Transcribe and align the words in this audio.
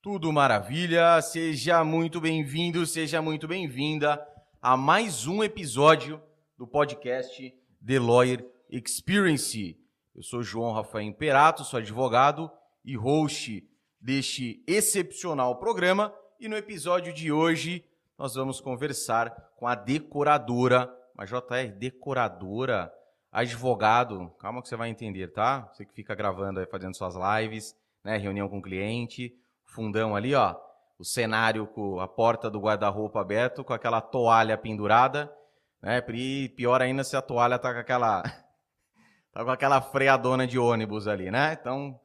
Tudo 0.00 0.32
maravilha, 0.32 1.20
seja 1.20 1.82
muito 1.82 2.20
bem-vindo, 2.20 2.86
seja 2.86 3.20
muito 3.20 3.48
bem-vinda 3.48 4.24
a 4.62 4.76
mais 4.76 5.26
um 5.26 5.42
episódio 5.42 6.22
do 6.56 6.68
podcast 6.68 7.52
The 7.84 7.98
Lawyer 7.98 8.48
Experience. 8.70 9.76
Eu 10.14 10.22
sou 10.22 10.40
João 10.40 10.72
Rafael 10.72 11.04
Imperato, 11.04 11.64
sou 11.64 11.80
advogado 11.80 12.48
e 12.84 12.94
host 12.94 13.68
deste 14.00 14.62
excepcional 14.68 15.56
programa. 15.56 16.14
E 16.38 16.46
no 16.46 16.56
episódio 16.56 17.12
de 17.12 17.32
hoje 17.32 17.84
nós 18.16 18.36
vamos 18.36 18.60
conversar 18.60 19.30
com 19.56 19.66
a 19.66 19.74
decoradora, 19.74 20.96
a 21.18 21.24
JR 21.24 21.72
decoradora, 21.76 22.94
advogado. 23.32 24.30
Calma 24.38 24.62
que 24.62 24.68
você 24.68 24.76
vai 24.76 24.90
entender, 24.90 25.32
tá? 25.32 25.68
Você 25.72 25.84
que 25.84 25.92
fica 25.92 26.14
gravando 26.14 26.60
aí, 26.60 26.66
fazendo 26.66 26.96
suas 26.96 27.16
lives, 27.16 27.76
né, 28.04 28.16
reunião 28.16 28.48
com 28.48 28.58
o 28.58 28.62
cliente, 28.62 29.36
fundão 29.68 30.16
ali, 30.16 30.34
ó, 30.34 30.56
o 30.98 31.04
cenário 31.04 31.66
com 31.66 32.00
a 32.00 32.08
porta 32.08 32.50
do 32.50 32.60
guarda-roupa 32.60 33.20
aberto, 33.20 33.62
com 33.62 33.72
aquela 33.72 34.00
toalha 34.00 34.58
pendurada, 34.58 35.32
né? 35.80 36.02
E 36.12 36.48
pior 36.50 36.82
ainda 36.82 37.04
se 37.04 37.16
a 37.16 37.22
toalha 37.22 37.58
tá 37.58 37.72
com 37.72 37.78
aquela 37.78 38.22
tá 39.32 39.44
com 39.44 39.50
aquela 39.50 39.80
freadona 39.80 40.46
de 40.46 40.58
ônibus 40.58 41.06
ali, 41.06 41.30
né? 41.30 41.56
Então, 41.58 41.98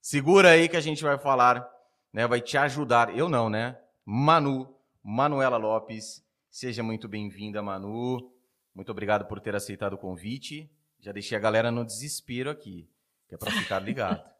segura 0.00 0.50
aí 0.50 0.68
que 0.68 0.76
a 0.76 0.80
gente 0.80 1.02
vai 1.02 1.18
falar, 1.18 1.66
né? 2.12 2.26
Vai 2.26 2.40
te 2.40 2.58
ajudar. 2.58 3.16
Eu 3.16 3.28
não, 3.28 3.48
né? 3.48 3.78
Manu, 4.04 4.68
Manuela 5.02 5.56
Lopes, 5.56 6.22
seja 6.50 6.82
muito 6.82 7.08
bem-vinda, 7.08 7.62
Manu. 7.62 8.30
Muito 8.74 8.92
obrigado 8.92 9.26
por 9.26 9.40
ter 9.40 9.56
aceitado 9.56 9.94
o 9.94 9.98
convite. 9.98 10.70
Já 11.00 11.12
deixei 11.12 11.38
a 11.38 11.40
galera 11.40 11.70
no 11.70 11.84
desespero 11.84 12.50
aqui, 12.50 12.88
que 13.28 13.34
é 13.34 13.38
para 13.38 13.50
ficar 13.50 13.78
ligado. 13.82 14.37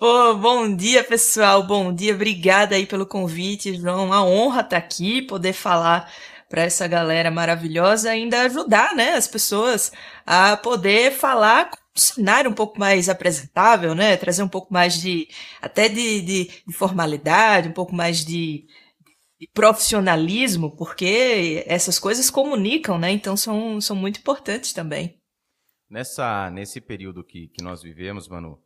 Pô, 0.00 0.34
bom 0.34 0.74
dia, 0.74 1.04
pessoal. 1.04 1.62
Bom 1.62 1.92
dia. 1.92 2.14
Obrigada 2.14 2.74
aí 2.74 2.86
pelo 2.86 3.04
convite, 3.04 3.74
João. 3.76 4.06
Uma 4.06 4.24
honra 4.24 4.62
estar 4.62 4.78
aqui, 4.78 5.20
poder 5.20 5.52
falar 5.52 6.10
para 6.48 6.62
essa 6.62 6.88
galera 6.88 7.30
maravilhosa, 7.30 8.10
ainda 8.10 8.40
ajudar, 8.44 8.96
né, 8.96 9.12
as 9.12 9.28
pessoas 9.28 9.92
a 10.24 10.56
poder 10.56 11.12
falar 11.12 11.70
com 11.70 11.76
um 11.76 12.00
cenário 12.00 12.50
um 12.50 12.54
pouco 12.54 12.80
mais 12.80 13.10
apresentável, 13.10 13.94
né, 13.94 14.16
trazer 14.16 14.42
um 14.42 14.48
pouco 14.48 14.72
mais 14.72 14.98
de, 14.98 15.28
até 15.60 15.86
de, 15.86 16.22
de, 16.22 16.44
de 16.66 16.72
formalidade, 16.72 17.68
um 17.68 17.72
pouco 17.72 17.94
mais 17.94 18.24
de, 18.24 18.66
de, 19.38 19.48
profissionalismo, 19.52 20.74
porque 20.76 21.62
essas 21.66 21.98
coisas 21.98 22.30
comunicam, 22.30 22.98
né, 22.98 23.10
então 23.10 23.36
são, 23.36 23.78
são 23.82 23.94
muito 23.94 24.18
importantes 24.18 24.72
também. 24.72 25.20
Nessa, 25.90 26.50
nesse 26.50 26.80
período 26.80 27.22
que, 27.22 27.48
que 27.48 27.62
nós 27.62 27.82
vivemos, 27.82 28.28
Manu, 28.28 28.58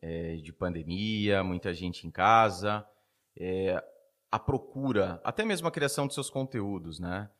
é, 0.00 0.36
de 0.36 0.52
pandemia, 0.52 1.42
muita 1.42 1.72
gente 1.74 2.06
em 2.06 2.10
casa, 2.10 2.86
é, 3.38 3.82
a 4.30 4.38
procura, 4.38 5.20
até 5.24 5.44
mesmo 5.44 5.66
a 5.68 5.72
criação 5.72 6.06
de 6.06 6.14
seus 6.14 6.30
conteúdos, 6.30 6.98
né? 6.98 7.30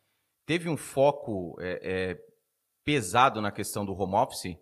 Teve 0.46 0.68
um 0.68 0.76
foco 0.76 1.56
é, 1.60 2.18
pesado 2.84 3.42
na 3.42 3.52
questão 3.52 3.84
do 3.84 3.92
home 3.92 4.14
office? 4.14 4.56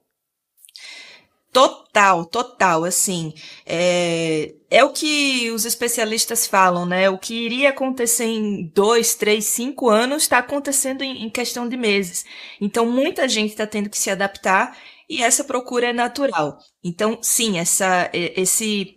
Total, 1.56 2.26
total, 2.26 2.84
assim, 2.84 3.32
é, 3.64 4.54
é 4.70 4.84
o 4.84 4.92
que 4.92 5.50
os 5.52 5.64
especialistas 5.64 6.46
falam, 6.46 6.84
né? 6.84 7.08
O 7.08 7.16
que 7.16 7.32
iria 7.32 7.70
acontecer 7.70 8.26
em 8.26 8.66
dois, 8.74 9.14
três, 9.14 9.46
cinco 9.46 9.88
anos 9.88 10.24
está 10.24 10.36
acontecendo 10.36 11.00
em, 11.00 11.24
em, 11.24 11.30
questão 11.30 11.66
de 11.66 11.74
meses. 11.74 12.26
Então, 12.60 12.84
muita 12.84 13.26
gente 13.26 13.52
está 13.52 13.66
tendo 13.66 13.88
que 13.88 13.96
se 13.96 14.10
adaptar 14.10 14.76
e 15.08 15.22
essa 15.22 15.44
procura 15.44 15.88
é 15.88 15.92
natural. 15.92 16.58
Então, 16.82 17.18
sim, 17.22 17.58
essa, 17.58 18.10
esse, 18.12 18.96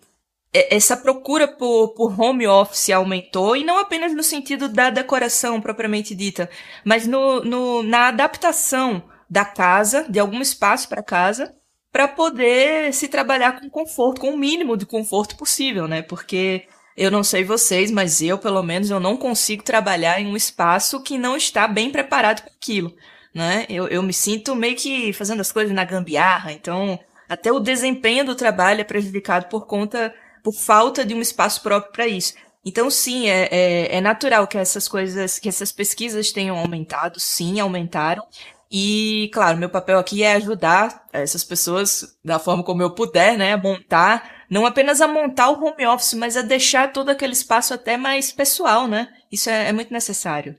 essa 0.53 0.97
procura 0.97 1.47
por, 1.47 1.93
por 1.93 2.19
home 2.19 2.47
office 2.47 2.89
aumentou, 2.89 3.55
e 3.55 3.63
não 3.63 3.79
apenas 3.79 4.13
no 4.13 4.23
sentido 4.23 4.67
da 4.67 4.89
decoração 4.89 5.61
propriamente 5.61 6.15
dita, 6.15 6.49
mas 6.83 7.05
no, 7.05 7.43
no, 7.43 7.83
na 7.83 8.07
adaptação 8.07 9.03
da 9.29 9.45
casa, 9.45 10.05
de 10.09 10.19
algum 10.19 10.41
espaço 10.41 10.89
para 10.89 11.03
casa, 11.03 11.53
para 11.91 12.07
poder 12.07 12.93
se 12.93 13.07
trabalhar 13.07 13.59
com 13.59 13.69
conforto, 13.69 14.21
com 14.21 14.31
o 14.31 14.37
mínimo 14.37 14.77
de 14.77 14.85
conforto 14.85 15.35
possível, 15.35 15.87
né? 15.87 16.01
Porque 16.01 16.67
eu 16.95 17.09
não 17.09 17.23
sei 17.23 17.43
vocês, 17.43 17.89
mas 17.89 18.21
eu, 18.21 18.37
pelo 18.37 18.61
menos, 18.61 18.89
eu 18.89 18.99
não 18.99 19.17
consigo 19.17 19.63
trabalhar 19.63 20.19
em 20.19 20.27
um 20.27 20.35
espaço 20.35 21.01
que 21.01 21.17
não 21.17 21.35
está 21.35 21.67
bem 21.67 21.91
preparado 21.91 22.41
para 22.41 22.51
aquilo 22.53 22.93
né? 23.39 23.65
Eu, 23.69 23.87
eu 23.87 24.03
me 24.03 24.11
sinto 24.11 24.53
meio 24.53 24.75
que 24.75 25.13
fazendo 25.13 25.39
as 25.39 25.49
coisas 25.51 25.73
na 25.73 25.85
gambiarra, 25.85 26.51
então 26.51 26.99
até 27.29 27.51
o 27.51 27.59
desempenho 27.59 28.25
do 28.25 28.35
trabalho 28.35 28.81
é 28.81 28.83
prejudicado 28.83 29.47
por 29.47 29.65
conta, 29.65 30.13
por 30.43 30.53
falta 30.53 31.05
de 31.05 31.13
um 31.13 31.21
espaço 31.21 31.61
próprio 31.61 31.93
para 31.93 32.05
isso. 32.05 32.33
Então, 32.65 32.91
sim, 32.91 33.29
é, 33.29 33.47
é, 33.49 33.95
é, 33.95 34.01
natural 34.01 34.45
que 34.45 34.57
essas 34.57 34.89
coisas, 34.89 35.39
que 35.39 35.47
essas 35.47 35.71
pesquisas 35.71 36.33
tenham 36.33 36.57
aumentado, 36.57 37.17
sim, 37.17 37.59
aumentaram. 37.61 38.27
E, 38.69 39.31
claro, 39.33 39.57
meu 39.57 39.69
papel 39.69 39.97
aqui 39.97 40.21
é 40.21 40.33
ajudar 40.33 41.07
essas 41.13 41.43
pessoas 41.43 42.19
da 42.23 42.37
forma 42.37 42.61
como 42.61 42.83
eu 42.83 42.93
puder, 42.93 43.37
né, 43.37 43.53
a 43.53 43.57
montar, 43.57 44.45
não 44.49 44.65
apenas 44.65 44.99
a 44.99 45.07
montar 45.07 45.49
o 45.49 45.63
home 45.63 45.87
office, 45.87 46.13
mas 46.13 46.35
a 46.35 46.41
deixar 46.41 46.91
todo 46.91 47.09
aquele 47.09 47.33
espaço 47.33 47.73
até 47.73 47.95
mais 47.95 48.33
pessoal, 48.33 48.85
né? 48.85 49.07
Isso 49.31 49.49
é, 49.49 49.69
é 49.69 49.71
muito 49.71 49.93
necessário. 49.93 50.57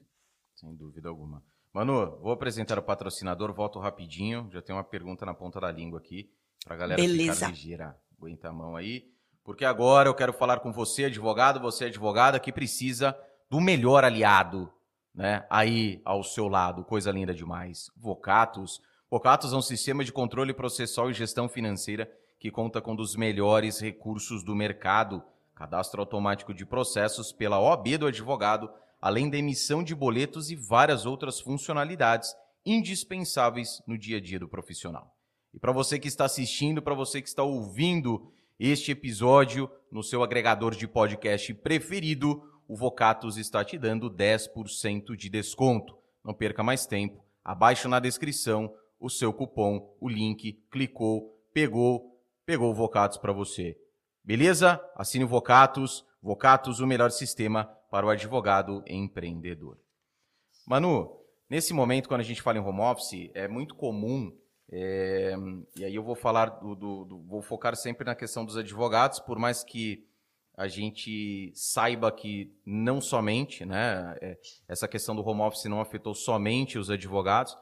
Sem 0.57 0.75
dúvida 0.75 1.09
alguma. 1.11 1.30
Manu, 1.73 2.19
vou 2.21 2.33
apresentar 2.33 2.79
o 2.79 2.83
patrocinador, 2.83 3.53
volto 3.53 3.79
rapidinho. 3.79 4.49
Já 4.53 4.61
tem 4.61 4.75
uma 4.75 4.83
pergunta 4.83 5.25
na 5.25 5.33
ponta 5.33 5.61
da 5.61 5.71
língua 5.71 6.01
aqui, 6.01 6.29
pra 6.65 6.77
galera 6.77 7.01
Beleza. 7.01 7.35
ficar 7.35 7.49
ligeira. 7.51 7.97
Aguenta 8.19 8.49
a 8.49 8.53
mão 8.53 8.75
aí. 8.75 9.05
Porque 9.45 9.65
agora 9.65 10.09
eu 10.09 10.15
quero 10.15 10.33
falar 10.33 10.61
com 10.61 10.73
você, 10.73 11.05
advogado, 11.05 11.61
você 11.61 11.87
advogada, 11.87 12.41
que 12.41 12.53
precisa 12.53 13.17
do 13.49 13.61
melhor 13.61 14.05
aliado, 14.05 14.71
né? 15.15 15.47
Aí 15.49 16.03
ao 16.05 16.23
seu 16.23 16.49
lado, 16.49 16.85
coisa 16.85 17.11
linda 17.11 17.33
demais. 17.33 17.91
Vocatus. 17.97 18.81
Vocatus 19.09 19.53
é 19.53 19.57
um 19.57 19.63
sistema 19.63 20.05
de 20.05 20.13
controle 20.13 20.53
processual 20.53 21.11
e 21.11 21.15
gestão 21.15 21.49
financeira 21.49 22.11
que 22.39 22.51
conta 22.51 22.81
com 22.81 22.93
um 22.93 22.97
dos 22.97 23.17
melhores 23.17 23.81
recursos 23.81 24.43
do 24.43 24.55
mercado. 24.55 25.23
Cadastro 25.55 26.01
automático 26.01 26.55
de 26.55 26.65
processos 26.65 27.33
pela 27.33 27.61
OAB 27.61 27.99
do 27.99 28.07
advogado 28.07 28.71
além 29.01 29.31
da 29.31 29.39
emissão 29.39 29.83
de 29.83 29.95
boletos 29.95 30.51
e 30.51 30.57
várias 30.57 31.07
outras 31.07 31.41
funcionalidades 31.41 32.35
indispensáveis 32.65 33.83
no 33.87 33.97
dia 33.97 34.19
a 34.19 34.21
dia 34.21 34.39
do 34.39 34.49
profissional. 34.49 35.17
E 35.55 35.59
para 35.59 35.73
você 35.73 35.99
que 35.99 36.09
está 36.09 36.27
assistindo, 36.27 36.83
para 36.83 36.95
você 36.95 37.21
que 37.21 37.29
está 37.29 37.43
ouvindo 37.43 38.31
este 38.59 38.93
episódio 38.93 39.71
no 39.91 40.03
seu 40.03 40.23
agregador 40.23 40.75
de 40.75 40.87
podcast 40.87 41.53
preferido, 41.55 42.43
o 42.69 42.77
Vocatus 42.77 43.37
está 43.37 43.65
te 43.65 43.79
dando 43.79 44.11
10% 44.11 45.17
de 45.17 45.29
desconto. 45.29 45.97
Não 46.23 46.35
perca 46.35 46.63
mais 46.63 46.87
tempo, 46.87 47.25
abaixo 47.43 47.89
na 47.89 47.99
descrição 47.99 48.73
o 49.01 49.09
seu 49.09 49.33
cupom, 49.33 49.97
o 49.99 50.09
link, 50.09 50.63
clicou, 50.71 51.35
pegou, 51.55 52.21
pegou 52.45 52.71
o 52.71 52.75
Vocatus 52.75 53.17
para 53.17 53.33
você. 53.33 53.77
Beleza? 54.23 54.79
Assine 54.95 55.25
o 55.25 55.29
Vocatus, 55.29 56.05
Vocatus, 56.23 56.81
o 56.81 56.87
melhor 56.87 57.11
sistema 57.11 57.75
para 57.91 58.07
o 58.07 58.11
advogado 58.11 58.83
empreendedor. 58.87 59.77
Manu, 60.67 61.21
nesse 61.49 61.75
momento, 61.75 62.09
quando 62.09 62.21
a 62.21 62.25
gente 62.25 62.41
fala 62.41 62.59
em 62.59 62.61
home 62.61 62.81
office, 62.81 63.31
é 63.35 63.49
muito 63.49 63.75
comum, 63.75 64.33
é, 64.71 65.35
e 65.77 65.85
aí 65.85 65.95
eu 65.95 66.03
vou 66.05 66.15
falar 66.15 66.47
do, 66.47 66.77
do, 66.77 67.05
do, 67.05 67.23
vou 67.23 67.43
focar 67.43 67.75
sempre 67.75 68.05
na 68.05 68.15
questão 68.15 68.45
dos 68.45 68.57
advogados, 68.57 69.19
por 69.19 69.39
mais 69.39 69.65
que 69.65 70.07
a 70.57 70.69
gente 70.69 71.51
saiba 71.55 72.13
que 72.13 72.55
não 72.65 73.01
somente, 73.01 73.65
né, 73.65 74.17
é, 74.21 74.39
essa 74.69 74.87
questão 74.87 75.17
do 75.17 75.27
home 75.27 75.41
office 75.41 75.65
não 75.65 75.81
afetou 75.81 76.15
somente 76.15 76.79
os 76.79 76.91
advogados, 76.91 77.57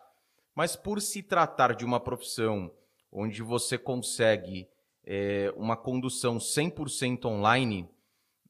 mas 0.54 0.76
por 0.76 1.00
se 1.00 1.22
tratar 1.22 1.74
de 1.74 1.84
uma 1.84 2.00
profissão 2.00 2.70
onde 3.10 3.42
você 3.42 3.78
consegue 3.78 4.68
é, 5.06 5.50
uma 5.56 5.76
condução 5.76 6.36
100% 6.36 7.24
online, 7.24 7.88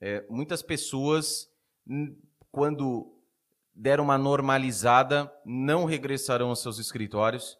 é, 0.00 0.24
muitas 0.28 0.62
pessoas 0.62 1.48
quando 2.50 3.14
der 3.74 4.00
uma 4.00 4.18
normalizada, 4.18 5.32
não 5.44 5.84
regressarão 5.84 6.48
aos 6.48 6.60
seus 6.60 6.78
escritórios 6.78 7.58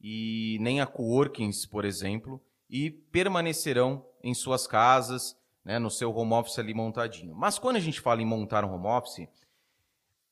e 0.00 0.56
nem 0.60 0.80
a 0.80 0.86
coworkings, 0.86 1.66
por 1.66 1.84
exemplo, 1.84 2.40
e 2.68 2.90
permanecerão 2.90 4.06
em 4.22 4.32
suas 4.32 4.66
casas, 4.66 5.36
né, 5.64 5.78
no 5.78 5.90
seu 5.90 6.14
home 6.14 6.32
office 6.32 6.58
ali 6.58 6.72
montadinho. 6.72 7.34
Mas 7.34 7.58
quando 7.58 7.76
a 7.76 7.80
gente 7.80 8.00
fala 8.00 8.22
em 8.22 8.26
montar 8.26 8.64
um 8.64 8.72
home 8.72 8.86
office, 8.86 9.28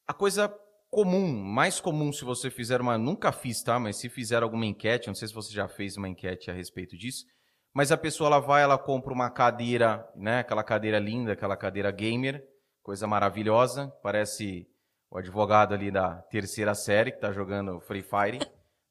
a 0.06 0.14
coisa 0.14 0.48
comum, 0.90 1.30
mais 1.42 1.80
comum 1.80 2.12
se 2.12 2.24
você 2.24 2.50
fizer 2.50 2.80
uma, 2.80 2.96
nunca 2.96 3.30
fiz, 3.30 3.62
tá? 3.62 3.78
Mas 3.78 3.96
se 3.96 4.08
fizer 4.08 4.42
alguma 4.42 4.64
enquete, 4.64 5.08
não 5.08 5.14
sei 5.14 5.28
se 5.28 5.34
você 5.34 5.52
já 5.52 5.68
fez 5.68 5.96
uma 5.96 6.08
enquete 6.08 6.50
a 6.50 6.54
respeito 6.54 6.96
disso, 6.96 7.26
mas 7.74 7.92
a 7.92 7.96
pessoa 7.96 8.28
ela 8.28 8.38
vai, 8.38 8.62
ela 8.62 8.78
compra 8.78 9.12
uma 9.12 9.28
cadeira, 9.28 10.08
né, 10.16 10.38
aquela 10.38 10.64
cadeira 10.64 10.98
linda, 10.98 11.32
aquela 11.32 11.56
cadeira 11.56 11.90
gamer, 11.90 12.42
coisa 12.88 13.06
maravilhosa. 13.06 13.92
Parece 14.02 14.66
o 15.10 15.18
advogado 15.18 15.74
ali 15.74 15.90
da 15.90 16.22
terceira 16.30 16.74
série 16.74 17.10
que 17.10 17.18
está 17.18 17.30
jogando 17.30 17.78
Free 17.82 18.02
Fire, 18.02 18.38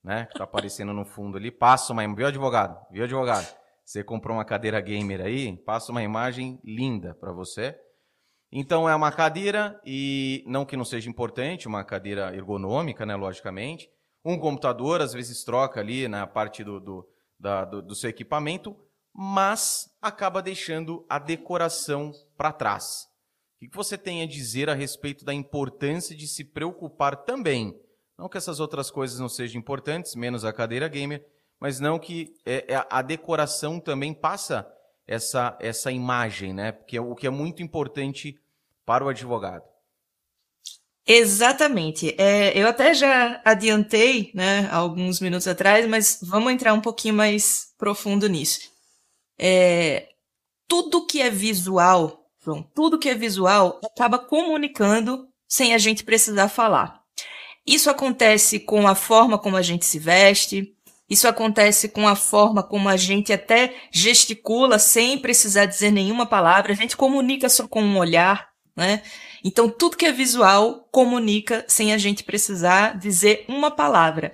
né? 0.04 0.28
Que 0.28 0.38
tá 0.38 0.44
aparecendo 0.44 0.94
no 0.94 1.04
fundo 1.04 1.36
ali. 1.36 1.50
Passa 1.50 1.94
uma, 1.94 2.16
viu 2.16 2.28
advogado? 2.28 2.80
Viu 2.92 3.06
advogado? 3.06 3.58
Você 3.84 4.04
comprou 4.04 4.38
uma 4.38 4.46
cadeira 4.46 4.80
gamer 4.82 5.22
aí, 5.22 5.58
passa 5.66 5.92
uma 5.92 6.04
imagem 6.04 6.62
linda 6.64 7.16
para 7.16 7.32
você. 7.32 7.76
Então 8.52 8.88
é 8.88 8.96
uma 8.96 9.12
cadeira 9.12 9.82
e 9.84 10.44
não 10.46 10.64
que 10.64 10.78
não 10.78 10.86
seja 10.86 11.10
importante, 11.10 11.68
uma 11.68 11.84
cadeira 11.84 12.36
ergonômica, 12.36 13.04
né, 13.04 13.16
logicamente. 13.16 13.90
Um 14.24 14.38
computador 14.38 15.02
às 15.02 15.12
vezes 15.12 15.44
troca 15.44 15.80
ali 15.80 16.08
na 16.08 16.28
parte 16.28 16.64
do, 16.64 16.80
do, 16.80 17.10
da, 17.40 17.66
do, 17.66 17.82
do 17.82 17.96
seu 17.96 18.12
equipamento, 18.12 18.78
mas 19.12 19.90
acaba 20.00 20.40
deixando 20.40 21.04
a 21.10 21.18
decoração 21.18 22.12
para 22.38 22.52
trás. 22.54 23.17
O 23.62 23.70
que 23.70 23.76
você 23.76 23.98
tem 23.98 24.22
a 24.22 24.28
dizer 24.28 24.70
a 24.70 24.76
respeito 24.76 25.26
da 25.26 25.34
importância 25.34 26.16
de 26.16 26.28
se 26.28 26.44
preocupar 26.44 27.16
também? 27.26 27.76
Não 28.18 28.30
que 28.30 28.38
essas 28.38 28.60
outras 28.60 28.92
coisas 28.92 29.20
não 29.20 29.28
sejam 29.28 29.60
importantes, 29.60 30.16
menos 30.16 30.46
a 30.46 30.54
cadeira 30.54 30.88
gamer, 30.88 31.26
mas 31.60 31.80
não 31.80 31.98
que 31.98 32.36
é, 32.46 32.74
é, 32.74 32.88
a 32.90 33.02
decoração 33.02 33.80
também 33.80 34.14
passa 34.14 34.68
essa, 35.08 35.58
essa 35.60 35.92
imagem, 35.92 36.54
né? 36.54 36.72
Porque 36.72 36.98
é 36.98 37.02
o 37.02 37.16
que 37.16 37.26
é 37.26 37.32
muito 37.32 37.64
importante 37.64 38.40
para 38.86 39.04
o 39.04 39.10
advogado. 39.10 39.64
Exatamente. 41.06 42.14
É, 42.20 42.58
eu 42.58 42.68
até 42.68 42.94
já 42.94 43.42
adiantei, 43.46 44.30
né, 44.36 44.68
alguns 44.70 45.22
minutos 45.22 45.48
atrás, 45.48 45.88
mas 45.88 46.20
vamos 46.22 46.52
entrar 46.52 46.74
um 46.74 46.82
pouquinho 46.82 47.14
mais 47.14 47.74
profundo 47.78 48.28
nisso. 48.28 48.60
É, 49.40 50.10
tudo 50.68 51.08
que 51.08 51.22
é 51.22 51.30
visual 51.30 52.27
Tudo 52.74 53.00
que 53.00 53.10
é 53.10 53.16
visual 53.16 53.80
acaba 53.84 54.18
comunicando 54.20 55.28
sem 55.48 55.74
a 55.74 55.78
gente 55.78 56.04
precisar 56.04 56.50
falar. 56.50 57.02
Isso 57.66 57.90
acontece 57.90 58.60
com 58.60 58.88
a 58.88 58.96
forma 58.96 59.38
como 59.38 59.58
a 59.58 59.62
gente 59.62 59.86
se 59.86 60.00
veste, 60.00 60.74
isso 61.10 61.28
acontece 61.28 61.90
com 61.90 62.08
a 62.08 62.16
forma 62.16 62.62
como 62.62 62.90
a 62.90 62.98
gente 62.98 63.32
até 63.32 63.76
gesticula 63.92 64.78
sem 64.78 65.18
precisar 65.18 65.66
dizer 65.66 65.92
nenhuma 65.92 66.26
palavra, 66.26 66.74
a 66.74 66.76
gente 66.76 66.98
comunica 66.98 67.48
só 67.48 67.68
com 67.68 67.82
um 67.82 67.98
olhar, 67.98 68.50
né? 68.76 69.02
Então 69.44 69.70
tudo 69.70 69.96
que 69.96 70.06
é 70.06 70.12
visual 70.12 70.88
comunica 70.92 71.64
sem 71.68 71.94
a 71.94 71.98
gente 71.98 72.24
precisar 72.24 72.98
dizer 72.98 73.46
uma 73.48 73.72
palavra. 73.72 74.32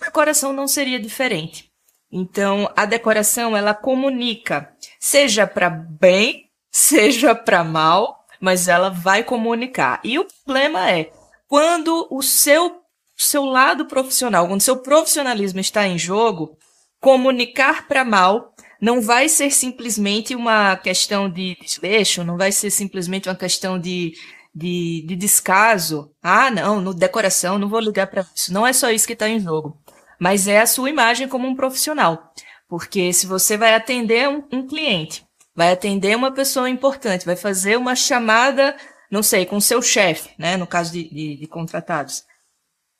A 0.00 0.04
decoração 0.04 0.52
não 0.52 0.68
seria 0.68 1.00
diferente. 1.00 1.70
Então 2.10 2.70
a 2.76 2.84
decoração 2.84 3.56
ela 3.56 3.74
comunica, 3.74 4.72
seja 5.00 5.46
para 5.46 5.70
bem 5.70 6.51
seja 6.72 7.34
para 7.34 7.62
mal, 7.62 8.24
mas 8.40 8.66
ela 8.66 8.88
vai 8.88 9.22
comunicar. 9.22 10.00
E 10.02 10.18
o 10.18 10.26
problema 10.44 10.90
é 10.90 11.12
quando 11.46 12.08
o 12.10 12.22
seu 12.22 12.80
seu 13.14 13.44
lado 13.44 13.86
profissional, 13.86 14.48
quando 14.48 14.62
seu 14.62 14.78
profissionalismo 14.78 15.60
está 15.60 15.86
em 15.86 15.96
jogo, 15.96 16.56
comunicar 16.98 17.86
para 17.86 18.04
mal 18.04 18.52
não 18.80 19.00
vai 19.00 19.28
ser 19.28 19.52
simplesmente 19.52 20.34
uma 20.34 20.74
questão 20.76 21.30
de 21.30 21.56
desleixo, 21.60 22.24
não 22.24 22.36
vai 22.36 22.50
ser 22.50 22.68
simplesmente 22.68 23.28
uma 23.28 23.36
questão 23.36 23.78
de, 23.78 24.12
de, 24.52 25.04
de 25.06 25.14
descaso. 25.14 26.10
Ah, 26.20 26.50
não, 26.50 26.80
no 26.80 26.92
decoração, 26.92 27.60
não 27.60 27.68
vou 27.68 27.78
ligar 27.78 28.08
para 28.08 28.26
isso. 28.34 28.52
Não 28.52 28.66
é 28.66 28.72
só 28.72 28.90
isso 28.90 29.06
que 29.06 29.12
está 29.12 29.28
em 29.28 29.38
jogo. 29.38 29.78
Mas 30.18 30.48
é 30.48 30.60
a 30.60 30.66
sua 30.66 30.90
imagem 30.90 31.28
como 31.28 31.46
um 31.46 31.54
profissional. 31.54 32.32
Porque 32.68 33.12
se 33.12 33.24
você 33.24 33.56
vai 33.56 33.72
atender 33.74 34.28
um, 34.28 34.42
um 34.52 34.66
cliente 34.66 35.24
vai 35.54 35.72
atender 35.72 36.16
uma 36.16 36.32
pessoa 36.32 36.68
importante, 36.68 37.26
vai 37.26 37.36
fazer 37.36 37.76
uma 37.76 37.94
chamada, 37.94 38.76
não 39.10 39.22
sei, 39.22 39.44
com 39.46 39.60
seu 39.60 39.82
chefe, 39.82 40.30
né, 40.38 40.56
no 40.56 40.66
caso 40.66 40.92
de, 40.92 41.08
de, 41.08 41.36
de, 41.36 41.46
contratados. 41.46 42.24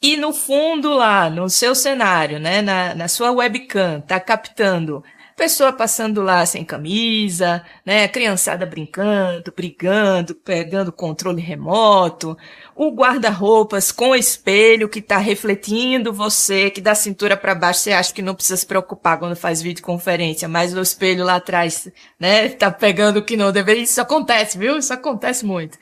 E 0.02 0.16
no 0.16 0.32
fundo 0.32 0.92
lá, 0.92 1.30
no 1.30 1.48
seu 1.48 1.74
cenário, 1.74 2.38
né, 2.38 2.60
na, 2.60 2.94
na 2.94 3.08
sua 3.08 3.30
webcam, 3.30 4.00
tá 4.00 4.18
captando 4.20 5.02
pessoa 5.36 5.72
passando 5.72 6.22
lá 6.22 6.44
sem 6.46 6.64
camisa, 6.64 7.64
né, 7.84 8.06
criançada 8.08 8.66
brincando, 8.66 9.52
brigando, 9.54 10.34
pegando 10.34 10.92
controle 10.92 11.40
remoto, 11.40 12.36
o 12.74 12.90
guarda-roupas 12.90 13.90
com 13.90 14.14
espelho 14.14 14.88
que 14.88 14.98
está 14.98 15.18
refletindo 15.18 16.12
você, 16.12 16.70
que 16.70 16.80
da 16.80 16.94
cintura 16.94 17.36
para 17.36 17.54
baixo 17.54 17.80
você 17.80 17.92
acha 17.92 18.12
que 18.12 18.22
não 18.22 18.34
precisa 18.34 18.56
se 18.56 18.66
preocupar 18.66 19.18
quando 19.18 19.36
faz 19.36 19.62
videoconferência, 19.62 20.48
mas 20.48 20.74
o 20.74 20.80
espelho 20.80 21.24
lá 21.24 21.36
atrás, 21.36 21.88
né, 22.18 22.48
tá 22.50 22.70
pegando 22.70 23.18
o 23.18 23.24
que 23.24 23.36
não 23.36 23.52
deveria. 23.52 23.82
Isso 23.82 24.00
acontece, 24.00 24.58
viu? 24.58 24.78
Isso 24.78 24.92
acontece 24.92 25.44
muito. 25.44 25.78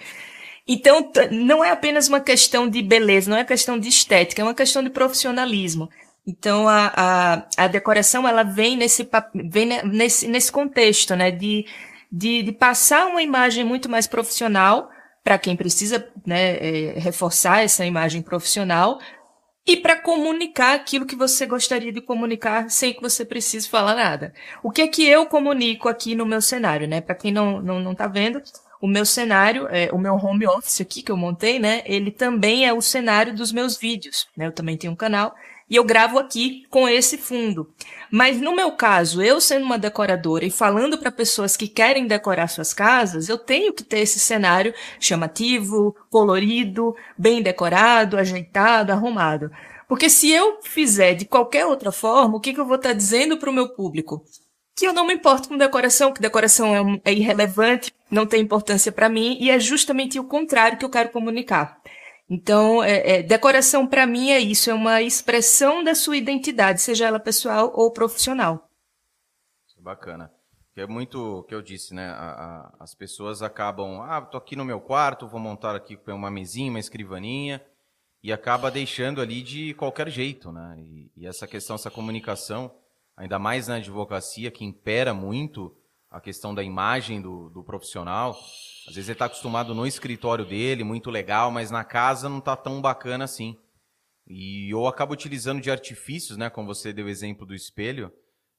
Então, 0.67 1.11
não 1.32 1.64
é 1.64 1.70
apenas 1.70 2.08
uma 2.08 2.20
questão 2.20 2.69
de 2.69 2.81
beleza, 2.82 3.31
não 3.31 3.37
é 3.37 3.44
questão 3.44 3.79
de 3.79 3.88
estética, 3.88 4.41
é 4.41 4.44
uma 4.44 4.55
questão 4.55 4.82
de 4.82 4.91
profissionalismo. 4.91 5.88
Então, 6.31 6.69
a, 6.69 6.93
a, 6.94 7.65
a 7.65 7.67
decoração, 7.67 8.27
ela 8.27 8.44
vem 8.44 8.77
nesse, 8.77 9.09
vem 9.35 9.82
nesse, 9.85 10.29
nesse 10.29 10.53
contexto, 10.53 11.17
né, 11.17 11.32
de, 11.32 11.67
de, 12.11 12.44
de 12.44 12.53
passar 12.53 13.06
uma 13.06 13.21
imagem 13.21 13.65
muito 13.65 13.88
mais 13.88 14.06
profissional, 14.06 14.88
para 15.25 15.38
quem 15.38 15.56
precisa 15.56 16.09
né, 16.25 16.56
é, 16.56 16.99
reforçar 16.99 17.65
essa 17.65 17.85
imagem 17.85 18.23
profissional 18.23 19.00
e 19.67 19.77
para 19.77 19.97
comunicar 19.97 20.75
aquilo 20.75 21.05
que 21.05 21.17
você 21.17 21.47
gostaria 21.47 21.93
de 21.93 22.00
comunicar 22.00 22.71
sem 22.71 22.94
que 22.94 23.03
você 23.03 23.25
precise 23.25 23.69
falar 23.69 23.94
nada. 23.94 24.33
O 24.62 24.71
que 24.71 24.83
é 24.83 24.88
que 24.88 25.06
eu 25.06 25.26
comunico 25.26 25.88
aqui 25.88 26.15
no 26.15 26.25
meu 26.25 26.41
cenário, 26.41 26.88
né? 26.88 27.00
Para 27.00 27.15
quem 27.15 27.33
não, 27.33 27.61
não, 27.61 27.81
não 27.81 27.94
tá 27.94 28.06
vendo, 28.06 28.41
o 28.81 28.87
meu 28.87 29.05
cenário, 29.05 29.67
é, 29.69 29.91
o 29.93 29.99
meu 29.99 30.15
home 30.15 30.47
office 30.47 30.81
aqui 30.81 31.03
que 31.03 31.12
eu 31.12 31.17
montei, 31.17 31.59
né? 31.59 31.83
Ele 31.85 32.11
também 32.11 32.67
é 32.67 32.73
o 32.73 32.81
cenário 32.81 33.35
dos 33.35 33.53
meus 33.53 33.76
vídeos, 33.76 34.26
né? 34.37 34.47
Eu 34.47 34.53
também 34.53 34.76
tenho 34.76 34.93
um 34.93 34.97
canal 34.97 35.35
e 35.71 35.77
eu 35.77 35.85
gravo 35.85 36.19
aqui 36.19 36.65
com 36.69 36.89
esse 36.89 37.17
fundo. 37.17 37.73
Mas 38.11 38.41
no 38.41 38.55
meu 38.55 38.73
caso, 38.73 39.23
eu 39.23 39.41
sendo 39.41 39.65
uma 39.65 39.79
decoradora 39.79 40.45
e 40.45 40.51
falando 40.51 40.99
para 40.99 41.13
pessoas 41.13 41.57
que 41.57 41.69
querem 41.69 42.09
decorar 42.09 42.49
suas 42.49 42.75
casas, 42.75 43.29
eu 43.29 43.39
tenho 43.39 43.73
que 43.73 43.85
ter 43.85 44.01
esse 44.01 44.19
cenário 44.19 44.75
chamativo, 44.99 45.97
colorido, 46.11 46.97
bem 47.17 47.41
decorado, 47.41 48.19
ajeitado, 48.19 48.91
arrumado. 48.91 49.51
Porque 49.87 50.11
se 50.11 50.31
eu 50.31 50.59
fizer 50.63 51.15
de 51.15 51.25
qualquer 51.25 51.67
outra 51.67 51.93
forma, 51.93 52.37
o 52.37 52.41
que, 52.41 52.53
que 52.53 52.61
eu 52.61 52.67
vou 52.67 52.77
estar 52.77 52.91
tá 52.91 52.95
dizendo 52.95 53.39
para 53.39 53.51
o 53.51 53.53
meu 53.53 53.69
público? 53.69 54.25
Que 54.75 54.87
eu 54.87 54.93
não 54.93 55.07
me 55.07 55.15
importo 55.15 55.49
com 55.49 55.57
decoração, 55.57 56.13
que 56.13 56.21
decoração 56.21 57.01
é, 57.05 57.11
é 57.11 57.13
irrelevante, 57.13 57.93
não 58.11 58.27
tem 58.27 58.41
importância 58.41 58.91
para 58.91 59.09
mim, 59.09 59.37
e 59.41 59.51
é 59.51 59.59
justamente 59.61 60.19
o 60.19 60.25
contrário 60.25 60.79
que 60.79 60.85
eu 60.85 60.91
quero 60.91 61.11
comunicar. 61.11 61.81
Então, 62.31 62.81
é, 62.81 63.17
é, 63.17 63.23
decoração 63.25 63.85
para 63.85 64.06
mim 64.06 64.31
é 64.31 64.38
isso, 64.38 64.71
é 64.71 64.75
uma 64.75 65.03
expressão 65.03 65.82
da 65.82 65.97
sua 65.97 66.17
identidade, 66.17 66.81
seja 66.81 67.09
ela 67.09 67.19
pessoal 67.19 67.73
ou 67.75 67.93
profissional. 67.93 68.71
Bacana. 69.81 70.31
Que 70.73 70.82
é 70.82 70.87
muito 70.87 71.43
que 71.49 71.55
eu 71.55 71.61
disse, 71.61 71.93
né? 71.93 72.11
A, 72.11 72.31
a, 72.31 72.75
as 72.79 72.94
pessoas 72.94 73.43
acabam, 73.43 74.03
ah, 74.03 74.21
tô 74.21 74.37
aqui 74.37 74.55
no 74.55 74.65
meu 74.65 74.81
quarto, 74.81 75.27
vou 75.27 75.41
montar 75.41 75.75
aqui 75.75 75.99
uma 76.07 76.31
mesinha, 76.31 76.71
uma 76.71 76.78
escrivaninha, 76.78 77.61
e 78.23 78.33
acaba 78.33 78.71
deixando 78.71 79.21
ali 79.21 79.43
de 79.43 79.75
qualquer 79.75 80.09
jeito, 80.09 80.52
né? 80.52 80.76
E, 80.78 81.11
e 81.16 81.26
essa 81.26 81.49
questão, 81.49 81.75
essa 81.75 81.90
comunicação, 81.90 82.71
ainda 83.16 83.38
mais 83.38 83.66
na 83.66 83.76
advocacia, 83.76 84.50
que 84.50 84.64
impera 84.64 85.12
muito 85.12 85.75
a 86.09 86.21
questão 86.21 86.55
da 86.55 86.62
imagem 86.62 87.21
do, 87.21 87.49
do 87.50 87.64
profissional. 87.64 88.38
Às 88.89 88.95
vezes 88.95 89.09
ele 89.09 89.15
está 89.15 89.27
acostumado 89.27 89.75
no 89.75 89.87
escritório 89.87 90.45
dele, 90.45 90.83
muito 90.83 91.11
legal, 91.11 91.51
mas 91.51 91.71
na 91.71 91.85
casa 91.85 92.29
não 92.29 92.39
está 92.39 92.57
tão 92.57 92.81
bacana 92.81 93.25
assim. 93.25 93.57
E 94.27 94.71
eu 94.73 94.87
acabo 94.87 95.13
utilizando 95.13 95.61
de 95.61 95.71
artifícios, 95.71 96.39
né? 96.39 96.49
Como 96.49 96.67
você 96.67 96.93
deu 96.93 97.07
o 97.07 97.09
exemplo 97.09 97.45
do 97.45 97.55
espelho. 97.55 98.13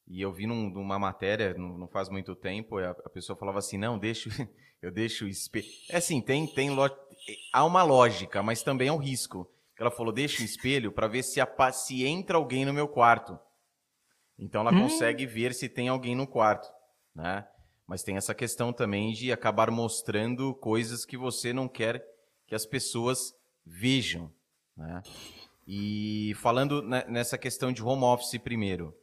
E 0.07 0.21
eu 0.21 0.31
vi 0.33 0.45
num, 0.45 0.69
numa 0.69 0.99
matéria, 0.99 1.53
não, 1.53 1.77
não 1.77 1.87
faz 1.87 2.09
muito 2.09 2.35
tempo, 2.35 2.77
a, 2.77 2.89
a, 2.89 3.09
pessoa 3.09 3.37
falava 3.37 3.59
assim, 3.59 3.77
não, 3.77 3.97
deixo, 3.97 4.29
eu 4.81 4.91
deixo 4.91 5.25
o 5.25 5.27
espelho. 5.27 5.67
É 5.89 5.97
assim, 5.97 6.19
tem, 6.19 6.45
tem 6.45 6.69
lo... 6.69 6.89
há 7.53 7.63
uma 7.63 7.83
lógica, 7.83 8.43
mas 8.43 8.61
também 8.61 8.89
é 8.89 8.91
um 8.91 8.97
risco. 8.97 9.49
Ela 9.79 9.89
falou, 9.89 10.11
deixa 10.11 10.41
o 10.41 10.45
espelho 10.45 10.91
para 10.91 11.07
ver 11.07 11.23
se, 11.23 11.39
a, 11.39 11.71
se 11.71 12.05
entra 12.05 12.37
alguém 12.37 12.65
no 12.65 12.73
meu 12.73 12.87
quarto. 12.87 13.39
Então 14.37 14.61
ela 14.61 14.73
hum. 14.73 14.81
consegue 14.81 15.25
ver 15.25 15.53
se 15.53 15.69
tem 15.69 15.87
alguém 15.87 16.15
no 16.15 16.27
quarto, 16.27 16.67
né? 17.15 17.47
Mas 17.91 18.03
tem 18.03 18.15
essa 18.15 18.33
questão 18.33 18.71
também 18.71 19.11
de 19.11 19.33
acabar 19.33 19.69
mostrando 19.69 20.55
coisas 20.55 21.03
que 21.03 21.17
você 21.17 21.51
não 21.51 21.67
quer 21.67 22.01
que 22.47 22.55
as 22.55 22.65
pessoas 22.65 23.33
vejam. 23.65 24.31
Né? 24.77 25.03
E 25.67 26.31
falando 26.35 26.81
nessa 26.81 27.37
questão 27.37 27.69
de 27.69 27.83
home 27.83 28.05
office 28.05 28.39
primeiro, 28.39 28.95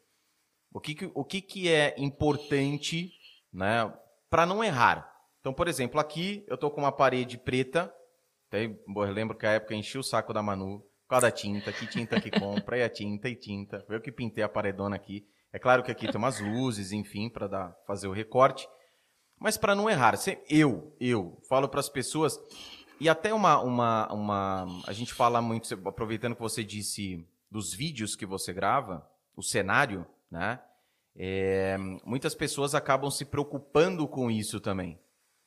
o 0.72 0.80
que, 0.80 0.94
que 0.94 1.10
o 1.14 1.22
que, 1.22 1.42
que 1.42 1.68
é 1.68 1.96
importante 1.98 3.12
né, 3.52 3.92
para 4.30 4.46
não 4.46 4.64
errar? 4.64 5.06
Então, 5.38 5.52
por 5.52 5.68
exemplo, 5.68 6.00
aqui 6.00 6.42
eu 6.48 6.54
estou 6.54 6.70
com 6.70 6.80
uma 6.80 6.90
parede 6.90 7.36
preta. 7.36 7.92
eu 8.50 9.12
lembro 9.12 9.36
que 9.36 9.44
a 9.44 9.52
época 9.52 9.74
enchi 9.74 9.98
o 9.98 10.02
saco 10.02 10.32
da 10.32 10.42
Manu 10.42 10.80
por 11.02 11.10
causa 11.10 11.26
da 11.26 11.30
tinta, 11.30 11.70
que 11.74 11.86
tinta 11.86 12.18
que 12.18 12.30
compra, 12.30 12.78
e 12.78 12.82
a 12.82 12.88
tinta 12.88 13.28
e 13.28 13.36
tinta. 13.36 13.84
Eu 13.86 14.00
que 14.00 14.10
pintei 14.10 14.42
a 14.42 14.48
paredona 14.48 14.96
aqui. 14.96 15.28
É 15.52 15.58
claro 15.58 15.82
que 15.82 15.90
aqui 15.90 16.06
tem 16.06 16.16
umas 16.16 16.40
luzes, 16.40 16.90
enfim, 16.90 17.28
para 17.28 17.76
fazer 17.86 18.08
o 18.08 18.12
recorte. 18.12 18.66
Mas 19.38 19.56
para 19.56 19.74
não 19.74 19.88
errar, 19.88 20.14
eu, 20.48 20.94
eu 21.00 21.40
falo 21.48 21.68
para 21.68 21.80
as 21.80 21.88
pessoas 21.88 22.38
e 23.00 23.08
até 23.08 23.32
uma, 23.32 23.60
uma, 23.60 24.12
uma, 24.12 24.82
a 24.86 24.92
gente 24.92 25.14
fala 25.14 25.40
muito, 25.40 25.72
aproveitando 25.86 26.34
que 26.34 26.40
você 26.40 26.64
disse 26.64 27.24
dos 27.50 27.72
vídeos 27.72 28.16
que 28.16 28.26
você 28.26 28.52
grava, 28.52 29.08
o 29.36 29.42
cenário, 29.42 30.04
né? 30.30 30.60
é, 31.18 31.76
muitas 32.04 32.34
pessoas 32.34 32.76
acabam 32.76 33.10
se 33.10 33.24
preocupando 33.24 34.06
com 34.06 34.30
isso 34.30 34.60
também. 34.60 35.00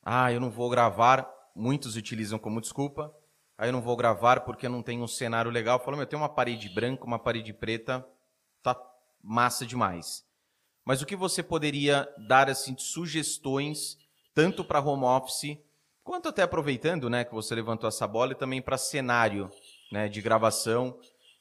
Ah, 0.03 0.31
eu 0.31 0.39
não 0.39 0.49
vou 0.49 0.69
gravar, 0.69 1.29
muitos 1.55 1.95
utilizam 1.95 2.37
como 2.37 2.59
desculpa, 2.59 3.15
aí 3.57 3.69
eu 3.69 3.73
não 3.73 3.81
vou 3.81 3.95
gravar 3.95 4.41
porque 4.41 4.67
não 4.67 4.83
tem 4.83 5.01
um 5.01 5.07
cenário 5.07 5.49
legal. 5.49 5.79
Falam, 5.79 5.97
meu, 5.97 6.05
tem 6.05 6.19
uma 6.19 6.27
parede 6.27 6.67
branca, 6.67 7.05
uma 7.05 7.17
parede 7.17 7.53
preta, 7.53 8.05
tá 8.61 8.75
massa 9.23 9.65
demais. 9.65 10.25
Mas 10.85 11.01
o 11.01 11.05
que 11.05 11.15
você 11.15 11.43
poderia 11.43 12.07
dar 12.27 12.49
assim 12.49 12.73
de 12.73 12.83
sugestões 12.83 13.97
tanto 14.33 14.63
para 14.63 14.79
home 14.79 15.03
office 15.03 15.57
quanto 16.03 16.29
até 16.29 16.41
aproveitando, 16.41 17.09
né, 17.09 17.23
que 17.23 17.33
você 17.33 17.53
levantou 17.53 17.87
essa 17.87 18.07
bola 18.07 18.31
e 18.31 18.35
também 18.35 18.61
para 18.61 18.77
cenário, 18.77 19.49
né, 19.91 20.07
de 20.07 20.21
gravação 20.21 20.97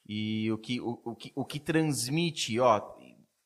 e 0.06 0.50
o 0.52 0.58
que 0.58 0.80
o, 0.80 1.00
o, 1.04 1.14
que 1.14 1.32
o 1.34 1.44
que 1.44 1.60
transmite, 1.60 2.58
ó, 2.58 2.82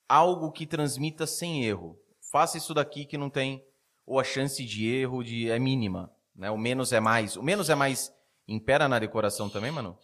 algo 0.08 0.50
que 0.50 0.66
transmita 0.66 1.26
sem 1.26 1.64
erro. 1.64 1.98
Faça 2.32 2.58
isso 2.58 2.74
daqui 2.74 3.04
que 3.04 3.18
não 3.18 3.30
tem 3.30 3.64
ou 4.06 4.18
a 4.18 4.24
chance 4.24 4.64
de 4.64 4.86
erro 4.86 5.22
de 5.22 5.50
é 5.50 5.58
mínima, 5.58 6.10
né? 6.34 6.50
O 6.50 6.58
menos 6.58 6.92
é 6.92 7.00
mais. 7.00 7.36
O 7.36 7.42
menos 7.42 7.70
é 7.70 7.74
mais 7.74 8.12
impera 8.46 8.88
na 8.88 8.98
decoração 8.98 9.48
também, 9.48 9.70
mano? 9.70 9.96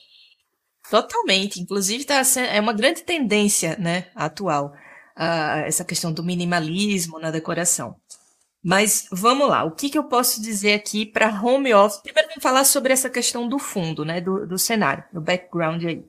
Totalmente. 0.89 1.61
Inclusive 1.61 2.05
tá 2.05 2.23
é 2.51 2.61
uma 2.61 2.73
grande 2.73 3.03
tendência, 3.03 3.77
né, 3.79 4.11
atual, 4.15 4.73
uh, 5.21 5.67
essa 5.67 5.85
questão 5.85 6.13
do 6.13 6.25
minimalismo 6.25 7.19
na 7.19 7.31
decoração. 7.31 7.95
Mas 8.63 9.07
vamos 9.11 9.49
lá, 9.49 9.65
o 9.65 9.71
que, 9.71 9.89
que 9.89 9.97
eu 9.97 10.05
posso 10.05 10.41
dizer 10.41 10.75
aqui 10.75 11.07
para 11.07 11.41
home 11.43 11.73
office? 11.73 12.01
Primeiro 12.01 12.29
vamos 12.29 12.43
falar 12.43 12.65
sobre 12.65 12.93
essa 12.93 13.09
questão 13.09 13.49
do 13.49 13.59
fundo, 13.59 14.05
né, 14.05 14.21
do, 14.21 14.47
do 14.47 14.59
cenário, 14.59 15.05
do 15.13 15.21
background 15.21 15.85
aí. 15.85 16.05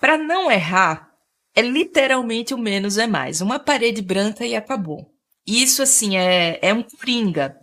Para 0.00 0.16
não 0.16 0.50
errar, 0.50 1.10
é 1.56 1.62
literalmente 1.62 2.54
o 2.54 2.58
menos 2.58 2.98
é 2.98 3.06
mais. 3.06 3.40
Uma 3.40 3.58
parede 3.58 4.00
branca 4.00 4.46
e 4.46 4.54
acabou. 4.54 5.12
Isso, 5.44 5.82
assim, 5.82 6.16
é, 6.16 6.58
é 6.62 6.72
um 6.72 6.82
coringa. 6.84 7.58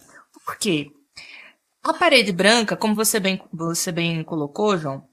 Por 0.46 0.58
quê? 0.58 0.92
A 1.82 1.94
parede 1.94 2.34
branca, 2.34 2.76
como 2.76 2.94
você 2.94 3.20
bem, 3.22 3.42
você 3.54 3.92
bem 3.92 4.22
colocou, 4.24 4.78
João, 4.78 5.08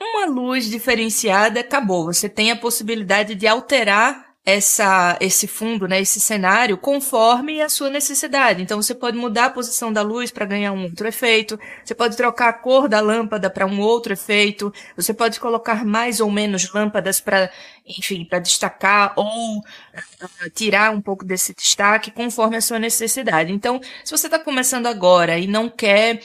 uma 0.00 0.26
luz 0.26 0.68
diferenciada 0.68 1.60
acabou. 1.60 2.06
Você 2.06 2.28
tem 2.28 2.50
a 2.50 2.56
possibilidade 2.56 3.34
de 3.34 3.46
alterar 3.46 4.25
essa, 4.46 5.18
esse 5.20 5.48
fundo, 5.48 5.88
né, 5.88 6.00
esse 6.00 6.20
cenário, 6.20 6.78
conforme 6.78 7.60
a 7.60 7.68
sua 7.68 7.90
necessidade. 7.90 8.62
Então 8.62 8.80
você 8.80 8.94
pode 8.94 9.16
mudar 9.18 9.46
a 9.46 9.50
posição 9.50 9.92
da 9.92 10.02
luz 10.02 10.30
para 10.30 10.46
ganhar 10.46 10.70
um 10.72 10.84
outro 10.84 11.08
efeito, 11.08 11.58
você 11.84 11.96
pode 11.96 12.16
trocar 12.16 12.50
a 12.50 12.52
cor 12.52 12.88
da 12.88 13.00
lâmpada 13.00 13.50
para 13.50 13.66
um 13.66 13.80
outro 13.80 14.12
efeito, 14.12 14.72
você 14.94 15.12
pode 15.12 15.40
colocar 15.40 15.84
mais 15.84 16.20
ou 16.20 16.30
menos 16.30 16.72
lâmpadas 16.72 17.18
para, 17.20 17.50
enfim, 17.84 18.24
para 18.24 18.38
destacar 18.38 19.14
ou 19.16 19.58
uh, 19.58 20.50
tirar 20.54 20.92
um 20.92 21.00
pouco 21.00 21.24
desse 21.24 21.52
destaque 21.52 22.12
conforme 22.12 22.56
a 22.56 22.60
sua 22.60 22.78
necessidade. 22.78 23.52
Então, 23.52 23.80
se 24.04 24.16
você 24.16 24.28
está 24.28 24.38
começando 24.38 24.86
agora 24.86 25.38
e 25.40 25.48
não 25.48 25.68
quer 25.68 26.20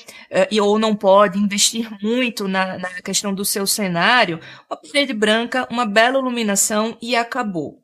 uh, 0.51 0.63
ou 0.63 0.77
não 0.77 0.95
pode 0.95 1.39
investir 1.39 1.89
muito 2.03 2.47
na, 2.47 2.77
na 2.77 3.01
questão 3.01 3.33
do 3.33 3.43
seu 3.43 3.65
cenário, 3.65 4.39
uma 4.69 4.77
parede 4.77 5.11
branca, 5.11 5.67
uma 5.71 5.87
bela 5.87 6.19
iluminação 6.19 6.95
e 7.01 7.15
acabou. 7.15 7.81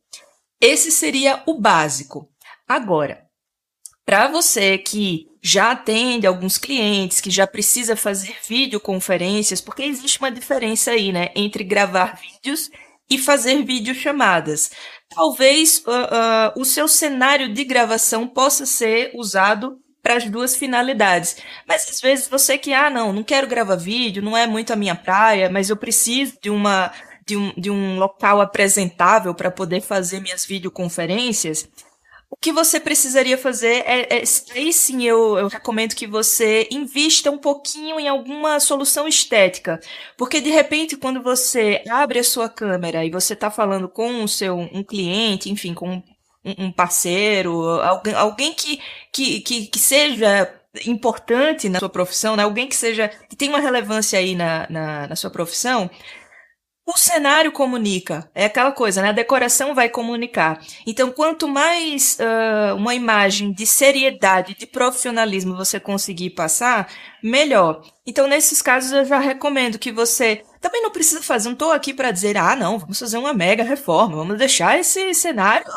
Esse 0.60 0.92
seria 0.92 1.44
o 1.46 1.60
básico. 1.60 2.30
Agora, 2.68 3.26
para 4.06 4.28
você 4.28 4.78
que 4.78 5.28
já 5.42 5.72
atende 5.72 6.26
alguns 6.26 6.58
clientes, 6.58 7.22
que 7.22 7.30
já 7.30 7.46
precisa 7.46 7.96
fazer 7.96 8.36
videoconferências, 8.48 9.62
porque 9.62 9.84
existe 9.84 10.20
uma 10.20 10.32
diferença 10.32 10.92
aí, 10.92 11.12
né, 11.12 11.30
entre 11.36 11.64
gravar 11.64 12.20
vídeos 12.20 12.70
e 13.10 13.18
fazer 13.18 13.64
videochamadas. 13.64 14.72
Talvez 15.10 15.84
uh, 15.86 15.92
uh, 15.92 16.62
o 16.62 16.66
seu 16.66 16.88
cenário 16.88 17.54
de 17.54 17.64
gravação 17.64 18.28
possa 18.28 18.66
ser 18.66 19.12
usado 19.14 19.78
para 20.02 20.16
as 20.16 20.30
duas 20.30 20.56
finalidades. 20.56 21.38
Mas 21.68 21.90
às 21.90 22.00
vezes 22.02 22.28
você 22.28 22.58
que, 22.58 22.74
ah, 22.74 22.90
não, 22.90 23.14
não 23.14 23.24
quero 23.24 23.48
gravar 23.48 23.76
vídeo, 23.76 24.24
não 24.24 24.36
é 24.36 24.48
muito 24.48 24.72
a 24.72 24.76
minha 24.76 24.96
praia, 24.96 25.50
mas 25.50 25.70
eu 25.70 25.78
preciso 25.78 26.38
de 26.42 26.50
uma 26.50 26.92
de 27.28 27.36
um, 27.36 27.54
de 27.58 27.70
um 27.70 28.00
local 28.00 28.40
apresentável 28.40 29.36
para 29.36 29.52
poder 29.52 29.82
fazer 29.82 30.22
minhas 30.22 30.46
videoconferências, 30.46 31.68
o 32.30 32.36
que 32.36 32.52
você 32.52 32.80
precisaria 32.80 33.38
fazer 33.38 33.84
é, 33.86 34.20
é 34.20 34.24
aí 34.56 34.72
sim 34.72 35.04
eu, 35.04 35.38
eu 35.38 35.48
recomendo 35.48 35.94
que 35.94 36.08
você 36.08 36.68
invista 36.72 37.30
um 37.30 37.38
pouquinho 37.38 38.00
em 38.00 38.08
alguma 38.08 38.60
solução 38.60 39.08
estética, 39.08 39.80
porque 40.18 40.40
de 40.40 40.50
repente 40.50 40.96
quando 40.96 41.22
você 41.22 41.84
abre 41.90 42.20
a 42.20 42.24
sua 42.24 42.50
câmera 42.50 43.06
e 43.06 43.12
você 43.12 43.34
está 43.34 43.52
falando 43.52 43.90
com 43.90 44.24
o 44.24 44.28
seu 44.28 44.58
um 44.58 44.84
cliente, 44.84 45.50
enfim, 45.50 45.74
com 45.74 45.90
um, 45.90 46.04
um 46.58 46.72
parceiro, 46.72 47.82
alguém, 47.82 48.14
alguém 48.14 48.54
que, 48.54 48.80
que, 49.12 49.42
que, 49.42 49.68
que 49.68 49.80
seja 49.80 50.54
importante 50.86 51.70
na 51.70 51.80
sua 51.80 51.90
profissão, 51.90 52.36
né? 52.36 52.44
alguém 52.44 52.68
que 52.68 52.76
seja 52.76 53.08
que 53.08 53.36
tem 53.36 53.50
uma 53.50 53.60
relevância 53.60 54.20
aí 54.20 54.36
na, 54.36 54.68
na, 54.70 55.08
na 55.08 55.16
sua 55.16 55.30
profissão, 55.30 55.90
o 56.88 56.98
cenário 56.98 57.52
comunica. 57.52 58.32
É 58.34 58.46
aquela 58.46 58.72
coisa, 58.72 59.02
né? 59.02 59.10
A 59.10 59.12
decoração 59.12 59.76
vai 59.76 59.90
comunicar. 59.90 60.62
Então, 60.86 61.12
quanto 61.12 61.46
mais 61.46 62.18
uh, 62.18 62.76
uma 62.78 62.96
imagem 62.96 63.52
de 63.52 63.66
seriedade, 63.66 64.56
de 64.58 64.66
profissionalismo 64.66 65.58
você 65.58 65.82
conseguir 65.82 66.30
passar, 66.30 66.90
melhor. 67.22 67.82
Então, 68.06 68.26
nesses 68.26 68.62
casos, 68.62 68.94
eu 68.94 69.04
já 69.04 69.20
recomendo 69.20 69.78
que 69.78 69.92
você 69.92 70.46
também 70.62 70.82
não 70.82 70.90
precisa 70.90 71.22
fazer. 71.22 71.50
Não 71.50 71.54
estou 71.54 71.74
aqui 71.74 71.94
para 71.94 72.10
dizer, 72.10 72.38
ah, 72.38 72.56
não, 72.56 72.80
vamos 72.80 72.98
fazer 72.98 73.18
uma 73.18 73.34
mega 73.34 73.66
reforma, 73.66 74.16
vamos 74.16 74.38
deixar 74.38 74.80
esse 74.80 75.14
cenário 75.14 75.68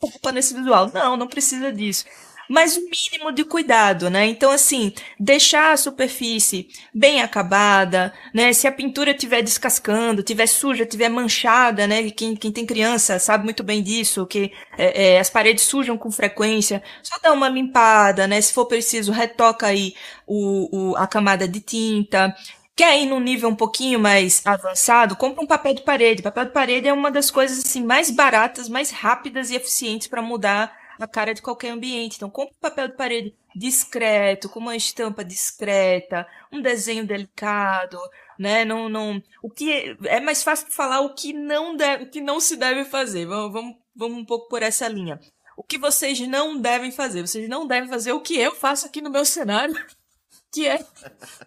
opa, 0.00 0.32
nesse 0.32 0.52
visual. 0.52 0.90
Não, 0.92 1.16
não 1.16 1.28
precisa 1.28 1.72
disso 1.72 2.04
mas 2.48 2.76
o 2.76 2.80
mínimo 2.80 3.32
de 3.32 3.44
cuidado, 3.44 4.08
né? 4.10 4.26
Então, 4.26 4.50
assim, 4.50 4.92
deixar 5.18 5.72
a 5.72 5.76
superfície 5.76 6.68
bem 6.94 7.22
acabada, 7.22 8.12
né? 8.32 8.52
Se 8.52 8.66
a 8.66 8.72
pintura 8.72 9.10
estiver 9.10 9.42
descascando, 9.42 10.20
estiver 10.20 10.46
suja, 10.46 10.84
estiver 10.84 11.08
manchada, 11.08 11.86
né? 11.86 12.10
Quem, 12.10 12.36
quem 12.36 12.52
tem 12.52 12.66
criança 12.66 13.18
sabe 13.18 13.44
muito 13.44 13.62
bem 13.62 13.82
disso, 13.82 14.26
que 14.26 14.52
é, 14.78 15.14
é, 15.14 15.20
as 15.20 15.30
paredes 15.30 15.64
sujam 15.64 15.98
com 15.98 16.10
frequência. 16.10 16.82
Só 17.02 17.18
dá 17.22 17.32
uma 17.32 17.48
limpada, 17.48 18.26
né? 18.26 18.40
Se 18.40 18.52
for 18.52 18.66
preciso, 18.66 19.12
retoca 19.12 19.66
aí 19.66 19.94
o, 20.26 20.90
o, 20.92 20.96
a 20.96 21.06
camada 21.06 21.48
de 21.48 21.60
tinta. 21.60 22.34
Quer 22.76 23.00
ir 23.00 23.06
num 23.06 23.20
nível 23.20 23.48
um 23.48 23.54
pouquinho 23.56 23.98
mais 23.98 24.46
avançado? 24.46 25.16
Compra 25.16 25.42
um 25.42 25.46
papel 25.46 25.72
de 25.74 25.82
parede. 25.82 26.22
Papel 26.22 26.44
de 26.44 26.52
parede 26.52 26.86
é 26.86 26.92
uma 26.92 27.10
das 27.10 27.30
coisas 27.30 27.58
assim 27.64 27.82
mais 27.82 28.10
baratas, 28.10 28.68
mais 28.68 28.90
rápidas 28.90 29.50
e 29.50 29.56
eficientes 29.56 30.06
para 30.06 30.20
mudar 30.20 30.70
a 30.98 31.06
cara 31.06 31.34
de 31.34 31.42
qualquer 31.42 31.70
ambiente. 31.70 32.16
Então, 32.16 32.30
compre 32.30 32.54
papel 32.60 32.88
de 32.88 32.96
parede 32.96 33.34
discreto, 33.54 34.48
com 34.48 34.60
uma 34.60 34.76
estampa 34.76 35.24
discreta, 35.24 36.26
um 36.52 36.60
desenho 36.60 37.06
delicado, 37.06 37.98
né? 38.38 38.64
Não, 38.64 38.88
não, 38.88 39.22
o 39.42 39.50
que 39.50 39.72
é, 39.72 39.96
é 40.16 40.20
mais 40.20 40.42
fácil 40.42 40.68
de 40.68 40.74
falar 40.74 41.00
o 41.00 41.14
que 41.14 41.32
não 41.32 41.76
deve, 41.76 42.04
o 42.04 42.10
que 42.10 42.20
não 42.20 42.40
se 42.40 42.56
deve 42.56 42.84
fazer. 42.84 43.26
Vamos, 43.26 43.52
vamos, 43.52 43.76
vamos 43.94 44.18
um 44.18 44.24
pouco 44.24 44.48
por 44.48 44.62
essa 44.62 44.86
linha. 44.88 45.18
O 45.56 45.62
que 45.62 45.78
vocês 45.78 46.20
não 46.20 46.60
devem 46.60 46.92
fazer? 46.92 47.26
Vocês 47.26 47.48
não 47.48 47.66
devem 47.66 47.88
fazer 47.88 48.12
o 48.12 48.20
que 48.20 48.38
eu 48.38 48.54
faço 48.54 48.86
aqui 48.86 49.00
no 49.00 49.10
meu 49.10 49.24
cenário, 49.24 49.74
que 50.52 50.66
é 50.68 50.84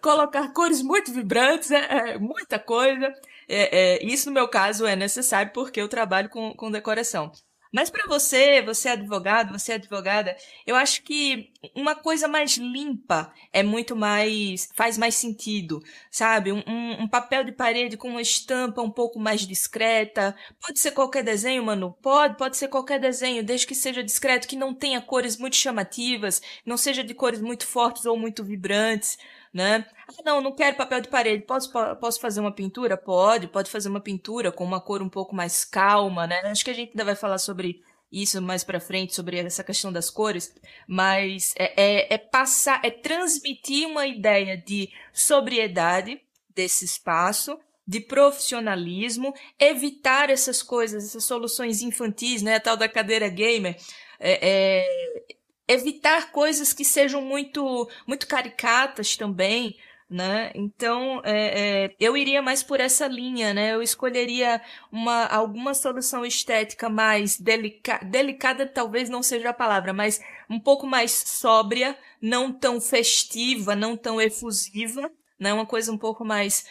colocar 0.02 0.52
cores 0.52 0.82
muito 0.82 1.12
vibrantes, 1.12 1.70
é, 1.70 2.14
é 2.14 2.18
muita 2.18 2.58
coisa. 2.58 3.14
É, 3.48 3.96
é, 3.98 4.04
isso 4.04 4.28
no 4.28 4.34
meu 4.34 4.48
caso 4.48 4.86
é 4.86 4.94
necessário 4.94 5.52
porque 5.52 5.80
eu 5.80 5.88
trabalho 5.88 6.28
com, 6.28 6.54
com 6.54 6.70
decoração. 6.70 7.32
Mas 7.72 7.88
para 7.88 8.06
você, 8.08 8.60
você 8.62 8.88
é 8.88 8.92
advogado, 8.92 9.56
você 9.56 9.72
é 9.72 9.74
advogada, 9.76 10.36
eu 10.66 10.74
acho 10.74 11.02
que 11.02 11.52
uma 11.74 11.94
coisa 11.94 12.26
mais 12.26 12.56
limpa 12.56 13.32
é 13.52 13.62
muito 13.62 13.94
mais. 13.94 14.68
faz 14.74 14.98
mais 14.98 15.14
sentido, 15.14 15.80
sabe? 16.10 16.52
Um, 16.52 16.62
um, 17.02 17.08
papel 17.08 17.44
de 17.44 17.52
parede 17.52 17.96
com 17.96 18.08
uma 18.08 18.22
estampa 18.22 18.82
um 18.82 18.90
pouco 18.90 19.20
mais 19.20 19.46
discreta. 19.46 20.36
Pode 20.60 20.80
ser 20.80 20.90
qualquer 20.92 21.22
desenho, 21.22 21.64
mano? 21.64 21.96
Pode, 22.02 22.36
pode 22.36 22.56
ser 22.56 22.68
qualquer 22.68 22.98
desenho, 22.98 23.44
desde 23.44 23.66
que 23.66 23.74
seja 23.74 24.02
discreto, 24.02 24.48
que 24.48 24.56
não 24.56 24.74
tenha 24.74 25.00
cores 25.00 25.36
muito 25.36 25.56
chamativas, 25.56 26.42
não 26.66 26.76
seja 26.76 27.04
de 27.04 27.14
cores 27.14 27.40
muito 27.40 27.66
fortes 27.66 28.04
ou 28.04 28.16
muito 28.16 28.42
vibrantes 28.44 29.16
né? 29.52 29.84
Ah, 30.18 30.22
não, 30.24 30.40
não 30.40 30.52
quero 30.52 30.76
papel 30.76 31.00
de 31.00 31.08
parede. 31.08 31.44
Posso, 31.44 31.70
posso 32.00 32.20
fazer 32.20 32.40
uma 32.40 32.52
pintura? 32.52 32.96
Pode, 32.96 33.46
pode 33.48 33.70
fazer 33.70 33.88
uma 33.88 34.00
pintura 34.00 34.50
com 34.50 34.64
uma 34.64 34.80
cor 34.80 35.02
um 35.02 35.08
pouco 35.08 35.34
mais 35.34 35.64
calma, 35.64 36.26
né? 36.26 36.40
Acho 36.44 36.64
que 36.64 36.70
a 36.70 36.74
gente 36.74 36.90
ainda 36.90 37.04
vai 37.04 37.14
falar 37.14 37.38
sobre 37.38 37.82
isso 38.10 38.42
mais 38.42 38.64
para 38.64 38.80
frente, 38.80 39.14
sobre 39.14 39.38
essa 39.38 39.62
questão 39.62 39.92
das 39.92 40.10
cores, 40.10 40.52
mas 40.88 41.54
é, 41.56 41.72
é, 41.80 42.14
é 42.14 42.18
passar, 42.18 42.80
é 42.84 42.90
transmitir 42.90 43.86
uma 43.86 44.04
ideia 44.04 44.56
de 44.56 44.90
sobriedade 45.12 46.20
desse 46.48 46.84
espaço, 46.84 47.56
de 47.86 48.00
profissionalismo, 48.00 49.32
evitar 49.58 50.28
essas 50.28 50.60
coisas, 50.60 51.04
essas 51.04 51.24
soluções 51.24 51.82
infantis, 51.82 52.42
né? 52.42 52.56
A 52.56 52.60
tal 52.60 52.76
da 52.76 52.88
cadeira 52.88 53.28
gamer. 53.28 53.76
É, 54.18 54.38
é, 54.42 55.36
evitar 55.68 56.32
coisas 56.32 56.72
que 56.72 56.84
sejam 56.84 57.22
muito 57.22 57.88
muito 58.06 58.26
caricatas 58.26 59.16
também, 59.16 59.76
né? 60.10 60.50
Então, 60.56 61.22
é, 61.24 61.84
é, 61.84 61.96
eu 62.00 62.16
iria 62.16 62.42
mais 62.42 62.64
por 62.64 62.80
essa 62.80 63.06
linha, 63.06 63.54
né? 63.54 63.72
Eu 63.72 63.80
escolheria 63.80 64.60
uma, 64.90 65.24
alguma 65.26 65.72
solução 65.72 66.26
estética 66.26 66.88
mais 66.88 67.38
delica 67.38 68.00
delicada, 68.02 68.66
talvez 68.66 69.08
não 69.08 69.22
seja 69.22 69.50
a 69.50 69.54
palavra, 69.54 69.92
mas 69.92 70.20
um 70.48 70.58
pouco 70.58 70.84
mais 70.84 71.12
sóbria, 71.12 71.96
não 72.20 72.52
tão 72.52 72.80
festiva, 72.80 73.76
não 73.76 73.96
tão 73.96 74.20
efusiva, 74.20 75.08
né? 75.38 75.52
Uma 75.54 75.66
coisa 75.66 75.92
um 75.92 75.98
pouco 75.98 76.24
mais 76.24 76.66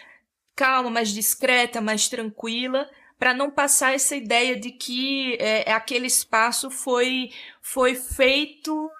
calma, 0.53 0.89
mais 0.89 1.09
discreta, 1.09 1.79
mais 1.79 2.09
tranquila, 2.09 2.89
para 3.17 3.33
não 3.33 3.49
passar 3.49 3.93
essa 3.93 4.17
ideia 4.17 4.59
de 4.59 4.71
que 4.71 5.37
é, 5.39 5.71
aquele 5.71 6.07
espaço 6.07 6.69
foi, 6.69 7.31
foi 7.61 7.95
feito 7.95 8.91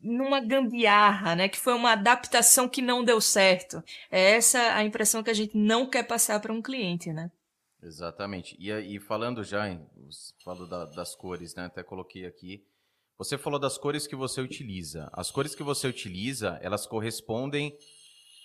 numa 0.00 0.40
gambiarra, 0.40 1.36
né? 1.36 1.48
Que 1.48 1.58
foi 1.58 1.74
uma 1.74 1.92
adaptação 1.92 2.68
que 2.68 2.82
não 2.82 3.04
deu 3.04 3.20
certo. 3.20 3.82
É 4.10 4.32
essa 4.32 4.58
a 4.74 4.84
impressão 4.84 5.22
que 5.22 5.30
a 5.30 5.34
gente 5.34 5.56
não 5.56 5.88
quer 5.88 6.04
passar 6.04 6.40
para 6.40 6.52
um 6.52 6.62
cliente, 6.62 7.12
né? 7.12 7.30
Exatamente. 7.82 8.56
E, 8.58 8.70
e 8.70 8.98
falando 8.98 9.44
já, 9.44 9.68
em, 9.68 9.86
falo 10.42 10.66
da, 10.66 10.86
das 10.86 11.14
cores, 11.14 11.54
né? 11.54 11.66
Até 11.66 11.82
coloquei 11.82 12.26
aqui. 12.26 12.64
Você 13.18 13.38
falou 13.38 13.60
das 13.60 13.78
cores 13.78 14.06
que 14.06 14.16
você 14.16 14.40
utiliza. 14.40 15.08
As 15.12 15.30
cores 15.30 15.54
que 15.54 15.62
você 15.62 15.86
utiliza, 15.86 16.58
elas 16.62 16.86
correspondem 16.86 17.76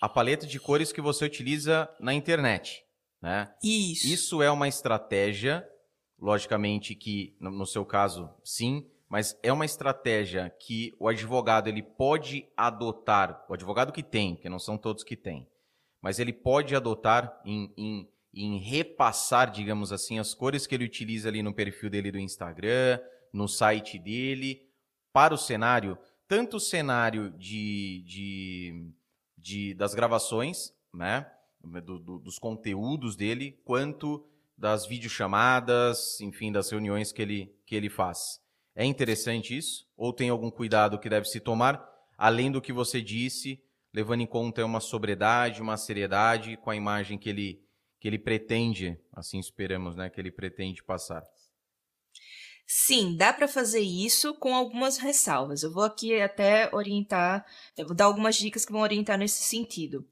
à 0.00 0.08
paleta 0.08 0.46
de 0.46 0.60
cores 0.60 0.92
que 0.92 1.00
você 1.00 1.24
utiliza 1.24 1.88
na 1.98 2.14
internet, 2.14 2.84
né? 3.20 3.52
Isso. 3.62 4.06
Isso 4.06 4.42
é 4.42 4.50
uma 4.50 4.68
estratégia, 4.68 5.66
logicamente 6.18 6.94
que 6.94 7.36
no, 7.40 7.50
no 7.50 7.66
seu 7.66 7.84
caso, 7.84 8.30
sim, 8.44 8.88
mas 9.10 9.36
é 9.42 9.52
uma 9.52 9.64
estratégia 9.64 10.48
que 10.60 10.94
o 10.96 11.08
advogado 11.08 11.68
ele 11.68 11.82
pode 11.82 12.48
adotar, 12.56 13.44
o 13.48 13.54
advogado 13.54 13.92
que 13.92 14.04
tem, 14.04 14.36
que 14.36 14.48
não 14.48 14.60
são 14.60 14.78
todos 14.78 15.02
que 15.02 15.16
têm, 15.16 15.48
mas 16.00 16.20
ele 16.20 16.32
pode 16.32 16.76
adotar 16.76 17.42
em, 17.44 17.74
em, 17.76 18.08
em 18.32 18.58
repassar, 18.58 19.50
digamos 19.50 19.92
assim, 19.92 20.20
as 20.20 20.32
cores 20.32 20.64
que 20.64 20.76
ele 20.76 20.84
utiliza 20.84 21.28
ali 21.28 21.42
no 21.42 21.52
perfil 21.52 21.90
dele 21.90 22.12
do 22.12 22.20
Instagram, 22.20 23.00
no 23.32 23.48
site 23.48 23.98
dele, 23.98 24.70
para 25.12 25.34
o 25.34 25.38
cenário, 25.38 25.98
tanto 26.28 26.58
o 26.58 26.60
cenário 26.60 27.30
de, 27.30 28.04
de, 28.06 28.92
de 29.36 29.74
das 29.74 29.92
gravações, 29.92 30.72
né, 30.94 31.28
do, 31.64 31.98
do, 31.98 32.18
dos 32.20 32.38
conteúdos 32.38 33.16
dele, 33.16 33.60
quanto 33.64 34.24
das 34.56 34.86
videochamadas, 34.86 36.20
enfim, 36.20 36.52
das 36.52 36.70
reuniões 36.70 37.10
que 37.10 37.22
ele, 37.22 37.52
que 37.66 37.74
ele 37.74 37.90
faz. 37.90 38.39
É 38.74 38.84
interessante 38.84 39.56
isso? 39.56 39.86
Ou 39.96 40.12
tem 40.12 40.28
algum 40.28 40.50
cuidado 40.50 40.98
que 40.98 41.08
deve 41.08 41.26
se 41.26 41.40
tomar, 41.40 41.84
além 42.16 42.50
do 42.50 42.60
que 42.60 42.72
você 42.72 43.00
disse, 43.02 43.62
levando 43.92 44.20
em 44.20 44.26
conta 44.26 44.64
uma 44.64 44.80
sobriedade, 44.80 45.60
uma 45.60 45.76
seriedade 45.76 46.56
com 46.56 46.70
a 46.70 46.76
imagem 46.76 47.18
que 47.18 47.28
ele, 47.28 47.62
que 47.98 48.08
ele 48.08 48.18
pretende, 48.18 48.98
assim 49.12 49.38
esperamos, 49.38 49.96
né, 49.96 50.08
que 50.08 50.20
ele 50.20 50.30
pretende 50.30 50.82
passar? 50.82 51.22
Sim, 52.72 53.16
dá 53.16 53.32
para 53.32 53.48
fazer 53.48 53.80
isso 53.80 54.32
com 54.34 54.54
algumas 54.54 54.96
ressalvas. 54.96 55.64
Eu 55.64 55.72
vou 55.72 55.82
aqui 55.82 56.20
até 56.20 56.72
orientar, 56.72 57.44
vou 57.78 57.96
dar 57.96 58.04
algumas 58.04 58.36
dicas 58.36 58.64
que 58.64 58.70
vão 58.70 58.82
orientar 58.82 59.18
nesse 59.18 59.42
sentido. 59.42 60.06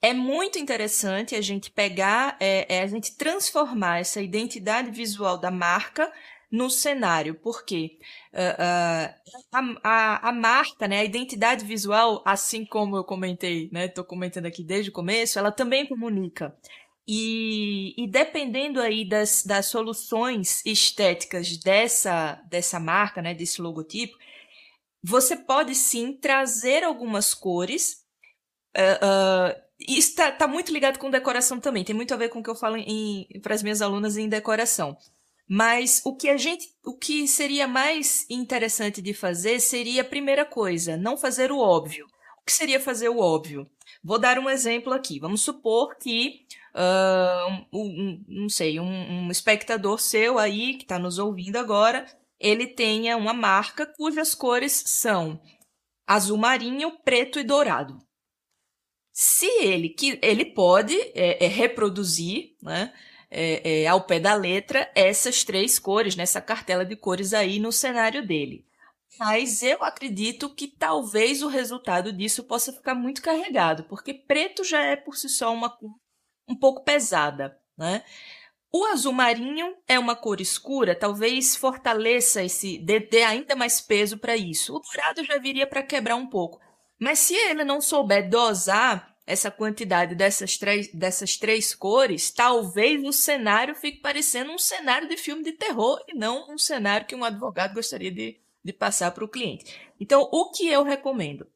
É 0.00 0.12
muito 0.12 0.58
interessante 0.58 1.36
a 1.36 1.40
gente 1.40 1.70
pegar, 1.70 2.36
é, 2.40 2.78
é 2.78 2.82
a 2.82 2.86
gente 2.88 3.16
transformar 3.16 4.00
essa 4.00 4.20
identidade 4.20 4.90
visual 4.90 5.38
da 5.38 5.48
marca 5.48 6.12
no 6.52 6.68
cenário, 6.68 7.34
porque 7.36 7.98
uh, 8.34 8.36
uh, 8.36 9.80
a, 9.82 10.28
a, 10.28 10.32
marca, 10.32 10.86
né, 10.86 10.98
a 10.98 11.04
identidade 11.04 11.64
visual, 11.64 12.22
assim 12.26 12.66
como 12.66 12.94
eu 12.94 13.02
comentei, 13.02 13.70
né, 13.72 13.86
estou 13.86 14.04
comentando 14.04 14.44
aqui 14.44 14.62
desde 14.62 14.90
o 14.90 14.92
começo, 14.92 15.38
ela 15.38 15.50
também 15.50 15.86
comunica. 15.86 16.54
E, 17.08 17.94
e 17.96 18.06
dependendo 18.06 18.80
aí 18.80 19.08
das, 19.08 19.44
das 19.44 19.66
soluções 19.66 20.64
estéticas 20.66 21.56
dessa, 21.56 22.34
dessa 22.50 22.78
marca, 22.78 23.22
né, 23.22 23.32
desse 23.32 23.62
logotipo, 23.62 24.16
você 25.02 25.34
pode 25.34 25.74
sim 25.74 26.12
trazer 26.12 26.84
algumas 26.84 27.32
cores. 27.32 28.04
Uh, 28.76 29.56
uh, 29.56 29.62
isso 29.80 30.10
está 30.10 30.30
tá 30.30 30.46
muito 30.46 30.70
ligado 30.70 30.98
com 30.98 31.10
decoração 31.10 31.58
também. 31.58 31.82
Tem 31.82 31.96
muito 31.96 32.12
a 32.12 32.16
ver 32.16 32.28
com 32.28 32.40
o 32.40 32.42
que 32.42 32.50
eu 32.50 32.54
falo 32.54 32.76
para 33.42 33.54
as 33.54 33.62
minhas 33.62 33.80
alunas 33.80 34.18
em 34.18 34.28
decoração. 34.28 34.96
Mas 35.48 36.00
o 36.04 36.16
que 36.16 36.28
a 36.28 36.36
gente, 36.36 36.68
o 36.84 36.96
que 36.96 37.26
seria 37.26 37.66
mais 37.66 38.26
interessante 38.30 39.02
de 39.02 39.12
fazer 39.12 39.60
seria 39.60 40.02
a 40.02 40.04
primeira 40.04 40.44
coisa, 40.44 40.96
não 40.96 41.16
fazer 41.16 41.52
o 41.52 41.58
óbvio. 41.58 42.06
O 42.40 42.44
que 42.44 42.52
seria 42.52 42.80
fazer 42.80 43.08
o 43.08 43.18
óbvio? 43.18 43.70
Vou 44.02 44.18
dar 44.18 44.38
um 44.38 44.48
exemplo 44.48 44.92
aqui. 44.92 45.20
Vamos 45.20 45.42
supor 45.42 45.96
que 45.96 46.46
uh, 46.74 47.66
um, 47.72 47.82
um, 47.82 48.24
não 48.26 48.48
sei, 48.48 48.80
um, 48.80 48.86
um 48.86 49.30
espectador 49.30 50.00
seu 50.00 50.38
aí 50.38 50.74
que 50.74 50.84
está 50.84 50.98
nos 50.98 51.18
ouvindo 51.18 51.56
agora, 51.56 52.06
ele 52.38 52.66
tenha 52.66 53.16
uma 53.16 53.32
marca 53.32 53.86
cujas 53.86 54.34
cores 54.34 54.82
são 54.86 55.40
azul 56.06 56.36
marinho, 56.36 56.98
preto 57.04 57.38
e 57.38 57.44
dourado. 57.44 57.98
Se 59.12 59.46
ele 59.62 59.90
que 59.90 60.18
ele 60.22 60.46
pode 60.46 60.98
é, 61.14 61.44
é, 61.44 61.48
reproduzir, 61.48 62.56
né? 62.62 62.92
É, 63.32 63.82
é, 63.82 63.86
ao 63.86 64.02
pé 64.02 64.20
da 64.20 64.34
letra 64.34 64.90
essas 64.94 65.42
três 65.42 65.78
cores, 65.78 66.14
nessa 66.14 66.40
cartela 66.40 66.84
de 66.84 66.94
cores 66.94 67.32
aí 67.32 67.58
no 67.58 67.72
cenário 67.72 68.26
dele. 68.26 68.64
Mas 69.18 69.62
eu 69.62 69.82
acredito 69.82 70.54
que 70.54 70.68
talvez 70.68 71.42
o 71.42 71.48
resultado 71.48 72.12
disso 72.12 72.44
possa 72.44 72.72
ficar 72.72 72.94
muito 72.94 73.22
carregado, 73.22 73.84
porque 73.84 74.12
preto 74.12 74.62
já 74.62 74.82
é 74.82 74.96
por 74.96 75.16
si 75.16 75.28
só 75.28 75.52
uma 75.52 75.70
cor 75.70 75.90
um 76.48 76.54
pouco 76.56 76.84
pesada, 76.84 77.58
né? 77.76 78.04
O 78.74 78.86
azul 78.86 79.12
marinho 79.12 79.76
é 79.86 79.98
uma 79.98 80.16
cor 80.16 80.40
escura, 80.40 80.94
talvez 80.94 81.54
fortaleça 81.54 82.42
esse, 82.42 82.78
dê 82.78 83.22
ainda 83.22 83.54
mais 83.54 83.80
peso 83.80 84.16
para 84.16 84.34
isso. 84.34 84.74
O 84.74 84.80
dourado 84.80 85.24
já 85.24 85.38
viria 85.38 85.66
para 85.66 85.82
quebrar 85.82 86.16
um 86.16 86.26
pouco. 86.26 86.58
Mas 86.98 87.18
se 87.18 87.34
ele 87.34 87.64
não 87.64 87.80
souber 87.80 88.30
dosar 88.30 89.11
essa 89.26 89.50
quantidade 89.50 90.14
dessas 90.14 90.56
três, 90.56 90.92
dessas 90.92 91.36
três 91.36 91.74
cores, 91.74 92.30
talvez 92.30 93.02
o 93.04 93.12
cenário 93.12 93.74
fique 93.74 94.00
parecendo 94.00 94.52
um 94.52 94.58
cenário 94.58 95.08
de 95.08 95.16
filme 95.16 95.44
de 95.44 95.52
terror 95.52 96.02
e 96.08 96.14
não 96.14 96.50
um 96.50 96.58
cenário 96.58 97.06
que 97.06 97.14
um 97.14 97.24
advogado 97.24 97.74
gostaria 97.74 98.10
de, 98.10 98.40
de 98.64 98.72
passar 98.72 99.12
para 99.12 99.24
o 99.24 99.28
cliente. 99.28 99.64
Então, 100.00 100.28
o 100.32 100.50
que 100.50 100.66
eu 100.66 100.82
recomendo? 100.82 101.46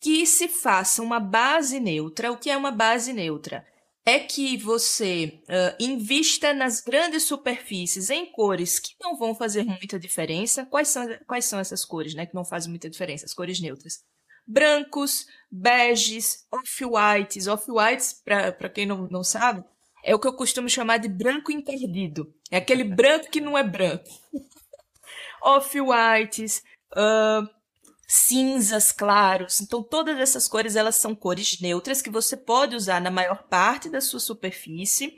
Que 0.00 0.24
se 0.24 0.48
faça 0.48 1.02
uma 1.02 1.20
base 1.20 1.80
neutra. 1.80 2.32
O 2.32 2.38
que 2.38 2.48
é 2.48 2.56
uma 2.56 2.70
base 2.70 3.12
neutra? 3.12 3.66
É 4.06 4.18
que 4.18 4.56
você 4.56 5.42
uh, 5.42 5.76
invista 5.78 6.54
nas 6.54 6.80
grandes 6.80 7.24
superfícies 7.24 8.08
em 8.08 8.24
cores 8.32 8.78
que 8.78 8.94
não 9.00 9.16
vão 9.16 9.34
fazer 9.34 9.62
muita 9.64 9.98
diferença. 9.98 10.64
Quais 10.66 10.88
são, 10.88 11.06
quais 11.26 11.44
são 11.44 11.58
essas 11.58 11.84
cores 11.84 12.14
né, 12.14 12.24
que 12.24 12.34
não 12.34 12.44
fazem 12.44 12.70
muita 12.70 12.88
diferença? 12.88 13.26
As 13.26 13.34
cores 13.34 13.60
neutras 13.60 14.02
brancos, 14.50 15.26
beges, 15.50 16.46
off-whites. 16.50 17.46
Off-whites, 17.46 18.20
para 18.24 18.68
quem 18.68 18.86
não, 18.86 19.08
não 19.08 19.22
sabe, 19.22 19.64
é 20.04 20.14
o 20.14 20.18
que 20.18 20.26
eu 20.26 20.32
costumo 20.32 20.68
chamar 20.68 20.98
de 20.98 21.08
branco 21.08 21.52
interdido. 21.52 22.32
É 22.50 22.56
aquele 22.56 22.84
branco 22.94 23.30
que 23.30 23.40
não 23.40 23.56
é 23.56 23.62
branco. 23.62 24.08
Off-whites, 25.42 26.62
uh, 26.92 27.48
cinzas 28.06 28.92
claros. 28.92 29.60
Então, 29.60 29.82
todas 29.82 30.18
essas 30.18 30.48
cores, 30.48 30.76
elas 30.76 30.96
são 30.96 31.14
cores 31.14 31.60
neutras 31.60 32.02
que 32.02 32.10
você 32.10 32.36
pode 32.36 32.74
usar 32.74 33.00
na 33.00 33.10
maior 33.10 33.44
parte 33.44 33.88
da 33.88 34.00
sua 34.00 34.20
superfície 34.20 35.16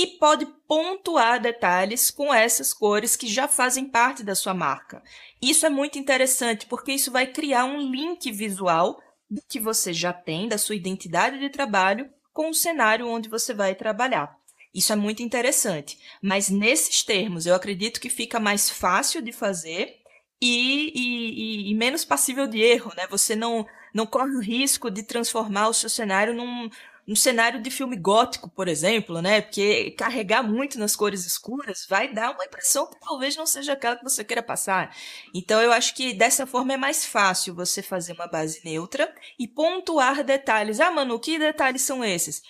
e 0.00 0.06
pode 0.06 0.46
pontuar 0.66 1.38
detalhes 1.38 2.10
com 2.10 2.32
essas 2.32 2.72
cores 2.72 3.16
que 3.16 3.26
já 3.26 3.46
fazem 3.46 3.84
parte 3.84 4.22
da 4.22 4.34
sua 4.34 4.54
marca. 4.54 5.02
Isso 5.42 5.66
é 5.66 5.68
muito 5.68 5.98
interessante 5.98 6.64
porque 6.64 6.90
isso 6.90 7.10
vai 7.10 7.26
criar 7.26 7.66
um 7.66 7.82
link 7.82 8.32
visual 8.32 8.98
do 9.30 9.42
que 9.46 9.60
você 9.60 9.92
já 9.92 10.10
tem, 10.10 10.48
da 10.48 10.56
sua 10.56 10.74
identidade 10.74 11.38
de 11.38 11.50
trabalho, 11.50 12.08
com 12.32 12.48
o 12.48 12.54
cenário 12.54 13.06
onde 13.06 13.28
você 13.28 13.52
vai 13.52 13.74
trabalhar. 13.74 14.34
Isso 14.72 14.90
é 14.90 14.96
muito 14.96 15.22
interessante. 15.22 15.98
Mas 16.22 16.48
nesses 16.48 17.02
termos, 17.02 17.44
eu 17.44 17.54
acredito 17.54 18.00
que 18.00 18.08
fica 18.08 18.40
mais 18.40 18.70
fácil 18.70 19.20
de 19.20 19.32
fazer 19.32 19.96
e, 20.40 20.92
e, 20.94 21.70
e, 21.70 21.74
menos 21.74 22.06
passível 22.06 22.46
de 22.46 22.58
erro, 22.62 22.90
né? 22.96 23.06
Você 23.10 23.36
não, 23.36 23.66
não 23.92 24.06
corre 24.06 24.34
o 24.34 24.40
risco 24.40 24.90
de 24.90 25.02
transformar 25.02 25.68
o 25.68 25.74
seu 25.74 25.90
cenário 25.90 26.32
num, 26.32 26.70
um 27.06 27.16
cenário 27.16 27.60
de 27.60 27.70
filme 27.70 27.96
gótico, 27.96 28.48
por 28.48 28.68
exemplo, 28.68 29.20
né? 29.20 29.40
Porque 29.40 29.90
carregar 29.92 30.42
muito 30.42 30.78
nas 30.78 30.94
cores 30.94 31.26
escuras 31.26 31.86
vai 31.88 32.12
dar 32.12 32.32
uma 32.32 32.44
impressão 32.44 32.88
que 32.88 33.00
talvez 33.00 33.36
não 33.36 33.46
seja 33.46 33.72
aquela 33.72 33.96
que 33.96 34.04
você 34.04 34.22
queira 34.22 34.42
passar. 34.42 34.94
Então 35.34 35.60
eu 35.60 35.72
acho 35.72 35.94
que 35.94 36.12
dessa 36.14 36.46
forma 36.46 36.74
é 36.74 36.76
mais 36.76 37.04
fácil 37.04 37.54
você 37.54 37.82
fazer 37.82 38.12
uma 38.12 38.26
base 38.26 38.60
neutra 38.64 39.12
e 39.38 39.48
pontuar 39.48 40.22
detalhes. 40.22 40.80
Ah, 40.80 40.90
Manu, 40.90 41.18
que 41.18 41.38
detalhes 41.38 41.82
são 41.82 42.04
esses? 42.04 42.42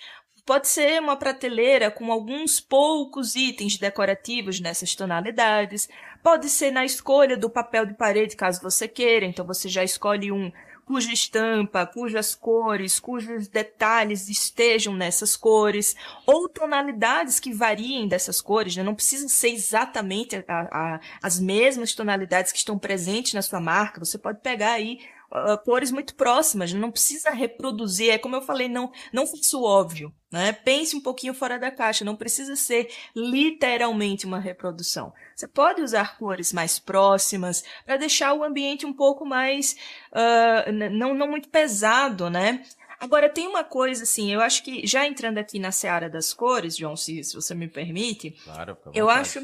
Pode 0.45 0.69
ser 0.69 1.01
uma 1.01 1.17
prateleira 1.17 1.91
com 1.91 2.11
alguns 2.11 2.59
poucos 2.59 3.37
itens 3.37 3.79
decorativos 3.79 4.59
nessas 4.59 4.95
tonalidades. 4.95 5.89
Pode 6.23 6.49
ser 6.49 6.71
na 6.71 6.85
escolha 6.85 7.37
do 7.37 7.49
papel 7.49 7.87
de 7.87 7.95
parede, 7.95 8.37
caso 8.37 8.61
você 8.61 8.89
queira. 8.89 9.25
Então 9.25 9.47
você 9.47 9.69
já 9.69 9.85
escolhe 9.85 10.33
um 10.33 10.51
cuja 10.91 11.13
estampa, 11.13 11.87
cujas 11.87 12.35
cores, 12.35 12.99
cujos 12.99 13.47
detalhes 13.47 14.29
estejam 14.29 14.93
nessas 14.93 15.37
cores, 15.37 15.95
ou 16.27 16.49
tonalidades 16.49 17.39
que 17.39 17.53
variem 17.53 18.09
dessas 18.09 18.41
cores, 18.41 18.75
né? 18.75 18.83
não 18.83 18.97
precisa 18.97 19.29
ser 19.29 19.51
exatamente 19.51 20.45
a, 20.49 20.95
a, 20.97 21.01
as 21.23 21.39
mesmas 21.39 21.95
tonalidades 21.95 22.51
que 22.51 22.59
estão 22.59 22.77
presentes 22.77 23.35
na 23.35 23.41
sua 23.41 23.61
marca, 23.61 24.05
você 24.05 24.19
pode 24.19 24.41
pegar 24.41 24.73
aí 24.73 24.99
uh, 25.31 25.57
cores 25.65 25.91
muito 25.91 26.15
próximas, 26.15 26.73
não 26.73 26.91
precisa 26.91 27.31
reproduzir, 27.31 28.13
é 28.13 28.19
como 28.19 28.37
eu 28.37 28.43
falei, 28.43 28.69
não, 28.69 28.93
não 29.13 29.27
faço 29.27 29.63
óbvio, 29.63 30.13
né? 30.31 30.53
Pense 30.53 30.97
um 30.97 31.01
pouquinho 31.01 31.35
fora 31.35 31.59
da 31.59 31.71
caixa, 31.71 32.05
não 32.05 32.17
precisa 32.17 32.57
ser 32.57 32.91
literalmente 33.15 34.27
uma 34.27 34.39
reprodução. 34.39 35.13
Você 35.35 35.49
pode 35.49 35.83
usar 35.83 36.19
cores 36.19 36.53
mais 36.53 36.79
próximas 36.79 37.65
para 37.85 37.97
deixar 37.97 38.35
o 38.35 38.45
ambiente 38.45 38.87
um 38.87 38.93
pouco 38.93 39.25
mais, 39.25 39.77
uh, 40.13 40.73
não, 40.91 41.15
não 41.15 41.29
muito 41.29 41.49
pesado, 41.49 42.29
né? 42.29 42.65
Agora, 43.01 43.31
tem 43.31 43.49
uma 43.49 43.65
coisa, 43.65 44.03
assim, 44.03 44.31
eu 44.31 44.43
acho 44.43 44.63
que, 44.63 44.87
já 44.87 45.07
entrando 45.07 45.39
aqui 45.39 45.59
na 45.59 45.73
seara 45.73 46.11
das 46.11 46.35
cores, 46.35 46.77
João, 46.77 46.95
se, 46.95 47.25
se 47.25 47.35
você 47.35 47.55
me 47.55 47.67
permite, 47.67 48.33
claro, 48.45 48.77
eu 48.93 49.09
acho, 49.09 49.41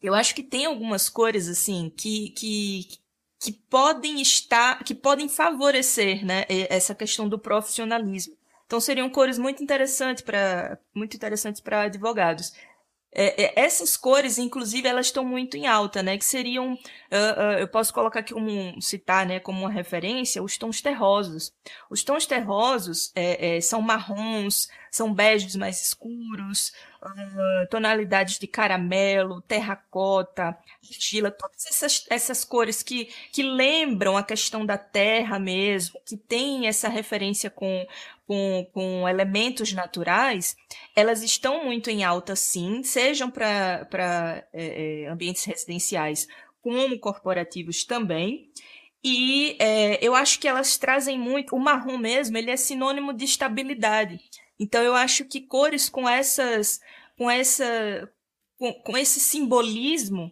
eu 0.00 0.14
acho 0.14 0.32
que 0.36 0.42
tem 0.44 0.66
algumas 0.66 1.08
cores, 1.08 1.48
assim, 1.48 1.90
que, 1.90 2.30
que, 2.30 2.86
que 3.40 3.52
podem 3.52 4.20
estar, 4.20 4.84
que 4.84 4.94
podem 4.94 5.28
favorecer, 5.28 6.24
né, 6.24 6.44
essa 6.68 6.94
questão 6.94 7.28
do 7.28 7.38
profissionalismo. 7.38 8.36
Então 8.66 8.78
seriam 8.78 9.10
cores 9.10 9.38
muito 9.38 9.62
interessantes 9.62 10.22
para 10.22 10.78
muito 10.94 11.16
interessantes 11.16 11.60
para 11.60 11.82
advogados. 11.82 12.52
É, 13.12 13.42
é, 13.42 13.64
essas 13.64 13.96
cores, 13.96 14.38
inclusive, 14.38 14.86
elas 14.86 15.06
estão 15.06 15.24
muito 15.24 15.56
em 15.56 15.66
alta, 15.66 16.02
né? 16.02 16.16
Que 16.16 16.24
seriam, 16.24 16.74
uh, 16.74 16.76
uh, 16.76 17.58
eu 17.58 17.66
posso 17.66 17.92
colocar 17.92 18.20
aqui 18.20 18.32
como 18.32 18.80
citar, 18.80 19.26
né, 19.26 19.40
como 19.40 19.60
uma 19.60 19.70
referência, 19.70 20.42
os 20.42 20.56
tons 20.56 20.80
terrosos. 20.80 21.52
Os 21.90 22.04
tons 22.04 22.24
terrosos 22.24 23.10
é, 23.16 23.56
é 23.56 23.60
são 23.60 23.82
marrons, 23.82 24.68
são 24.92 25.12
beges 25.12 25.56
mais 25.56 25.82
escuros, 25.82 26.72
uh, 27.02 27.68
tonalidades 27.68 28.38
de 28.38 28.46
caramelo, 28.46 29.40
terracota, 29.42 30.56
argila, 30.88 31.30
todas 31.32 31.66
essas, 31.66 32.06
essas 32.08 32.44
cores 32.44 32.82
que, 32.82 33.06
que 33.32 33.42
lembram 33.42 34.16
a 34.16 34.22
questão 34.22 34.64
da 34.64 34.78
terra 34.78 35.38
mesmo, 35.38 36.00
que 36.06 36.16
tem 36.16 36.68
essa 36.68 36.88
referência 36.88 37.50
com, 37.50 37.86
com, 38.30 38.64
com 38.72 39.08
elementos 39.08 39.72
naturais, 39.72 40.54
elas 40.94 41.20
estão 41.20 41.64
muito 41.64 41.90
em 41.90 42.04
alta 42.04 42.36
sim, 42.36 42.80
sejam 42.84 43.28
para 43.28 44.46
é, 44.52 45.02
é, 45.02 45.08
ambientes 45.08 45.44
residenciais 45.44 46.28
como 46.62 46.96
corporativos 47.00 47.82
também. 47.82 48.48
E 49.02 49.56
é, 49.58 49.98
eu 50.00 50.14
acho 50.14 50.38
que 50.38 50.46
elas 50.46 50.78
trazem 50.78 51.18
muito. 51.18 51.56
O 51.56 51.58
marrom 51.58 51.98
mesmo, 51.98 52.38
ele 52.38 52.52
é 52.52 52.56
sinônimo 52.56 53.12
de 53.12 53.24
estabilidade. 53.24 54.20
Então 54.60 54.80
eu 54.80 54.94
acho 54.94 55.24
que 55.24 55.40
cores 55.40 55.88
com 55.88 56.08
essas 56.08 56.78
com 57.18 57.28
essa 57.28 58.08
com, 58.56 58.72
com 58.74 58.96
esse 58.96 59.18
simbolismo 59.18 60.30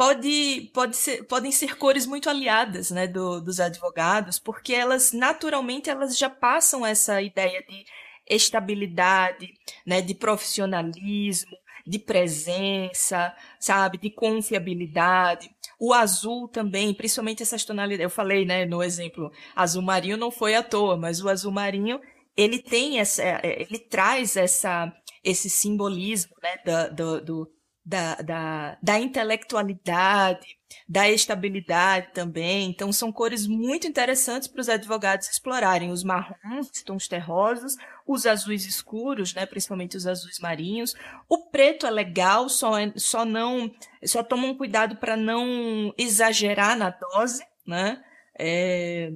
pode, 0.00 0.70
pode 0.72 0.96
ser, 0.96 1.24
podem 1.24 1.52
ser 1.52 1.76
cores 1.76 2.06
muito 2.06 2.30
aliadas 2.30 2.90
né, 2.90 3.06
do, 3.06 3.38
dos 3.38 3.60
advogados, 3.60 4.38
porque 4.38 4.72
elas 4.72 5.12
naturalmente 5.12 5.90
elas 5.90 6.16
já 6.16 6.30
passam 6.30 6.86
essa 6.86 7.20
ideia 7.20 7.62
de 7.68 7.84
estabilidade, 8.26 9.52
né, 9.86 10.00
de 10.00 10.14
profissionalismo, 10.14 11.54
de 11.86 11.98
presença, 11.98 13.36
sabe, 13.58 13.98
de 13.98 14.08
confiabilidade. 14.08 15.50
O 15.78 15.92
azul 15.92 16.48
também, 16.48 16.94
principalmente 16.94 17.42
essas 17.42 17.62
tonalidades. 17.62 18.02
Eu 18.02 18.08
falei, 18.08 18.46
né, 18.46 18.64
no 18.64 18.82
exemplo, 18.82 19.30
azul 19.54 19.82
marinho 19.82 20.16
não 20.16 20.30
foi 20.30 20.54
à 20.54 20.62
toa, 20.62 20.96
mas 20.96 21.22
o 21.22 21.28
azul 21.28 21.52
marinho 21.52 22.00
ele 22.34 22.58
tem 22.58 23.00
essa, 23.00 23.22
é, 23.22 23.66
ele 23.68 23.78
traz 23.78 24.34
essa, 24.34 24.90
esse 25.22 25.50
simbolismo, 25.50 26.34
né, 26.42 26.88
do, 26.88 27.20
do, 27.20 27.50
da, 27.84 28.16
da, 28.16 28.78
da 28.82 29.00
intelectualidade, 29.00 30.46
da 30.88 31.08
estabilidade 31.08 32.08
também. 32.12 32.68
Então, 32.68 32.92
são 32.92 33.10
cores 33.10 33.46
muito 33.46 33.86
interessantes 33.86 34.48
para 34.48 34.60
os 34.60 34.68
advogados 34.68 35.28
explorarem. 35.28 35.90
Os 35.90 36.04
marrons, 36.04 36.70
tons 36.84 37.08
terrosos, 37.08 37.76
os 38.06 38.26
azuis 38.26 38.66
escuros, 38.66 39.34
né, 39.34 39.46
principalmente 39.46 39.96
os 39.96 40.06
azuis 40.06 40.38
marinhos. 40.38 40.94
O 41.28 41.50
preto 41.50 41.86
é 41.86 41.90
legal, 41.90 42.48
só, 42.48 42.78
é, 42.78 42.92
só 42.96 43.24
não, 43.24 43.70
só 44.04 44.22
tomam 44.22 44.54
cuidado 44.54 44.96
para 44.96 45.16
não 45.16 45.92
exagerar 45.96 46.76
na 46.76 46.90
dose, 46.90 47.44
né? 47.66 48.02
É, 48.38 49.12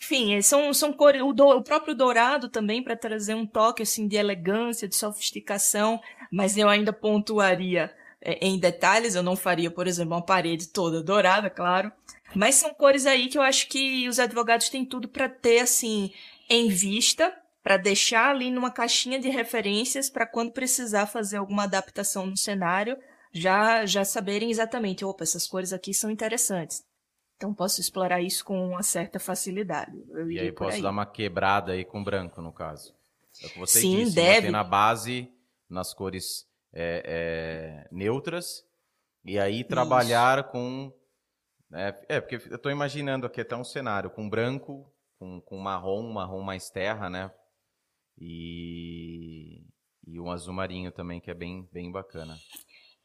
enfim, 0.00 0.34
é, 0.34 0.42
são, 0.42 0.72
são 0.74 0.92
cores. 0.92 1.22
O, 1.22 1.32
do, 1.32 1.46
o 1.46 1.62
próprio 1.62 1.94
dourado 1.94 2.48
também, 2.48 2.82
para 2.82 2.96
trazer 2.96 3.34
um 3.34 3.46
toque 3.46 3.82
assim, 3.82 4.06
de 4.06 4.16
elegância, 4.16 4.88
de 4.88 4.96
sofisticação, 4.96 6.00
mas 6.30 6.56
eu 6.56 6.68
ainda 6.68 6.92
pontuaria 6.92 7.94
é, 8.20 8.46
em 8.46 8.58
detalhes. 8.58 9.14
Eu 9.14 9.22
não 9.22 9.36
faria, 9.36 9.70
por 9.70 9.86
exemplo, 9.86 10.14
uma 10.14 10.24
parede 10.24 10.68
toda 10.68 11.02
dourada, 11.02 11.50
claro. 11.50 11.90
Mas 12.34 12.56
são 12.56 12.72
cores 12.72 13.06
aí 13.06 13.28
que 13.28 13.36
eu 13.36 13.42
acho 13.42 13.68
que 13.68 14.08
os 14.08 14.18
advogados 14.18 14.68
têm 14.68 14.84
tudo 14.84 15.08
para 15.08 15.28
ter, 15.28 15.60
assim, 15.60 16.12
em 16.48 16.68
vista, 16.68 17.34
para 17.62 17.76
deixar 17.76 18.30
ali 18.30 18.50
numa 18.50 18.70
caixinha 18.70 19.18
de 19.18 19.28
referências 19.28 20.08
para 20.08 20.26
quando 20.26 20.52
precisar 20.52 21.06
fazer 21.06 21.38
alguma 21.38 21.64
adaptação 21.64 22.26
no 22.26 22.36
cenário, 22.36 22.96
já, 23.32 23.84
já 23.86 24.04
saberem 24.04 24.50
exatamente, 24.50 25.04
opa, 25.04 25.22
essas 25.22 25.46
cores 25.46 25.72
aqui 25.72 25.92
são 25.92 26.10
interessantes. 26.10 26.84
Então 27.36 27.54
posso 27.54 27.80
explorar 27.80 28.20
isso 28.20 28.44
com 28.44 28.68
uma 28.68 28.82
certa 28.82 29.18
facilidade. 29.18 29.92
e 30.28 30.38
aí 30.38 30.52
posso 30.52 30.76
aí. 30.76 30.82
dar 30.82 30.90
uma 30.90 31.06
quebrada 31.06 31.72
aí 31.72 31.84
com 31.84 32.04
branco, 32.04 32.42
no 32.42 32.52
caso. 32.52 32.94
É 33.42 33.46
o 33.46 33.50
que 33.50 33.58
você 33.58 33.80
Sim, 33.80 34.04
disse, 34.04 34.14
deve. 34.14 34.50
na 34.50 34.62
base, 34.62 35.30
nas 35.70 35.94
cores 35.94 36.46
é, 36.72 37.02
é, 37.06 37.88
neutras, 37.90 38.64
e 39.24 39.38
aí 39.38 39.64
trabalhar 39.64 40.40
isso. 40.40 40.48
com... 40.50 40.92
Né, 41.70 41.94
é, 42.08 42.20
porque 42.20 42.36
eu 42.36 42.56
estou 42.56 42.72
imaginando 42.72 43.26
aqui 43.26 43.40
até 43.40 43.56
um 43.56 43.64
cenário 43.64 44.10
com 44.10 44.28
branco, 44.28 44.92
com, 45.18 45.40
com 45.40 45.58
marrom, 45.58 46.12
marrom 46.12 46.42
mais 46.42 46.68
terra, 46.68 47.08
né? 47.08 47.30
E, 48.18 49.64
e 50.06 50.18
um 50.18 50.30
azul 50.30 50.52
marinho 50.52 50.90
também, 50.90 51.20
que 51.20 51.30
é 51.30 51.34
bem, 51.34 51.68
bem 51.72 51.92
bacana. 51.92 52.36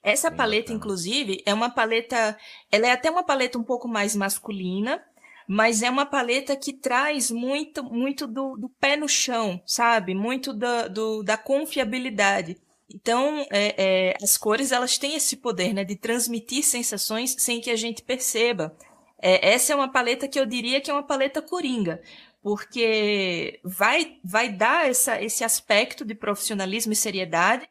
Essa 0.05 0.29
Bem 0.29 0.37
paleta, 0.37 0.61
bacana. 0.65 0.77
inclusive, 0.77 1.43
é 1.47 1.53
uma 1.53 1.69
paleta. 1.69 2.37
Ela 2.71 2.87
é 2.87 2.91
até 2.91 3.09
uma 3.09 3.23
paleta 3.23 3.57
um 3.57 3.63
pouco 3.63 3.87
mais 3.87 4.15
masculina, 4.15 5.03
mas 5.47 5.81
é 5.81 5.89
uma 5.89 6.05
paleta 6.05 6.55
que 6.55 6.73
traz 6.73 7.29
muito, 7.29 7.83
muito 7.83 8.25
do, 8.27 8.57
do 8.57 8.69
pé 8.69 8.95
no 8.95 9.07
chão, 9.07 9.61
sabe? 9.65 10.15
Muito 10.15 10.53
da, 10.53 10.87
do, 10.87 11.23
da 11.23 11.37
confiabilidade. 11.37 12.57
Então, 12.93 13.45
é, 13.51 13.75
é, 13.77 14.13
as 14.21 14.37
cores 14.37 14.71
elas 14.71 14.97
têm 14.97 15.15
esse 15.15 15.37
poder, 15.37 15.73
né, 15.73 15.83
de 15.83 15.95
transmitir 15.95 16.63
sensações 16.63 17.35
sem 17.37 17.59
que 17.59 17.69
a 17.69 17.75
gente 17.75 18.03
perceba. 18.03 18.75
É, 19.21 19.53
essa 19.53 19.73
é 19.73 19.75
uma 19.75 19.91
paleta 19.91 20.27
que 20.27 20.39
eu 20.39 20.45
diria 20.45 20.81
que 20.81 20.91
é 20.91 20.93
uma 20.93 21.03
paleta 21.03 21.41
coringa, 21.41 22.01
porque 22.41 23.59
vai, 23.63 24.17
vai 24.23 24.49
dar 24.49 24.89
essa, 24.89 25.21
esse 25.21 25.43
aspecto 25.43 26.05
de 26.05 26.13
profissionalismo 26.13 26.93
e 26.93 26.95
seriedade 26.95 27.67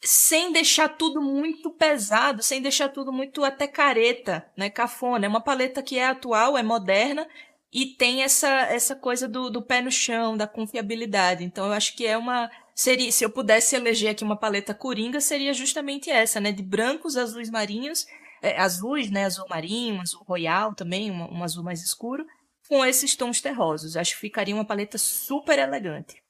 sem 0.00 0.52
deixar 0.52 0.88
tudo 0.90 1.20
muito 1.20 1.70
pesado, 1.70 2.42
sem 2.42 2.62
deixar 2.62 2.88
tudo 2.88 3.12
muito 3.12 3.44
até 3.44 3.66
careta, 3.66 4.48
né, 4.56 4.70
cafona. 4.70 5.26
É 5.26 5.28
uma 5.28 5.40
paleta 5.40 5.82
que 5.82 5.98
é 5.98 6.06
atual, 6.06 6.56
é 6.56 6.62
moderna 6.62 7.28
e 7.72 7.86
tem 7.86 8.22
essa, 8.22 8.48
essa 8.48 8.94
coisa 8.94 9.28
do, 9.28 9.50
do 9.50 9.62
pé 9.62 9.80
no 9.82 9.90
chão, 9.90 10.36
da 10.36 10.46
confiabilidade. 10.46 11.44
Então 11.44 11.66
eu 11.66 11.72
acho 11.72 11.96
que 11.96 12.06
é 12.06 12.16
uma 12.16 12.50
seria, 12.74 13.10
se 13.10 13.24
eu 13.24 13.30
pudesse 13.30 13.74
eleger 13.74 14.10
aqui 14.10 14.22
uma 14.22 14.36
paleta 14.38 14.72
coringa, 14.72 15.20
seria 15.20 15.52
justamente 15.52 16.10
essa, 16.10 16.40
né, 16.40 16.52
de 16.52 16.62
brancos, 16.62 17.16
azuis 17.16 17.50
marinhos, 17.50 18.06
é, 18.40 18.60
azuis, 18.60 19.10
né, 19.10 19.24
azul 19.24 19.46
marinho, 19.48 20.00
azul 20.00 20.22
royal 20.22 20.74
também, 20.76 21.10
um, 21.10 21.38
um 21.38 21.42
azul 21.42 21.64
mais 21.64 21.82
escuro, 21.82 22.24
com 22.68 22.84
esses 22.84 23.16
tons 23.16 23.40
terrosos. 23.40 23.96
Acho 23.96 24.14
que 24.14 24.20
ficaria 24.20 24.54
uma 24.54 24.64
paleta 24.64 24.96
super 24.96 25.58
elegante. 25.58 26.22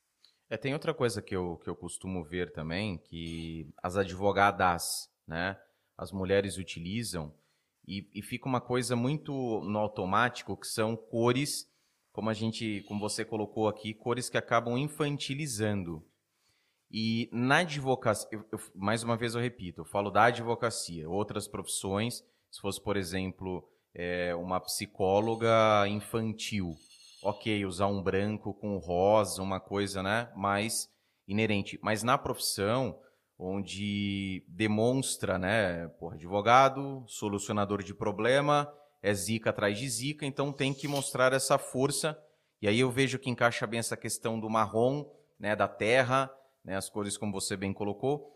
É, 0.50 0.56
tem 0.56 0.72
outra 0.72 0.94
coisa 0.94 1.20
que 1.20 1.36
eu, 1.36 1.58
que 1.62 1.68
eu 1.68 1.76
costumo 1.76 2.24
ver 2.24 2.52
também, 2.52 2.96
que 2.96 3.68
as 3.82 3.96
advogadas, 3.96 5.10
né, 5.26 5.58
as 5.96 6.10
mulheres 6.10 6.56
utilizam, 6.56 7.34
e, 7.86 8.08
e 8.14 8.22
fica 8.22 8.48
uma 8.48 8.60
coisa 8.60 8.96
muito 8.96 9.32
no 9.62 9.78
automático, 9.78 10.56
que 10.56 10.66
são 10.66 10.96
cores, 10.96 11.70
como 12.12 12.30
a 12.30 12.34
gente, 12.34 12.82
como 12.88 13.00
você 13.00 13.24
colocou 13.24 13.68
aqui, 13.68 13.92
cores 13.92 14.30
que 14.30 14.38
acabam 14.38 14.76
infantilizando. 14.78 16.04
E 16.90 17.28
na 17.30 17.58
advocacia, 17.58 18.28
eu, 18.32 18.44
eu, 18.50 18.58
mais 18.74 19.02
uma 19.02 19.16
vez 19.16 19.34
eu 19.34 19.40
repito, 19.40 19.82
eu 19.82 19.84
falo 19.84 20.10
da 20.10 20.24
advocacia, 20.24 21.08
outras 21.08 21.46
profissões, 21.46 22.24
se 22.50 22.60
fosse, 22.60 22.82
por 22.82 22.96
exemplo, 22.96 23.68
é, 23.94 24.34
uma 24.34 24.60
psicóloga 24.60 25.86
infantil, 25.88 26.74
ok, 27.22 27.64
usar 27.64 27.86
um 27.86 28.02
branco 28.02 28.54
com 28.54 28.76
rosa, 28.78 29.42
uma 29.42 29.60
coisa, 29.60 30.02
né, 30.02 30.30
mais 30.36 30.88
inerente. 31.26 31.78
Mas 31.82 32.02
na 32.02 32.16
profissão, 32.16 32.98
onde 33.38 34.44
demonstra, 34.48 35.38
né, 35.38 35.88
por 36.00 36.14
advogado, 36.14 37.04
solucionador 37.06 37.82
de 37.82 37.94
problema, 37.94 38.72
é 39.02 39.14
zica 39.14 39.50
atrás 39.50 39.78
de 39.78 39.88
zica, 39.88 40.26
então 40.26 40.52
tem 40.52 40.74
que 40.74 40.88
mostrar 40.88 41.32
essa 41.32 41.58
força. 41.58 42.18
E 42.60 42.66
aí 42.66 42.80
eu 42.80 42.90
vejo 42.90 43.18
que 43.18 43.30
encaixa 43.30 43.66
bem 43.66 43.78
essa 43.78 43.96
questão 43.96 44.40
do 44.40 44.50
marrom, 44.50 45.08
né, 45.38 45.54
da 45.54 45.68
terra, 45.68 46.30
né, 46.64 46.76
as 46.76 46.88
cores 46.90 47.16
como 47.16 47.32
você 47.32 47.56
bem 47.56 47.72
colocou. 47.72 48.34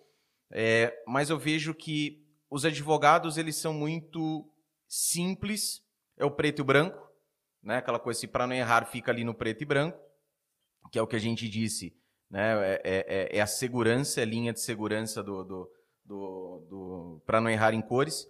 É, 0.50 0.94
mas 1.06 1.30
eu 1.30 1.38
vejo 1.38 1.74
que 1.74 2.22
os 2.50 2.64
advogados 2.64 3.38
eles 3.38 3.56
são 3.56 3.72
muito 3.72 4.46
simples, 4.86 5.82
é 6.18 6.24
o 6.24 6.30
preto 6.30 6.58
e 6.58 6.62
o 6.62 6.64
branco, 6.64 7.11
né, 7.62 7.76
aquela 7.76 7.98
coisa 7.98 8.18
assim, 8.18 8.28
para 8.28 8.46
não 8.46 8.54
errar 8.54 8.84
fica 8.86 9.10
ali 9.10 9.24
no 9.24 9.34
preto 9.34 9.62
e 9.62 9.64
branco, 9.64 9.98
que 10.90 10.98
é 10.98 11.02
o 11.02 11.06
que 11.06 11.16
a 11.16 11.20
gente 11.20 11.48
disse, 11.48 11.96
né, 12.28 12.54
é, 12.54 12.82
é, 12.84 13.06
é, 13.08 13.38
é 13.38 13.40
a 13.40 13.46
segurança, 13.46 14.20
é 14.20 14.24
a 14.24 14.26
linha 14.26 14.52
de 14.52 14.60
segurança 14.60 15.22
do, 15.22 15.44
do, 15.44 15.70
do, 16.04 16.66
do 16.68 17.22
para 17.26 17.40
não 17.40 17.50
errar 17.50 17.72
em 17.74 17.82
cores. 17.82 18.26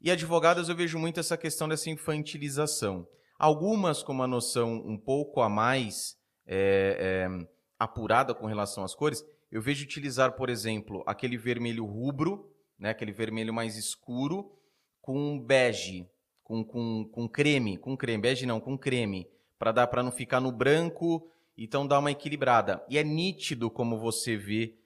E 0.00 0.10
advogadas 0.10 0.68
eu 0.68 0.76
vejo 0.76 0.98
muito 0.98 1.20
essa 1.20 1.36
questão 1.36 1.68
dessa 1.68 1.90
infantilização. 1.90 3.08
Algumas 3.38 4.02
com 4.02 4.12
uma 4.12 4.26
noção 4.26 4.74
um 4.74 4.98
pouco 4.98 5.40
a 5.40 5.48
mais 5.48 6.16
é, 6.46 7.26
é, 7.28 7.46
apurada 7.78 8.34
com 8.34 8.46
relação 8.46 8.84
às 8.84 8.94
cores, 8.94 9.24
eu 9.50 9.60
vejo 9.62 9.84
utilizar, 9.84 10.32
por 10.32 10.50
exemplo, 10.50 11.02
aquele 11.06 11.36
vermelho 11.36 11.84
rubro, 11.84 12.52
né, 12.78 12.90
aquele 12.90 13.12
vermelho 13.12 13.52
mais 13.52 13.76
escuro, 13.76 14.52
com 15.00 15.38
bege, 15.38 16.08
com, 16.44 16.62
com, 16.62 17.08
com 17.10 17.28
creme, 17.28 17.76
com 17.76 17.96
creme, 17.96 18.22
bege 18.22 18.46
não, 18.46 18.60
com 18.60 18.78
creme, 18.78 19.26
para 19.58 19.72
dar 19.72 19.86
para 19.88 20.02
não 20.02 20.12
ficar 20.12 20.40
no 20.40 20.52
branco, 20.52 21.28
então 21.58 21.86
dá 21.86 21.98
uma 21.98 22.12
equilibrada. 22.12 22.84
E 22.88 22.98
é 22.98 23.02
nítido 23.02 23.68
como 23.68 23.98
você 23.98 24.36
vê 24.36 24.76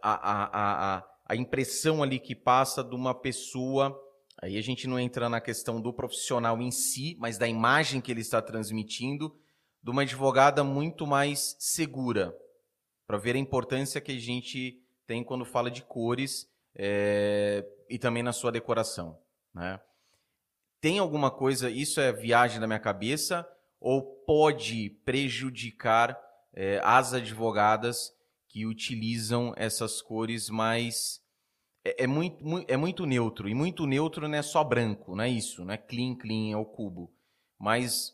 a, 0.00 0.12
a, 0.12 0.96
a, 0.96 1.04
a 1.26 1.36
impressão 1.36 2.02
ali 2.02 2.18
que 2.18 2.34
passa 2.34 2.82
de 2.82 2.94
uma 2.94 3.14
pessoa 3.14 4.00
Aí 4.42 4.58
a 4.58 4.60
gente 4.60 4.88
não 4.88 4.98
entra 4.98 5.28
na 5.28 5.40
questão 5.40 5.80
do 5.80 5.92
profissional 5.92 6.60
em 6.60 6.72
si, 6.72 7.16
mas 7.20 7.38
da 7.38 7.46
imagem 7.46 8.00
que 8.00 8.10
ele 8.10 8.22
está 8.22 8.42
transmitindo, 8.42 9.32
de 9.80 9.88
uma 9.88 10.02
advogada 10.02 10.64
muito 10.64 11.06
mais 11.06 11.54
segura, 11.60 12.36
para 13.06 13.18
ver 13.18 13.36
a 13.36 13.38
importância 13.38 14.00
que 14.00 14.10
a 14.10 14.18
gente 14.18 14.82
tem 15.06 15.22
quando 15.22 15.44
fala 15.44 15.70
de 15.70 15.82
cores 15.82 16.50
é, 16.74 17.64
e 17.88 17.98
também 18.00 18.24
na 18.24 18.32
sua 18.32 18.50
decoração. 18.50 19.16
Né? 19.54 19.80
Tem 20.82 20.98
alguma 20.98 21.30
coisa, 21.30 21.70
isso 21.70 22.00
é 22.00 22.12
viagem 22.12 22.58
da 22.58 22.66
minha 22.66 22.80
cabeça, 22.80 23.48
ou 23.80 24.02
pode 24.26 24.90
prejudicar 25.04 26.20
é, 26.52 26.80
as 26.82 27.14
advogadas 27.14 28.12
que 28.48 28.66
utilizam 28.66 29.54
essas 29.56 30.02
cores 30.02 30.50
mais 30.50 31.22
é, 31.84 32.02
é, 32.02 32.06
muito, 32.08 32.44
é 32.66 32.76
muito 32.76 33.06
neutro. 33.06 33.48
E 33.48 33.54
muito 33.54 33.86
neutro 33.86 34.26
não 34.26 34.36
é 34.36 34.42
só 34.42 34.64
branco, 34.64 35.14
não 35.14 35.22
é 35.22 35.28
isso, 35.28 35.64
não 35.64 35.72
é 35.72 35.78
clean, 35.78 36.16
clean, 36.16 36.50
é 36.52 36.56
o 36.56 36.64
cubo. 36.64 37.14
Mas 37.56 38.12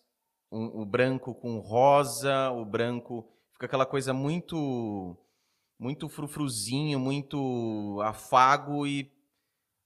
o 0.50 0.84
branco 0.84 1.34
com 1.34 1.60
rosa, 1.60 2.50
o 2.50 2.66
branco. 2.66 3.26
Fica 3.54 3.64
aquela 3.64 3.86
coisa 3.86 4.12
muito. 4.12 5.16
Muito 5.78 6.06
frufruzinho, 6.06 7.00
muito 7.00 7.98
afago 8.04 8.86
e 8.86 9.10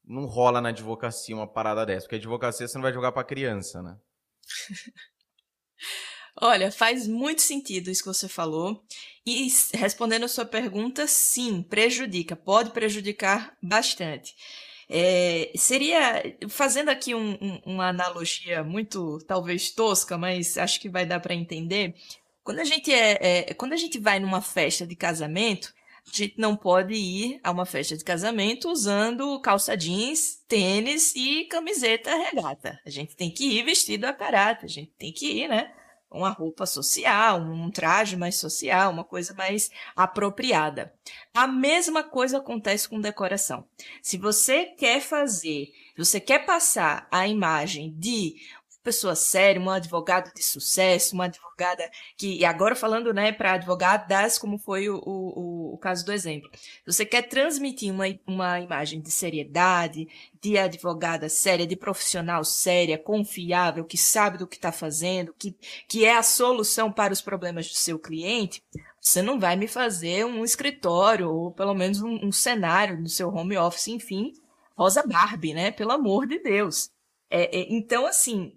não 0.05 0.27
rola 0.27 0.61
na 0.61 0.71
advocacia 0.71 1.35
uma 1.35 1.47
parada 1.47 1.87
dessa. 1.87 2.07
Porque 2.07 2.17
a 2.17 2.19
advocacia 2.19 2.67
você 2.67 2.77
não 2.77 2.83
vai 2.83 2.93
jogar 2.93 3.13
para 3.13 3.25
criança, 3.25 3.83
né? 3.83 3.97
Olha, 6.41 6.73
faz 6.73 7.07
muito 7.07 7.43
sentido 7.43 7.91
isso 7.91 8.03
que 8.03 8.09
você 8.09 8.29
falou. 8.29 8.83
E 9.25 9.49
respondendo 9.75 10.25
a 10.25 10.29
sua 10.29 10.45
pergunta, 10.45 11.07
sim, 11.07 11.63
prejudica, 11.63 12.35
pode 12.35 12.71
prejudicar 12.71 13.57
bastante. 13.63 14.35
É, 14.89 15.53
seria, 15.55 16.23
fazendo 16.49 16.91
aqui 16.91 17.15
um, 17.15 17.33
um, 17.41 17.61
uma 17.65 17.89
analogia 17.89 18.65
muito, 18.65 19.19
talvez 19.27 19.71
tosca, 19.71 20.19
mas 20.19 20.59
acho 20.59 20.81
que 20.81 20.89
vai 20.89 21.07
dar 21.07 21.21
para 21.21 21.35
entender. 21.35 21.95
Quando 22.43 22.59
a 22.59 22.65
gente 22.65 22.93
é, 22.93 23.51
é, 23.51 23.55
quando 23.55 23.73
a 23.73 23.77
gente 23.77 23.99
vai 23.99 24.19
numa 24.19 24.43
festa 24.43 24.87
de 24.87 24.97
casamento, 24.97 25.73
gente 26.11 26.35
não 26.39 26.57
pode 26.57 26.95
ir 26.95 27.41
a 27.43 27.51
uma 27.51 27.67
festa 27.67 27.97
de 27.97 28.05
casamento 28.05 28.71
usando 28.71 29.41
calça 29.41 29.77
jeans, 29.77 30.43
tênis 30.49 31.15
e 31.15 31.45
camiseta 31.45 32.15
regata. 32.15 32.81
A 32.85 32.91
gente 32.91 33.15
tem 33.15 33.31
que 33.31 33.45
ir 33.59 33.65
vestido 33.65 34.05
a 34.05 34.13
caráter, 34.13 34.67
a 34.67 34.69
gente 34.69 34.93
tem 34.99 35.13
que 35.13 35.27
ir, 35.27 35.49
né? 35.49 35.73
uma 36.13 36.31
roupa 36.31 36.67
social, 36.67 37.41
um 37.41 37.71
traje 37.71 38.17
mais 38.17 38.37
social, 38.37 38.93
uma 38.93 39.05
coisa 39.05 39.35
mais 39.35 39.71
apropriada. 39.97 40.93
A 41.33 41.47
mesma 41.47 42.03
coisa 42.03 42.39
acontece 42.39 42.89
com 42.89 43.01
decoração. 43.01 43.67
Se 44.03 44.19
você 44.19 44.67
quer 44.67 45.01
fazer, 45.01 45.73
se 45.97 45.99
você 45.99 46.21
quer 46.21 46.45
passar 46.45 47.09
a 47.11 47.27
imagem 47.27 47.95
de 47.97 48.37
pessoa 48.83 49.15
séria, 49.15 49.61
uma 49.61 49.77
advogada 49.77 50.31
de 50.35 50.43
sucesso, 50.43 51.15
uma 51.15 51.25
advogada 51.25 51.89
que, 52.17 52.39
e 52.39 52.45
agora 52.45 52.75
falando, 52.75 53.13
né, 53.15 53.33
para 53.33 53.53
advogadas, 53.53 54.39
como 54.39 54.59
foi 54.59 54.89
o, 54.89 54.97
o, 54.97 55.75
o 55.75 55.79
caso 55.79 56.05
do 56.05 56.13
exemplo. 56.13 56.51
Você 56.87 57.07
quer 57.07 57.23
transmitir 57.23 57.93
uma, 57.93 58.05
uma 58.27 58.61
imagem 58.61 59.01
de 59.01 59.11
seriedade, 59.11 60.09
de 60.41 60.59
advogada 60.59 61.29
séria, 61.29 61.67
de 61.67 61.77
profissional 61.77 62.45
séria, 62.45 62.99
confiável, 62.99 63.85
que 63.85 63.97
sabe 63.97 64.39
do 64.39 64.47
que 64.47 64.57
está 64.57 64.73
fazendo, 64.73 65.35
que, 65.39 65.57
que 65.89 66.05
é 66.05 66.17
a 66.17 66.23
solução 66.23 66.91
para 66.91 67.13
os 67.13 67.21
problemas 67.21 67.69
do 67.69 67.75
seu 67.75 67.99
cliente, 67.99 68.63
você 69.01 69.21
não 69.21 69.39
vai 69.39 69.57
me 69.57 69.67
fazer 69.67 70.25
um 70.25 70.45
escritório, 70.45 71.29
ou 71.29 71.51
pelo 71.53 71.75
menos 71.75 72.01
um, 72.01 72.27
um 72.27 72.33
cenário 72.33 73.01
no 73.01 73.09
seu 73.09 73.29
home 73.29 73.57
office, 73.57 73.89
enfim, 73.89 74.33
Rosa 74.77 75.03
Barbie, 75.07 75.55
né? 75.55 75.71
Pelo 75.71 75.93
amor 75.93 76.27
de 76.27 76.39
Deus. 76.39 76.91
É, 77.29 77.45
é, 77.57 77.67
então, 77.73 78.07
assim, 78.07 78.55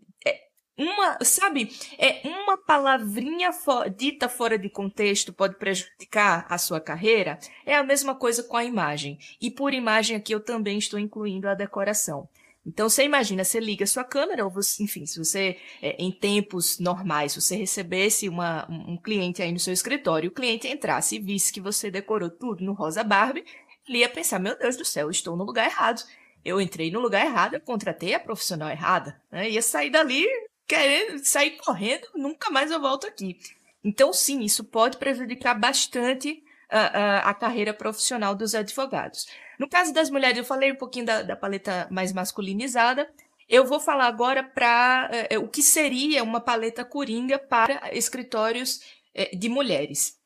uma, 0.77 1.17
sabe, 1.23 1.71
é 1.97 2.27
uma 2.27 2.57
palavrinha 2.57 3.49
dita 3.95 4.27
fora 4.27 4.57
de 4.57 4.69
contexto 4.69 5.31
pode 5.31 5.55
prejudicar 5.55 6.45
a 6.49 6.57
sua 6.57 6.81
carreira. 6.81 7.39
É 7.65 7.75
a 7.75 7.83
mesma 7.83 8.13
coisa 8.13 8.43
com 8.43 8.57
a 8.57 8.63
imagem. 8.63 9.17
E 9.39 9.49
por 9.49 9.73
imagem 9.73 10.17
aqui 10.17 10.33
eu 10.33 10.39
também 10.39 10.77
estou 10.77 10.99
incluindo 10.99 11.47
a 11.47 11.53
decoração. 11.53 12.27
Então 12.65 12.89
você 12.89 13.03
imagina, 13.03 13.43
você 13.43 13.59
liga 13.59 13.83
a 13.83 13.88
sua 13.88 14.03
câmera, 14.03 14.43
ou 14.43 14.49
você, 14.49 14.83
enfim, 14.83 15.05
se 15.05 15.19
você, 15.19 15.57
é, 15.81 15.95
em 15.99 16.11
tempos 16.11 16.79
normais, 16.79 17.35
você 17.35 17.55
recebesse 17.55 18.27
uma, 18.27 18.67
um 18.69 18.97
cliente 18.97 19.41
aí 19.41 19.51
no 19.51 19.59
seu 19.59 19.71
escritório, 19.71 20.29
o 20.29 20.33
cliente 20.33 20.67
entrasse 20.67 21.15
e 21.15 21.19
visse 21.19 21.53
que 21.53 21.61
você 21.61 21.91
decorou 21.91 22.29
tudo 22.29 22.65
no 22.65 22.73
Rosa 22.73 23.03
Barbie, 23.03 23.45
ele 23.88 23.99
ia 23.99 24.09
pensar, 24.09 24.39
meu 24.39 24.57
Deus 24.57 24.75
do 24.75 24.83
céu, 24.83 25.11
estou 25.11 25.38
no 25.38 25.43
lugar 25.43 25.67
errado. 25.67 26.03
Eu 26.43 26.59
entrei 26.59 26.89
no 26.89 26.99
lugar 26.99 27.23
errado, 27.23 27.53
eu 27.53 27.61
contratei 27.61 28.15
a 28.15 28.19
profissional 28.19 28.69
errada. 28.69 29.21
Né? 29.31 29.51
Ia 29.51 29.61
sair 29.61 29.91
dali 29.91 30.25
querendo 30.67 31.23
sair 31.23 31.51
correndo, 31.58 32.08
nunca 32.15 32.49
mais 32.49 32.71
eu 32.71 32.80
volto 32.80 33.08
aqui. 33.08 33.38
Então, 33.84 34.12
sim, 34.12 34.41
isso 34.41 34.63
pode 34.63 34.97
prejudicar 34.97 35.54
bastante 35.54 36.43
a, 36.69 36.80
a, 36.80 37.30
a, 37.30 37.34
carreira 37.34 37.73
profissional 37.73 38.34
dos 38.34 38.56
advogados. 38.56 39.28
No 39.60 39.69
caso 39.69 39.93
das 39.93 40.10
mulheres, 40.10 40.38
eu 40.38 40.43
falei 40.43 40.71
um 40.71 40.75
pouquinho 40.75 41.06
da, 41.06 41.21
da 41.21 41.36
paleta 41.36 41.88
mais 41.91 42.12
masculinizada. 42.12 43.10
Eu 43.47 43.65
vou 43.65 43.80
falar 43.80 44.08
agora 44.08 44.43
para 44.43 45.10
é, 45.30 45.38
o 45.38 45.47
que 45.47 45.62
seria 45.62 46.23
uma 46.23 46.41
paleta 46.41 46.84
coringa 46.84 47.38
para 47.38 47.95
escritórios 47.95 48.82
é, 49.13 49.36
de 49.36 49.47
mulheres. 49.47 50.19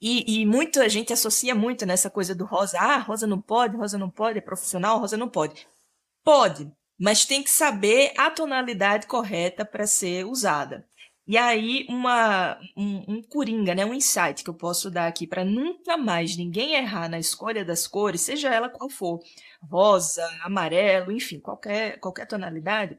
E, 0.00 0.42
e 0.42 0.46
muita 0.46 0.88
gente 0.88 1.12
associa 1.12 1.54
muito 1.54 1.84
nessa 1.84 2.10
coisa 2.10 2.34
do 2.34 2.44
rosa. 2.44 2.78
Ah, 2.78 2.98
rosa 2.98 3.26
não 3.26 3.40
pode, 3.40 3.76
rosa 3.76 3.98
não 3.98 4.10
pode, 4.10 4.38
é 4.38 4.42
profissional, 4.42 4.98
rosa 5.00 5.16
não 5.16 5.28
pode. 5.28 5.66
Pode, 6.22 6.70
mas 6.98 7.24
tem 7.24 7.42
que 7.42 7.50
saber 7.50 8.12
a 8.16 8.30
tonalidade 8.30 9.06
correta 9.06 9.64
para 9.64 9.86
ser 9.86 10.26
usada. 10.26 10.86
E 11.26 11.38
aí, 11.38 11.86
uma, 11.88 12.60
um, 12.76 13.14
um 13.14 13.22
coringa, 13.22 13.74
né, 13.74 13.84
um 13.84 13.94
insight 13.94 14.44
que 14.44 14.50
eu 14.50 14.54
posso 14.54 14.90
dar 14.90 15.06
aqui 15.06 15.26
para 15.26 15.42
nunca 15.42 15.96
mais 15.96 16.36
ninguém 16.36 16.74
errar 16.74 17.08
na 17.08 17.18
escolha 17.18 17.64
das 17.64 17.86
cores, 17.86 18.20
seja 18.20 18.54
ela 18.54 18.68
qual 18.68 18.90
for, 18.90 19.20
rosa, 19.62 20.22
amarelo, 20.42 21.10
enfim, 21.10 21.40
qualquer, 21.40 21.98
qualquer 21.98 22.26
tonalidade, 22.26 22.98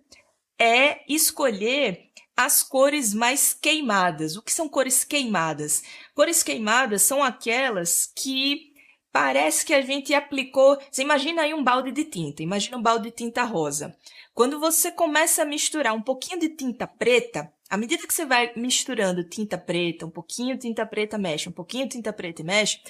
é 0.60 1.02
escolher 1.08 2.10
as 2.36 2.64
cores 2.64 3.14
mais 3.14 3.54
queimadas. 3.54 4.36
O 4.36 4.42
que 4.42 4.52
são 4.52 4.68
cores 4.68 5.04
queimadas? 5.04 5.84
Cores 6.16 6.42
queimadas 6.42 7.04
são 7.04 7.24
aquelas 7.24 8.12
que 8.16 8.74
parece 9.16 9.66
que 9.66 9.74
a 9.74 9.80
gente 9.80 10.14
aplicou. 10.14 10.78
Você 10.92 11.02
imagina 11.02 11.44
aí 11.44 11.54
um 11.54 11.64
balde 11.64 11.90
de 11.90 12.04
tinta, 12.04 12.44
imagina 12.44 12.76
um 12.76 12.82
balde 12.82 13.06
de 13.06 13.16
tinta 13.16 13.46
rosa. 13.46 13.96
Quando 14.34 14.60
você 14.60 14.92
começa 14.92 15.44
a 15.44 15.46
misturar 15.46 15.94
um 15.94 16.02
pouquinho 16.02 16.38
de 16.38 16.50
tinta 16.50 16.86
preta, 16.86 17.50
à 17.70 17.78
medida 17.78 18.06
que 18.06 18.14
você 18.14 18.26
vai 18.26 18.52
misturando 18.58 19.24
tinta 19.24 19.58
preta, 19.58 20.06
um 20.06 20.10
pouquinho 20.10 20.56
de 20.56 20.64
tinta 20.64 20.86
preta 20.86 21.18
mexe, 21.18 21.48
um 21.48 21.54
pouquinho 21.54 21.86
de 21.86 21.92
tinta 21.92 22.12
preta 22.12 22.44
mexe, 22.44 22.82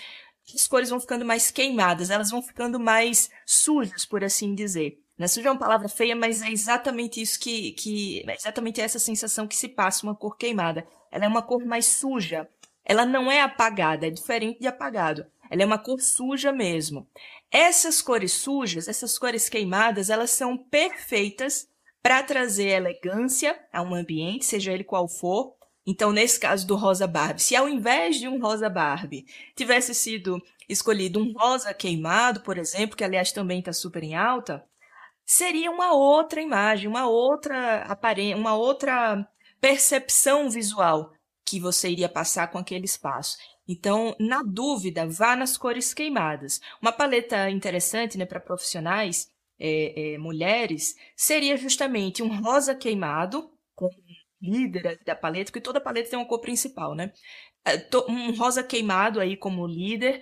as 0.51 0.65
cores 0.67 0.89
vão 0.89 0.99
ficando 0.99 1.23
mais 1.23 1.51
queimadas, 1.51 2.09
elas 2.09 2.31
vão 2.31 2.41
ficando 2.41 2.79
mais 2.79 3.29
sujas, 3.45 4.03
por 4.03 4.23
assim 4.23 4.55
dizer. 4.55 4.99
Não 5.19 5.25
é 5.25 5.27
suja 5.27 5.49
é 5.49 5.51
uma 5.51 5.59
palavra 5.59 5.87
feia, 5.87 6.15
mas 6.15 6.41
é 6.41 6.49
exatamente 6.49 7.21
isso 7.21 7.39
que, 7.39 7.73
que 7.73 8.23
é 8.27 8.33
exatamente 8.33 8.81
essa 8.81 8.97
sensação 8.97 9.47
que 9.47 9.55
se 9.55 9.69
passa 9.69 10.03
uma 10.03 10.15
cor 10.15 10.35
queimada. 10.35 10.87
Ela 11.11 11.25
é 11.25 11.27
uma 11.27 11.43
cor 11.43 11.63
mais 11.63 11.85
suja. 11.85 12.49
Ela 12.83 13.05
não 13.05 13.31
é 13.31 13.41
apagada, 13.41 14.07
é 14.07 14.09
diferente 14.09 14.59
de 14.59 14.67
apagado. 14.67 15.25
Ela 15.49 15.63
é 15.63 15.65
uma 15.65 15.77
cor 15.77 15.99
suja 16.01 16.51
mesmo. 16.51 17.07
Essas 17.51 18.01
cores 18.01 18.33
sujas, 18.33 18.87
essas 18.87 19.17
cores 19.17 19.47
queimadas, 19.49 20.09
elas 20.09 20.31
são 20.31 20.57
perfeitas 20.57 21.67
para 22.01 22.21
trazer 22.21 22.67
elegância 22.67 23.59
a 23.73 23.81
um 23.81 23.95
ambiente, 23.95 24.45
seja 24.45 24.71
ele 24.71 24.83
qual 24.83 25.07
for. 25.07 25.55
Então, 25.87 26.11
nesse 26.11 26.39
caso 26.39 26.65
do 26.65 26.75
rosa 26.75 27.07
Barbie, 27.07 27.41
se 27.41 27.55
ao 27.55 27.69
invés 27.69 28.17
de 28.17 28.27
um 28.27 28.39
rosa 28.39 28.69
Barbie 28.69 29.25
tivesse 29.55 29.93
sido 29.93 30.41
escolhido 30.67 31.19
um 31.19 31.31
rosa 31.33 31.73
queimado, 31.73 32.41
por 32.41 32.57
exemplo, 32.57 32.95
que 32.95 33.03
aliás 33.03 33.31
também 33.31 33.59
está 33.59 33.71
super 33.71 34.03
em 34.03 34.15
alta, 34.15 34.65
seria 35.25 35.71
uma 35.71 35.93
outra 35.93 36.41
imagem, 36.41 36.87
uma 36.87 37.07
outra 37.07 37.83
aparência, 37.83 38.37
uma 38.37 38.55
outra 38.55 39.27
percepção 39.61 40.49
visual 40.49 41.11
que 41.45 41.59
você 41.59 41.89
iria 41.89 42.09
passar 42.09 42.47
com 42.47 42.57
aquele 42.57 42.85
espaço. 42.85 43.37
Então, 43.67 44.15
na 44.19 44.43
dúvida, 44.43 45.07
vá 45.07 45.35
nas 45.35 45.57
cores 45.57 45.93
queimadas. 45.93 46.61
Uma 46.81 46.91
paleta 46.91 47.49
interessante 47.49 48.17
né, 48.17 48.25
para 48.25 48.39
profissionais, 48.39 49.29
é, 49.59 50.13
é, 50.13 50.17
mulheres, 50.17 50.95
seria 51.15 51.57
justamente 51.57 52.21
um 52.21 52.41
rosa 52.41 52.75
queimado, 52.75 53.51
com 53.75 53.89
líder 54.41 54.99
da 55.05 55.15
paleta, 55.15 55.45
porque 55.51 55.61
toda 55.61 55.81
paleta 55.81 56.09
tem 56.09 56.19
uma 56.19 56.27
cor 56.27 56.39
principal, 56.39 56.93
né? 56.93 57.11
É, 57.67 57.87
um 58.07 58.35
rosa 58.35 58.63
queimado 58.63 59.19
aí 59.19 59.35
como 59.35 59.65
líder, 59.65 60.21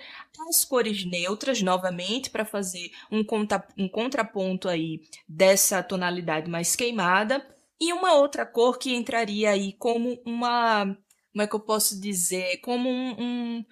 as 0.49 0.63
cores 0.63 1.03
neutras 1.05 1.61
novamente 1.61 2.29
para 2.29 2.45
fazer 2.45 2.89
um, 3.11 3.23
contra, 3.23 3.67
um 3.77 3.89
contraponto 3.89 4.69
aí 4.69 5.01
dessa 5.27 5.83
tonalidade 5.83 6.49
mais 6.49 6.73
queimada 6.75 7.45
e 7.79 7.91
uma 7.91 8.13
outra 8.13 8.45
cor 8.45 8.77
que 8.77 8.93
entraria 8.95 9.49
aí 9.51 9.73
como 9.73 10.17
uma, 10.25 10.97
como 11.33 11.41
é 11.41 11.47
que 11.47 11.55
eu 11.55 11.59
posso 11.59 11.99
dizer, 11.99 12.57
como 12.61 12.89
um, 12.89 13.65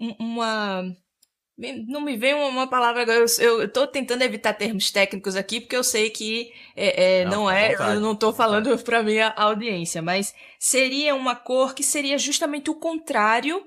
um 0.00 0.16
uma 0.18 0.96
não 1.88 2.00
me 2.00 2.16
vem 2.16 2.34
uma 2.34 2.68
palavra 2.68 3.02
agora. 3.02 3.24
Eu 3.40 3.64
estou 3.64 3.86
tentando 3.86 4.22
evitar 4.22 4.54
termos 4.54 4.92
técnicos 4.92 5.34
aqui, 5.34 5.60
porque 5.60 5.76
eu 5.76 5.82
sei 5.82 6.08
que 6.08 6.52
é, 6.76 7.20
é, 7.20 7.24
não, 7.24 7.42
não 7.42 7.50
é. 7.50 7.74
Eu 7.74 8.00
não 8.00 8.12
estou 8.12 8.32
falando 8.32 8.78
para 8.84 9.02
minha 9.02 9.28
audiência, 9.36 10.00
mas 10.00 10.32
seria 10.58 11.16
uma 11.16 11.34
cor 11.34 11.74
que 11.74 11.82
seria 11.82 12.16
justamente 12.16 12.70
o 12.70 12.76
contrário 12.76 13.66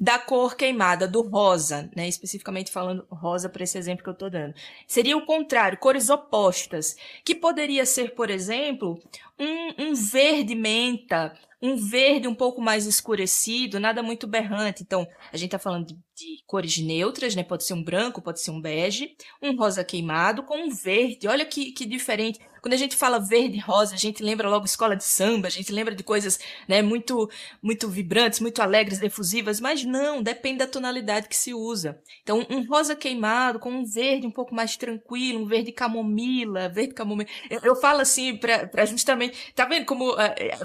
da 0.00 0.18
cor 0.18 0.56
queimada, 0.56 1.06
do 1.06 1.20
rosa, 1.20 1.90
né? 1.94 2.08
Especificamente 2.08 2.70
falando 2.70 3.06
rosa 3.10 3.50
para 3.50 3.62
esse 3.62 3.76
exemplo 3.76 4.02
que 4.02 4.08
eu 4.08 4.14
estou 4.14 4.30
dando. 4.30 4.54
Seria 4.86 5.14
o 5.14 5.26
contrário, 5.26 5.78
cores 5.78 6.08
opostas, 6.08 6.96
que 7.22 7.34
poderia 7.34 7.84
ser, 7.84 8.14
por 8.14 8.30
exemplo, 8.30 8.98
um, 9.38 9.90
um 9.90 9.94
verde 9.94 10.54
menta, 10.54 11.34
um 11.60 11.76
verde 11.76 12.26
um 12.26 12.34
pouco 12.34 12.62
mais 12.62 12.86
escurecido, 12.86 13.78
nada 13.78 14.02
muito 14.02 14.26
berrante. 14.26 14.82
Então, 14.82 15.06
a 15.30 15.36
gente 15.36 15.48
está 15.48 15.58
falando 15.58 15.88
de, 15.88 15.94
de, 15.94 16.42
cores 16.46 16.78
neutras, 16.78 17.34
né? 17.34 17.44
Pode 17.44 17.64
ser 17.64 17.74
um 17.74 17.84
branco, 17.84 18.22
pode 18.22 18.40
ser 18.40 18.52
um 18.52 18.60
bege, 18.60 19.14
um 19.42 19.54
rosa 19.54 19.84
queimado 19.84 20.42
com 20.44 20.56
um 20.56 20.70
verde. 20.70 21.28
Olha 21.28 21.44
que, 21.44 21.72
que 21.72 21.84
diferente. 21.84 22.40
Quando 22.60 22.74
a 22.74 22.76
gente 22.76 22.96
fala 22.96 23.18
verde 23.18 23.58
rosa, 23.58 23.94
a 23.94 23.98
gente 23.98 24.22
lembra 24.22 24.48
logo 24.48 24.64
escola 24.64 24.96
de 24.96 25.04
samba, 25.04 25.48
a 25.48 25.50
gente 25.50 25.72
lembra 25.72 25.94
de 25.94 26.02
coisas 26.02 26.38
né, 26.68 26.82
muito, 26.82 27.30
muito 27.62 27.88
vibrantes, 27.88 28.40
muito 28.40 28.60
alegres, 28.60 29.02
efusivas, 29.02 29.60
mas 29.60 29.84
não, 29.84 30.22
depende 30.22 30.58
da 30.58 30.66
tonalidade 30.66 31.28
que 31.28 31.36
se 31.36 31.54
usa. 31.54 32.00
Então, 32.22 32.46
um 32.50 32.66
rosa 32.66 32.94
queimado 32.94 33.58
com 33.58 33.70
um 33.70 33.84
verde 33.84 34.26
um 34.26 34.30
pouco 34.30 34.54
mais 34.54 34.76
tranquilo, 34.76 35.42
um 35.42 35.46
verde 35.46 35.72
camomila, 35.72 36.68
verde 36.68 36.94
camomila. 36.94 37.28
Eu, 37.48 37.60
eu 37.62 37.76
falo 37.76 38.00
assim 38.00 38.36
para 38.36 38.84
justamente. 38.86 39.52
Tá 39.54 39.64
vendo 39.64 39.86
como 39.86 40.12
uh, 40.12 40.16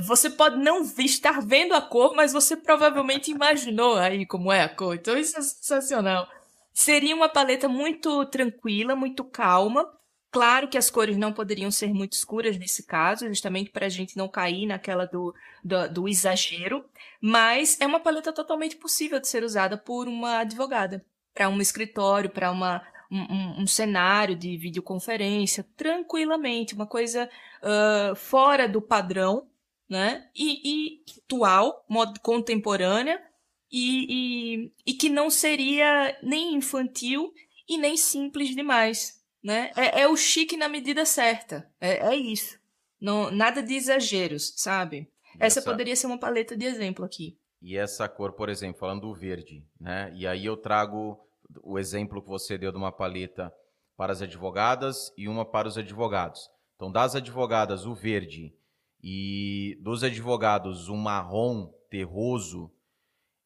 você 0.01 0.29
pode 0.29 0.57
não 0.57 0.81
estar 0.99 1.41
vendo 1.41 1.73
a 1.73 1.81
cor, 1.81 2.15
mas 2.15 2.33
você 2.33 2.55
provavelmente 2.55 3.31
imaginou 3.31 3.95
aí 3.95 4.25
como 4.25 4.51
é 4.51 4.63
a 4.63 4.69
cor. 4.69 4.95
Então, 4.95 5.17
isso 5.17 5.37
é 5.37 5.41
sensacional. 5.41 6.27
Seria 6.73 7.15
uma 7.15 7.29
paleta 7.29 7.69
muito 7.69 8.25
tranquila, 8.25 8.95
muito 8.95 9.23
calma, 9.23 9.89
Claro 10.35 10.67
que 10.67 10.77
as 10.77 10.89
cores 10.89 11.15
não 11.15 11.31
poderiam 11.31 11.71
ser 11.71 11.93
muito 11.93 12.11
escuras 12.11 12.57
nesse 12.57 12.83
caso, 12.83 13.25
justamente 13.25 13.69
para 13.69 13.85
a 13.85 13.89
gente 13.89 14.17
não 14.17 14.27
cair 14.27 14.65
naquela 14.65 15.05
do, 15.05 15.33
do, 15.63 15.87
do, 15.87 16.09
exagero, 16.09 16.83
mas 17.21 17.79
é 17.79 17.87
uma 17.87 18.01
paleta 18.01 18.33
totalmente 18.33 18.75
possível 18.75 19.17
de 19.17 19.29
ser 19.29 19.45
usada 19.45 19.77
por 19.77 20.09
uma 20.09 20.39
advogada, 20.39 21.05
para 21.33 21.47
um 21.47 21.61
escritório, 21.61 22.29
para 22.29 22.51
uma, 22.51 22.85
um, 23.09 23.61
um, 23.61 23.65
cenário 23.65 24.35
de 24.35 24.57
videoconferência, 24.57 25.65
tranquilamente, 25.77 26.75
uma 26.75 26.85
coisa 26.85 27.29
uh, 27.63 28.13
fora 28.13 28.67
do 28.67 28.81
padrão, 28.81 29.47
né? 29.87 30.29
E, 30.35 30.99
e 30.99 31.03
atual, 31.23 31.85
modo 31.87 32.19
contemporânea, 32.19 33.23
e, 33.71 34.65
e, 34.65 34.71
e 34.85 34.93
que 34.95 35.07
não 35.07 35.29
seria 35.29 36.19
nem 36.21 36.55
infantil 36.55 37.33
e 37.69 37.77
nem 37.77 37.95
simples 37.95 38.53
demais 38.53 39.23
né? 39.45 39.71
É, 39.75 40.01
é 40.01 40.07
o 40.07 40.17
chique 40.17 40.57
na 40.57 40.67
medida 40.67 41.05
certa. 41.05 41.71
É, 41.79 42.07
é 42.07 42.15
isso. 42.15 42.59
Não, 42.99 43.29
nada 43.29 43.61
de 43.61 43.75
exageros, 43.75 44.53
sabe? 44.57 45.07
Essa, 45.35 45.59
essa 45.59 45.61
poderia 45.61 45.95
ser 45.95 46.07
uma 46.07 46.17
paleta 46.17 46.57
de 46.57 46.65
exemplo 46.65 47.05
aqui. 47.05 47.37
E 47.61 47.77
essa 47.77 48.09
cor, 48.09 48.33
por 48.33 48.49
exemplo, 48.49 48.79
falando 48.79 49.01
do 49.01 49.13
verde, 49.13 49.63
né? 49.79 50.11
E 50.15 50.25
aí 50.25 50.47
eu 50.47 50.57
trago 50.57 51.19
o 51.61 51.77
exemplo 51.77 52.23
que 52.23 52.27
você 52.27 52.57
deu 52.57 52.71
de 52.71 52.77
uma 52.77 52.91
paleta 52.91 53.53
para 53.95 54.11
as 54.11 54.23
advogadas 54.23 55.13
e 55.15 55.27
uma 55.27 55.45
para 55.45 55.67
os 55.67 55.77
advogados. 55.77 56.49
Então, 56.75 56.91
das 56.91 57.15
advogadas, 57.15 57.85
o 57.85 57.93
verde 57.93 58.51
e 58.99 59.77
dos 59.79 60.03
advogados, 60.03 60.89
o 60.89 60.95
marrom 60.95 61.71
terroso 61.87 62.71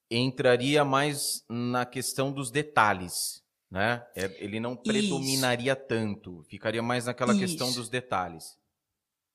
entraria 0.10 0.86
mais 0.86 1.44
na 1.50 1.86
questão 1.86 2.32
dos 2.32 2.50
detalhes, 2.50 3.44
né? 3.70 4.04
É, 4.16 4.36
ele 4.40 4.60
não 4.60 4.76
predominaria 4.76 5.74
isso. 5.74 5.82
tanto, 5.88 6.44
ficaria 6.50 6.82
mais 6.82 7.06
naquela 7.06 7.34
isso. 7.34 7.42
questão 7.42 7.72
dos 7.72 7.90
detalhes. 7.90 8.58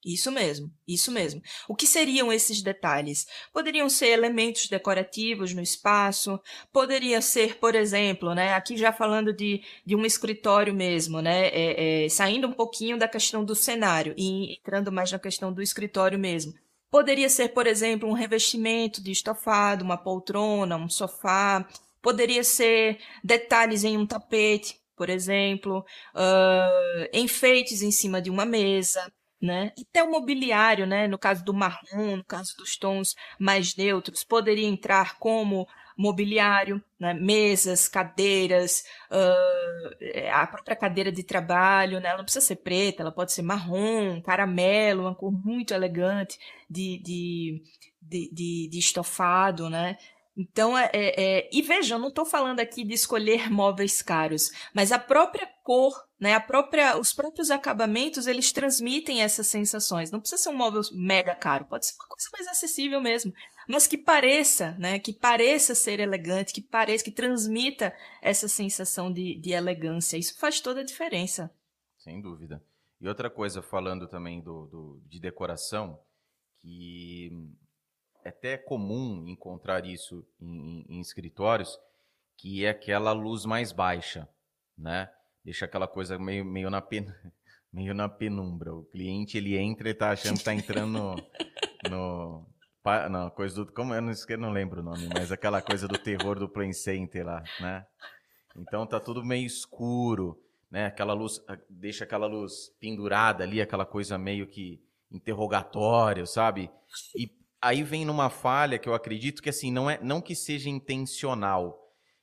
Isso 0.05 0.31
mesmo, 0.31 0.71
isso 0.87 1.11
mesmo. 1.11 1.41
O 1.67 1.75
que 1.75 1.87
seriam 1.87 2.31
esses 2.31 2.61
detalhes? 2.61 3.27
Poderiam 3.53 3.89
ser 3.89 4.09
elementos 4.09 4.69
decorativos 4.69 5.55
no 5.55 5.63
espaço, 5.63 6.39
poderia 6.71 7.23
ser, 7.23 7.57
por 7.57 7.75
exemplo, 7.75 8.35
né, 8.35 8.53
aqui 8.53 8.77
já 8.77 8.93
falando 8.93 9.33
de, 9.33 9.63
de 9.85 9.97
um 9.97 10.05
escritório 10.05 10.75
mesmo, 10.75 11.23
né, 11.23 11.47
é, 11.47 12.05
é, 12.05 12.09
saindo 12.11 12.47
um 12.47 12.53
pouquinho 12.53 12.99
da 12.99 13.09
questão 13.09 13.43
do 13.43 13.55
cenário 13.55 14.15
e 14.19 14.59
entrando 14.59 14.93
mais 14.93 15.11
na 15.11 15.19
questão 15.19 15.51
do 15.51 15.63
escritório 15.63 16.19
mesmo. 16.19 16.53
Poderia 16.91 17.31
ser, 17.31 17.49
por 17.49 17.67
exemplo, 17.67 18.07
um 18.09 18.13
revestimento 18.13 19.03
de 19.03 19.11
estofado, 19.11 19.83
uma 19.83 19.97
poltrona, 19.97 20.77
um 20.77 20.89
sofá, 20.89 21.67
Poderia 22.05 22.45
ser 22.45 22.99
detalhes 23.25 23.83
em 23.83 23.97
um 23.97 24.07
tapete, 24.07 24.79
por 24.95 25.09
exemplo, 25.09 25.79
uh, 26.15 27.09
enfeites 27.15 27.81
em 27.81 27.91
cima 27.91 28.21
de 28.21 28.29
uma 28.29 28.45
mesa, 28.45 29.11
né? 29.41 29.73
Até 29.81 30.03
o 30.03 30.11
mobiliário, 30.11 30.87
né? 30.87 31.09
No 31.09 31.19
caso 31.19 31.43
do 31.43 31.55
marrom, 31.55 32.17
no 32.17 32.25
caso 32.25 32.55
dos 32.59 32.77
tons 32.77 33.15
mais 33.41 33.75
neutros, 33.75 34.23
poderia 34.23 34.69
entrar 34.69 35.19
como 35.19 35.67
mobiliário, 35.97 36.85
né? 37.01 37.15
mesas, 37.15 37.89
cadeiras, 37.89 38.85
uh, 39.11 40.31
a 40.31 40.47
própria 40.47 40.77
cadeira 40.77 41.11
de 41.11 41.23
trabalho, 41.23 42.01
né? 42.01 42.09
ela 42.09 42.19
não 42.19 42.25
precisa 42.25 42.45
ser 42.45 42.57
preta, 42.57 43.03
ela 43.03 43.13
pode 43.13 43.33
ser 43.33 43.43
marrom, 43.43 44.21
caramelo, 44.21 45.05
uma 45.05 45.15
cor 45.15 45.33
muito 45.33 45.73
elegante 45.73 46.39
de, 46.69 47.01
de, 47.03 47.63
de, 48.03 48.31
de, 48.31 48.69
de 48.71 48.79
estofado, 48.79 49.71
né? 49.71 49.97
Então, 50.37 50.77
é, 50.77 50.91
é, 50.93 51.23
é, 51.23 51.51
e 51.53 51.63
veja, 51.63 51.95
eu 51.95 51.99
não 51.99 52.09
estou 52.09 52.27
falando 52.27 52.59
aqui 52.59 52.83
de 52.85 52.93
escolher 52.93 53.49
móveis 53.51 54.03
caros, 54.03 54.51
mas 54.75 54.91
a 54.91 54.99
própria 54.99 55.49
cor, 55.63 55.95
né, 56.19 56.35
a 56.35 56.41
própria, 56.41 56.99
os 56.99 57.13
próprios 57.13 57.53
acabamentos, 57.53 58.27
eles 58.27 58.51
transmitem 58.51 59.23
essas 59.23 59.47
sensações. 59.47 60.11
Não 60.11 60.19
precisa 60.19 60.43
ser 60.43 60.49
um 60.49 60.57
móvel 60.57 60.83
mega 60.93 61.37
caro, 61.37 61.67
pode 61.67 61.87
ser 61.87 61.95
uma 61.95 62.09
coisa 62.09 62.29
mais 62.33 62.49
acessível 62.49 63.01
mesmo, 63.01 63.33
mas 63.69 63.87
que 63.87 63.97
pareça, 63.97 64.73
né, 64.73 64.99
que 64.99 65.13
pareça 65.13 65.73
ser 65.73 66.01
elegante, 66.01 66.53
que 66.53 66.63
pareça, 66.63 67.05
que 67.05 67.13
transmita 67.13 67.95
essa 68.21 68.49
sensação 68.49 69.13
de, 69.13 69.39
de 69.39 69.53
elegância. 69.53 70.17
Isso 70.17 70.37
faz 70.39 70.61
toda 70.61 70.81
a 70.81 70.85
diferença. 70.85 71.55
Sem 71.99 72.21
dúvida. 72.21 72.61
E 73.01 73.07
outra 73.07 73.31
coisa, 73.31 73.63
falando 73.63 74.09
também 74.09 74.43
do, 74.43 74.67
do 74.67 75.03
de 75.07 75.21
decoração, 75.21 76.01
que 76.61 77.31
até 78.25 78.57
comum 78.57 79.27
encontrar 79.29 79.85
isso 79.85 80.27
em, 80.41 80.85
em, 80.89 81.01
escritórios, 81.01 81.79
que 82.37 82.65
é 82.65 82.71
aquela 82.71 83.13
luz 83.13 83.45
mais 83.45 83.73
baixa, 83.73 84.29
né? 84.77 85.11
Deixa 85.45 85.65
aquela 85.67 85.87
coisa 85.87 86.19
meio, 86.19 86.45
meio, 86.45 86.71
na, 86.71 86.81
pen, 86.81 87.07
meio 87.73 87.95
na 87.95 88.09
penumbra. 88.09 88.75
O 88.75 88.85
cliente, 88.85 89.37
ele 89.37 89.57
entra 89.57 89.89
e 89.91 89.95
tá 89.95 90.11
achando 90.11 90.39
que 90.39 90.45
tá 90.45 90.55
entrando 90.55 91.17
no... 91.91 91.91
no 91.91 92.47
não, 93.11 93.31
coisa 93.31 93.65
do... 93.65 93.73
Como 93.73 93.95
eu 93.95 94.03
não, 94.03 94.13
eu 94.29 94.39
não 94.39 94.53
lembro 94.53 94.81
o 94.81 94.85
nome, 94.85 95.09
mas 95.13 95.33
aquela 95.33 95.63
coisa 95.63 95.89
do 95.89 95.99
terror 95.99 96.39
do 96.39 96.49
Play 96.49 96.73
Center 96.73 97.25
lá, 97.25 97.43
né? 97.61 97.87
Então 98.57 98.87
tá 98.87 99.01
tudo 99.01 99.25
meio 99.25 99.47
escuro, 99.47 100.39
né? 100.71 100.87
Aquela 100.87 101.15
luz, 101.15 101.41
deixa 101.69 102.05
aquela 102.05 102.27
luz 102.27 102.75
pendurada 102.79 103.43
ali, 103.43 103.61
aquela 103.61 103.87
coisa 103.87 104.19
meio 104.19 104.47
que 104.47 104.83
interrogatório, 105.11 106.27
sabe? 106.27 106.71
E 107.17 107.27
aí 107.65 107.83
vem 107.83 108.05
numa 108.05 108.29
falha 108.29 108.79
que 108.79 108.89
eu 108.89 108.95
acredito 108.95 109.43
que 109.43 109.49
assim 109.49 109.73
não 109.73 109.89
é 109.89 109.99
não 110.03 110.21
que 110.21 110.35
seja 110.35 110.69
intencional, 110.69 111.81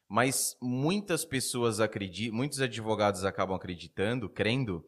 mas 0.08 0.56
muitas 0.62 1.26
pessoas 1.26 1.80
acreditam, 1.80 2.38
muitos 2.38 2.62
advogados 2.62 3.26
acabam 3.26 3.56
acreditando, 3.56 4.30
crendo 4.30 4.86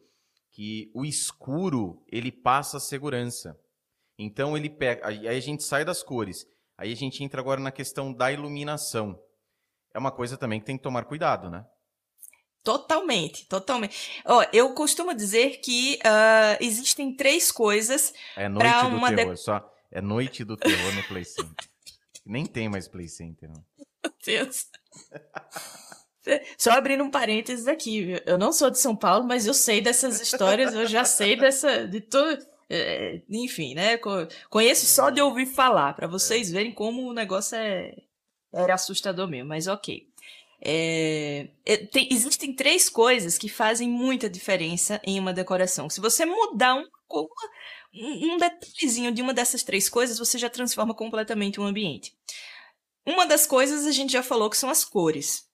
que 0.52 0.90
o 0.94 1.04
escuro 1.04 2.02
ele 2.10 2.30
passa 2.30 2.78
segurança. 2.78 3.58
Então 4.16 4.56
ele 4.56 4.70
pega, 4.70 5.08
aí 5.08 5.26
a 5.26 5.40
gente 5.40 5.64
sai 5.64 5.84
das 5.84 6.02
cores. 6.02 6.46
Aí 6.78 6.92
a 6.92 6.96
gente 6.96 7.22
entra 7.24 7.40
agora 7.40 7.60
na 7.60 7.72
questão 7.72 8.12
da 8.12 8.30
iluminação. 8.30 9.18
É 9.92 9.98
uma 9.98 10.12
coisa 10.12 10.36
também 10.36 10.60
que 10.60 10.66
tem 10.66 10.76
que 10.76 10.82
tomar 10.82 11.04
cuidado, 11.04 11.50
né? 11.50 11.64
Totalmente, 12.62 13.46
totalmente. 13.46 14.22
Ó, 14.24 14.44
eu 14.52 14.72
costumo 14.72 15.14
dizer 15.14 15.60
que 15.60 15.98
uh, 16.04 16.56
existem 16.60 17.14
três 17.14 17.52
coisas. 17.52 18.12
É 18.36 18.48
noite 18.48 18.90
do 18.90 18.96
uma 18.96 19.14
terror, 19.14 19.34
de... 19.34 19.40
só. 19.40 19.73
É 19.94 20.00
noite 20.00 20.44
do 20.44 20.56
terror 20.56 20.92
no 20.92 21.04
Play 21.04 21.24
Center. 21.24 21.68
Nem 22.26 22.44
tem 22.44 22.68
mais 22.68 22.88
Play 22.88 23.08
Center. 23.08 23.48
Não. 23.48 23.64
Meu 24.02 24.12
Deus. 24.26 24.66
Só 26.58 26.72
abrindo 26.72 27.04
um 27.04 27.10
parênteses 27.10 27.68
aqui, 27.68 28.02
viu? 28.02 28.20
eu 28.26 28.36
não 28.36 28.52
sou 28.52 28.70
de 28.70 28.78
São 28.78 28.96
Paulo, 28.96 29.24
mas 29.24 29.46
eu 29.46 29.54
sei 29.54 29.80
dessas 29.80 30.20
histórias, 30.20 30.74
eu 30.74 30.86
já 30.86 31.04
sei 31.04 31.36
dessa, 31.36 31.86
de 31.86 32.00
tudo, 32.00 32.44
é, 32.68 33.20
enfim, 33.28 33.74
né? 33.74 33.98
Conheço 34.48 34.86
só 34.86 35.10
de 35.10 35.20
ouvir 35.20 35.46
falar, 35.46 35.92
para 35.92 36.06
vocês 36.06 36.50
verem 36.50 36.72
como 36.72 37.06
o 37.08 37.12
negócio 37.12 37.56
é, 37.56 37.94
era 38.52 38.74
assustador 38.74 39.28
mesmo, 39.28 39.50
mas 39.50 39.66
ok. 39.66 40.08
É, 40.66 41.48
é, 41.66 41.76
tem, 41.76 42.08
existem 42.10 42.54
três 42.54 42.88
coisas 42.88 43.36
que 43.36 43.50
fazem 43.50 43.88
muita 43.88 44.30
diferença 44.30 44.98
em 45.04 45.20
uma 45.20 45.32
decoração. 45.32 45.90
Se 45.90 46.00
você 46.00 46.24
mudar 46.24 46.74
um, 46.74 46.86
um 47.94 48.36
detalhezinho 48.36 49.12
de 49.12 49.22
uma 49.22 49.32
dessas 49.32 49.62
três 49.62 49.88
coisas, 49.88 50.18
você 50.18 50.36
já 50.36 50.50
transforma 50.50 50.94
completamente 50.94 51.60
o 51.60 51.64
ambiente. 51.64 52.12
Uma 53.06 53.26
das 53.26 53.46
coisas 53.46 53.86
a 53.86 53.92
gente 53.92 54.12
já 54.12 54.22
falou 54.22 54.50
que 54.50 54.56
são 54.56 54.70
as 54.70 54.84
cores. 54.84 55.46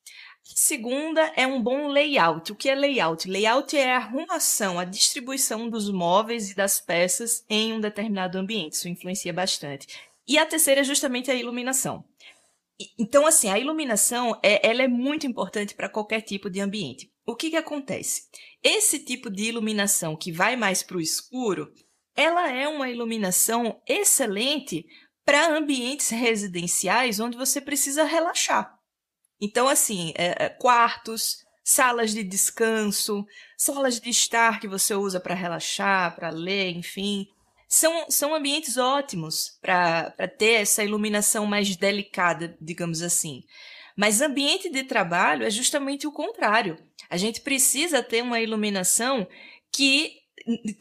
Segunda 0.43 1.33
é 1.37 1.47
um 1.47 1.63
bom 1.63 1.89
layout. 1.89 2.51
O 2.51 2.57
que 2.57 2.69
é 2.69 2.75
layout? 2.75 3.29
Layout 3.29 3.77
é 3.77 3.93
a 3.93 3.97
arrumação, 3.97 4.79
a 4.79 4.85
distribuição 4.85 5.69
dos 5.69 5.91
móveis 5.91 6.51
e 6.51 6.55
das 6.55 6.81
peças 6.81 7.45
em 7.49 7.73
um 7.73 7.81
determinado 7.81 8.39
ambiente. 8.39 8.73
Isso 8.73 8.89
influencia 8.89 9.33
bastante. 9.33 9.87
E 10.27 10.39
a 10.39 10.47
terceira 10.47 10.81
é 10.81 10.85
justamente 10.85 11.31
a 11.31 11.35
iluminação. 11.35 12.05
Então, 12.99 13.27
assim, 13.27 13.51
a 13.51 13.59
iluminação 13.59 14.39
é, 14.43 14.67
ela 14.67 14.83
é 14.83 14.89
muito 14.89 15.27
importante 15.27 15.75
para 15.75 15.89
qualquer 15.89 16.23
tipo 16.23 16.49
de 16.49 16.61
ambiente. 16.61 17.13
O 17.27 17.37
que, 17.37 17.51
que 17.51 17.57
acontece? 17.57 18.23
Esse 18.63 18.99
tipo 18.99 19.31
de 19.31 19.45
iluminação 19.45 20.17
que 20.17 20.33
vai 20.33 20.57
mais 20.57 20.83
para 20.83 20.97
o 20.97 21.01
escuro, 21.01 21.73
ela 22.21 22.51
é 22.51 22.69
uma 22.69 22.89
iluminação 22.89 23.81
excelente 23.87 24.85
para 25.25 25.57
ambientes 25.57 26.11
residenciais 26.11 27.21
onde 27.21 27.37
você 27.37 27.61
precisa 27.61 28.05
relaxar. 28.05 28.75
Então, 29.41 29.69
assim, 29.69 30.13
é, 30.17 30.45
é, 30.45 30.49
quartos, 30.49 31.39
salas 31.65 32.13
de 32.13 32.23
descanso, 32.23 33.25
salas 33.57 34.01
de 34.01 34.11
estar 34.11 34.61
que 34.61 34.69
você 34.69 34.95
usa 34.95 35.21
para 35.21 35.35
relaxar, 35.35 36.15
para 36.15 36.31
ler, 36.31 36.71
enfim 36.71 37.27
são, 37.71 38.11
são 38.11 38.35
ambientes 38.35 38.77
ótimos 38.77 39.57
para 39.63 40.11
ter 40.37 40.55
essa 40.55 40.83
iluminação 40.83 41.47
mais 41.47 41.77
delicada, 41.77 42.57
digamos 42.61 43.01
assim. 43.01 43.45
Mas 43.97 44.21
ambiente 44.21 44.69
de 44.69 44.83
trabalho 44.83 45.47
é 45.47 45.51
justamente 45.51 46.05
o 46.05 46.13
contrário. 46.13 46.77
A 47.09 47.17
gente 47.17 47.41
precisa 47.41 48.03
ter 48.03 48.23
uma 48.23 48.41
iluminação 48.41 49.27
que, 49.73 50.17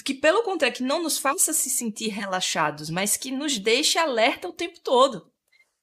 que 0.04 0.14
pelo 0.14 0.44
contrário, 0.44 0.76
que 0.76 0.84
não 0.84 1.04
nos 1.04 1.18
faça 1.18 1.54
se 1.54 1.70
sentir 1.70 2.10
relaxados, 2.10 2.90
mas 2.90 3.18
que 3.18 3.32
nos 3.32 3.58
deixe 3.58 3.98
alerta 3.98 4.48
o 4.48 4.54
tempo 4.54 4.80
todo. 4.80 5.32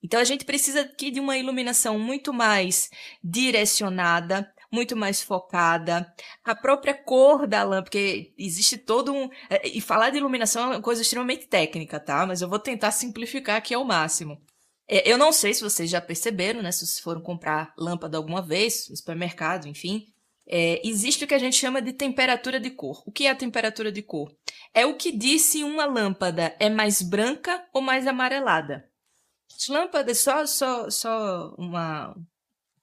Então 0.03 0.21
a 0.21 0.25
gente 0.25 0.45
precisa 0.45 0.83
aqui 0.83 1.11
de 1.11 1.21
uma 1.21 1.37
iluminação 1.37 1.99
muito 1.99 2.33
mais 2.33 2.91
direcionada, 3.23 4.53
muito 4.71 4.97
mais 4.97 5.23
focada. 5.23 6.13
A 6.45 6.55
própria 6.55 6.95
cor 6.95 7.47
da 7.47 7.63
lâmpada, 7.63 7.85
porque 7.85 8.33
existe 8.39 8.79
todo 8.79 9.13
um. 9.13 9.29
É, 9.51 9.67
e 9.69 9.81
falar 9.81 10.11
de 10.11 10.19
iluminação 10.19 10.65
é 10.65 10.77
uma 10.77 10.83
coisa 10.83 11.03
extremamente 11.03 11.47
técnica, 11.47 11.99
tá? 11.99 12.27
Mas 12.27 12.41
eu 12.41 12.49
vou 12.49 12.59
tentar 12.59 12.91
simplificar 12.93 13.57
aqui 13.57 13.75
ao 13.75 13.85
máximo. 13.85 14.41
É, 14.89 15.11
eu 15.11 15.19
não 15.19 15.33
sei 15.33 15.53
se 15.55 15.63
vocês 15.63 15.91
já 15.91 16.01
perceberam, 16.01 16.63
né? 16.63 16.71
Se 16.71 16.87
vocês 16.87 17.01
foram 17.01 17.21
comprar 17.21 17.75
lâmpada 17.77 18.17
alguma 18.17 18.43
vez, 18.43 18.89
no 18.89 18.97
supermercado, 18.97 19.67
enfim. 19.67 20.07
É, 20.49 20.81
existe 20.87 21.25
o 21.25 21.27
que 21.27 21.35
a 21.35 21.39
gente 21.39 21.57
chama 21.57 21.83
de 21.83 21.93
temperatura 21.93 22.61
de 22.61 22.71
cor. 22.71 23.03
O 23.07 23.11
que 23.11 23.27
é 23.27 23.31
a 23.31 23.37
temperatura 23.37 23.91
de 23.91 24.03
cor? 24.03 24.33
É 24.73 24.87
o 24.87 24.97
que 24.97 25.11
diz 25.11 25.43
se 25.43 25.65
uma 25.65 25.85
lâmpada 25.85 26.55
é 26.61 26.71
mais 26.71 27.03
branca 27.03 27.67
ou 27.73 27.83
mais 27.83 28.07
amarelada. 28.07 28.89
As 29.55 29.69
lâmpadas, 29.69 30.19
só, 30.19 30.47
só, 30.47 30.91
só 30.91 31.55
uma, 31.59 32.15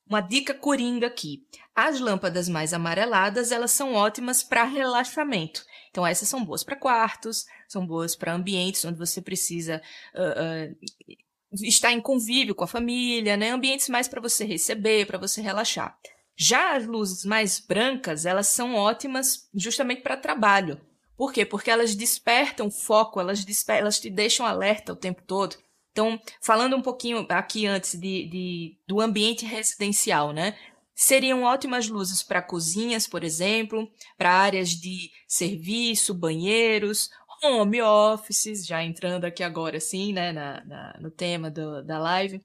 uma 0.07 0.21
dica 0.21 0.53
coringa 0.53 1.07
aqui. 1.07 1.45
As 1.75 1.99
lâmpadas 1.99 2.49
mais 2.49 2.73
amareladas, 2.73 3.51
elas 3.51 3.71
são 3.71 3.93
ótimas 3.93 4.43
para 4.43 4.63
relaxamento. 4.63 5.63
Então, 5.89 6.05
essas 6.05 6.27
são 6.27 6.43
boas 6.43 6.63
para 6.63 6.75
quartos, 6.75 7.45
são 7.67 7.85
boas 7.85 8.15
para 8.15 8.33
ambientes 8.33 8.83
onde 8.83 8.97
você 8.97 9.21
precisa 9.21 9.81
uh, 10.15 10.73
uh, 10.73 11.63
estar 11.63 11.91
em 11.91 12.01
convívio 12.01 12.55
com 12.55 12.63
a 12.63 12.67
família, 12.67 13.37
né? 13.37 13.51
Ambientes 13.51 13.87
mais 13.87 14.07
para 14.07 14.21
você 14.21 14.43
receber, 14.43 15.05
para 15.05 15.17
você 15.17 15.41
relaxar. 15.41 15.97
Já 16.35 16.75
as 16.75 16.85
luzes 16.85 17.25
mais 17.25 17.59
brancas, 17.59 18.25
elas 18.25 18.47
são 18.47 18.75
ótimas 18.75 19.47
justamente 19.53 20.01
para 20.01 20.17
trabalho. 20.17 20.79
Por 21.15 21.31
quê? 21.31 21.45
Porque 21.45 21.69
elas 21.69 21.95
despertam 21.95 22.71
foco, 22.71 23.19
elas, 23.19 23.45
desper 23.45 23.77
elas 23.77 23.99
te 23.99 24.09
deixam 24.09 24.45
alerta 24.45 24.93
o 24.93 24.95
tempo 24.95 25.21
todo. 25.25 25.55
Então, 25.91 26.19
falando 26.41 26.75
um 26.75 26.81
pouquinho 26.81 27.25
aqui 27.29 27.67
antes 27.67 27.93
de, 27.99 28.25
de 28.27 28.77
do 28.87 28.99
ambiente 28.99 29.45
residencial, 29.45 30.33
né? 30.33 30.57
Seriam 30.95 31.43
ótimas 31.43 31.87
luzes 31.87 32.23
para 32.23 32.41
cozinhas, 32.41 33.07
por 33.07 33.23
exemplo, 33.23 33.87
para 34.17 34.33
áreas 34.33 34.69
de 34.69 35.11
serviço, 35.27 36.13
banheiros, 36.13 37.09
home 37.43 37.81
offices, 37.81 38.65
já 38.65 38.83
entrando 38.83 39.25
aqui 39.25 39.43
agora 39.43 39.79
sim, 39.79 40.13
né, 40.13 40.31
na, 40.31 40.63
na 40.65 40.97
no 40.99 41.11
tema 41.11 41.49
do, 41.49 41.83
da 41.83 41.99
live. 41.99 42.41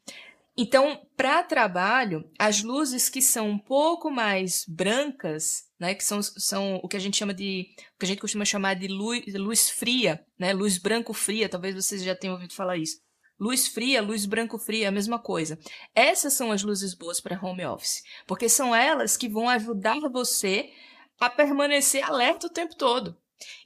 Então, 0.60 1.00
para 1.16 1.44
trabalho, 1.44 2.28
as 2.36 2.64
luzes 2.64 3.08
que 3.08 3.22
são 3.22 3.48
um 3.48 3.58
pouco 3.58 4.10
mais 4.10 4.64
brancas, 4.66 5.62
né, 5.78 5.94
que 5.94 6.02
são, 6.02 6.20
são 6.20 6.80
o 6.82 6.88
que 6.88 6.96
a 6.96 7.00
gente 7.00 7.16
chama 7.16 7.32
de, 7.32 7.68
o 7.94 7.98
que 8.00 8.04
a 8.04 8.08
gente 8.08 8.20
costuma 8.20 8.44
chamar 8.44 8.74
de 8.74 8.88
luz, 8.88 9.22
luz 9.34 9.70
fria, 9.70 10.20
né, 10.36 10.52
luz 10.52 10.76
branco 10.76 11.14
fria, 11.14 11.48
talvez 11.48 11.76
vocês 11.76 12.02
já 12.02 12.12
tenham 12.12 12.34
ouvido 12.34 12.54
falar 12.54 12.76
isso. 12.76 12.98
Luz 13.38 13.68
fria, 13.68 14.02
luz 14.02 14.26
branco 14.26 14.58
fria, 14.58 14.86
é 14.86 14.88
a 14.88 14.92
mesma 14.92 15.20
coisa. 15.20 15.56
Essas 15.94 16.32
são 16.32 16.50
as 16.50 16.64
luzes 16.64 16.92
boas 16.92 17.20
para 17.20 17.40
home 17.40 17.64
office, 17.64 18.02
porque 18.26 18.48
são 18.48 18.74
elas 18.74 19.16
que 19.16 19.28
vão 19.28 19.48
ajudar 19.48 20.00
você 20.10 20.72
a 21.20 21.30
permanecer 21.30 22.02
alerta 22.02 22.48
o 22.48 22.52
tempo 22.52 22.74
todo. 22.74 23.16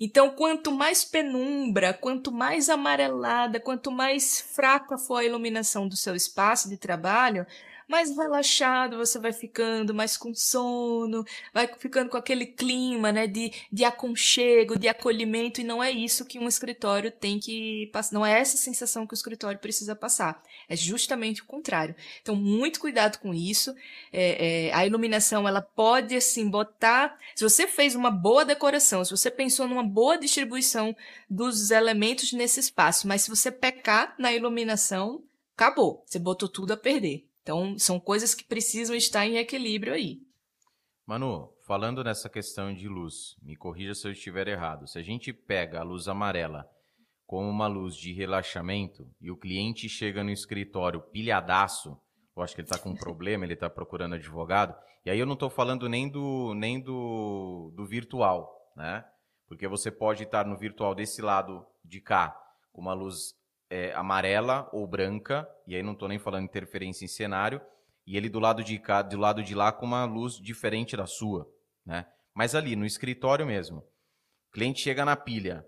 Então, 0.01 0.31
quanto 0.31 0.71
mais 0.71 1.05
penumbra, 1.05 1.95
quanto 1.95 2.31
mais 2.33 2.69
amarelada, 2.69 3.61
quanto 3.61 3.91
mais 3.91 4.41
fraca 4.41 4.99
for 4.99 5.17
a 5.17 5.25
iluminação 5.25 5.89
do 5.89 5.97
seu 5.97 6.15
espaço 6.15 6.69
de 6.69 6.77
trabalho, 6.77 7.47
mais 7.93 8.17
relaxado 8.17 8.97
você 8.97 9.19
vai 9.19 9.35
ficando, 9.35 9.93
mais 9.93 10.17
com 10.17 10.35
sono, 10.35 11.23
vai 11.53 11.69
ficando 11.79 12.09
com 12.09 12.17
aquele 12.17 12.47
clima, 12.47 13.13
né, 13.13 13.27
de, 13.27 13.53
de 13.71 13.85
aconchego, 13.85 14.79
de 14.79 14.89
acolhimento, 14.89 15.61
e 15.61 15.65
não 15.65 15.83
é 15.83 15.91
isso 15.91 16.25
que 16.25 16.39
um 16.39 16.49
escritório 16.49 17.11
tem 17.11 17.39
que 17.39 17.91
passar, 17.93 18.15
não 18.15 18.25
é 18.25 18.41
essa 18.41 18.57
sensação 18.57 19.07
que 19.07 19.13
o 19.13 19.15
escritório 19.15 19.61
precisa 19.61 19.95
passar, 19.95 20.43
é 20.71 20.75
justamente 20.75 21.43
o 21.43 21.45
contrário. 21.45 21.95
Então, 22.23 22.35
muito 22.35 22.81
cuidado 22.81 23.19
com 23.19 23.35
isso, 23.35 23.75
é, 24.11 24.69
é, 24.69 24.73
a 24.73 24.87
iluminação, 24.87 25.47
ela 25.47 25.61
pode, 25.61 26.17
assim, 26.17 26.49
botar, 26.49 27.19
se 27.37 27.45
você 27.45 27.67
fez 27.67 27.95
uma 27.95 28.11
boa 28.11 28.43
decoração, 28.43 29.05
se 29.05 29.11
você 29.11 29.31
pensou 29.31 29.69
numa 29.69 29.85
boa 29.85 30.17
distribuição 30.17 30.97
dos 31.29 31.71
elementos 31.71 32.33
nesse 32.33 32.59
espaço, 32.59 33.07
mas 33.07 33.21
se 33.23 33.29
você 33.29 33.51
pecar 33.51 34.15
na 34.19 34.33
iluminação, 34.33 35.23
acabou, 35.55 36.03
você 36.07 36.19
botou 36.19 36.49
tudo 36.49 36.73
a 36.73 36.77
perder. 36.77 37.27
Então, 37.43 37.77
são 37.79 37.99
coisas 37.99 38.35
que 38.35 38.45
precisam 38.45 38.95
estar 38.95 39.27
em 39.27 39.37
equilíbrio 39.37 39.93
aí. 39.93 40.21
Manu, 41.05 41.53
falando 41.67 42.05
nessa 42.05 42.29
questão 42.29 42.73
de 42.73 42.89
luz, 42.89 43.37
me 43.43 43.57
corrija 43.57 43.95
se 43.95 44.07
eu 44.07 44.13
estiver 44.13 44.47
errado. 44.47 44.87
Se 44.87 44.99
a 44.99 45.03
gente 45.03 45.33
pega 45.33 45.81
a 45.81 45.83
luz 45.83 46.07
amarela 46.07 46.65
como 47.27 47.49
uma 47.49 47.67
luz 47.67 47.97
de 47.97 48.13
relaxamento 48.13 49.11
e 49.21 49.31
o 49.31 49.37
cliente 49.37 49.89
chega 49.89 50.23
no 50.23 50.31
escritório 50.31 51.01
pilhadaço, 51.01 52.01
eu 52.37 52.43
acho 52.43 52.55
que 52.55 52.61
ele 52.61 52.67
está 52.67 52.79
com 52.79 52.91
um 52.91 52.97
problema, 52.97 53.45
ele 53.45 53.55
está 53.55 53.69
procurando 53.69 54.15
advogado, 54.15 54.75
e 55.05 55.11
aí 55.11 55.19
eu 55.19 55.27
não 55.27 55.35
estou 55.35 55.51
falando 55.51 55.89
nem 55.89 56.09
do, 56.09 56.55
nem 56.55 56.81
do, 56.81 57.73
do 57.75 57.85
virtual, 57.85 58.55
né? 58.77 59.05
Porque 59.49 59.67
você 59.67 59.91
pode 59.91 60.23
estar 60.23 60.47
no 60.47 60.57
virtual 60.57 60.95
desse 60.95 61.21
lado 61.21 61.67
de 61.85 62.01
cá, 62.01 62.39
com 62.73 62.81
uma 62.81 62.95
luz 62.95 63.35
é, 63.73 63.91
amarela 63.95 64.69
ou 64.71 64.87
branca, 64.87 65.49
e 65.67 65.75
aí 65.75 65.83
não 65.83 65.95
estou 65.95 66.07
nem 66.07 66.19
falando 66.19 66.45
interferência 66.45 67.07
em 67.07 67.09
cenário, 67.09 67.59
e 68.07 68.19
ele 68.19 68.29
do 68.29 68.39
lado 68.39 68.63
de 68.63 68.79
cá, 68.79 69.01
do 69.01 69.17
lado 69.19 69.43
de 69.43 69.55
lá 69.55 69.73
com 69.73 69.87
uma 69.87 70.05
luz 70.05 70.35
diferente 70.35 70.95
da 70.95 71.07
sua, 71.07 71.51
né? 71.87 72.07
Mas 72.35 72.55
ali 72.55 72.77
no 72.77 72.85
escritório 72.85 73.47
mesmo, 73.47 73.79
o 73.79 74.53
cliente 74.53 74.83
chega 74.83 75.07
na 75.07 75.17
pilha, 75.17 75.67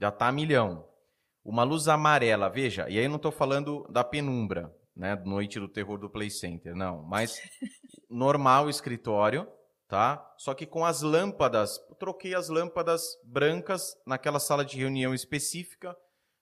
já 0.00 0.08
está 0.08 0.28
a 0.28 0.32
milhão, 0.32 0.88
uma 1.44 1.62
luz 1.62 1.88
amarela, 1.88 2.48
veja, 2.48 2.88
e 2.88 2.98
aí 2.98 3.06
não 3.06 3.16
estou 3.16 3.30
falando 3.30 3.86
da 3.90 4.02
penumbra, 4.02 4.74
né? 4.96 5.14
Noite 5.16 5.60
do 5.60 5.68
terror 5.68 5.98
do 5.98 6.08
Play 6.08 6.30
Center, 6.30 6.74
não, 6.74 7.02
mas 7.02 7.38
normal 8.08 8.70
escritório, 8.70 9.46
tá? 9.86 10.26
Só 10.38 10.54
que 10.54 10.64
com 10.64 10.86
as 10.86 11.02
lâmpadas, 11.02 11.78
troquei 11.98 12.34
as 12.34 12.48
lâmpadas 12.48 13.02
brancas 13.22 13.94
naquela 14.06 14.40
sala 14.40 14.64
de 14.64 14.78
reunião 14.78 15.12
específica, 15.12 15.94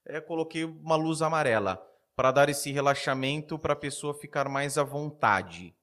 é, 0.06 0.20
coloquei 0.20 0.64
uma 0.64 0.96
luz 0.96 1.22
amarela 1.22 1.80
para 2.16 2.32
dar 2.32 2.48
esse 2.48 2.70
relaxamento 2.70 3.58
para 3.58 3.72
a 3.72 3.76
pessoa 3.76 4.14
ficar 4.14 4.48
mais 4.48 4.76
à 4.76 4.82
vontade, 4.82 5.74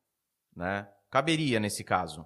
né? 0.55 0.88
Caberia 1.09 1.59
nesse 1.59 1.84
caso. 1.84 2.26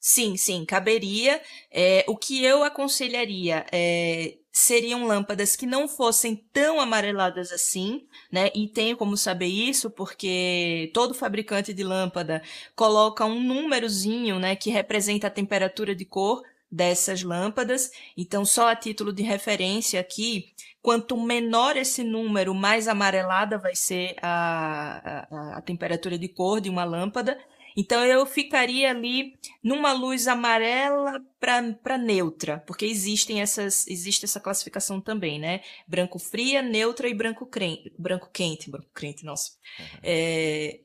Sim, 0.00 0.36
sim, 0.36 0.64
caberia. 0.64 1.42
É, 1.70 2.04
o 2.08 2.16
que 2.16 2.42
eu 2.44 2.62
aconselharia 2.62 3.66
é, 3.72 4.38
seriam 4.52 5.06
lâmpadas 5.06 5.56
que 5.56 5.66
não 5.66 5.88
fossem 5.88 6.36
tão 6.52 6.80
amareladas 6.80 7.52
assim, 7.52 8.06
né? 8.30 8.50
E 8.54 8.68
tenho 8.68 8.96
como 8.96 9.16
saber 9.16 9.46
isso 9.46 9.90
porque 9.90 10.90
todo 10.94 11.14
fabricante 11.14 11.74
de 11.74 11.82
lâmpada 11.82 12.42
coloca 12.74 13.24
um 13.24 13.42
númerozinho, 13.42 14.38
né, 14.38 14.56
que 14.56 14.70
representa 14.70 15.26
a 15.26 15.30
temperatura 15.30 15.94
de 15.94 16.04
cor 16.04 16.42
dessas 16.70 17.22
lâmpadas. 17.22 17.90
Então, 18.16 18.44
só 18.44 18.68
a 18.68 18.76
título 18.76 19.12
de 19.12 19.22
referência 19.22 20.00
aqui, 20.00 20.52
quanto 20.82 21.16
menor 21.16 21.76
esse 21.76 22.02
número, 22.04 22.54
mais 22.54 22.88
amarelada 22.88 23.58
vai 23.58 23.74
ser 23.74 24.16
a, 24.22 25.26
a, 25.30 25.58
a 25.58 25.62
temperatura 25.62 26.18
de 26.18 26.28
cor 26.28 26.60
de 26.60 26.70
uma 26.70 26.84
lâmpada. 26.84 27.38
Então 27.78 28.04
eu 28.04 28.26
ficaria 28.26 28.90
ali 28.90 29.38
numa 29.62 29.92
luz 29.92 30.26
amarela 30.26 31.24
para 31.38 31.96
neutra, 31.96 32.58
porque 32.66 32.84
existem 32.84 33.40
essas, 33.40 33.86
existe 33.86 34.24
essa 34.24 34.40
classificação 34.40 35.00
também, 35.00 35.38
né? 35.38 35.60
Branco 35.86 36.18
fria, 36.18 36.60
neutra 36.60 37.08
e 37.08 37.14
branco, 37.14 37.46
crente, 37.46 37.92
branco 37.96 38.28
quente, 38.32 38.68
branco 38.68 38.88
quente, 38.92 39.24
nossa. 39.24 39.52
Uhum. 39.78 39.86
É, 40.02 40.80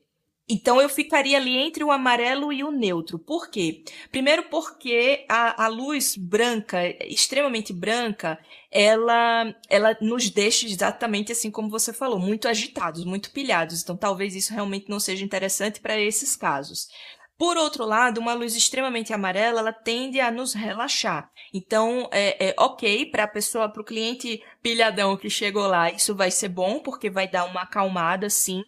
então 0.48 0.80
eu 0.80 0.88
ficaria 0.88 1.38
ali 1.38 1.56
entre 1.56 1.82
o 1.82 1.90
amarelo 1.90 2.52
e 2.52 2.62
o 2.62 2.70
neutro. 2.70 3.18
Por 3.18 3.48
quê? 3.48 3.82
Primeiro 4.10 4.44
porque 4.44 5.24
a, 5.28 5.64
a 5.64 5.68
luz 5.68 6.16
branca, 6.16 6.78
extremamente 7.06 7.72
branca, 7.72 8.38
ela, 8.70 9.54
ela 9.70 9.96
nos 10.02 10.28
deixa 10.28 10.66
exatamente 10.66 11.32
assim 11.32 11.50
como 11.50 11.70
você 11.70 11.92
falou, 11.92 12.18
muito 12.18 12.46
agitados, 12.46 13.04
muito 13.04 13.32
pilhados. 13.32 13.82
Então 13.82 13.96
talvez 13.96 14.34
isso 14.34 14.52
realmente 14.52 14.90
não 14.90 15.00
seja 15.00 15.24
interessante 15.24 15.80
para 15.80 15.98
esses 15.98 16.36
casos. 16.36 16.88
Por 17.36 17.56
outro 17.56 17.84
lado, 17.84 18.20
uma 18.20 18.32
luz 18.32 18.54
extremamente 18.54 19.12
amarela, 19.12 19.60
ela 19.60 19.72
tende 19.72 20.20
a 20.20 20.30
nos 20.30 20.54
relaxar. 20.54 21.28
Então, 21.52 22.08
é, 22.12 22.50
é 22.50 22.54
ok 22.56 23.06
para 23.06 23.24
a 23.24 23.28
pessoa, 23.28 23.68
para 23.68 23.82
o 23.82 23.84
cliente 23.84 24.40
pilhadão 24.62 25.16
que 25.16 25.28
chegou 25.28 25.66
lá, 25.66 25.90
isso 25.90 26.14
vai 26.14 26.30
ser 26.30 26.48
bom 26.48 26.78
porque 26.78 27.10
vai 27.10 27.26
dar 27.26 27.44
uma 27.46 27.62
acalmada, 27.62 28.30
sim. 28.30 28.62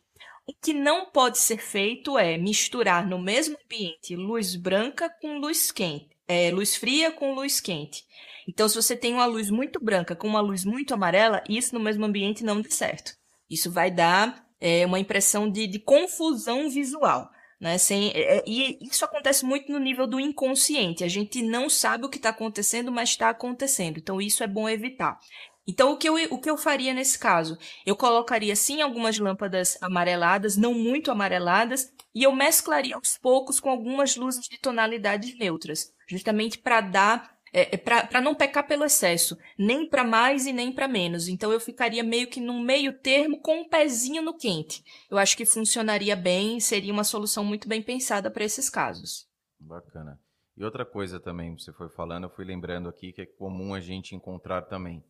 O 0.47 0.55
que 0.55 0.73
não 0.73 1.07
pode 1.07 1.39
ser 1.39 1.59
feito 1.59 2.17
é 2.17 2.39
misturar 2.39 3.05
no 3.05 3.19
mesmo 3.19 3.57
ambiente 3.65 4.15
luz 4.15 4.55
branca 4.55 5.11
com 5.21 5.39
luz 5.39 5.73
quente, 5.73 6.09
é, 6.29 6.53
luz 6.53 6.77
fria 6.77 7.11
com 7.11 7.35
luz 7.35 7.61
quente. 7.61 8.05
Então, 8.49 8.69
se 8.69 8.77
você 8.77 8.97
tem 8.97 9.15
uma 9.15 9.27
luz 9.27 9.51
muito 9.51 9.83
branca 9.83 10.15
com 10.15 10.29
uma 10.29 10.41
luz 10.41 10.65
muito 10.65 10.95
amarela, 10.95 11.43
isso 11.49 11.75
no 11.75 11.81
mesmo 11.81 12.05
ambiente 12.05 12.45
não 12.45 12.61
dá 12.61 12.71
certo. 12.71 13.17
Isso 13.51 13.73
vai 13.73 13.91
dar 13.91 14.47
é, 14.61 14.87
uma 14.87 15.01
impressão 15.01 15.51
de, 15.51 15.67
de 15.67 15.81
confusão 15.81 16.71
visual. 16.71 17.29
Né? 17.61 17.77
Sem, 17.77 18.11
é, 18.11 18.39
é 18.39 18.45
e 18.47 18.79
isso 18.83 19.05
acontece 19.05 19.45
muito 19.45 19.73
no 19.73 19.81
nível 19.81 20.07
do 20.07 20.21
inconsciente. 20.21 21.03
A 21.03 21.09
gente 21.09 21.43
não 21.43 21.69
sabe 21.69 22.07
o 22.07 22.09
que 22.09 22.19
está 22.19 22.29
acontecendo, 22.29 22.93
mas 22.93 23.11
está 23.11 23.31
acontecendo. 23.31 23.99
Então, 23.99 24.21
isso 24.21 24.45
é 24.45 24.47
bom 24.47 24.69
evitar. 24.69 25.19
Então, 25.67 25.93
o 25.93 25.97
que, 25.97 26.09
eu, 26.09 26.15
o 26.31 26.41
que 26.41 26.49
eu 26.49 26.57
faria 26.57 26.95
nesse 26.95 27.19
caso? 27.19 27.59
Eu 27.85 27.97
colocaria, 27.97 28.55
sim, 28.55 28.81
algumas 28.81 29.19
lâmpadas 29.19 29.77
amareladas, 29.83 30.57
não 30.57 30.73
muito 30.73 31.11
amareladas, 31.11 31.93
e 32.15 32.23
eu 32.23 32.33
mesclaria 32.33 32.95
aos 32.95 33.19
poucos 33.19 33.59
com 33.59 33.69
algumas 33.69 34.17
luzes 34.17 34.49
de 34.49 34.59
tonalidades 34.59 35.37
neutras, 35.37 35.93
justamente 36.09 36.59
para 36.59 36.81
dar 36.81 37.37
é, 37.53 37.75
é 37.75 37.79
para 37.79 38.21
não 38.21 38.35
pecar 38.35 38.67
pelo 38.67 38.85
excesso, 38.85 39.39
nem 39.59 39.89
para 39.89 40.05
mais 40.05 40.47
e 40.47 40.53
nem 40.53 40.71
para 40.71 40.87
menos. 40.87 41.27
Então 41.27 41.51
eu 41.51 41.59
ficaria 41.59 42.05
meio 42.05 42.29
que 42.29 42.41
num 42.41 42.61
meio 42.61 42.93
termo 42.99 43.41
com 43.41 43.61
um 43.61 43.69
pezinho 43.69 44.21
no 44.21 44.37
quente. 44.37 44.85
Eu 45.11 45.17
acho 45.17 45.37
que 45.37 45.47
funcionaria 45.47 46.15
bem, 46.15 46.61
seria 46.61 46.93
uma 46.93 47.05
solução 47.05 47.45
muito 47.45 47.67
bem 47.67 47.83
pensada 47.83 48.31
para 48.31 48.45
esses 48.45 48.69
casos. 48.69 49.27
Bacana. 49.59 50.21
E 50.57 50.65
outra 50.65 50.85
coisa 50.85 51.19
também, 51.19 51.57
você 51.57 51.73
foi 51.73 51.89
falando, 51.89 52.25
eu 52.25 52.31
fui 52.31 52.45
lembrando 52.45 52.89
aqui 52.89 53.13
que 53.13 53.23
é 53.23 53.27
comum 53.27 53.75
a 53.75 53.81
gente 53.81 54.15
encontrar 54.15 54.63
também 54.63 55.03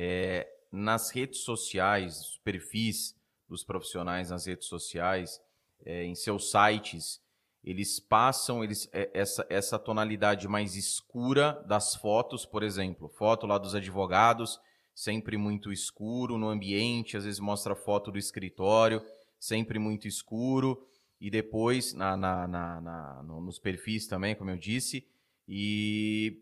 é, 0.00 0.46
nas 0.70 1.10
redes 1.10 1.40
sociais, 1.40 2.20
os 2.20 2.38
perfis 2.44 3.16
dos 3.48 3.64
profissionais 3.64 4.30
nas 4.30 4.46
redes 4.46 4.68
sociais, 4.68 5.40
é, 5.84 6.04
em 6.04 6.14
seus 6.14 6.52
sites, 6.52 7.20
eles 7.64 7.98
passam 7.98 8.62
eles, 8.62 8.88
é, 8.92 9.10
essa, 9.12 9.44
essa 9.50 9.76
tonalidade 9.76 10.46
mais 10.46 10.76
escura 10.76 11.64
das 11.66 11.96
fotos, 11.96 12.46
por 12.46 12.62
exemplo, 12.62 13.08
foto 13.08 13.44
lá 13.44 13.58
dos 13.58 13.74
advogados, 13.74 14.60
sempre 14.94 15.36
muito 15.36 15.72
escuro 15.72 16.38
no 16.38 16.48
ambiente, 16.48 17.16
às 17.16 17.24
vezes 17.24 17.40
mostra 17.40 17.74
foto 17.74 18.12
do 18.12 18.18
escritório, 18.18 19.04
sempre 19.36 19.80
muito 19.80 20.06
escuro, 20.06 20.86
e 21.20 21.28
depois 21.28 21.92
na, 21.92 22.16
na, 22.16 22.46
na, 22.46 22.80
na 22.80 23.22
nos 23.24 23.58
perfis 23.58 24.06
também, 24.06 24.36
como 24.36 24.50
eu 24.50 24.56
disse, 24.56 25.04
e 25.48 26.40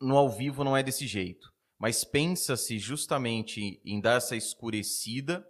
no 0.00 0.16
ao 0.16 0.30
vivo 0.30 0.64
não 0.64 0.74
é 0.74 0.82
desse 0.82 1.06
jeito 1.06 1.53
mas 1.78 2.04
pensa-se 2.04 2.78
justamente 2.78 3.80
em 3.84 4.00
dar 4.00 4.16
essa 4.16 4.36
escurecida 4.36 5.46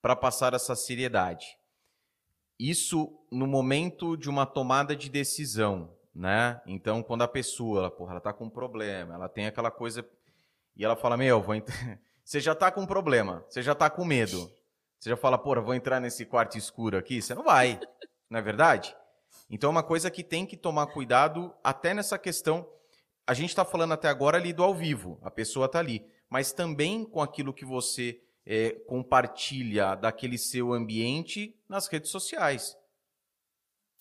para 0.00 0.16
passar 0.16 0.54
essa 0.54 0.74
seriedade. 0.74 1.56
Isso 2.58 3.18
no 3.30 3.46
momento 3.46 4.16
de 4.16 4.28
uma 4.28 4.44
tomada 4.44 4.94
de 4.94 5.08
decisão, 5.08 5.96
né? 6.14 6.60
Então, 6.66 7.02
quando 7.02 7.22
a 7.22 7.28
pessoa, 7.28 7.80
ela, 7.80 7.90
porra, 7.90 8.12
ela 8.12 8.20
tá 8.20 8.32
com 8.32 8.44
um 8.44 8.50
problema, 8.50 9.14
ela 9.14 9.28
tem 9.28 9.46
aquela 9.46 9.70
coisa 9.70 10.06
e 10.76 10.84
ela 10.84 10.96
fala: 10.96 11.16
"Meu, 11.16 11.40
vou 11.40 11.54
você 12.24 12.40
já 12.40 12.54
tá 12.54 12.70
com 12.70 12.82
um 12.82 12.86
problema, 12.86 13.44
você 13.48 13.62
já 13.62 13.74
tá 13.74 13.88
com 13.88 14.04
medo. 14.04 14.52
Você 14.98 15.10
já 15.10 15.16
fala: 15.16 15.38
"Porra, 15.38 15.60
vou 15.60 15.74
entrar 15.74 16.00
nesse 16.00 16.26
quarto 16.26 16.58
escuro 16.58 16.98
aqui". 16.98 17.22
Você 17.22 17.34
não 17.34 17.44
vai, 17.44 17.80
não 18.28 18.38
é 18.38 18.42
verdade? 18.42 18.94
Então, 19.48 19.68
é 19.68 19.72
uma 19.72 19.82
coisa 19.82 20.10
que 20.10 20.22
tem 20.22 20.46
que 20.46 20.56
tomar 20.56 20.86
cuidado 20.88 21.54
até 21.64 21.94
nessa 21.94 22.18
questão 22.18 22.66
a 23.26 23.34
gente 23.34 23.50
está 23.50 23.64
falando 23.64 23.92
até 23.92 24.08
agora 24.08 24.36
ali 24.36 24.52
do 24.52 24.62
ao 24.62 24.74
vivo, 24.74 25.18
a 25.22 25.30
pessoa 25.30 25.66
está 25.66 25.78
ali, 25.78 26.04
mas 26.28 26.52
também 26.52 27.04
com 27.04 27.20
aquilo 27.20 27.52
que 27.52 27.64
você 27.64 28.20
é, 28.44 28.70
compartilha 28.86 29.94
daquele 29.94 30.36
seu 30.36 30.72
ambiente 30.72 31.56
nas 31.68 31.86
redes 31.86 32.10
sociais. 32.10 32.76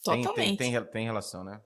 Totalmente. 0.04 0.36
Tem, 0.36 0.58
tem, 0.58 0.72
tem, 0.72 0.86
tem 0.86 1.06
relação, 1.06 1.44
né? 1.44 1.62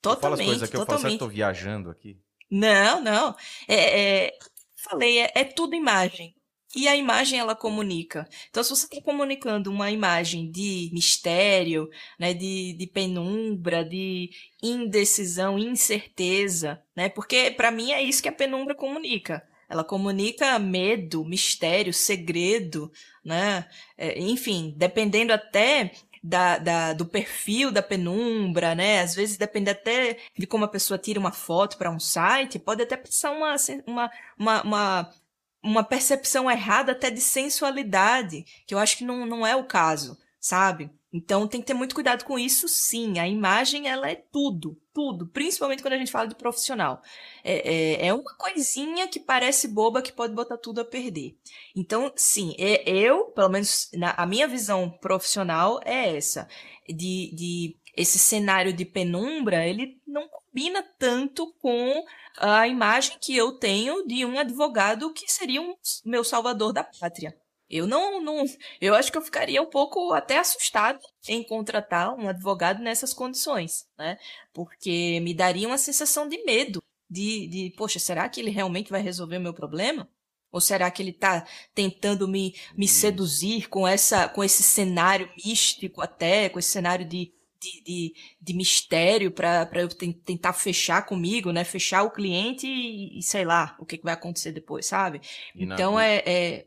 Totalmente. 0.00 0.22
Fala 0.22 0.34
as 0.34 0.46
coisas 0.46 0.70
que 0.70 0.76
eu 0.76 0.86
faço, 0.86 1.06
que 1.06 1.12
estou 1.12 1.28
viajando 1.28 1.90
aqui. 1.90 2.18
Não, 2.50 3.02
não. 3.02 3.36
É, 3.68 4.26
é, 4.26 4.38
falei, 4.76 5.18
é, 5.18 5.32
é 5.34 5.44
tudo 5.44 5.74
imagem. 5.74 6.34
E 6.74 6.86
a 6.86 6.94
imagem 6.94 7.38
ela 7.38 7.56
comunica. 7.56 8.28
Então, 8.48 8.62
se 8.62 8.70
você 8.70 8.86
está 8.86 9.02
comunicando 9.02 9.70
uma 9.70 9.90
imagem 9.90 10.50
de 10.50 10.88
mistério, 10.92 11.90
né, 12.18 12.32
de, 12.32 12.74
de 12.74 12.86
penumbra, 12.86 13.84
de 13.84 14.30
indecisão, 14.62 15.58
incerteza, 15.58 16.80
né, 16.94 17.08
porque 17.08 17.50
para 17.50 17.72
mim 17.72 17.90
é 17.90 18.00
isso 18.00 18.22
que 18.22 18.28
a 18.28 18.32
penumbra 18.32 18.74
comunica. 18.74 19.42
Ela 19.68 19.84
comunica 19.84 20.58
medo, 20.58 21.24
mistério, 21.24 21.94
segredo, 21.94 22.90
né? 23.24 23.68
É, 23.96 24.18
enfim, 24.18 24.74
dependendo 24.76 25.32
até 25.32 25.92
da, 26.22 26.58
da, 26.58 26.92
do 26.92 27.06
perfil 27.06 27.70
da 27.70 27.82
penumbra, 27.82 28.74
né? 28.74 29.00
Às 29.00 29.14
vezes 29.14 29.36
depende 29.36 29.70
até 29.70 30.18
de 30.36 30.46
como 30.46 30.64
a 30.64 30.68
pessoa 30.68 30.98
tira 30.98 31.20
uma 31.20 31.32
foto 31.32 31.78
para 31.78 31.90
um 31.90 32.00
site, 32.00 32.58
pode 32.58 32.82
até 32.82 32.96
passar 32.96 33.30
uma, 33.30 33.54
uma, 33.86 34.10
uma, 34.36 34.62
uma 34.62 35.14
uma 35.62 35.84
percepção 35.84 36.50
errada 36.50 36.92
até 36.92 37.10
de 37.10 37.20
sensualidade, 37.20 38.44
que 38.66 38.74
eu 38.74 38.78
acho 38.78 38.96
que 38.96 39.04
não, 39.04 39.26
não 39.26 39.46
é 39.46 39.54
o 39.54 39.64
caso, 39.64 40.18
sabe? 40.40 40.90
Então 41.12 41.48
tem 41.48 41.60
que 41.60 41.66
ter 41.66 41.74
muito 41.74 41.94
cuidado 41.94 42.24
com 42.24 42.38
isso, 42.38 42.68
sim. 42.68 43.18
A 43.18 43.26
imagem, 43.26 43.88
ela 43.88 44.08
é 44.08 44.14
tudo, 44.14 44.80
tudo. 44.94 45.26
Principalmente 45.26 45.82
quando 45.82 45.94
a 45.94 45.98
gente 45.98 46.12
fala 46.12 46.28
de 46.28 46.36
profissional. 46.36 47.02
É, 47.42 48.04
é, 48.04 48.06
é 48.06 48.14
uma 48.14 48.34
coisinha 48.36 49.08
que 49.08 49.18
parece 49.18 49.66
boba 49.66 50.02
que 50.02 50.12
pode 50.12 50.34
botar 50.34 50.56
tudo 50.56 50.80
a 50.80 50.84
perder. 50.84 51.36
Então, 51.74 52.12
sim, 52.14 52.54
é, 52.58 52.88
eu, 52.88 53.26
pelo 53.26 53.48
menos 53.48 53.90
na, 53.94 54.12
a 54.12 54.24
minha 54.24 54.46
visão 54.46 54.88
profissional 54.88 55.80
é 55.84 56.16
essa. 56.16 56.48
De, 56.88 57.34
de 57.34 57.76
esse 57.96 58.18
cenário 58.18 58.72
de 58.72 58.84
penumbra, 58.84 59.66
ele 59.66 60.00
não 60.06 60.28
combina 60.50 60.82
tanto 60.98 61.52
com 61.60 62.04
a 62.36 62.66
imagem 62.66 63.16
que 63.20 63.36
eu 63.36 63.52
tenho 63.52 64.06
de 64.06 64.24
um 64.24 64.38
advogado 64.38 65.12
que 65.12 65.30
seria 65.30 65.62
um 65.62 65.74
meu 66.04 66.24
salvador 66.24 66.72
da 66.72 66.84
pátria. 66.84 67.34
Eu 67.68 67.86
não, 67.86 68.20
não, 68.20 68.44
eu 68.80 68.96
acho 68.96 69.12
que 69.12 69.18
eu 69.18 69.22
ficaria 69.22 69.62
um 69.62 69.70
pouco 69.70 70.12
até 70.12 70.38
assustado 70.38 70.98
em 71.28 71.44
contratar 71.44 72.12
um 72.12 72.28
advogado 72.28 72.82
nessas 72.82 73.14
condições, 73.14 73.86
né? 73.96 74.18
Porque 74.52 75.20
me 75.20 75.32
daria 75.32 75.68
uma 75.68 75.78
sensação 75.78 76.28
de 76.28 76.42
medo, 76.44 76.82
de, 77.08 77.46
de 77.46 77.74
poxa, 77.76 78.00
será 78.00 78.28
que 78.28 78.40
ele 78.40 78.50
realmente 78.50 78.90
vai 78.90 79.00
resolver 79.00 79.36
o 79.36 79.40
meu 79.40 79.54
problema? 79.54 80.10
Ou 80.50 80.60
será 80.60 80.90
que 80.90 81.00
ele 81.00 81.12
está 81.12 81.46
tentando 81.72 82.26
me, 82.26 82.56
me 82.76 82.88
seduzir 82.88 83.68
com 83.68 83.86
essa, 83.86 84.28
com 84.28 84.42
esse 84.42 84.64
cenário 84.64 85.30
místico 85.44 86.00
até, 86.02 86.48
com 86.48 86.58
esse 86.58 86.70
cenário 86.70 87.06
de 87.06 87.32
de, 87.60 87.82
de, 87.84 88.14
de 88.40 88.54
mistério 88.54 89.30
para 89.30 89.68
eu 89.74 89.88
tentar 89.88 90.52
fechar 90.52 91.04
comigo, 91.04 91.52
né? 91.52 91.62
Fechar 91.62 92.02
o 92.02 92.10
cliente 92.10 92.66
e, 92.66 93.18
e 93.18 93.22
sei 93.22 93.44
lá 93.44 93.76
o 93.78 93.84
que, 93.84 93.98
que, 93.98 94.04
vai 94.04 94.14
acontecer 94.14 94.52
depois, 94.52 94.86
sabe? 94.86 95.20
E 95.54 95.64
então 95.64 96.00
é, 96.00 96.22
é, 96.26 96.66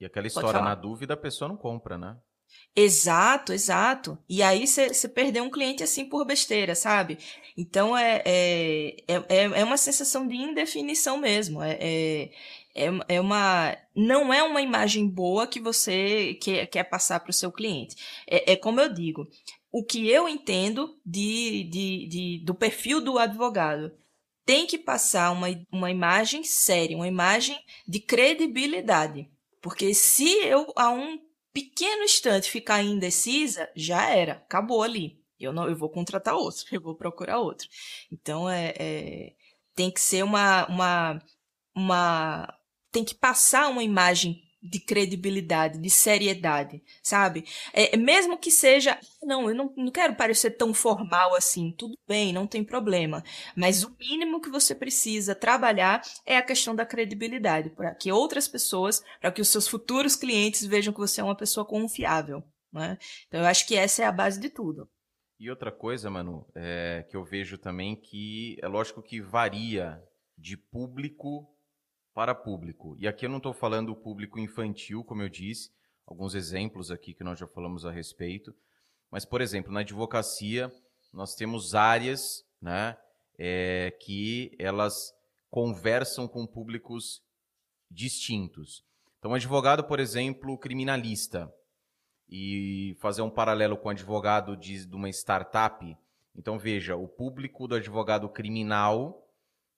E 0.00 0.06
aquela 0.06 0.26
história, 0.26 0.60
na 0.60 0.74
dúvida, 0.74 1.14
a 1.14 1.18
pessoa 1.18 1.48
não 1.48 1.56
compra, 1.56 1.98
né? 1.98 2.16
Exato, 2.74 3.52
exato. 3.52 4.18
E 4.28 4.42
aí 4.42 4.66
você 4.66 5.08
perdeu 5.08 5.44
um 5.44 5.50
cliente 5.50 5.82
assim 5.82 6.08
por 6.08 6.24
besteira, 6.24 6.74
sabe? 6.74 7.18
Então 7.56 7.96
é, 7.96 8.22
é, 8.24 8.96
é, 9.06 9.24
é 9.28 9.64
uma 9.64 9.76
sensação 9.76 10.26
de 10.26 10.36
indefinição 10.36 11.18
mesmo. 11.18 11.62
É, 11.62 11.78
é, 11.80 12.30
é, 12.74 12.88
é 13.08 13.20
uma. 13.20 13.76
Não 13.94 14.32
é 14.32 14.42
uma 14.42 14.62
imagem 14.62 15.06
boa 15.06 15.46
que 15.46 15.60
você 15.60 16.34
quer, 16.40 16.66
quer 16.66 16.84
passar 16.84 17.20
para 17.20 17.30
o 17.30 17.34
seu 17.34 17.52
cliente. 17.52 17.96
É, 18.26 18.52
é 18.52 18.56
como 18.56 18.80
eu 18.80 18.92
digo, 18.92 19.28
o 19.72 19.82
que 19.82 20.06
eu 20.08 20.28
entendo 20.28 21.00
de, 21.04 21.64
de, 21.64 22.06
de, 22.06 22.44
do 22.44 22.54
perfil 22.54 23.00
do 23.00 23.18
advogado. 23.18 23.90
Tem 24.44 24.66
que 24.66 24.76
passar 24.76 25.30
uma, 25.30 25.46
uma 25.72 25.90
imagem 25.90 26.44
séria, 26.44 26.96
uma 26.96 27.08
imagem 27.08 27.58
de 27.88 27.98
credibilidade. 27.98 29.30
Porque 29.62 29.94
se 29.94 30.28
eu, 30.44 30.70
a 30.76 30.90
um 30.90 31.18
pequeno 31.52 32.02
instante, 32.02 32.50
ficar 32.50 32.82
indecisa, 32.82 33.70
já 33.74 34.10
era, 34.10 34.32
acabou 34.34 34.82
ali. 34.82 35.18
Eu 35.40 35.52
não, 35.52 35.68
eu 35.68 35.76
vou 35.76 35.88
contratar 35.88 36.34
outro, 36.34 36.64
eu 36.70 36.80
vou 36.80 36.94
procurar 36.94 37.38
outro. 37.38 37.66
Então 38.10 38.48
é, 38.50 38.74
é 38.78 39.32
tem 39.74 39.90
que 39.90 40.00
ser 40.00 40.22
uma, 40.22 40.66
uma, 40.66 41.22
uma, 41.74 42.58
tem 42.90 43.04
que 43.04 43.14
passar 43.14 43.68
uma 43.68 43.82
imagem 43.82 44.41
de 44.62 44.78
credibilidade, 44.78 45.78
de 45.78 45.90
seriedade, 45.90 46.82
sabe? 47.02 47.44
É, 47.72 47.94
é, 47.94 47.96
mesmo 47.96 48.38
que 48.38 48.50
seja, 48.50 48.98
não, 49.22 49.48
eu 49.48 49.54
não, 49.54 49.72
não 49.76 49.90
quero 49.90 50.14
parecer 50.14 50.52
tão 50.52 50.72
formal 50.72 51.34
assim, 51.34 51.74
tudo 51.76 51.98
bem, 52.06 52.32
não 52.32 52.46
tem 52.46 52.62
problema, 52.62 53.24
mas 53.56 53.82
o 53.82 53.94
mínimo 53.98 54.40
que 54.40 54.48
você 54.48 54.74
precisa 54.74 55.34
trabalhar 55.34 56.00
é 56.24 56.36
a 56.36 56.42
questão 56.42 56.74
da 56.76 56.86
credibilidade, 56.86 57.70
para 57.70 57.92
que 57.94 58.12
outras 58.12 58.46
pessoas, 58.46 59.02
para 59.20 59.32
que 59.32 59.40
os 59.40 59.48
seus 59.48 59.66
futuros 59.66 60.14
clientes 60.14 60.64
vejam 60.64 60.92
que 60.92 61.00
você 61.00 61.20
é 61.20 61.24
uma 61.24 61.36
pessoa 61.36 61.66
confiável, 61.66 62.44
né? 62.72 62.96
Então 63.26 63.40
eu 63.40 63.46
acho 63.46 63.66
que 63.66 63.74
essa 63.74 64.02
é 64.02 64.06
a 64.06 64.12
base 64.12 64.38
de 64.38 64.48
tudo. 64.48 64.88
E 65.40 65.50
outra 65.50 65.72
coisa, 65.72 66.08
Manu, 66.08 66.46
é 66.54 67.04
que 67.10 67.16
eu 67.16 67.24
vejo 67.24 67.58
também 67.58 67.96
que 67.96 68.56
é 68.62 68.68
lógico 68.68 69.02
que 69.02 69.20
varia 69.20 70.00
de 70.38 70.56
público 70.56 71.51
para 72.14 72.34
público. 72.34 72.96
E 72.98 73.08
aqui 73.08 73.26
eu 73.26 73.30
não 73.30 73.38
estou 73.38 73.52
falando 73.52 73.94
público 73.96 74.38
infantil, 74.38 75.02
como 75.04 75.22
eu 75.22 75.28
disse, 75.28 75.70
alguns 76.06 76.34
exemplos 76.34 76.90
aqui 76.90 77.14
que 77.14 77.24
nós 77.24 77.38
já 77.38 77.46
falamos 77.46 77.84
a 77.84 77.90
respeito. 77.90 78.54
Mas, 79.10 79.24
por 79.24 79.40
exemplo, 79.40 79.72
na 79.72 79.80
advocacia, 79.80 80.72
nós 81.12 81.34
temos 81.34 81.74
áreas 81.74 82.44
né, 82.60 82.96
é, 83.38 83.90
que 84.00 84.54
elas 84.58 85.12
conversam 85.50 86.26
com 86.26 86.46
públicos 86.46 87.22
distintos. 87.90 88.84
Então, 89.18 89.34
advogado, 89.34 89.84
por 89.84 90.00
exemplo, 90.00 90.58
criminalista, 90.58 91.52
e 92.34 92.96
fazer 92.98 93.20
um 93.20 93.28
paralelo 93.28 93.76
com 93.76 93.88
o 93.88 93.90
advogado 93.90 94.56
de, 94.56 94.86
de 94.86 94.96
uma 94.96 95.10
startup. 95.10 95.96
Então, 96.34 96.58
veja, 96.58 96.96
o 96.96 97.06
público 97.06 97.68
do 97.68 97.74
advogado 97.74 98.26
criminal 98.26 99.28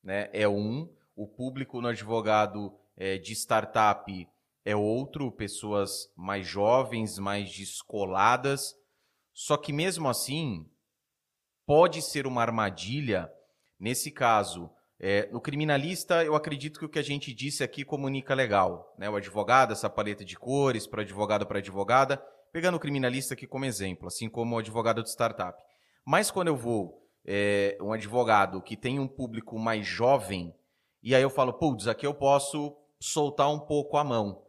né, 0.01 0.31
é 0.33 0.47
um, 0.49 0.89
o 1.17 1.27
público 1.27 1.81
no 1.81 1.89
advogado 1.89 2.73
é, 2.97 3.19
de 3.19 3.33
startup 3.33 4.29
é 4.65 4.75
outro, 4.75 5.31
pessoas 5.31 6.11
mais 6.17 6.47
jovens, 6.47 7.19
mais 7.19 7.55
descoladas. 7.55 8.75
Só 9.33 9.57
que 9.57 9.73
mesmo 9.73 10.09
assim, 10.09 10.67
pode 11.67 12.01
ser 12.03 12.27
uma 12.27 12.41
armadilha. 12.41 13.31
Nesse 13.79 14.11
caso, 14.11 14.71
é, 14.99 15.29
no 15.31 15.41
criminalista, 15.41 16.25
eu 16.25 16.35
acredito 16.35 16.79
que 16.79 16.87
o 16.87 16.89
que 16.89 16.99
a 16.99 17.03
gente 17.03 17.35
disse 17.35 17.63
aqui 17.63 17.85
comunica 17.85 18.35
legal. 18.35 18.95
Né? 18.99 19.09
O 19.11 19.17
advogado, 19.17 19.73
essa 19.73 19.91
paleta 19.91 20.25
de 20.25 20.37
cores, 20.37 20.87
para 20.87 21.03
advogado 21.03 21.47
para 21.47 21.59
advogada, 21.59 22.17
pegando 22.53 22.77
o 22.77 22.81
criminalista 22.81 23.35
aqui 23.35 23.47
como 23.47 23.65
exemplo, 23.65 24.07
assim 24.07 24.29
como 24.29 24.55
o 24.55 24.59
advogado 24.59 25.03
de 25.03 25.11
startup. 25.11 25.61
Mas 26.07 26.31
quando 26.31 26.49
eu 26.49 26.57
vou 26.57 27.03
é, 27.27 27.77
um 27.81 27.93
advogado 27.93 28.63
que 28.63 28.77
tem 28.77 28.99
um 28.99 29.09
público 29.09 29.59
mais 29.59 29.87
jovem, 29.87 30.55
e 31.05 31.15
aí 31.15 31.21
eu 31.21 31.29
falo, 31.29 31.53
putz, 31.53 31.87
aqui 31.87 32.07
eu 32.07 32.15
posso 32.15 32.75
soltar 32.99 33.53
um 33.53 33.61
pouco 33.61 33.99
a 33.99 34.03
mão. 34.03 34.43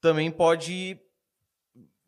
Também 0.00 0.32
pode 0.32 1.00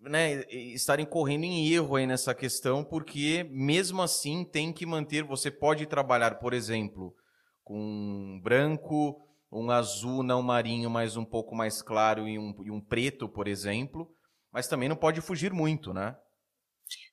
né, 0.00 0.42
estar 0.50 0.98
incorrendo 0.98 1.44
em 1.44 1.72
erro 1.72 1.94
aí 1.94 2.04
nessa 2.04 2.34
questão, 2.34 2.82
porque 2.82 3.46
mesmo 3.52 4.02
assim 4.02 4.44
tem 4.44 4.72
que 4.72 4.84
manter. 4.84 5.22
Você 5.22 5.48
pode 5.48 5.86
trabalhar, 5.86 6.40
por 6.40 6.52
exemplo, 6.52 7.14
com 7.62 7.78
um 7.78 8.40
branco, 8.42 9.24
um 9.50 9.70
azul 9.70 10.24
não 10.24 10.42
marinho, 10.42 10.90
mas 10.90 11.16
um 11.16 11.24
pouco 11.24 11.54
mais 11.54 11.80
claro 11.80 12.26
e 12.26 12.36
um, 12.36 12.52
e 12.64 12.72
um 12.72 12.80
preto, 12.80 13.28
por 13.28 13.46
exemplo, 13.46 14.10
mas 14.50 14.66
também 14.66 14.88
não 14.88 14.96
pode 14.96 15.20
fugir 15.20 15.52
muito, 15.52 15.94
né? 15.94 16.16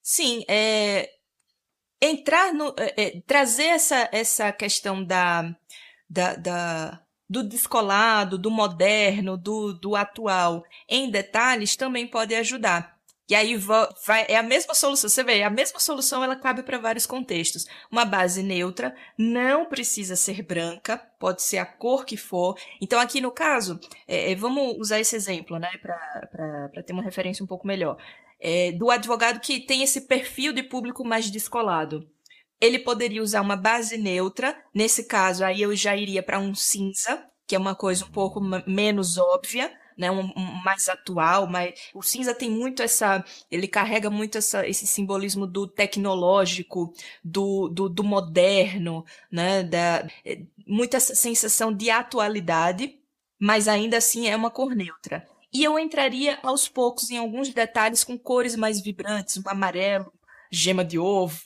Sim, 0.01 0.43
é, 0.49 1.11
entrar 2.01 2.55
no. 2.55 2.73
É, 2.75 3.03
é 3.03 3.21
trazer 3.21 3.65
essa, 3.65 4.09
essa 4.11 4.51
questão 4.51 5.03
da 5.03 5.55
da, 6.09 6.35
da, 6.35 7.01
do 7.29 7.43
descolado, 7.43 8.37
do 8.37 8.51
moderno, 8.51 9.37
do, 9.37 9.73
do 9.73 9.95
atual 9.95 10.63
em 10.87 11.09
detalhes 11.09 11.75
também 11.75 12.07
pode 12.07 12.35
ajudar. 12.35 12.95
E 13.27 13.33
aí 13.33 13.57
vai, 13.57 14.25
é 14.27 14.37
a 14.37 14.43
mesma 14.43 14.75
solução, 14.75 15.09
você 15.09 15.23
vê, 15.23 15.41
a 15.41 15.49
mesma 15.49 15.79
solução 15.79 16.23
ela 16.23 16.35
cabe 16.35 16.61
para 16.61 16.77
vários 16.77 17.07
contextos. 17.07 17.65
Uma 17.89 18.05
base 18.05 18.43
neutra 18.43 18.95
não 19.17 19.65
precisa 19.65 20.15
ser 20.15 20.43
branca, 20.43 20.97
pode 21.19 21.41
ser 21.41 21.57
a 21.57 21.65
cor 21.65 22.05
que 22.05 22.17
for. 22.17 22.55
Então 22.79 22.99
aqui 22.99 23.19
no 23.19 23.31
caso, 23.31 23.79
é, 24.07 24.31
é 24.31 24.35
vamos 24.35 24.77
usar 24.77 24.99
esse 24.99 25.15
exemplo, 25.15 25.57
né, 25.57 25.71
para 25.81 26.83
ter 26.85 26.93
uma 26.93 27.01
referência 27.01 27.43
um 27.43 27.47
pouco 27.47 27.65
melhor. 27.65 27.97
É, 28.39 28.71
do 28.73 28.91
advogado 28.91 29.39
que 29.39 29.59
tem 29.59 29.81
esse 29.81 30.01
perfil 30.01 30.53
de 30.53 30.61
público 30.61 31.03
mais 31.03 31.31
descolado 31.31 32.07
ele 32.65 32.79
poderia 32.79 33.21
usar 33.21 33.41
uma 33.41 33.55
base 33.55 33.97
neutra. 33.97 34.57
Nesse 34.73 35.03
caso, 35.05 35.43
aí 35.43 35.61
eu 35.61 35.75
já 35.75 35.95
iria 35.95 36.23
para 36.23 36.39
um 36.39 36.53
cinza, 36.55 37.23
que 37.47 37.55
é 37.55 37.59
uma 37.59 37.75
coisa 37.75 38.05
um 38.05 38.09
pouco 38.09 38.41
menos 38.67 39.17
óbvia, 39.17 39.71
né, 39.97 40.11
um, 40.11 40.31
um, 40.35 40.63
mais 40.63 40.89
atual, 40.89 41.47
mas 41.47 41.73
o 41.93 42.01
cinza 42.01 42.33
tem 42.33 42.49
muito 42.49 42.83
essa, 42.83 43.23
ele 43.49 43.67
carrega 43.67 44.09
muito 44.09 44.37
essa, 44.37 44.67
esse 44.67 44.85
simbolismo 44.85 45.47
do 45.47 45.67
tecnológico, 45.67 46.93
do, 47.23 47.69
do, 47.69 47.87
do 47.87 48.03
moderno, 48.03 49.05
né, 49.31 49.63
da, 49.63 50.05
é, 50.25 50.41
muita 50.67 50.99
sensação 50.99 51.73
de 51.73 51.89
atualidade, 51.89 52.99
mas 53.39 53.67
ainda 53.67 53.97
assim 53.97 54.27
é 54.27 54.35
uma 54.35 54.51
cor 54.51 54.75
neutra. 54.75 55.25
E 55.53 55.63
eu 55.63 55.79
entraria 55.79 56.37
aos 56.43 56.67
poucos 56.67 57.09
em 57.09 57.17
alguns 57.17 57.49
detalhes 57.49 58.03
com 58.03 58.17
cores 58.17 58.55
mais 58.55 58.81
vibrantes, 58.81 59.37
um 59.37 59.49
amarelo, 59.49 60.11
gema 60.51 60.83
de 60.83 60.99
ovo, 60.99 61.39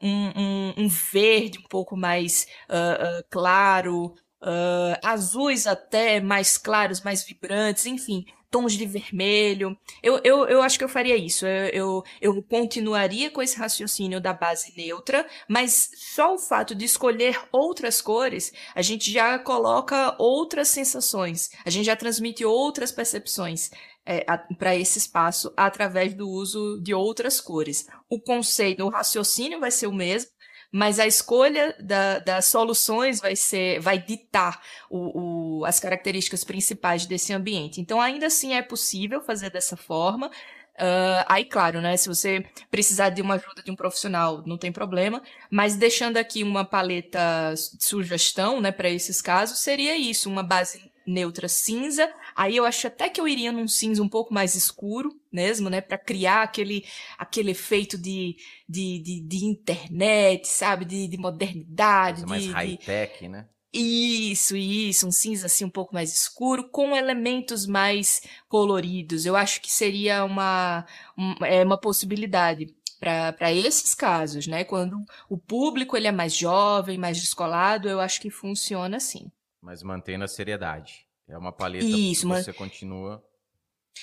um, 0.00 0.32
um, 0.36 0.74
um 0.78 0.88
verde 0.88 1.58
um 1.58 1.68
pouco 1.68 1.96
mais 1.96 2.46
uh, 2.68 3.20
uh, 3.20 3.24
claro, 3.30 4.14
uh, 4.42 4.98
azuis 5.02 5.66
até 5.66 6.20
mais 6.20 6.58
claros, 6.58 7.00
mais 7.00 7.24
vibrantes, 7.24 7.86
enfim, 7.86 8.24
tons 8.52 8.74
de 8.74 8.84
vermelho. 8.84 9.76
Eu, 10.02 10.20
eu, 10.22 10.46
eu 10.46 10.62
acho 10.62 10.76
que 10.76 10.84
eu 10.84 10.88
faria 10.88 11.16
isso. 11.16 11.46
Eu, 11.46 12.04
eu, 12.20 12.34
eu 12.34 12.42
continuaria 12.42 13.30
com 13.30 13.40
esse 13.40 13.56
raciocínio 13.56 14.20
da 14.20 14.34
base 14.34 14.74
neutra, 14.76 15.26
mas 15.48 15.90
só 15.96 16.34
o 16.34 16.38
fato 16.38 16.74
de 16.74 16.84
escolher 16.84 17.40
outras 17.50 18.02
cores, 18.02 18.52
a 18.74 18.82
gente 18.82 19.10
já 19.10 19.38
coloca 19.38 20.14
outras 20.18 20.68
sensações, 20.68 21.50
a 21.64 21.70
gente 21.70 21.86
já 21.86 21.96
transmite 21.96 22.44
outras 22.44 22.92
percepções 22.92 23.70
é, 24.04 24.24
para 24.58 24.74
esse 24.76 24.98
espaço 24.98 25.52
através 25.56 26.14
do 26.14 26.28
uso 26.28 26.80
de 26.82 26.94
outras 26.94 27.40
cores. 27.40 27.86
O 28.08 28.20
conceito, 28.20 28.84
o 28.84 28.88
raciocínio 28.88 29.60
vai 29.60 29.70
ser 29.70 29.86
o 29.86 29.92
mesmo, 29.92 30.30
mas 30.72 30.98
a 30.98 31.06
escolha 31.06 31.76
da, 31.78 32.18
das 32.18 32.46
soluções 32.46 33.20
vai 33.20 33.36
ser, 33.36 33.78
vai 33.80 33.98
ditar 33.98 34.60
o, 34.88 35.60
o, 35.60 35.64
as 35.66 35.78
características 35.78 36.44
principais 36.44 37.04
desse 37.04 37.32
ambiente. 37.32 37.80
Então, 37.80 38.00
ainda 38.00 38.26
assim 38.26 38.54
é 38.54 38.62
possível 38.62 39.20
fazer 39.20 39.50
dessa 39.50 39.76
forma. 39.76 40.28
Uh, 40.28 41.22
aí, 41.28 41.44
claro, 41.44 41.82
né? 41.82 41.94
Se 41.98 42.08
você 42.08 42.46
precisar 42.70 43.10
de 43.10 43.20
uma 43.20 43.34
ajuda 43.34 43.62
de 43.62 43.70
um 43.70 43.76
profissional, 43.76 44.42
não 44.46 44.56
tem 44.56 44.72
problema. 44.72 45.22
Mas 45.50 45.76
deixando 45.76 46.16
aqui 46.16 46.42
uma 46.42 46.64
paleta 46.64 47.52
de 47.54 47.84
sugestão, 47.84 48.58
né, 48.58 48.72
para 48.72 48.88
esses 48.88 49.20
casos, 49.20 49.58
seria 49.58 49.94
isso: 49.96 50.30
uma 50.30 50.42
base 50.42 50.91
neutra 51.06 51.48
cinza. 51.48 52.12
Aí 52.34 52.56
eu 52.56 52.64
acho 52.64 52.86
até 52.86 53.08
que 53.08 53.20
eu 53.20 53.28
iria 53.28 53.52
num 53.52 53.68
cinza 53.68 54.02
um 54.02 54.08
pouco 54.08 54.32
mais 54.32 54.54
escuro 54.54 55.10
mesmo, 55.32 55.68
né? 55.70 55.80
para 55.80 55.98
criar 55.98 56.42
aquele, 56.42 56.84
aquele 57.18 57.50
efeito 57.50 57.96
de, 57.98 58.36
de, 58.68 58.98
de, 59.00 59.20
de 59.20 59.44
internet, 59.44 60.48
sabe? 60.48 60.84
De, 60.84 61.08
de 61.08 61.16
modernidade. 61.18 62.26
mais 62.26 62.46
high-tech, 62.46 63.28
né? 63.28 63.46
Isso, 63.74 64.54
isso, 64.54 65.08
um 65.08 65.10
cinza 65.10 65.46
assim 65.46 65.64
um 65.64 65.70
pouco 65.70 65.94
mais 65.94 66.12
escuro, 66.12 66.68
com 66.68 66.94
elementos 66.94 67.66
mais 67.66 68.20
coloridos. 68.46 69.24
Eu 69.24 69.34
acho 69.34 69.62
que 69.62 69.72
seria 69.72 70.24
uma, 70.24 70.84
uma, 71.16 71.48
é 71.48 71.64
uma 71.64 71.78
possibilidade. 71.78 72.66
para 73.00 73.52
esses 73.52 73.94
casos, 73.94 74.46
né? 74.46 74.62
Quando 74.64 75.02
o 75.28 75.38
público 75.38 75.96
ele 75.96 76.06
é 76.06 76.12
mais 76.12 76.34
jovem, 76.36 76.98
mais 76.98 77.18
descolado, 77.18 77.88
eu 77.88 77.98
acho 77.98 78.20
que 78.20 78.30
funciona 78.30 78.98
assim. 78.98 79.32
Mas 79.62 79.82
mantendo 79.82 80.24
a 80.24 80.28
seriedade. 80.28 81.06
É 81.28 81.38
uma 81.38 81.52
paleta 81.52 81.86
Isso, 81.86 82.28
que 82.28 82.34
você 82.34 82.52
continua. 82.52 83.24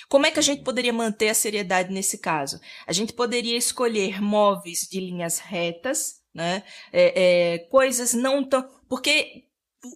Como 0.07 0.25
é 0.25 0.31
que 0.31 0.39
a 0.39 0.43
gente 0.43 0.63
poderia 0.63 0.93
manter 0.93 1.29
a 1.29 1.33
seriedade 1.33 1.91
nesse 1.91 2.17
caso? 2.17 2.59
A 2.87 2.93
gente 2.93 3.11
poderia 3.11 3.57
escolher 3.57 4.21
móveis 4.21 4.87
de 4.89 4.99
linhas 4.99 5.39
retas, 5.39 6.21
né? 6.33 6.63
É, 6.93 7.55
é, 7.55 7.57
coisas 7.69 8.13
não 8.13 8.43
tão. 8.43 8.67
Porque 8.87 9.43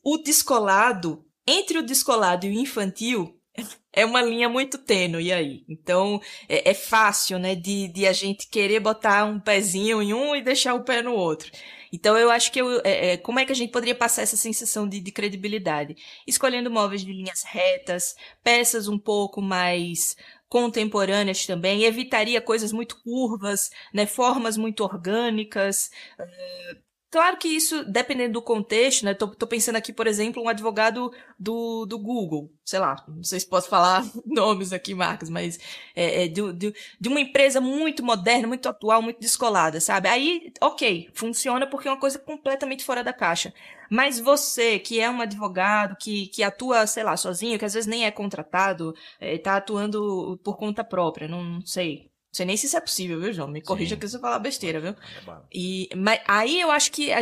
o 0.04 0.18
descolado, 0.18 1.26
entre 1.48 1.78
o 1.78 1.86
descolado 1.86 2.46
e 2.46 2.50
o 2.50 2.60
infantil, 2.60 3.40
é 3.94 4.06
uma 4.06 4.22
linha 4.22 4.50
muito 4.50 4.78
tênue 4.78 5.32
aí. 5.32 5.64
Então, 5.70 6.22
é, 6.50 6.72
é, 6.72 6.74
fácil, 6.74 7.40
né, 7.40 7.56
de, 7.56 7.88
de 7.88 8.06
a 8.08 8.14
gente 8.14 8.48
querer 8.48 8.80
botar 8.80 9.26
um 9.26 9.40
pezinho 9.40 10.02
em 10.02 10.14
um 10.14 10.36
e 10.36 10.42
deixar 10.42 10.74
o 10.74 10.84
pé 10.84 11.02
no 11.02 11.14
outro. 11.14 11.52
Então, 11.94 12.18
eu 12.18 12.32
acho 12.32 12.52
que 12.52 12.60
eu, 12.60 12.82
é, 12.84 13.14
é, 13.14 13.18
como 13.18 13.40
é 13.40 13.46
que 13.46 13.52
a 13.52 13.56
gente 13.56 13.72
poderia 13.72 13.94
passar 13.94 14.24
essa 14.24 14.36
sensação 14.36 14.90
de, 14.90 15.00
de 15.00 15.12
credibilidade? 15.12 15.96
Escolhendo 16.28 16.72
móveis 16.72 17.06
de 17.06 17.14
linhas 17.14 17.44
retas, 17.44 18.16
peças 18.44 18.88
um 18.88 18.98
pouco 18.98 19.40
mais 19.44 20.18
contemporâneas 20.50 21.46
também, 21.46 21.84
evitaria 21.84 22.42
coisas 22.42 22.72
muito 22.72 23.02
curvas, 23.04 23.70
né, 23.94 24.06
formas 24.08 24.58
muito 24.58 24.84
orgânicas, 24.84 25.92
uh, 26.20 26.82
Claro 27.14 27.38
que 27.38 27.48
isso, 27.48 27.86
dependendo 27.86 28.34
do 28.34 28.42
contexto, 28.42 29.06
né? 29.06 29.14
Tô, 29.14 29.28
tô, 29.28 29.46
pensando 29.46 29.76
aqui, 29.76 29.94
por 29.94 30.08
exemplo, 30.08 30.42
um 30.42 30.50
advogado 30.50 31.14
do, 31.38 31.86
do 31.86 32.00
Google, 32.00 32.52
sei 32.66 32.80
lá, 32.80 33.06
não 33.08 33.24
sei 33.24 33.40
se 33.40 33.46
posso 33.48 33.70
falar 33.70 34.04
nomes 34.26 34.74
aqui, 34.74 34.96
marcas, 34.96 35.30
mas 35.30 35.60
é, 35.96 36.24
é 36.24 36.28
de, 36.28 36.52
de, 36.54 36.74
de, 37.00 37.10
uma 37.10 37.20
empresa 37.20 37.62
muito 37.62 38.04
moderna, 38.04 38.48
muito 38.48 38.68
atual, 38.68 39.00
muito 39.00 39.20
descolada, 39.20 39.80
sabe? 39.80 40.10
Aí, 40.10 40.52
ok, 40.60 41.12
funciona 41.14 41.68
porque 41.68 41.88
é 41.88 41.92
uma 41.92 42.00
coisa 42.00 42.18
completamente 42.18 42.84
fora 42.84 43.04
da 43.04 43.14
caixa. 43.14 43.54
Mas 43.92 44.20
você, 44.20 44.80
que 44.80 45.00
é 45.00 45.08
um 45.08 45.22
advogado, 45.22 45.96
que, 45.98 46.26
que 46.30 46.42
atua, 46.42 46.88
sei 46.88 47.04
lá, 47.04 47.16
sozinho, 47.16 47.60
que 47.60 47.66
às 47.66 47.76
vezes 47.76 47.86
nem 47.86 48.06
é 48.06 48.12
contratado, 48.12 48.96
é, 49.20 49.38
tá 49.38 49.58
atuando 49.58 50.40
por 50.44 50.58
conta 50.58 50.84
própria, 50.84 51.28
não 51.28 51.62
sei, 51.64 52.10
não 52.34 52.38
sei 52.38 52.46
nem 52.48 52.58
se 52.58 52.66
isso 52.66 52.76
é 52.76 52.82
possível, 52.82 53.20
viu, 53.20 53.32
João? 53.32 53.48
Me 53.48 53.62
corrija 53.62 53.94
Sim. 53.94 54.00
que 54.00 54.08
você 54.08 54.18
falar 54.18 54.40
besteira, 54.40 54.80
viu? 54.80 54.90
É 54.90 55.36
e, 55.54 55.88
mas 55.96 56.20
aí 56.28 56.60
eu 56.60 56.72
acho 56.72 56.92
que 56.92 57.12
é, 57.12 57.22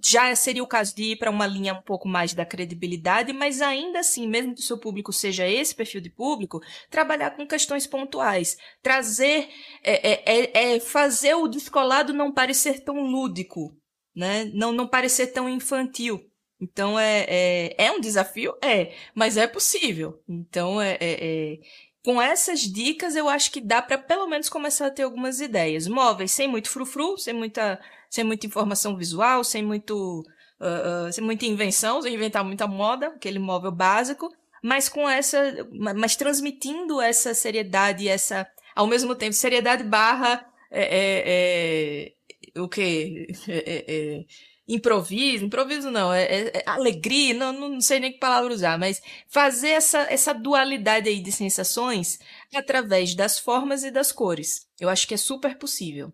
já 0.00 0.32
seria 0.36 0.62
o 0.62 0.66
caso 0.66 0.94
de 0.94 1.02
ir 1.10 1.16
para 1.16 1.28
uma 1.28 1.44
linha 1.44 1.74
um 1.74 1.82
pouco 1.82 2.06
mais 2.06 2.32
da 2.34 2.46
credibilidade, 2.46 3.32
mas 3.32 3.60
ainda 3.60 3.98
assim, 3.98 4.28
mesmo 4.28 4.54
que 4.54 4.60
o 4.60 4.64
seu 4.64 4.78
público 4.78 5.12
seja 5.12 5.44
esse 5.44 5.74
perfil 5.74 6.00
de 6.00 6.08
público, 6.08 6.60
trabalhar 6.88 7.32
com 7.32 7.44
questões 7.44 7.84
pontuais. 7.84 8.56
Trazer, 8.80 9.48
é, 9.82 10.12
é, 10.12 10.22
é, 10.24 10.74
é 10.74 10.80
fazer 10.80 11.34
o 11.34 11.48
descolado 11.48 12.12
não 12.12 12.32
parecer 12.32 12.84
tão 12.84 13.00
lúdico, 13.00 13.76
né? 14.14 14.44
Não, 14.54 14.70
não 14.70 14.86
parecer 14.86 15.32
tão 15.32 15.48
infantil. 15.48 16.24
Então 16.60 16.96
é, 16.96 17.26
é, 17.28 17.86
é 17.86 17.90
um 17.90 17.98
desafio? 17.98 18.54
É, 18.62 18.92
mas 19.16 19.36
é 19.36 19.48
possível. 19.48 20.22
Então 20.28 20.80
é, 20.80 20.92
é, 20.92 20.98
é 21.00 21.58
com 22.04 22.20
essas 22.20 22.60
dicas, 22.60 23.16
eu 23.16 23.28
acho 23.28 23.50
que 23.50 23.62
dá 23.62 23.80
para 23.80 23.96
pelo 23.96 24.26
menos 24.26 24.50
começar 24.50 24.86
a 24.86 24.90
ter 24.90 25.04
algumas 25.04 25.40
ideias. 25.40 25.88
Móveis 25.88 26.32
sem 26.32 26.46
muito 26.46 26.68
frufru, 26.68 27.16
sem 27.16 27.32
muita, 27.32 27.80
sem 28.10 28.22
muita 28.22 28.46
informação 28.46 28.94
visual, 28.94 29.42
sem 29.42 29.64
muito, 29.64 30.20
uh, 30.60 31.08
uh, 31.08 31.12
sem 31.12 31.24
muita 31.24 31.46
invenção, 31.46 32.02
sem 32.02 32.14
inventar 32.14 32.44
muita 32.44 32.66
moda, 32.66 33.06
aquele 33.06 33.38
móvel 33.38 33.72
básico, 33.72 34.30
mas 34.62 34.86
com 34.86 35.08
essa, 35.08 35.66
mas 35.72 36.14
transmitindo 36.14 37.00
essa 37.00 37.32
seriedade, 37.32 38.06
essa, 38.06 38.46
ao 38.76 38.86
mesmo 38.86 39.14
tempo, 39.14 39.32
seriedade 39.32 39.82
barra 39.82 40.46
é, 40.70 40.82
é, 40.82 42.12
é, 42.54 42.60
o 42.60 42.68
que 42.68 43.28
é, 43.48 43.84
é, 43.88 44.24
improviso, 44.66 45.44
improviso 45.44 45.90
não, 45.90 46.12
é, 46.12 46.24
é, 46.24 46.58
é 46.58 46.62
alegria, 46.66 47.34
não, 47.34 47.52
não 47.52 47.80
sei 47.80 48.00
nem 48.00 48.12
que 48.12 48.18
palavra 48.18 48.52
usar, 48.52 48.78
mas 48.78 49.02
fazer 49.28 49.70
essa, 49.70 50.00
essa 50.10 50.32
dualidade 50.32 51.08
aí 51.08 51.20
de 51.20 51.30
sensações 51.30 52.18
através 52.54 53.14
das 53.14 53.38
formas 53.38 53.84
e 53.84 53.90
das 53.90 54.10
cores. 54.10 54.66
Eu 54.80 54.88
acho 54.88 55.06
que 55.06 55.14
é 55.14 55.18
super 55.18 55.58
possível. 55.58 56.12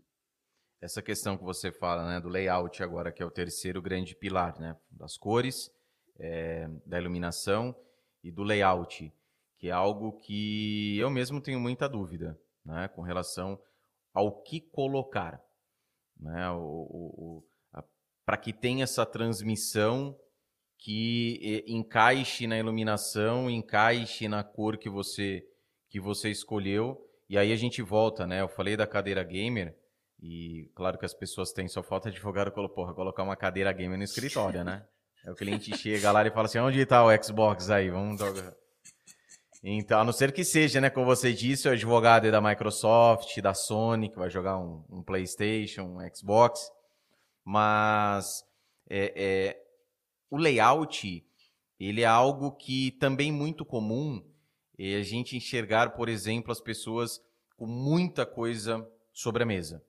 Essa 0.81 1.03
questão 1.03 1.37
que 1.37 1.45
você 1.45 1.71
fala, 1.71 2.09
né, 2.09 2.21
do 2.21 2.29
layout 2.29 2.83
agora, 2.83 3.13
que 3.13 3.23
é 3.23 3.27
o 3.27 3.31
terceiro 3.31 3.83
grande 3.83 4.15
pilar, 4.15 4.59
né, 4.59 4.77
das 4.91 5.17
cores, 5.17 5.71
é, 6.19 6.67
da 6.87 6.99
iluminação 6.99 7.77
e 8.25 8.33
do 8.33 8.43
layout, 8.43 9.13
que 9.59 9.69
é 9.69 9.73
algo 9.73 10.13
que 10.19 10.99
eu 10.99 11.11
mesmo 11.11 11.41
tenho 11.41 11.61
muita 11.61 11.89
dúvida, 11.89 12.39
né, 12.65 12.89
com 12.89 13.03
relação 13.03 13.61
ao 14.13 14.43
que 14.43 14.61
colocar, 14.61 15.41
né, 16.19 16.51
o, 16.51 16.57
o, 16.59 17.45
para 18.31 18.37
que 18.37 18.53
tenha 18.53 18.85
essa 18.85 19.05
transmissão 19.05 20.17
que 20.79 21.65
encaixe 21.67 22.47
na 22.47 22.57
iluminação, 22.57 23.51
encaixe 23.51 24.29
na 24.29 24.45
cor 24.45 24.79
que 24.79 24.89
você 24.89 25.43
que 25.89 25.99
você 25.99 26.31
escolheu. 26.31 26.97
E 27.29 27.37
aí 27.37 27.53
a 27.53 27.57
gente 27.57 27.83
volta, 27.83 28.29
né? 28.29 28.41
Eu 28.41 28.49
falei 28.49 28.77
da 28.77 28.87
cadeira 28.87 29.25
gamer 29.25 29.75
e 30.23 30.71
claro 30.77 30.97
que 30.97 31.05
as 31.05 31.13
pessoas 31.13 31.51
têm 31.51 31.67
só 31.67 31.83
falta 31.83 32.09
de 32.09 32.19
advogado 32.19 32.53
porra, 32.69 32.95
colocar 32.95 33.25
uma 33.25 33.35
cadeira 33.35 33.73
gamer 33.73 33.99
no 33.99 34.05
escritório, 34.05 34.63
né? 34.63 34.87
Aí 35.27 35.33
o 35.33 35.35
cliente 35.35 35.75
chega 35.77 36.13
lá 36.13 36.25
e 36.25 36.31
fala 36.31 36.47
assim: 36.47 36.61
"Onde 36.61 36.79
está 36.79 37.05
o 37.05 37.25
Xbox 37.25 37.69
aí? 37.69 37.91
Vamos 37.91 38.21
então, 39.65 40.03
a 40.03 40.05
não 40.05 40.13
ser 40.13 40.31
que 40.31 40.45
seja, 40.45 40.81
né, 40.81 40.89
como 40.89 41.05
você 41.05 41.33
disse, 41.33 41.69
o 41.69 41.73
advogado 41.73 42.29
é 42.29 42.31
da 42.31 42.41
Microsoft, 42.41 43.37
da 43.41 43.55
Sony, 43.55 44.09
que 44.09 44.21
vai 44.21 44.31
jogar 44.31 44.57
um, 44.57 44.85
um 44.89 45.03
PlayStation, 45.03 45.83
um 45.83 46.15
Xbox. 46.15 46.71
Mas 47.51 48.45
é, 48.89 49.13
é, 49.17 49.67
o 50.31 50.37
layout 50.37 51.27
ele 51.81 52.03
é 52.03 52.07
algo 52.07 52.53
que 52.53 52.93
também 52.93 53.33
muito 53.33 53.65
comum 53.65 54.25
é 54.79 54.95
a 54.95 55.03
gente 55.03 55.37
enxergar, 55.37 55.91
por 55.97 56.09
exemplo, 56.09 56.53
as 56.53 56.61
pessoas 56.61 57.21
com 57.57 57.67
muita 57.67 58.25
coisa 58.25 58.89
sobre 59.13 59.43
a 59.43 59.47
mesa. 59.47 59.85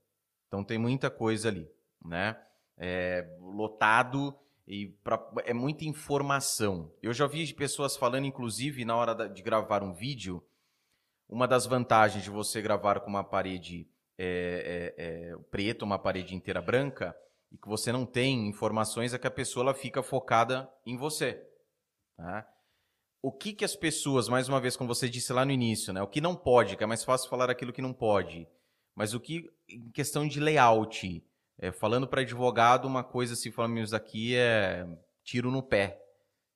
Então 0.48 0.64
tem 0.64 0.80
muita 0.80 1.12
coisa 1.12 1.50
ali, 1.50 1.70
né? 2.04 2.36
É, 2.80 3.30
lotado 3.40 4.36
e 4.68 4.88
pra, 5.04 5.24
é 5.46 5.54
muita 5.54 5.86
informação. 5.86 6.92
Eu 7.00 7.14
já 7.14 7.28
vi 7.28 7.54
pessoas 7.54 7.96
falando, 7.96 8.26
inclusive, 8.26 8.84
na 8.84 8.96
hora 8.96 9.30
de 9.30 9.44
gravar 9.44 9.84
um 9.84 9.94
vídeo, 9.94 10.44
uma 11.30 11.48
das 11.48 11.68
vantagens 11.68 12.24
de 12.24 12.32
você 12.32 12.60
gravar 12.60 13.02
com 13.02 13.10
uma 13.12 13.24
parede 13.24 13.88
é, 14.18 14.96
é, 14.98 15.06
é, 15.06 15.38
preta, 15.52 15.86
uma 15.86 16.00
parede 16.00 16.36
inteira 16.36 16.60
branca, 16.60 17.16
e 17.52 17.58
que 17.58 17.68
você 17.68 17.92
não 17.92 18.06
tem 18.06 18.48
informações, 18.48 19.14
é 19.14 19.20
que 19.20 19.28
a 19.28 19.32
pessoa 19.32 19.66
ela 19.66 19.74
fica 19.74 20.02
focada 20.02 20.72
em 20.86 20.96
você. 20.96 21.46
Tá? 22.16 22.48
O 23.22 23.32
que, 23.32 23.54
que 23.54 23.66
as 23.66 23.76
pessoas, 23.76 24.30
mais 24.30 24.48
uma 24.48 24.60
vez, 24.60 24.76
como 24.76 24.94
você 24.94 25.10
disse 25.10 25.34
lá 25.34 25.46
no 25.46 25.52
início, 25.52 25.94
né? 25.94 26.02
o 26.02 26.08
que 26.08 26.22
não 26.22 26.36
pode, 26.36 26.78
que 26.78 26.84
é 26.84 26.88
mais 26.88 27.04
fácil 27.04 27.30
falar 27.30 27.50
aquilo 27.50 27.74
que 27.74 27.82
não 27.82 27.94
pode, 27.94 28.48
mas 28.96 29.14
o 29.14 29.20
que, 29.20 29.50
em 29.70 29.92
questão 29.92 30.28
de 30.28 30.40
layout, 30.40 31.24
é, 31.58 31.72
falando 31.72 32.08
para 32.08 32.22
advogado, 32.22 32.88
uma 32.88 33.04
coisa, 33.04 33.36
se 33.36 33.52
falamos 33.52 33.94
aqui, 33.94 34.36
é 34.36 34.88
tiro 35.24 35.52
no 35.52 35.62
pé. 35.62 36.02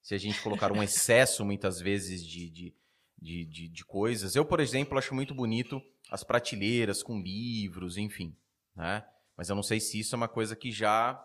Se 0.01 0.15
a 0.15 0.17
gente 0.17 0.41
colocar 0.41 0.71
um 0.71 0.81
excesso, 0.81 1.43
muitas 1.45 1.79
vezes, 1.79 2.25
de, 2.25 2.49
de, 2.49 2.75
de, 3.17 3.45
de, 3.45 3.67
de 3.67 3.85
coisas. 3.85 4.35
Eu, 4.35 4.45
por 4.45 4.59
exemplo, 4.59 4.97
acho 4.97 5.13
muito 5.13 5.33
bonito 5.33 5.81
as 6.09 6.23
prateleiras 6.23 7.03
com 7.03 7.19
livros, 7.19 7.97
enfim. 7.97 8.35
Né? 8.75 9.03
Mas 9.37 9.49
eu 9.49 9.55
não 9.55 9.63
sei 9.63 9.79
se 9.79 9.99
isso 9.99 10.15
é 10.15 10.17
uma 10.17 10.27
coisa 10.27 10.55
que 10.55 10.71
já 10.71 11.21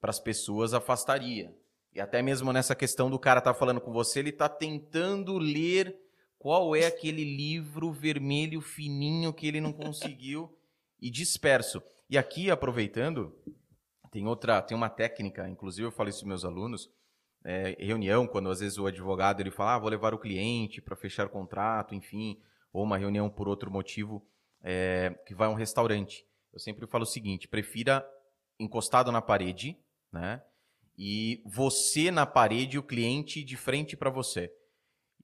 para 0.00 0.10
as 0.10 0.18
pessoas 0.18 0.74
afastaria. 0.74 1.54
E 1.92 2.00
até 2.00 2.22
mesmo 2.22 2.52
nessa 2.52 2.74
questão 2.74 3.10
do 3.10 3.18
cara 3.18 3.38
estar 3.38 3.52
tá 3.52 3.58
falando 3.58 3.80
com 3.80 3.92
você, 3.92 4.20
ele 4.20 4.30
está 4.30 4.48
tentando 4.48 5.38
ler 5.38 5.96
qual 6.38 6.74
é 6.74 6.86
aquele 6.86 7.24
livro 7.24 7.92
vermelho 7.92 8.60
fininho 8.60 9.32
que 9.32 9.46
ele 9.46 9.60
não 9.60 9.72
conseguiu 9.72 10.56
e 11.00 11.10
disperso. 11.10 11.82
E 12.08 12.16
aqui, 12.16 12.50
aproveitando, 12.50 13.34
tem 14.10 14.26
outra, 14.26 14.62
tem 14.62 14.76
uma 14.76 14.88
técnica, 14.88 15.48
inclusive 15.48 15.86
eu 15.86 15.92
falo 15.92 16.08
isso 16.08 16.20
para 16.20 16.28
meus 16.28 16.44
alunos, 16.44 16.90
é, 17.44 17.76
reunião, 17.78 18.26
quando 18.26 18.50
às 18.50 18.60
vezes 18.60 18.78
o 18.78 18.86
advogado 18.86 19.40
ele 19.40 19.50
fala, 19.50 19.74
ah, 19.74 19.78
vou 19.78 19.88
levar 19.88 20.12
o 20.12 20.18
cliente 20.18 20.80
para 20.80 20.96
fechar 20.96 21.28
contrato, 21.28 21.94
enfim, 21.94 22.40
ou 22.72 22.84
uma 22.84 22.98
reunião 22.98 23.30
por 23.30 23.48
outro 23.48 23.70
motivo, 23.70 24.24
é, 24.62 25.18
que 25.26 25.34
vai 25.34 25.48
a 25.48 25.50
um 25.50 25.54
restaurante 25.54 26.26
eu 26.52 26.58
sempre 26.58 26.86
falo 26.86 27.04
o 27.04 27.06
seguinte: 27.06 27.48
prefira 27.48 28.06
encostado 28.58 29.10
na 29.10 29.22
parede, 29.22 29.76
né? 30.12 30.42
E 30.96 31.42
você 31.46 32.10
na 32.10 32.26
parede 32.26 32.78
o 32.78 32.82
cliente 32.82 33.42
de 33.42 33.56
frente 33.56 33.96
para 33.96 34.10
você. 34.10 34.52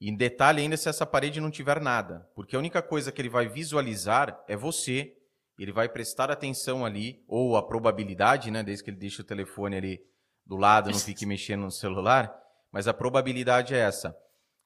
E 0.00 0.10
em 0.10 0.16
detalhe 0.16 0.62
ainda 0.62 0.76
se 0.76 0.88
essa 0.88 1.06
parede 1.06 1.40
não 1.40 1.50
tiver 1.50 1.80
nada, 1.80 2.30
porque 2.34 2.54
a 2.54 2.58
única 2.58 2.82
coisa 2.82 3.10
que 3.10 3.20
ele 3.20 3.28
vai 3.28 3.48
visualizar 3.48 4.42
é 4.48 4.56
você. 4.56 5.14
Ele 5.58 5.72
vai 5.72 5.88
prestar 5.88 6.30
atenção 6.30 6.84
ali, 6.84 7.24
ou 7.26 7.56
a 7.56 7.66
probabilidade, 7.66 8.50
né? 8.50 8.62
Desde 8.62 8.84
que 8.84 8.90
ele 8.90 8.98
deixe 8.98 9.22
o 9.22 9.24
telefone 9.24 9.76
ali 9.76 10.00
do 10.44 10.54
lado, 10.56 10.90
não 10.90 10.98
fique 10.98 11.24
mexendo 11.26 11.62
no 11.62 11.70
celular. 11.70 12.34
Mas 12.70 12.86
a 12.86 12.92
probabilidade 12.92 13.74
é 13.74 13.78
essa. 13.78 14.14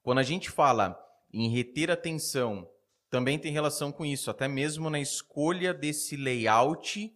Quando 0.03 0.17
a 0.17 0.23
gente 0.23 0.49
fala 0.49 0.99
em 1.31 1.49
reter 1.49 1.89
atenção 1.89 2.67
também 3.11 3.37
tem 3.37 3.51
relação 3.51 3.91
com 3.91 4.05
isso, 4.05 4.31
até 4.31 4.47
mesmo 4.47 4.89
na 4.89 4.99
escolha 4.99 5.73
desse 5.73 6.15
layout 6.15 7.13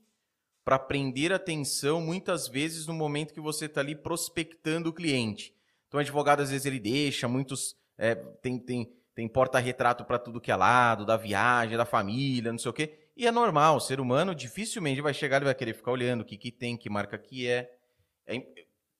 para 0.63 0.77
prender 0.77 1.31
atenção, 1.31 2.01
muitas 2.01 2.49
vezes 2.49 2.85
no 2.85 2.93
momento 2.93 3.33
que 3.33 3.39
você 3.39 3.65
está 3.65 3.79
ali 3.79 3.95
prospectando 3.95 4.89
o 4.89 4.93
cliente. 4.93 5.55
Então, 5.87 5.97
o 5.97 6.01
advogado, 6.01 6.41
às 6.41 6.51
vezes, 6.51 6.65
ele 6.65 6.79
deixa 6.79 7.29
muitos. 7.29 7.77
É, 7.97 8.13
tem 8.13 8.59
tem, 8.59 8.91
tem 9.13 9.27
porta-retrato 9.29 10.03
para 10.03 10.19
tudo 10.19 10.41
que 10.41 10.51
é 10.51 10.55
lado, 10.55 11.05
da 11.05 11.15
viagem, 11.15 11.77
da 11.77 11.85
família, 11.85 12.51
não 12.51 12.59
sei 12.59 12.71
o 12.71 12.73
quê. 12.73 12.99
E 13.15 13.25
é 13.25 13.31
normal, 13.31 13.77
o 13.77 13.79
ser 13.79 14.01
humano 14.01 14.35
dificilmente 14.35 15.01
vai 15.01 15.13
chegar 15.13 15.41
e 15.41 15.45
vai 15.45 15.55
querer 15.55 15.73
ficar 15.73 15.91
olhando 15.91 16.21
o 16.21 16.25
que, 16.25 16.37
que 16.37 16.51
tem, 16.51 16.75
que 16.75 16.89
marca 16.89 17.17
que 17.17 17.47
é. 17.47 17.71
é 18.27 18.43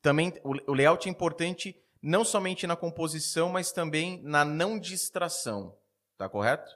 também 0.02 0.32
o, 0.46 0.72
o 0.72 0.74
layout 0.74 1.10
é 1.10 1.12
importante 1.12 1.76
não 2.02 2.24
somente 2.24 2.66
na 2.66 2.78
composição, 2.78 3.50
mas 3.50 3.74
também 3.74 4.22
na 4.24 4.46
não 4.46 4.80
distração. 4.80 5.76
Tá 6.18 6.30
correto? 6.30 6.72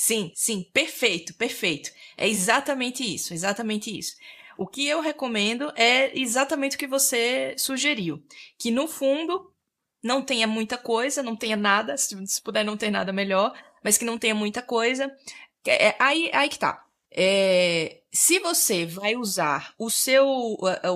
Sim, 0.00 0.30
sim, 0.32 0.62
perfeito, 0.72 1.34
perfeito. 1.34 1.90
É 2.16 2.28
exatamente 2.28 3.02
isso, 3.02 3.34
exatamente 3.34 3.90
isso. 3.98 4.14
O 4.56 4.64
que 4.64 4.86
eu 4.86 5.00
recomendo 5.00 5.72
é 5.74 6.16
exatamente 6.16 6.76
o 6.76 6.78
que 6.78 6.86
você 6.86 7.56
sugeriu, 7.58 8.22
que 8.56 8.70
no 8.70 8.86
fundo 8.86 9.52
não 10.00 10.22
tenha 10.22 10.46
muita 10.46 10.78
coisa, 10.78 11.20
não 11.20 11.34
tenha 11.34 11.56
nada, 11.56 11.96
se 11.96 12.14
puder 12.44 12.64
não 12.64 12.76
ter 12.76 12.92
nada 12.92 13.12
melhor, 13.12 13.52
mas 13.82 13.98
que 13.98 14.04
não 14.04 14.16
tenha 14.16 14.36
muita 14.36 14.62
coisa. 14.62 15.12
É, 15.66 15.96
aí, 15.98 16.30
aí 16.32 16.48
que 16.48 16.60
tá. 16.60 16.86
É, 17.10 18.00
se 18.12 18.38
você 18.38 18.86
vai 18.86 19.16
usar 19.16 19.74
o 19.76 19.90
seu 19.90 20.24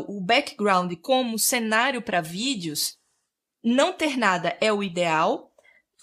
o 0.06 0.20
background 0.20 0.92
como 1.02 1.40
cenário 1.40 2.02
para 2.02 2.20
vídeos, 2.20 2.96
não 3.64 3.92
ter 3.92 4.16
nada 4.16 4.56
é 4.60 4.72
o 4.72 4.80
ideal. 4.80 5.52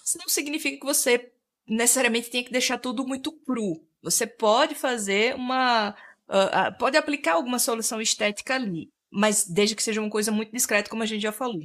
Isso 0.04 0.18
não 0.18 0.28
significa 0.28 0.78
que 0.78 0.84
você 0.84 1.32
necessariamente 1.70 2.30
tenha 2.30 2.44
que 2.44 2.52
deixar 2.52 2.78
tudo 2.78 3.06
muito 3.06 3.30
cru. 3.30 3.80
Você 4.02 4.26
pode 4.26 4.74
fazer 4.74 5.34
uma. 5.36 5.94
Uh, 6.28 6.68
uh, 6.68 6.78
pode 6.78 6.96
aplicar 6.96 7.34
alguma 7.34 7.58
solução 7.58 8.00
estética 8.00 8.54
ali, 8.54 8.90
mas 9.10 9.46
desde 9.46 9.74
que 9.74 9.82
seja 9.82 10.00
uma 10.00 10.10
coisa 10.10 10.30
muito 10.30 10.52
discreta, 10.52 10.90
como 10.90 11.02
a 11.02 11.06
gente 11.06 11.22
já 11.22 11.32
falou. 11.32 11.62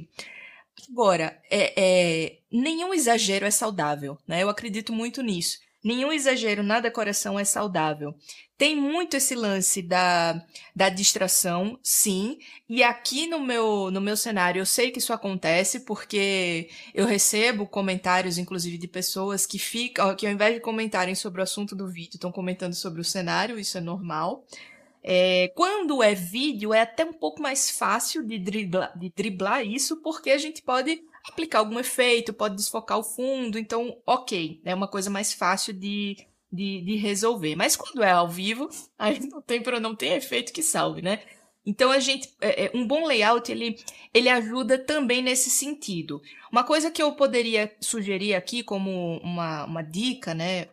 Agora, 0.90 1.40
é, 1.50 1.72
é, 1.76 2.38
nenhum 2.52 2.92
exagero 2.92 3.46
é 3.46 3.50
saudável, 3.50 4.18
né? 4.26 4.42
Eu 4.42 4.48
acredito 4.48 4.92
muito 4.92 5.22
nisso. 5.22 5.58
Nenhum 5.84 6.12
exagero 6.12 6.62
na 6.62 6.80
decoração 6.80 7.38
é 7.38 7.44
saudável. 7.44 8.14
Tem 8.58 8.74
muito 8.74 9.16
esse 9.16 9.34
lance 9.34 9.82
da, 9.82 10.42
da 10.74 10.88
distração, 10.88 11.78
sim. 11.82 12.38
E 12.68 12.82
aqui 12.82 13.26
no 13.26 13.38
meu, 13.38 13.90
no 13.90 14.00
meu 14.00 14.16
cenário 14.16 14.60
eu 14.60 14.66
sei 14.66 14.90
que 14.90 14.98
isso 14.98 15.12
acontece 15.12 15.80
porque 15.80 16.68
eu 16.94 17.06
recebo 17.06 17.66
comentários, 17.66 18.38
inclusive, 18.38 18.78
de 18.78 18.88
pessoas 18.88 19.46
que 19.46 19.58
ficam, 19.58 20.14
que 20.16 20.26
ao 20.26 20.32
invés 20.32 20.54
de 20.54 20.60
comentarem 20.60 21.14
sobre 21.14 21.40
o 21.40 21.44
assunto 21.44 21.76
do 21.76 21.86
vídeo, 21.86 22.14
estão 22.14 22.32
comentando 22.32 22.74
sobre 22.74 23.00
o 23.00 23.04
cenário, 23.04 23.58
isso 23.58 23.78
é 23.78 23.80
normal. 23.80 24.44
É, 25.08 25.52
quando 25.54 26.02
é 26.02 26.16
vídeo, 26.16 26.74
é 26.74 26.80
até 26.80 27.04
um 27.04 27.12
pouco 27.12 27.40
mais 27.40 27.70
fácil 27.70 28.24
de 28.24 28.40
driblar, 28.40 28.98
de 28.98 29.12
driblar 29.14 29.64
isso, 29.64 30.02
porque 30.02 30.30
a 30.30 30.38
gente 30.38 30.62
pode 30.62 31.00
aplicar 31.28 31.58
algum 31.60 31.78
efeito, 31.78 32.32
pode 32.32 32.56
desfocar 32.56 32.98
o 32.98 33.04
fundo, 33.04 33.58
então, 33.58 33.98
ok, 34.06 34.60
é 34.64 34.74
uma 34.74 34.88
coisa 34.88 35.10
mais 35.10 35.32
fácil 35.32 35.72
de, 35.72 36.16
de, 36.50 36.80
de 36.82 36.96
resolver. 36.96 37.56
Mas 37.56 37.76
quando 37.76 38.02
é 38.02 38.10
ao 38.10 38.28
vivo, 38.28 38.68
aí 38.98 39.20
não 39.20 39.40
tem, 39.42 39.62
não 39.80 39.94
tem 39.94 40.12
efeito 40.12 40.52
que 40.52 40.62
salve, 40.62 41.02
né? 41.02 41.22
Então 41.64 41.90
a 41.90 41.98
gente, 41.98 42.32
é, 42.40 42.66
é, 42.66 42.70
um 42.74 42.86
bom 42.86 43.04
layout 43.04 43.50
ele, 43.50 43.76
ele 44.14 44.28
ajuda 44.28 44.78
também 44.78 45.20
nesse 45.20 45.50
sentido. 45.50 46.22
Uma 46.50 46.62
coisa 46.62 46.92
que 46.92 47.02
eu 47.02 47.12
poderia 47.12 47.74
sugerir 47.80 48.34
aqui 48.34 48.62
como 48.62 49.18
uma, 49.18 49.64
uma 49.64 49.82
dica, 49.82 50.32
né, 50.32 50.68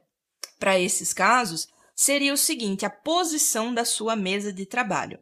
para 0.60 0.80
esses 0.80 1.12
casos, 1.12 1.68
seria 1.96 2.32
o 2.32 2.38
seguinte: 2.38 2.86
a 2.86 2.92
posição 2.92 3.74
da 3.74 3.84
sua 3.84 4.16
mesa 4.16 4.54
de 4.54 4.68
trabalho. 4.68 5.20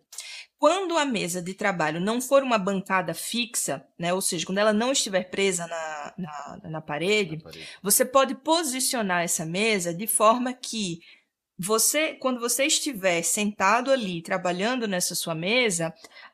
Quando 0.62 0.95
a 0.95 1.03
mesa 1.03 1.41
de 1.41 1.55
trabalho 1.55 1.99
não 1.99 2.22
for 2.22 2.43
uma 2.43 2.59
bancada 2.59 3.16
fixa, 3.16 3.84
né, 3.97 4.14
ou 4.14 4.22
seja, 4.22 4.45
quando 4.45 4.59
ela 4.59 4.72
não 4.72 4.91
estiver 4.91 5.24
presa 5.24 5.66
na, 5.66 6.14
na, 6.16 6.70
na, 6.70 6.80
parede, 6.80 7.38
na 7.38 7.41
parede, 7.41 7.68
você 7.82 8.05
pode 8.05 8.36
posicionar 8.36 9.24
essa 9.24 9.43
mesa 9.43 9.91
de 9.91 10.05
forma 10.05 10.53
que 10.53 11.01
você, 11.57 12.14
quando 12.14 12.39
você 12.39 12.66
estiver 12.66 13.24
sentado 13.24 13.91
ali 13.91 14.22
trabalhando 14.22 14.88
nessa 14.88 15.16
sua 15.16 15.34
mesa, 15.34 15.91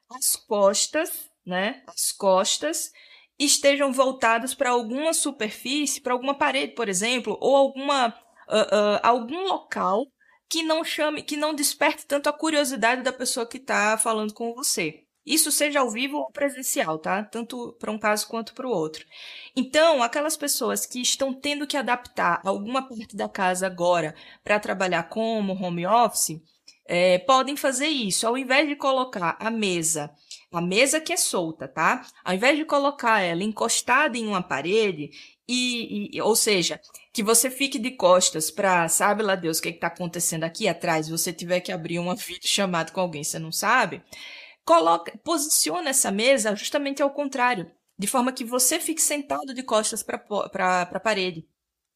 as 0.09 0.36
costas, 0.36 1.32
né, 1.45 1.82
as 1.88 2.11
costas 2.11 2.91
estejam 3.39 3.93
voltadas 3.93 4.53
para 4.53 4.71
alguma 4.71 5.13
superfície, 5.13 6.01
para 6.01 6.11
alguma 6.11 6.38
parede, 6.38 6.73
por 6.73 6.89
exemplo, 6.89 7.38
ou 7.39 7.55
alguma 7.55 8.09
uh, 8.09 8.75
uh, 8.75 8.99
algum 9.01 9.47
local 9.47 10.05
que 10.50 10.64
não 10.64 10.84
chame, 10.84 11.22
que 11.22 11.38
não 11.38 11.54
desperte 11.54 12.06
tanto 12.06 12.28
a 12.30 12.34
curiosidade 12.34 13.02
da 13.02 13.14
pessoa 13.14 13.45
que 13.45 13.58
está 13.58 13.98
falando 13.98 14.34
com 14.34 14.54
você. 14.54 15.04
Isso 15.26 15.52
seja 15.52 15.82
ao 15.82 15.91
vivo 15.91 16.18
ou 16.18 16.32
presencial, 16.32 16.98
tá? 16.98 17.22
Tanto 17.22 17.74
para 17.78 17.91
um 17.91 18.00
caso 18.00 18.26
quanto 18.30 18.54
para 18.54 18.66
o 18.66 18.72
outro. 18.72 19.06
Então, 19.54 20.02
aquelas 20.02 20.38
pessoas 20.38 20.86
que 20.86 21.02
estão 21.02 21.34
tendo 21.34 21.68
que 21.68 21.76
adaptar 21.76 22.39
alguma 22.45 22.88
parte 22.88 23.14
da 23.14 23.28
casa 23.28 23.68
agora 23.68 24.16
para 24.41 24.58
trabalhar 24.58 25.04
como 25.10 25.52
home 25.52 25.86
office, 25.86 26.41
é, 26.86 27.20
podem 27.20 27.58
fazer 27.58 27.88
isso. 27.88 28.26
Ao 28.26 28.38
invés 28.38 28.70
de 28.70 28.76
colocar 28.78 29.36
a 29.38 29.52
mesa, 29.52 30.10
a 30.50 30.62
mesa 30.62 31.02
que 31.02 31.12
é 31.12 31.18
solta, 31.18 31.68
tá? 31.68 32.08
Ao 32.24 32.34
invés 32.34 32.58
de 32.58 32.64
colocar 32.64 33.20
ela 33.20 33.43
encostada 33.43 34.18
em 34.18 34.26
uma 34.28 34.41
parede, 34.41 35.10
e, 35.48 36.18
e, 36.18 36.22
ou 36.22 36.36
seja, 36.36 36.80
que 37.14 37.24
você 37.24 37.50
fique 37.50 37.80
de 37.80 37.91
costas 37.91 38.52
para, 38.52 38.89
sabe 38.89 39.24
lá 39.24 39.36
Deus, 39.36 39.60
o 39.60 39.62
que 39.62 39.70
está 39.70 39.88
acontecendo 39.88 40.43
aqui 40.43 40.68
atrás, 40.68 41.08
você 41.08 41.32
tiver 41.32 41.62
que 41.62 41.72
abrir 41.72 42.00
uma 42.00 42.16
vídeo 42.16 42.48
chamada 42.48 42.91
com 42.91 43.00
alguém, 43.00 43.24
você 43.24 43.39
não 43.39 43.52
sabe, 43.52 44.04
coloca, 44.66 45.18
posiciona 45.24 45.89
essa 45.89 46.12
mesa 46.12 46.56
justamente 46.56 47.02
ao 47.02 47.12
contrário, 47.12 47.72
de 47.98 48.08
forma 48.08 48.34
que 48.34 48.43
você 48.43 48.80
fique 48.80 49.02
sentado 49.02 49.54
de 49.54 49.64
costas 49.64 50.04
para 50.04 50.82
a 50.82 51.00
parede. 51.00 51.48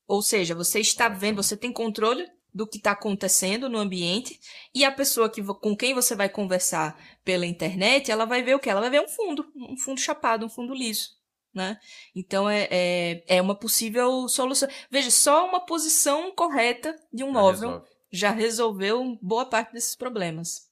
Ou 0.08 0.22
seja, 0.22 0.56
você 0.56 0.80
está 0.80 1.10
vendo, 1.10 1.44
você 1.44 1.56
tem 1.56 1.72
controle 1.72 2.28
do 2.54 2.68
que 2.68 2.78
está 2.78 2.92
acontecendo 2.92 3.70
no 3.70 3.78
ambiente 3.78 4.40
e 4.74 4.84
a 4.84 4.92
pessoa 4.92 5.30
que, 5.30 5.42
com 5.44 5.76
quem 5.76 5.94
você 5.94 6.16
vai 6.16 6.28
conversar 6.28 6.98
pela 7.24 7.46
internet, 7.46 8.12
ela 8.12 8.26
vai 8.26 8.42
ver 8.44 8.56
o 8.56 8.60
que? 8.60 8.70
Ela 8.70 8.82
vai 8.82 8.90
ver 8.90 9.02
um 9.02 9.08
fundo, 9.08 9.46
um 9.56 9.78
fundo 9.78 10.00
chapado, 10.00 10.46
um 10.46 10.50
fundo 10.50 10.74
liso 10.74 11.21
né? 11.54 11.80
Então 12.16 12.50
é, 12.50 12.68
é, 12.72 13.24
é, 13.38 13.42
uma 13.42 13.56
possível 13.56 14.28
solução. 14.28 14.68
Veja, 14.90 15.12
só 15.12 15.48
uma 15.48 15.66
posição 15.66 16.34
correta 16.34 16.96
de 17.12 17.24
um 17.24 17.34
já 17.34 17.34
móvel 17.34 17.70
resolve. 17.70 17.90
já 18.12 18.32
resolveu 18.32 19.20
boa 19.22 19.46
parte 19.46 19.74
desses 19.74 19.96
problemas. 19.96 20.70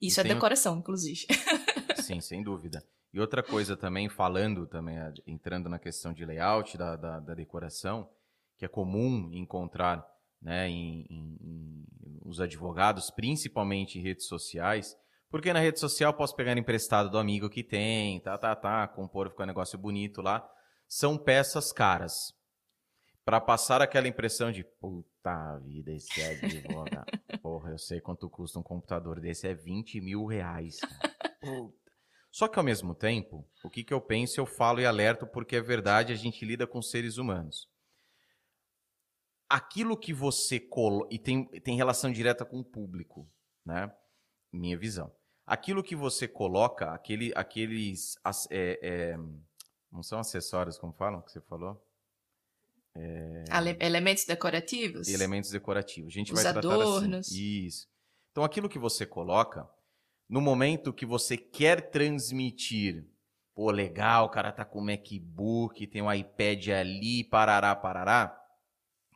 Isso 0.00 0.20
é 0.20 0.24
decoração, 0.24 0.78
inclusive. 0.78 1.26
Sim, 2.02 2.20
sem 2.20 2.42
dúvida. 2.42 2.82
E 3.12 3.20
outra 3.20 3.42
coisa 3.42 3.76
também, 3.76 4.08
falando 4.08 4.66
também, 4.66 4.96
entrando 5.26 5.68
na 5.68 5.78
questão 5.78 6.12
de 6.12 6.24
layout 6.24 6.78
da, 6.78 6.96
da, 6.96 7.20
da 7.20 7.34
decoração, 7.34 8.08
que 8.56 8.64
é 8.64 8.68
comum 8.68 9.30
encontrar 9.32 10.06
né, 10.40 10.68
em, 10.68 11.06
em, 11.10 11.38
em, 11.40 11.84
os 12.24 12.40
advogados, 12.40 13.10
principalmente 13.10 13.98
em 13.98 14.02
redes 14.02 14.26
sociais, 14.26 14.96
porque 15.30 15.52
na 15.52 15.60
rede 15.60 15.78
social 15.78 16.12
posso 16.12 16.34
pegar 16.34 16.58
emprestado 16.58 17.08
do 17.08 17.16
amigo 17.16 17.48
que 17.48 17.62
tem, 17.62 18.20
tá, 18.20 18.36
tá, 18.36 18.54
tá, 18.56 18.88
compor, 18.88 19.30
ficar 19.30 19.44
um 19.44 19.46
negócio 19.46 19.78
bonito 19.78 20.20
lá. 20.20 20.46
São 20.88 21.16
peças 21.16 21.72
caras. 21.72 22.34
Para 23.24 23.40
passar 23.40 23.80
aquela 23.80 24.08
impressão 24.08 24.50
de 24.50 24.64
puta 24.64 25.56
vida, 25.60 25.92
esse 25.92 26.20
é 26.20 26.32
advogado. 26.32 27.06
Porra, 27.40 27.70
eu 27.70 27.78
sei 27.78 28.00
quanto 28.00 28.28
custa 28.28 28.58
um 28.58 28.62
computador 28.62 29.20
desse, 29.20 29.46
é 29.46 29.54
20 29.54 30.00
mil 30.00 30.26
reais. 30.26 30.78
Só 32.32 32.48
que 32.48 32.58
ao 32.58 32.64
mesmo 32.64 32.92
tempo, 32.92 33.48
o 33.62 33.70
que, 33.70 33.84
que 33.84 33.94
eu 33.94 34.00
penso, 34.00 34.40
eu 34.40 34.46
falo 34.46 34.80
e 34.80 34.86
alerto, 34.86 35.28
porque 35.28 35.56
é 35.56 35.60
verdade, 35.60 36.12
a 36.12 36.16
gente 36.16 36.44
lida 36.44 36.66
com 36.66 36.82
seres 36.82 37.18
humanos. 37.18 37.68
Aquilo 39.48 39.96
que 39.96 40.12
você 40.12 40.58
coloca, 40.58 41.14
e 41.14 41.18
tem, 41.18 41.44
tem 41.60 41.76
relação 41.76 42.10
direta 42.10 42.44
com 42.44 42.58
o 42.58 42.64
público, 42.64 43.30
né? 43.64 43.92
Minha 44.52 44.76
visão 44.76 45.12
aquilo 45.50 45.82
que 45.82 45.96
você 45.96 46.28
coloca, 46.28 46.92
aquele, 46.92 47.32
aqueles. 47.34 48.16
É, 48.48 48.78
é, 48.80 49.16
não 49.90 50.02
são 50.02 50.20
acessórios, 50.20 50.78
como 50.78 50.92
falam, 50.92 51.20
que 51.20 51.32
você 51.32 51.40
falou? 51.40 51.84
É... 52.94 53.44
Elementos 53.80 54.24
decorativos? 54.24 55.08
Elementos 55.08 55.50
decorativos. 55.50 56.12
A 56.12 56.14
gente 56.14 56.32
Os 56.32 56.40
vai 56.40 56.52
adornos. 56.52 57.26
assim. 57.26 57.66
Isso. 57.66 57.88
Então, 58.30 58.44
aquilo 58.44 58.68
que 58.68 58.78
você 58.78 59.04
coloca, 59.04 59.68
no 60.28 60.40
momento 60.40 60.92
que 60.92 61.04
você 61.04 61.36
quer 61.36 61.90
transmitir, 61.90 63.04
pô, 63.52 63.72
legal, 63.72 64.26
o 64.26 64.30
cara 64.30 64.52
tá 64.52 64.64
com 64.64 64.80
MacBook, 64.80 65.84
tem 65.88 66.00
um 66.00 66.12
iPad 66.12 66.68
ali, 66.68 67.24
parará, 67.24 67.74
parará, 67.74 68.40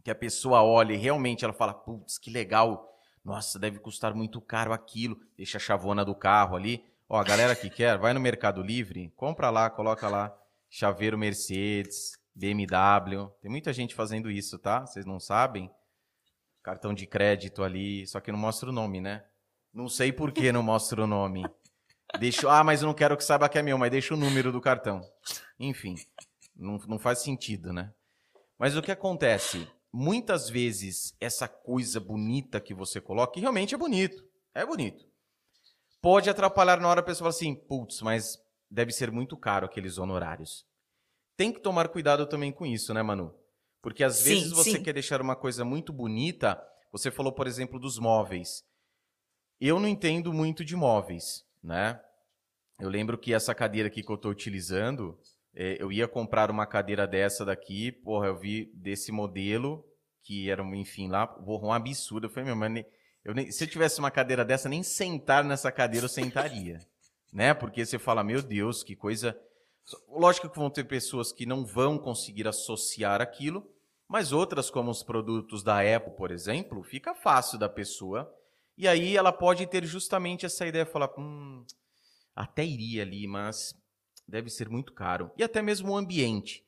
que 0.03 0.11
a 0.11 0.15
pessoa 0.15 0.63
olha 0.63 0.93
e 0.93 0.99
realmente 0.99 1.45
ela 1.45 1.55
fala, 1.55 1.73
putz, 1.73 2.19
que 2.19 2.31
legal, 2.31 2.94
nossa, 3.25 3.59
deve 3.59 3.79
custar 3.79 4.15
muito 4.15 4.41
caro 4.41 4.73
aquilo. 4.73 5.19
Deixa 5.37 5.57
a 5.57 5.61
chavona 5.61 6.05
do 6.05 6.15
carro 6.15 6.57
ali. 6.57 6.85
Ó, 7.09 7.19
a 7.19 7.25
galera 7.25 7.57
que 7.57 7.71
quer, 7.71 7.99
vai 7.99 8.13
no 8.13 8.21
Mercado 8.21 8.63
Livre, 8.63 9.13
compra 9.17 9.51
lá, 9.51 9.71
coloca 9.71 10.09
lá 10.09 10.37
chaveiro 10.69 11.17
Mercedes, 11.17 12.19
BMW. 12.35 13.29
Tem 13.41 13.51
muita 13.51 13.73
gente 13.73 13.95
fazendo 13.95 14.31
isso, 14.31 14.59
tá? 14.59 14.87
Vocês 14.87 15.07
não 15.07 15.21
sabem? 15.21 15.71
cartão 16.65 16.95
de 16.95 17.07
crédito 17.07 17.63
ali, 17.63 18.07
só 18.07 18.19
que 18.21 18.33
não 18.33 18.39
mostra 18.39 18.71
o 18.71 18.73
nome, 18.73 18.99
né? 18.99 19.23
Não 19.73 19.87
sei 19.87 20.11
por 20.11 20.33
que 20.33 20.51
não 20.51 20.63
mostra 20.63 21.05
o 21.05 21.07
nome. 21.07 21.45
Deixa, 22.19 22.51
ah, 22.51 22.65
mas 22.65 22.81
eu 22.81 22.87
não 22.87 22.95
quero 22.95 23.17
que 23.17 23.23
saiba 23.23 23.49
que 23.51 23.59
é 23.59 23.63
meu, 23.63 23.77
mas 23.77 23.91
deixa 23.91 24.15
o 24.15 24.17
número 24.17 24.51
do 24.51 24.63
cartão. 24.63 25.03
Enfim, 25.61 25.95
não, 26.57 26.79
não 26.89 26.99
faz 26.99 27.19
sentido, 27.19 27.71
né? 27.71 27.93
Mas 28.59 28.77
o 28.77 28.83
que 28.83 28.91
acontece? 28.91 29.69
Muitas 29.97 30.51
vezes 30.51 31.15
essa 31.21 31.47
coisa 31.47 32.01
bonita 32.01 32.61
que 32.61 32.75
você 32.75 33.01
coloca, 33.01 33.35
que 33.35 33.41
realmente 33.41 33.77
é 33.77 33.79
bonito, 33.79 34.25
é 34.53 34.67
bonito, 34.67 35.07
pode 36.03 36.29
atrapalhar 36.29 36.81
na 36.81 36.89
hora 36.89 36.99
a 36.99 37.05
pessoa 37.05 37.31
fala 37.31 37.37
assim, 37.37 37.55
putz, 37.55 38.03
mas 38.03 38.37
deve 38.69 38.91
ser 38.91 39.13
muito 39.13 39.37
caro 39.37 39.67
aqueles 39.67 39.97
honorários. 39.97 40.67
Tem 41.37 41.53
que 41.53 41.61
tomar 41.61 41.87
cuidado 41.87 42.27
também 42.27 42.51
com 42.51 42.67
isso, 42.67 42.93
né, 42.93 43.05
Manu? 43.05 43.33
Porque 43.81 44.03
às 44.03 44.25
vezes 44.25 44.49
sim, 44.49 44.55
você 44.57 44.71
sim. 44.73 44.83
quer 44.83 44.95
deixar 44.95 45.23
uma 45.23 45.37
coisa 45.37 45.65
muito 45.65 45.93
bonita. 45.93 46.61
Você 46.91 47.09
falou, 47.09 47.33
por 47.33 47.47
exemplo, 47.47 47.79
dos 47.79 47.97
móveis. 47.97 48.65
Eu 49.61 49.79
não 49.79 49.87
entendo 49.87 50.33
muito 50.33 50.65
de 50.65 50.75
móveis, 50.75 51.45
né? 51.63 52.01
Eu 52.81 52.89
lembro 52.89 53.17
que 53.17 53.33
essa 53.33 53.55
cadeira 53.55 53.87
aqui 53.87 54.03
que 54.03 54.11
eu 54.11 54.17
estou 54.17 54.33
utilizando, 54.33 55.17
é, 55.57 55.77
eu 55.81 55.93
ia 55.93 56.09
comprar 56.09 56.51
uma 56.51 56.67
cadeira 56.67 57.07
dessa 57.07 57.45
daqui, 57.45 57.93
porra, 57.93 58.27
eu 58.27 58.37
vi 58.37 58.73
desse 58.75 59.13
modelo, 59.13 59.85
que 60.23 60.51
era, 60.51 60.63
enfim, 60.77 61.09
lá, 61.09 61.27
porra, 61.27 61.67
um 61.67 61.73
absurdo. 61.73 62.27
Eu 62.27 62.31
falei, 62.31 62.47
meu, 62.47 62.57
mano, 62.57 62.85
eu 63.25 63.35
nem, 63.35 63.51
se 63.53 63.63
eu 63.63 63.69
tivesse 63.69 64.01
uma 64.01 64.11
cadeira 64.11 64.45
dessa, 64.45 64.69
nem 64.69 64.83
sentar 64.83 65.45
nessa 65.45 65.71
cadeira 65.71 66.07
eu 66.07 66.09
sentaria, 66.09 66.79
né? 67.33 67.55
Porque 67.55 67.87
você 67.87 67.99
fala, 67.99 68.25
meu 68.25 68.43
Deus, 68.43 68.83
que 68.83 68.97
coisa... 68.97 69.39
Lógico 70.09 70.49
que 70.49 70.59
vão 70.59 70.71
ter 70.71 70.85
pessoas 70.85 71.31
que 71.31 71.45
não 71.45 71.65
vão 71.65 71.99
conseguir 71.99 72.49
associar 72.49 73.21
aquilo, 73.21 73.71
mas 74.09 74.33
outras, 74.33 74.71
como 74.71 74.91
os 74.91 75.03
produtos 75.03 75.63
da 75.63 75.81
Apple, 75.81 76.17
por 76.17 76.31
exemplo, 76.31 76.83
fica 76.83 77.15
fácil 77.15 77.59
da 77.59 77.69
pessoa. 77.69 78.33
E 78.79 78.89
aí 78.89 79.17
ela 79.17 79.31
pode 79.31 79.67
ter 79.67 79.85
justamente 79.85 80.47
essa 80.47 80.67
ideia, 80.67 80.87
falar, 80.87 81.11
hum, 81.19 81.65
até 82.35 82.65
iria 82.65 83.03
ali, 83.03 83.27
mas 83.27 83.75
deve 84.27 84.51
ser 84.51 84.69
muito 84.69 84.93
caro. 84.93 85.31
E 85.37 85.43
até 85.43 85.63
mesmo 85.63 85.93
o 85.93 85.97
ambiente. 85.97 86.65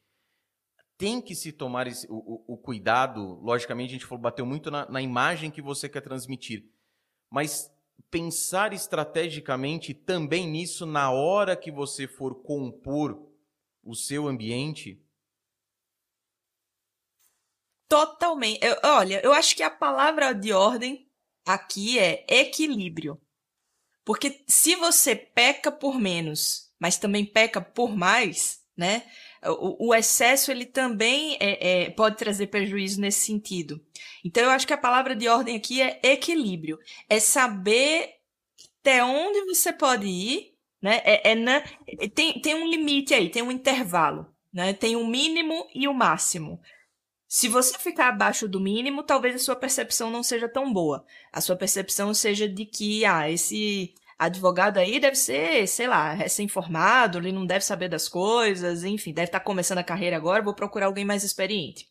Tem 0.99 1.21
que 1.21 1.35
se 1.35 1.53
tomar 1.53 1.87
esse, 1.87 2.07
o, 2.09 2.43
o, 2.47 2.57
cuidado, 2.57 3.39
logicamente 3.43 3.91
a 3.91 3.93
gente 3.93 4.07
falou, 4.07 4.23
bateu 4.23 4.47
muito 4.47 4.71
na, 4.71 4.89
na 4.91 5.03
imagem 5.03 5.51
que 5.51 5.61
você 5.61 5.91
quer 5.91 6.01
transmitir, 6.01 6.65
mas 7.31 7.71
pensar 8.11 8.73
estrategicamente 8.73 9.93
também 9.93 10.49
nisso 10.49 10.87
na 10.87 11.11
hora 11.11 11.57
que 11.57 11.71
você 11.71 12.09
for 12.09 12.35
compor 12.43 13.31
o 13.85 13.95
seu 13.95 14.27
ambiente? 14.27 14.99
Totalmente. 17.89 18.65
Eu, 18.65 18.77
olha, 18.83 19.21
eu 19.23 19.33
acho 19.33 19.55
que 19.55 19.63
a 19.63 19.71
palavra 19.71 20.33
de 20.33 20.53
ordem 20.53 21.09
aqui 21.45 21.99
é 21.99 22.25
equilíbrio. 22.29 23.21
Porque 24.07 24.45
se 24.47 24.77
você 24.77 25.17
peca 25.17 25.73
por 25.73 25.99
menos, 25.99 26.71
mas 26.79 26.97
também 26.97 27.25
peca 27.25 27.61
por 27.61 27.97
mais, 27.97 28.61
né? 28.77 29.03
O, 29.43 29.89
o 29.89 29.95
excesso 29.95 30.53
ele 30.53 30.65
também 30.65 31.37
é, 31.41 31.87
é, 31.87 31.91
pode 31.91 32.17
trazer 32.17 32.47
prejuízo 32.47 33.01
nesse 33.01 33.27
sentido. 33.27 33.85
Então 34.25 34.45
eu 34.45 34.51
acho 34.51 34.67
que 34.67 34.73
a 34.73 34.79
palavra 34.79 35.17
de 35.17 35.27
ordem 35.27 35.57
aqui 35.57 35.83
é 35.83 35.99
equilíbrio. 36.05 36.79
É 37.11 37.19
saber 37.19 38.15
até 38.81 39.03
onde 39.03 39.45
você 39.45 39.73
pode 39.73 40.07
ir, 40.07 40.55
né? 40.81 41.03
É, 41.05 41.33
é 41.33 41.35
na, 41.35 41.61
tem, 42.15 42.41
tem 42.41 42.55
um 42.55 42.69
limite 42.69 43.13
aí, 43.13 43.29
tem 43.29 43.43
um 43.43 43.51
intervalo, 43.51 44.33
né? 44.53 44.73
Tem 44.73 44.95
o 44.95 45.01
um 45.01 45.07
mínimo 45.09 45.67
e 45.75 45.89
o 45.89 45.91
um 45.91 45.95
máximo. 45.95 46.61
Se 47.37 47.49
você 47.49 47.79
ficar 47.79 48.09
abaixo 48.09 48.49
do 48.49 48.59
mínimo, 48.59 49.03
talvez 49.03 49.35
a 49.35 49.39
sua 49.39 49.55
percepção 49.55 50.11
não 50.11 50.23
seja 50.23 50.49
tão 50.49 50.73
boa. 50.73 51.05
A 51.31 51.39
sua 51.43 51.55
percepção 51.55 52.15
seja 52.15 52.49
de 52.49 52.65
que, 52.65 53.05
ah, 53.05 53.31
esse 53.31 53.93
advogado 54.19 54.79
aí 54.79 54.99
deve 54.99 55.17
ser, 55.17 55.69
sei 55.69 55.87
lá, 55.87 56.15
recém-formado, 56.15 57.19
ele 57.19 57.33
não 57.33 57.45
deve 57.45 57.63
saber 57.63 57.91
das 57.91 58.09
coisas, 58.09 58.85
enfim, 58.85 59.13
deve 59.13 59.27
estar 59.27 59.41
começando 59.41 59.77
a 59.77 59.85
carreira 59.85 60.17
agora, 60.17 60.43
vou 60.43 60.55
procurar 60.55 60.87
alguém 60.87 61.05
mais 61.05 61.25
experiente. 61.25 61.87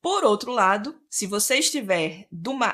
Por 0.00 0.22
outro 0.22 0.52
lado, 0.52 0.96
se 1.10 1.26
você 1.26 1.56
estiver 1.56 2.28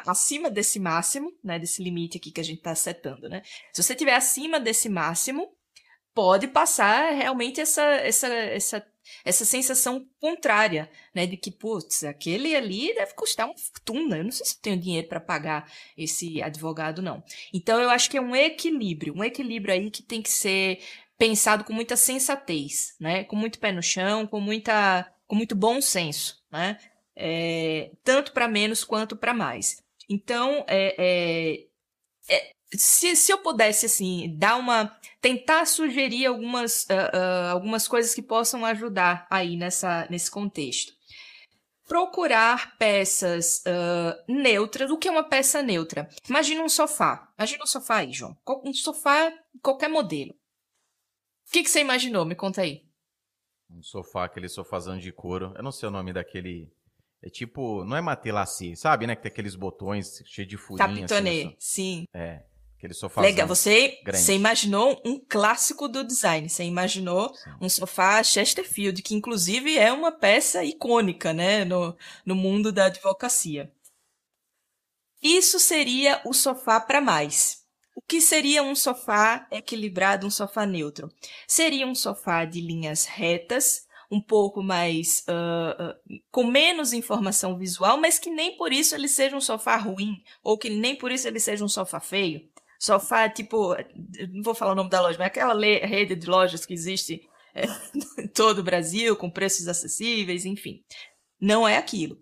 acima 0.07 0.51
desse 0.51 0.79
máximo, 0.79 1.33
né, 1.43 1.59
desse 1.59 1.83
limite 1.83 2.19
aqui 2.19 2.31
que 2.31 2.41
a 2.43 2.45
gente 2.45 2.59
está 2.59 2.75
setando, 2.75 3.31
né? 3.31 3.41
Se 3.73 3.83
você 3.83 3.95
estiver 3.95 4.15
acima 4.15 4.61
desse 4.61 4.91
máximo, 4.91 5.57
pode 6.15 6.49
passar 6.49 7.15
realmente 7.15 7.63
essa, 7.63 7.83
essa, 7.83 8.29
essa 8.29 8.94
essa 9.25 9.45
sensação 9.45 10.07
contrária, 10.21 10.91
né, 11.15 11.27
de 11.27 11.37
que, 11.37 11.51
putz, 11.51 12.05
aquele 12.05 12.55
ali 12.55 12.95
deve 12.95 13.15
custar 13.15 13.47
uma 13.47 13.57
fortuna, 13.57 14.19
eu 14.19 14.25
não 14.25 14.31
sei 14.31 14.47
se 14.47 14.61
tenho 14.61 14.81
dinheiro 14.81 15.09
para 15.09 15.21
pagar 15.21 15.71
esse 15.97 16.43
advogado, 16.43 17.03
não. 17.03 17.23
Então, 17.53 17.81
eu 17.81 17.91
acho 17.91 18.11
que 18.11 18.17
é 18.17 18.21
um 18.21 18.35
equilíbrio, 18.35 19.15
um 19.17 19.25
equilíbrio 19.25 19.75
aí 19.75 19.91
que 19.91 20.03
tem 20.03 20.23
que 20.23 20.31
ser 20.31 20.81
pensado 21.19 21.65
com 21.65 21.73
muita 21.73 21.97
sensatez, 21.97 22.95
né, 23.01 23.25
com 23.25 23.37
muito 23.37 23.59
pé 23.59 23.73
no 23.73 23.83
chão, 23.83 24.27
com, 24.27 24.41
muita, 24.41 25.11
com 25.27 25.37
muito 25.37 25.55
bom 25.55 25.81
senso, 25.81 26.43
né, 26.51 26.79
é, 27.17 27.91
tanto 28.03 28.33
para 28.33 28.49
menos 28.49 28.85
quanto 28.85 29.17
para 29.17 29.33
mais. 29.33 29.83
Então, 30.09 30.65
é, 30.69 30.95
é, 30.99 31.67
é 32.29 32.54
se, 32.77 33.16
se 33.16 33.33
eu 33.33 33.39
pudesse, 33.39 33.87
assim, 33.87 34.35
dar 34.37 34.57
uma. 34.57 34.97
tentar 35.20 35.66
sugerir 35.66 36.27
algumas, 36.27 36.85
uh, 36.85 37.16
uh, 37.16 37.51
algumas 37.53 37.89
coisas 37.89 38.14
que 38.14 38.22
possam 38.22 38.64
ajudar 38.64 39.27
aí 39.31 39.57
nessa, 39.57 40.07
nesse 40.11 40.31
contexto. 40.31 40.93
Procurar 41.87 42.77
peças 42.79 43.62
uh, 43.66 44.33
neutras. 44.33 44.91
O 44.91 44.97
que 44.97 45.09
é 45.09 45.11
uma 45.11 45.29
peça 45.29 45.62
neutra? 45.62 46.09
Imagina 46.29 46.62
um 46.62 46.68
sofá. 46.68 47.31
Imagina 47.39 47.64
um 47.64 47.66
sofá 47.66 47.97
aí, 47.97 48.12
João. 48.12 48.37
Um 48.64 48.72
sofá, 48.72 49.33
qualquer 49.62 49.89
modelo. 49.89 50.33
O 50.33 51.53
que, 51.53 51.62
que 51.62 51.68
você 51.68 51.81
imaginou? 51.81 52.25
Me 52.25 52.35
conta 52.35 52.62
aí. 52.62 52.83
Um 53.70 53.83
sofá, 53.83 54.25
aquele 54.25 54.49
sofazão 54.49 54.99
de 54.99 55.12
couro. 55.12 55.53
Eu 55.57 55.62
não 55.62 55.72
sei 55.72 55.89
o 55.89 55.93
nome 55.93 56.12
daquele. 56.12 56.72
É 57.22 57.29
tipo, 57.29 57.85
não 57.85 57.97
é 57.97 58.01
matelassé, 58.01 58.75
sabe, 58.75 59.07
né? 59.07 59.14
Que 59.14 59.22
tem 59.22 59.33
aqueles 59.33 59.55
botões 59.55 60.22
cheios 60.27 60.49
de 60.49 60.57
furinhos. 60.57 61.11
Capitonê, 61.11 61.43
assim, 61.43 61.57
sim. 61.59 62.05
É. 62.14 62.45
Aquele 62.85 62.95
sofá. 62.95 63.22
Legal, 63.22 63.49
você, 63.49 63.99
você 64.05 64.35
imaginou 64.35 65.01
um 65.07 65.18
clássico 65.18 65.89
do 65.89 66.05
design. 66.05 66.51
Você 66.51 66.64
imaginou 66.64 67.35
Sim. 67.35 67.51
um 67.62 67.68
sofá 67.68 68.22
Chesterfield, 68.22 69.01
que 69.01 69.14
inclusive 69.14 69.78
é 69.78 69.91
uma 69.91 70.12
peça 70.12 70.62
icônica, 70.62 71.32
né, 71.32 71.64
no, 71.64 71.97
no 72.26 72.35
mundo 72.35 72.70
da 72.70 72.87
advocacia. 72.87 73.72
Isso 75.22 75.59
seria 75.59 76.20
o 76.26 76.35
sofá 76.35 76.78
para 76.78 77.01
mais. 77.01 77.64
O 77.97 78.03
que 78.03 78.20
seria 78.20 78.62
um 78.62 78.74
sofá 78.74 79.47
equilibrado, 79.51 80.26
um 80.26 80.30
sofá 80.30 80.66
neutro? 80.66 81.11
Seria 81.49 81.87
um 81.87 81.95
sofá 81.95 82.45
de 82.45 82.61
linhas 82.61 83.07
retas, 83.07 83.87
um 84.11 84.20
pouco 84.20 84.62
mais 84.62 85.24
uh, 85.26 85.82
uh, 85.82 86.20
com 86.30 86.45
menos 86.45 86.93
informação 86.93 87.57
visual, 87.57 87.97
mas 87.97 88.18
que 88.18 88.28
nem 88.28 88.59
por 88.59 88.72
isso 88.72 88.95
ele 88.95 89.09
seja 89.09 89.35
um 89.35 89.41
sofá 89.41 89.76
ruim 89.76 90.22
ou 90.43 90.59
que 90.59 90.68
nem 90.68 90.95
por 90.95 91.11
isso 91.11 91.26
ele 91.26 91.41
seja 91.41 91.64
um 91.64 91.68
sofá 91.68 91.99
feio. 91.99 92.47
Sofá, 92.79 93.29
tipo, 93.29 93.75
não 94.31 94.43
vou 94.43 94.55
falar 94.55 94.72
o 94.72 94.77
nome 94.77 94.91
da 94.91 95.01
loja, 95.01 95.18
mas 95.18 95.29
aquela 95.29 95.55
rede 95.55 96.14
de 96.14 96.27
lojas 96.27 96.66
que 96.66 96.75
existe 96.75 97.20
é, 97.55 97.64
em 98.18 98.29
todo 98.29 98.59
o 98.59 98.64
Brasil, 98.64 99.16
com 99.16 99.31
preços 99.31 99.68
acessíveis, 99.68 100.45
enfim. 100.45 100.83
Não 101.41 101.66
é 101.66 101.77
aquilo. 101.77 102.18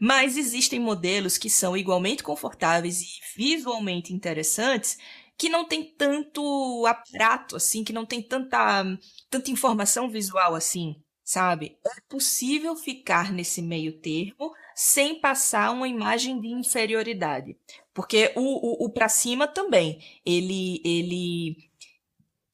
Mas 0.00 0.36
existem 0.36 0.80
modelos 0.80 1.38
que 1.38 1.48
são 1.48 1.76
igualmente 1.76 2.22
confortáveis 2.22 3.00
e 3.00 3.06
visualmente 3.36 4.12
interessantes, 4.12 4.98
que 5.38 5.48
não 5.48 5.64
tem 5.64 5.94
tanto 5.96 6.86
aparato, 6.86 7.56
assim, 7.56 7.82
que 7.82 7.92
não 7.92 8.06
tem 8.06 8.22
tanta, 8.22 8.84
tanta 9.30 9.50
informação 9.50 10.08
visual 10.08 10.54
assim, 10.54 10.94
sabe? 11.24 11.76
É 11.84 12.00
possível 12.08 12.76
ficar 12.76 13.32
nesse 13.32 13.60
meio 13.60 14.00
termo 14.00 14.52
sem 14.74 15.20
passar 15.20 15.72
uma 15.72 15.88
imagem 15.88 16.40
de 16.40 16.48
inferioridade. 16.48 17.56
Porque 17.94 18.32
o, 18.34 18.40
o, 18.40 18.86
o 18.86 18.90
para 18.90 19.08
cima 19.08 19.46
também, 19.46 20.00
ele, 20.26 20.82
ele, 20.84 21.56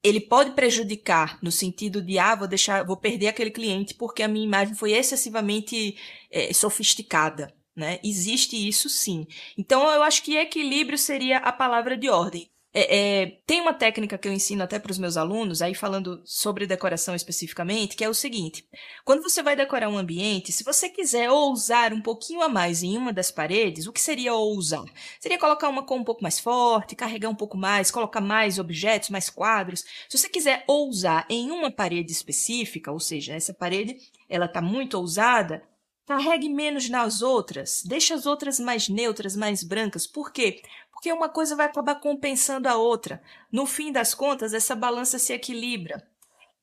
ele 0.04 0.20
pode 0.20 0.50
prejudicar 0.50 1.38
no 1.42 1.50
sentido 1.50 2.02
de, 2.02 2.18
ah, 2.18 2.34
vou 2.34 2.46
deixar, 2.46 2.84
vou 2.84 2.96
perder 2.96 3.28
aquele 3.28 3.50
cliente 3.50 3.94
porque 3.94 4.22
a 4.22 4.28
minha 4.28 4.44
imagem 4.44 4.74
foi 4.74 4.92
excessivamente 4.92 5.96
é, 6.30 6.52
sofisticada. 6.52 7.52
Né? 7.74 7.98
Existe 8.04 8.56
isso 8.68 8.90
sim. 8.90 9.26
Então 9.56 9.90
eu 9.90 10.02
acho 10.02 10.22
que 10.22 10.36
equilíbrio 10.36 10.98
seria 10.98 11.38
a 11.38 11.50
palavra 11.50 11.96
de 11.96 12.10
ordem. 12.10 12.50
É, 12.72 13.22
é, 13.22 13.26
tem 13.46 13.60
uma 13.60 13.74
técnica 13.74 14.16
que 14.16 14.28
eu 14.28 14.32
ensino 14.32 14.62
até 14.62 14.78
para 14.78 14.92
os 14.92 14.98
meus 14.98 15.16
alunos, 15.16 15.60
aí 15.60 15.74
falando 15.74 16.22
sobre 16.24 16.68
decoração 16.68 17.16
especificamente, 17.16 17.96
que 17.96 18.04
é 18.04 18.08
o 18.08 18.14
seguinte: 18.14 18.64
quando 19.04 19.22
você 19.22 19.42
vai 19.42 19.56
decorar 19.56 19.88
um 19.88 19.98
ambiente, 19.98 20.52
se 20.52 20.62
você 20.62 20.88
quiser 20.88 21.30
ousar 21.30 21.92
um 21.92 22.00
pouquinho 22.00 22.42
a 22.42 22.48
mais 22.48 22.84
em 22.84 22.96
uma 22.96 23.12
das 23.12 23.30
paredes, 23.32 23.88
o 23.88 23.92
que 23.92 24.00
seria 24.00 24.34
ousar? 24.34 24.84
Seria 25.18 25.38
colocar 25.38 25.68
uma 25.68 25.82
cor 25.82 25.98
um 25.98 26.04
pouco 26.04 26.22
mais 26.22 26.38
forte, 26.38 26.94
carregar 26.94 27.28
um 27.28 27.34
pouco 27.34 27.56
mais, 27.56 27.90
colocar 27.90 28.20
mais 28.20 28.58
objetos, 28.58 29.10
mais 29.10 29.28
quadros. 29.28 29.84
Se 30.08 30.16
você 30.16 30.28
quiser 30.28 30.62
ousar 30.68 31.26
em 31.28 31.50
uma 31.50 31.72
parede 31.72 32.12
específica, 32.12 32.92
ou 32.92 33.00
seja, 33.00 33.34
essa 33.34 33.52
parede 33.52 33.96
ela 34.28 34.46
está 34.46 34.62
muito 34.62 34.94
ousada, 34.96 35.60
carregue 36.10 36.48
menos 36.48 36.88
nas 36.88 37.22
outras, 37.22 37.84
deixe 37.84 38.12
as 38.12 38.26
outras 38.26 38.58
mais 38.58 38.88
neutras, 38.88 39.36
mais 39.36 39.62
brancas. 39.62 40.08
Por 40.08 40.32
quê? 40.32 40.60
Porque 41.00 41.10
uma 41.14 41.30
coisa 41.30 41.56
vai 41.56 41.64
acabar 41.64 41.94
compensando 41.94 42.68
a 42.68 42.76
outra. 42.76 43.22
No 43.50 43.64
fim 43.64 43.90
das 43.90 44.12
contas, 44.12 44.52
essa 44.52 44.76
balança 44.76 45.18
se 45.18 45.32
equilibra 45.32 46.06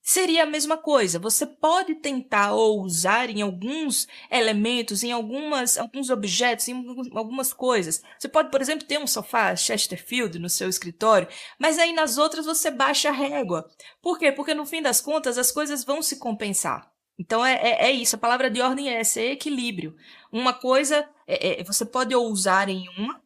seria 0.07 0.43
a 0.43 0.45
mesma 0.45 0.77
coisa. 0.77 1.19
Você 1.19 1.45
pode 1.45 1.95
tentar 1.95 2.53
ou 2.53 2.81
usar 2.81 3.29
em 3.29 3.41
alguns 3.41 4.07
elementos, 4.31 5.03
em 5.03 5.11
algumas, 5.11 5.77
alguns 5.77 6.09
objetos, 6.09 6.69
em 6.69 6.73
algumas 7.13 7.51
coisas. 7.51 8.01
Você 8.17 8.29
pode, 8.29 8.49
por 8.49 8.61
exemplo, 8.61 8.87
ter 8.87 8.97
um 8.99 9.05
sofá 9.05 9.53
Chesterfield 9.53 10.39
no 10.39 10.47
seu 10.47 10.69
escritório, 10.69 11.27
mas 11.59 11.77
aí 11.77 11.91
nas 11.91 12.17
outras 12.17 12.45
você 12.45 12.71
baixa 12.71 13.09
a 13.09 13.11
régua. 13.11 13.69
Por 14.01 14.17
quê? 14.17 14.31
Porque 14.31 14.53
no 14.53 14.65
fim 14.65 14.81
das 14.81 15.01
contas 15.01 15.37
as 15.37 15.51
coisas 15.51 15.83
vão 15.83 16.01
se 16.01 16.17
compensar. 16.17 16.89
Então 17.19 17.45
é, 17.45 17.55
é, 17.55 17.87
é 17.87 17.91
isso, 17.91 18.15
a 18.15 18.19
palavra 18.19 18.49
de 18.49 18.61
ordem 18.61 18.89
é 18.89 19.01
essa, 19.01 19.19
é 19.19 19.31
equilíbrio. 19.31 19.93
Uma 20.31 20.53
coisa, 20.53 21.05
é, 21.27 21.59
é, 21.59 21.63
você 21.65 21.85
pode 21.85 22.15
usar 22.15 22.69
em 22.69 22.87
uma 22.97 23.21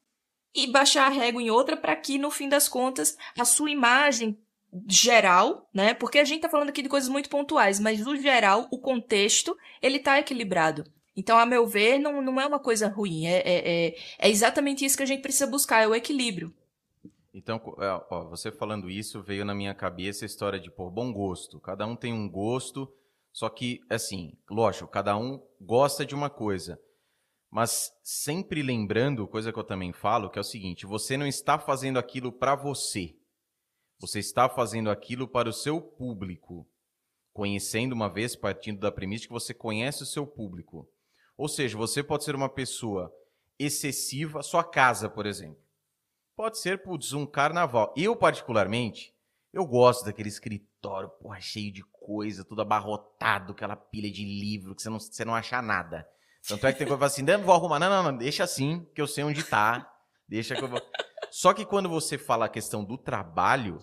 e 0.53 0.67
baixar 0.67 1.07
a 1.07 1.09
régua 1.09 1.41
em 1.41 1.49
outra 1.49 1.77
para 1.77 1.95
que, 1.95 2.17
no 2.17 2.31
fim 2.31 2.49
das 2.49 2.67
contas, 2.67 3.17
a 3.37 3.45
sua 3.45 3.71
imagem 3.71 4.37
geral, 4.87 5.69
né? 5.73 5.93
Porque 5.93 6.19
a 6.19 6.23
gente 6.23 6.41
tá 6.41 6.49
falando 6.49 6.69
aqui 6.69 6.81
de 6.81 6.89
coisas 6.89 7.09
muito 7.09 7.29
pontuais, 7.29 7.79
mas 7.79 8.05
no 8.05 8.15
geral, 8.15 8.67
o 8.71 8.79
contexto, 8.79 9.57
ele 9.81 9.99
tá 9.99 10.19
equilibrado. 10.19 10.85
Então, 11.15 11.37
a 11.37 11.45
meu 11.45 11.67
ver, 11.67 11.99
não, 11.99 12.21
não 12.21 12.39
é 12.39 12.45
uma 12.45 12.59
coisa 12.59 12.87
ruim. 12.87 13.25
É, 13.25 13.37
é, 13.39 13.87
é, 13.87 13.95
é 14.19 14.29
exatamente 14.29 14.85
isso 14.85 14.95
que 14.95 15.03
a 15.03 15.07
gente 15.07 15.21
precisa 15.21 15.47
buscar, 15.47 15.83
é 15.83 15.87
o 15.87 15.95
equilíbrio. 15.95 16.53
Então, 17.33 17.61
é, 17.79 18.01
ó, 18.09 18.29
você 18.29 18.51
falando 18.51 18.89
isso, 18.89 19.21
veio 19.21 19.45
na 19.45 19.53
minha 19.53 19.73
cabeça 19.73 20.25
a 20.25 20.27
história 20.27 20.59
de, 20.59 20.69
pô, 20.69 20.89
bom 20.89 21.11
gosto. 21.11 21.59
Cada 21.59 21.85
um 21.85 21.95
tem 21.95 22.13
um 22.13 22.29
gosto, 22.29 22.91
só 23.31 23.49
que, 23.49 23.81
assim, 23.89 24.37
lógico, 24.49 24.87
cada 24.87 25.17
um 25.17 25.41
gosta 25.59 26.05
de 26.05 26.15
uma 26.15 26.29
coisa. 26.29 26.79
Mas 27.51 27.91
sempre 28.01 28.63
lembrando, 28.63 29.27
coisa 29.27 29.51
que 29.51 29.59
eu 29.59 29.63
também 29.63 29.91
falo, 29.91 30.29
que 30.29 30.39
é 30.39 30.41
o 30.41 30.43
seguinte: 30.43 30.85
você 30.85 31.17
não 31.17 31.27
está 31.27 31.59
fazendo 31.59 31.99
aquilo 31.99 32.31
para 32.31 32.55
você. 32.55 33.17
Você 33.99 34.19
está 34.19 34.47
fazendo 34.49 34.89
aquilo 34.89 35.27
para 35.27 35.49
o 35.49 35.53
seu 35.53 35.79
público, 35.81 36.65
conhecendo 37.33 37.91
uma 37.91 38.09
vez, 38.09 38.35
partindo 38.35 38.79
da 38.79 38.91
premissa 38.91 39.27
que 39.27 39.33
você 39.33 39.53
conhece 39.53 40.01
o 40.01 40.07
seu 40.07 40.25
público. 40.25 40.89
Ou 41.37 41.47
seja, 41.47 41.77
você 41.77 42.01
pode 42.01 42.23
ser 42.23 42.35
uma 42.35 42.49
pessoa 42.49 43.13
excessiva, 43.59 44.41
sua 44.41 44.63
casa, 44.63 45.09
por 45.09 45.25
exemplo. 45.25 45.61
Pode 46.35 46.57
ser, 46.57 46.81
putz, 46.81 47.13
um 47.13 47.25
carnaval. 47.25 47.93
Eu, 47.95 48.15
particularmente, 48.15 49.13
eu 49.53 49.65
gosto 49.65 50.05
daquele 50.05 50.29
escritório, 50.29 51.09
porra, 51.21 51.39
cheio 51.39 51.71
de 51.71 51.83
coisa, 51.83 52.45
tudo 52.45 52.61
abarrotado, 52.61 53.51
aquela 53.51 53.75
pilha 53.75 54.09
de 54.09 54.23
livro 54.23 54.73
que 54.73 54.81
você 54.81 54.89
não, 54.89 54.99
você 54.99 55.25
não 55.25 55.35
acha 55.35 55.61
nada. 55.61 56.07
Tanto 56.47 56.65
é 56.67 56.71
que 56.71 56.79
tem 56.79 56.87
coisa 56.87 56.99
que 56.99 57.05
assim, 57.05 57.21
não, 57.21 57.43
vou 57.43 57.53
arrumar. 57.53 57.79
Não, 57.79 57.89
não, 57.89 58.11
não, 58.11 58.17
deixa 58.17 58.43
assim, 58.43 58.87
que 58.95 59.01
eu 59.01 59.07
sei 59.07 59.23
onde 59.23 59.43
tá. 59.43 59.91
Deixa 60.27 60.55
que 60.55 60.63
eu 60.63 60.67
vou... 60.67 60.81
Só 61.29 61.53
que 61.53 61.65
quando 61.65 61.87
você 61.87 62.17
fala 62.17 62.45
a 62.45 62.49
questão 62.49 62.83
do 62.83 62.97
trabalho, 62.97 63.79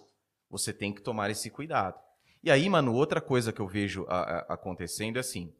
você 0.51 0.73
tem 0.73 0.93
que 0.93 1.01
tomar 1.01 1.31
esse 1.31 1.51
cuidado. 1.51 1.99
E 2.43 2.51
aí, 2.51 2.69
mano, 2.69 2.95
outra 2.95 3.21
coisa 3.21 3.53
que 3.53 3.61
eu 3.61 3.67
vejo 3.67 4.05
a, 4.09 4.21
a, 4.21 4.39
acontecendo 4.55 5.17
é 5.17 5.21
assim: 5.21 5.53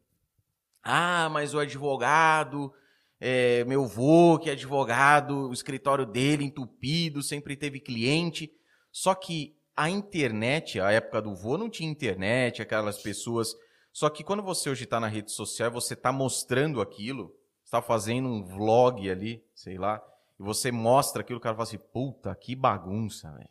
ah, 0.83 1.29
mas 1.29 1.53
o 1.53 1.59
advogado, 1.59 2.73
é, 3.19 3.63
meu 3.65 3.85
vô 3.85 4.39
que 4.39 4.49
é 4.49 4.53
advogado, 4.53 5.49
o 5.49 5.53
escritório 5.53 6.05
dele 6.05 6.45
entupido, 6.45 7.21
sempre 7.21 7.55
teve 7.55 7.79
cliente. 7.79 8.51
Só 8.91 9.13
que 9.13 9.57
a 9.75 9.89
internet, 9.89 10.79
a 10.79 10.91
época 10.91 11.21
do 11.21 11.35
vô 11.35 11.57
não 11.57 11.69
tinha 11.69 11.89
internet, 11.89 12.61
aquelas 12.61 13.01
pessoas. 13.01 13.53
Só 13.91 14.09
que 14.09 14.23
quando 14.23 14.43
você 14.43 14.69
hoje 14.69 14.83
está 14.83 14.99
na 14.99 15.07
rede 15.07 15.31
social, 15.31 15.71
você 15.71 15.93
está 15.93 16.11
mostrando 16.11 16.81
aquilo, 16.81 17.35
está 17.63 17.81
fazendo 17.81 18.29
um 18.29 18.43
vlog 18.43 19.09
ali, 19.09 19.43
sei 19.53 19.77
lá, 19.77 20.01
e 20.39 20.43
você 20.43 20.71
mostra 20.71 21.21
aquilo, 21.21 21.39
o 21.39 21.41
cara 21.41 21.55
fala 21.55 21.67
assim: 21.67 21.77
puta, 21.77 22.33
que 22.35 22.55
bagunça, 22.55 23.31
velho 23.31 23.49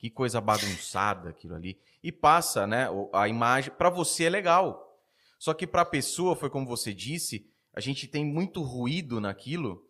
que 0.00 0.08
coisa 0.08 0.40
bagunçada 0.40 1.28
aquilo 1.28 1.54
ali. 1.54 1.78
E 2.02 2.10
passa, 2.10 2.66
né, 2.66 2.88
a 3.12 3.28
imagem, 3.28 3.70
para 3.70 3.90
você 3.90 4.24
é 4.24 4.30
legal. 4.30 4.98
Só 5.38 5.52
que 5.52 5.66
para 5.66 5.82
a 5.82 5.86
pessoa, 5.86 6.34
foi 6.34 6.48
como 6.48 6.66
você 6.66 6.94
disse, 6.94 7.46
a 7.74 7.80
gente 7.80 8.08
tem 8.08 8.24
muito 8.24 8.62
ruído 8.62 9.20
naquilo. 9.20 9.86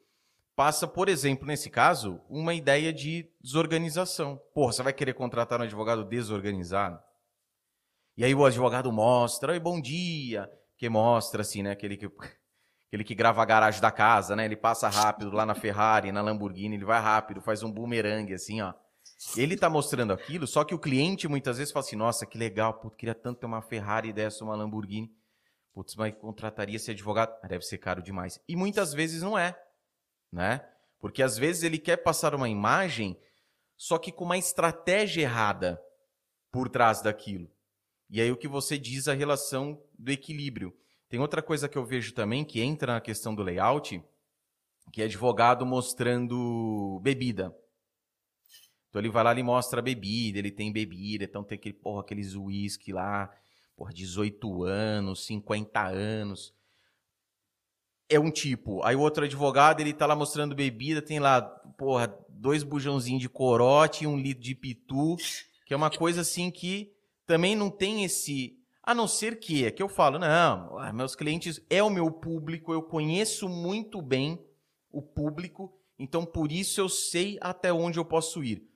Passa, 0.56 0.88
por 0.88 1.08
exemplo, 1.08 1.46
nesse 1.46 1.70
caso, 1.70 2.20
uma 2.28 2.52
ideia 2.52 2.92
de 2.92 3.30
desorganização. 3.40 4.36
Porra, 4.52 4.72
você 4.72 4.82
vai 4.82 4.92
querer 4.92 5.14
contratar 5.14 5.60
um 5.60 5.64
advogado 5.64 6.04
desorganizado? 6.04 7.00
E 8.16 8.24
aí 8.24 8.34
o 8.34 8.44
advogado 8.44 8.90
mostra, 8.92 9.52
oi, 9.52 9.60
bom 9.60 9.80
dia, 9.80 10.50
que 10.76 10.88
mostra 10.88 11.42
assim, 11.42 11.62
né, 11.62 11.70
aquele 11.70 11.96
que 11.96 12.10
aquele 12.90 13.04
que 13.04 13.14
grava 13.14 13.40
a 13.40 13.44
garagem 13.44 13.80
da 13.80 13.92
casa, 13.92 14.34
né? 14.34 14.44
Ele 14.44 14.56
passa 14.56 14.88
rápido 14.88 15.30
lá 15.30 15.46
na 15.46 15.54
Ferrari, 15.54 16.10
na 16.10 16.20
Lamborghini, 16.20 16.74
ele 16.74 16.84
vai 16.84 17.00
rápido, 17.00 17.40
faz 17.40 17.62
um 17.62 17.70
bumerangue 17.70 18.34
assim, 18.34 18.60
ó. 18.60 18.74
Ele 19.36 19.54
está 19.54 19.70
mostrando 19.70 20.12
aquilo, 20.12 20.46
só 20.46 20.64
que 20.64 20.74
o 20.74 20.78
cliente 20.78 21.28
muitas 21.28 21.58
vezes 21.58 21.72
fala 21.72 21.84
assim: 21.84 21.94
nossa, 21.94 22.26
que 22.26 22.36
legal, 22.36 22.74
putz, 22.74 22.96
queria 22.96 23.14
tanto 23.14 23.40
ter 23.40 23.46
uma 23.46 23.62
Ferrari 23.62 24.12
dessa, 24.12 24.42
uma 24.42 24.56
Lamborghini. 24.56 25.14
Putz, 25.72 25.94
mas 25.94 26.14
contrataria 26.16 26.76
esse 26.76 26.90
advogado? 26.90 27.32
Deve 27.46 27.64
ser 27.64 27.78
caro 27.78 28.02
demais. 28.02 28.40
E 28.48 28.56
muitas 28.56 28.92
vezes 28.92 29.22
não 29.22 29.38
é, 29.38 29.56
né? 30.32 30.66
Porque 30.98 31.22
às 31.22 31.38
vezes 31.38 31.62
ele 31.62 31.78
quer 31.78 31.98
passar 31.98 32.34
uma 32.34 32.48
imagem, 32.48 33.16
só 33.76 33.98
que 33.98 34.10
com 34.10 34.24
uma 34.24 34.36
estratégia 34.36 35.22
errada 35.22 35.80
por 36.50 36.68
trás 36.68 37.00
daquilo. 37.00 37.48
E 38.10 38.20
aí 38.20 38.32
o 38.32 38.36
que 38.36 38.48
você 38.48 38.76
diz 38.76 39.06
a 39.06 39.14
relação 39.14 39.80
do 39.96 40.10
equilíbrio. 40.10 40.76
Tem 41.08 41.20
outra 41.20 41.40
coisa 41.40 41.68
que 41.68 41.78
eu 41.78 41.84
vejo 41.84 42.12
também 42.12 42.44
que 42.44 42.60
entra 42.60 42.94
na 42.94 43.00
questão 43.00 43.34
do 43.34 43.42
layout, 43.42 44.02
que 44.92 45.00
é 45.00 45.04
advogado 45.04 45.64
mostrando 45.64 46.98
bebida. 47.02 47.56
Então 48.88 49.00
ele 49.00 49.08
vai 49.08 49.22
lá 49.22 49.38
e 49.38 49.42
mostra 49.42 49.78
a 49.78 49.82
bebida, 49.82 50.40
ele 50.40 50.50
tem 50.50 50.72
bebida, 50.72 51.24
então 51.24 51.44
tem 51.44 51.56
aquele, 51.56 51.74
porra, 51.74 52.00
aqueles 52.00 52.34
uísque 52.34 52.92
lá, 52.92 53.30
porra, 53.76 53.92
18 53.92 54.64
anos, 54.64 55.24
50 55.26 55.80
anos. 55.80 56.52
É 58.08 58.18
um 58.18 58.32
tipo. 58.32 58.82
Aí 58.82 58.96
o 58.96 59.00
outro 59.00 59.24
advogado, 59.24 59.80
ele 59.80 59.92
tá 59.92 60.06
lá 60.06 60.16
mostrando 60.16 60.56
bebida, 60.56 61.00
tem 61.00 61.20
lá, 61.20 61.40
porra, 61.40 62.12
dois 62.28 62.64
bujãozinhos 62.64 63.22
de 63.22 63.28
corote 63.28 64.02
e 64.02 64.06
um 64.08 64.18
litro 64.18 64.42
de 64.42 64.56
pitu, 64.56 65.16
que 65.64 65.72
é 65.72 65.76
uma 65.76 65.90
coisa 65.90 66.22
assim 66.22 66.50
que 66.50 66.92
também 67.30 67.54
não 67.54 67.70
tem 67.70 68.02
esse. 68.02 68.58
A 68.82 68.92
não 68.92 69.06
ser 69.06 69.38
que, 69.38 69.64
é 69.64 69.70
que 69.70 69.82
eu 69.82 69.88
falo, 69.88 70.18
não, 70.18 70.78
ah, 70.78 70.92
meus 70.92 71.14
clientes 71.14 71.64
é 71.70 71.80
o 71.80 71.88
meu 71.88 72.10
público, 72.10 72.72
eu 72.72 72.82
conheço 72.82 73.48
muito 73.48 74.02
bem 74.02 74.44
o 74.90 75.00
público, 75.00 75.72
então 75.96 76.26
por 76.26 76.50
isso 76.50 76.80
eu 76.80 76.88
sei 76.88 77.38
até 77.40 77.72
onde 77.72 78.00
eu 78.00 78.04
posso 78.04 78.42
ir 78.42 78.68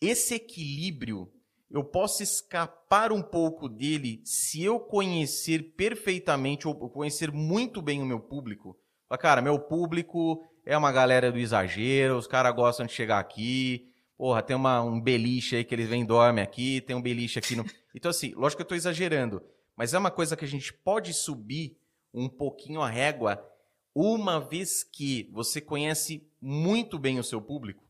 esse 0.00 0.34
equilíbrio, 0.34 1.28
eu 1.70 1.82
posso 1.82 2.22
escapar 2.22 3.12
um 3.12 3.22
pouco 3.22 3.68
dele 3.68 4.20
se 4.24 4.62
eu 4.62 4.78
conhecer 4.78 5.74
perfeitamente 5.76 6.68
ou 6.68 6.74
conhecer 6.90 7.32
muito 7.32 7.82
bem 7.82 8.00
o 8.00 8.06
meu 8.06 8.20
público. 8.20 8.76
Cara, 9.18 9.42
meu 9.42 9.58
público 9.58 10.44
é 10.64 10.76
uma 10.76 10.92
galera 10.92 11.32
do 11.32 11.38
exagero, 11.38 12.16
os 12.16 12.28
caras 12.28 12.54
gostam 12.54 12.86
de 12.86 12.92
chegar 12.92 13.18
aqui. 13.18 13.91
Porra, 14.22 14.40
tem 14.40 14.54
uma, 14.54 14.80
um 14.80 15.00
beliche 15.00 15.56
aí 15.56 15.64
que 15.64 15.74
eles 15.74 15.88
vêm 15.88 16.06
dorme 16.06 16.40
aqui, 16.40 16.80
tem 16.80 16.94
um 16.94 17.02
beliche 17.02 17.40
aqui 17.40 17.56
no. 17.56 17.64
Então, 17.92 18.08
assim, 18.08 18.32
lógico 18.36 18.58
que 18.58 18.62
eu 18.62 18.76
estou 18.76 18.76
exagerando, 18.76 19.42
mas 19.76 19.92
é 19.92 19.98
uma 19.98 20.12
coisa 20.12 20.36
que 20.36 20.44
a 20.44 20.48
gente 20.48 20.72
pode 20.72 21.12
subir 21.12 21.76
um 22.14 22.28
pouquinho 22.28 22.80
a 22.82 22.88
régua 22.88 23.44
uma 23.92 24.38
vez 24.38 24.84
que 24.84 25.28
você 25.32 25.60
conhece 25.60 26.24
muito 26.40 27.00
bem 27.00 27.18
o 27.18 27.24
seu 27.24 27.42
público. 27.42 27.82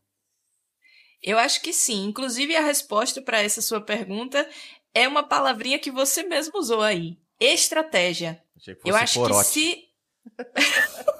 Eu 1.21 1.37
acho 1.37 1.61
que 1.61 1.71
sim. 1.71 2.03
Inclusive, 2.05 2.55
a 2.55 2.65
resposta 2.65 3.21
para 3.21 3.39
essa 3.39 3.61
sua 3.61 3.79
pergunta 3.79 4.49
é 4.91 5.07
uma 5.07 5.21
palavrinha 5.21 5.77
que 5.77 5.91
você 5.91 6.23
mesmo 6.23 6.57
usou 6.57 6.81
aí: 6.81 7.15
estratégia. 7.39 8.43
Achei 8.57 8.73
que 8.73 8.81
fosse 8.81 8.89
Eu 8.91 8.95
acho 8.95 9.19
corote. 9.19 9.43
que 9.43 9.53
se. 9.53 9.87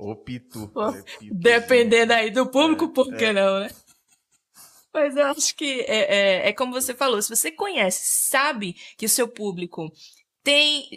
Ô, 0.00 0.16
pitu. 0.16 0.66
Pô, 0.68 0.94
Dependendo 1.30 2.14
aí 2.14 2.30
do 2.30 2.46
público, 2.46 2.86
é, 2.86 2.88
por 2.88 3.14
que 3.14 3.26
é. 3.26 3.32
não, 3.34 3.60
né? 3.60 3.70
Mas 4.94 5.14
eu 5.14 5.26
acho 5.26 5.54
que 5.54 5.82
é, 5.82 6.46
é, 6.46 6.48
é 6.48 6.52
como 6.54 6.72
você 6.72 6.94
falou: 6.94 7.20
se 7.20 7.28
você 7.28 7.52
conhece, 7.52 8.30
sabe 8.30 8.74
que 8.96 9.04
o 9.04 9.10
seu 9.10 9.28
público 9.28 9.92
tem 10.42 10.88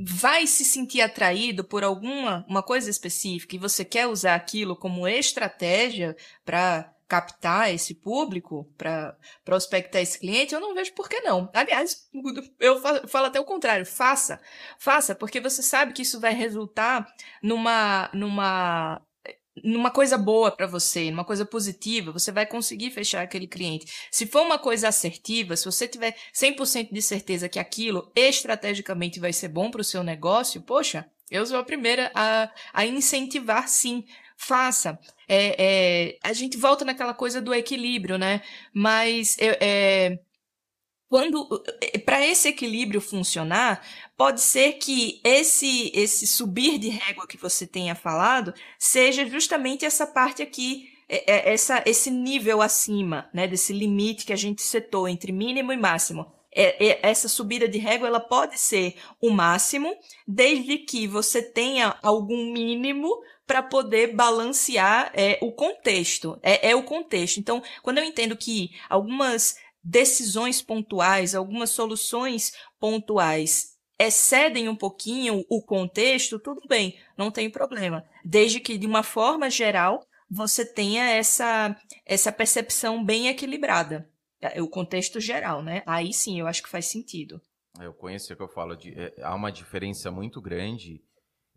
vai 0.00 0.46
se 0.46 0.64
sentir 0.64 1.02
atraído 1.02 1.62
por 1.62 1.84
alguma 1.84 2.46
uma 2.48 2.62
coisa 2.62 2.88
específica 2.88 3.54
e 3.54 3.58
você 3.58 3.84
quer 3.84 4.06
usar 4.06 4.34
aquilo 4.34 4.74
como 4.74 5.06
estratégia 5.06 6.16
para 6.42 6.90
captar 7.08 7.72
esse 7.72 7.94
público, 7.94 8.70
para 8.76 9.16
prospectar 9.44 10.02
esse 10.02 10.18
cliente, 10.18 10.54
eu 10.54 10.60
não 10.60 10.74
vejo 10.74 10.92
por 10.92 11.08
que 11.08 11.20
não. 11.20 11.50
Aliás, 11.54 12.06
eu 12.60 12.80
falo 13.08 13.26
até 13.26 13.40
o 13.40 13.44
contrário, 13.44 13.86
faça. 13.86 14.38
Faça, 14.78 15.14
porque 15.14 15.40
você 15.40 15.62
sabe 15.62 15.94
que 15.94 16.02
isso 16.02 16.20
vai 16.20 16.34
resultar 16.34 17.06
numa 17.42 18.10
numa 18.12 19.02
numa 19.64 19.90
coisa 19.90 20.16
boa 20.16 20.52
para 20.52 20.68
você, 20.68 21.10
numa 21.10 21.24
coisa 21.24 21.44
positiva, 21.44 22.12
você 22.12 22.30
vai 22.30 22.46
conseguir 22.46 22.90
fechar 22.92 23.22
aquele 23.22 23.46
cliente. 23.46 23.86
Se 24.10 24.24
for 24.26 24.42
uma 24.42 24.58
coisa 24.58 24.86
assertiva, 24.88 25.56
se 25.56 25.64
você 25.64 25.88
tiver 25.88 26.16
100% 26.32 26.92
de 26.92 27.02
certeza 27.02 27.48
que 27.48 27.58
aquilo 27.58 28.12
estrategicamente 28.14 29.18
vai 29.18 29.32
ser 29.32 29.48
bom 29.48 29.68
para 29.70 29.80
o 29.80 29.84
seu 29.84 30.04
negócio, 30.04 30.62
poxa, 30.62 31.10
eu 31.30 31.44
sou 31.44 31.58
a 31.58 31.64
primeira 31.64 32.10
a, 32.14 32.50
a 32.72 32.86
incentivar 32.86 33.68
sim. 33.68 34.04
Faça. 34.36 34.98
É, 35.28 35.56
é, 35.58 36.18
a 36.22 36.32
gente 36.32 36.56
volta 36.56 36.84
naquela 36.84 37.12
coisa 37.12 37.40
do 37.40 37.52
equilíbrio, 37.52 38.16
né? 38.16 38.40
Mas 38.72 39.36
é, 39.38 40.18
quando 41.08 41.46
para 42.04 42.24
esse 42.26 42.48
equilíbrio 42.48 43.00
funcionar, 43.00 43.84
pode 44.16 44.40
ser 44.40 44.74
que 44.74 45.20
esse 45.22 45.92
esse 45.94 46.26
subir 46.26 46.78
de 46.78 46.88
régua 46.88 47.26
que 47.26 47.36
você 47.36 47.66
tenha 47.66 47.94
falado 47.94 48.54
seja 48.78 49.26
justamente 49.26 49.84
essa 49.84 50.06
parte 50.06 50.42
aqui 50.42 50.88
é, 51.08 51.32
é, 51.32 51.54
essa, 51.54 51.82
esse 51.86 52.10
nível 52.10 52.60
acima, 52.60 53.30
né, 53.32 53.46
desse 53.46 53.72
limite 53.72 54.26
que 54.26 54.32
a 54.32 54.36
gente 54.36 54.60
setou 54.60 55.08
entre 55.08 55.32
mínimo 55.32 55.72
e 55.72 55.76
máximo. 55.76 56.30
É, 56.54 56.86
é, 56.86 56.98
essa 57.02 57.28
subida 57.28 57.66
de 57.66 57.78
régua 57.78 58.08
ela 58.08 58.20
pode 58.20 58.58
ser 58.58 58.96
o 59.20 59.30
máximo, 59.30 59.94
desde 60.26 60.78
que 60.78 61.06
você 61.06 61.40
tenha 61.40 61.96
algum 62.02 62.52
mínimo 62.52 63.08
para 63.48 63.62
poder 63.62 64.14
balancear 64.14 65.10
é, 65.14 65.38
o 65.40 65.50
contexto. 65.50 66.38
É, 66.42 66.70
é 66.70 66.76
o 66.76 66.82
contexto. 66.82 67.40
Então, 67.40 67.62
quando 67.82 67.96
eu 67.96 68.04
entendo 68.04 68.36
que 68.36 68.70
algumas 68.90 69.56
decisões 69.82 70.60
pontuais, 70.60 71.34
algumas 71.34 71.70
soluções 71.70 72.52
pontuais 72.78 73.78
excedem 73.98 74.68
um 74.68 74.76
pouquinho 74.76 75.44
o 75.48 75.62
contexto, 75.62 76.38
tudo 76.38 76.60
bem, 76.68 77.00
não 77.16 77.30
tem 77.30 77.50
problema. 77.50 78.04
Desde 78.22 78.60
que, 78.60 78.76
de 78.76 78.86
uma 78.86 79.02
forma 79.02 79.48
geral, 79.48 80.06
você 80.30 80.64
tenha 80.64 81.08
essa, 81.08 81.74
essa 82.04 82.30
percepção 82.30 83.02
bem 83.02 83.28
equilibrada. 83.28 84.08
É, 84.40 84.60
o 84.62 84.68
contexto 84.68 85.18
geral, 85.18 85.62
né? 85.62 85.82
Aí 85.86 86.12
sim, 86.12 86.38
eu 86.38 86.46
acho 86.46 86.62
que 86.62 86.68
faz 86.68 86.84
sentido. 86.84 87.40
É, 87.80 87.86
eu 87.86 87.94
conheço 87.94 88.32
o 88.32 88.36
que 88.36 88.42
eu 88.42 88.48
falo 88.48 88.76
de. 88.76 88.92
É, 88.92 89.14
há 89.22 89.34
uma 89.34 89.50
diferença 89.50 90.10
muito 90.10 90.40
grande 90.40 91.02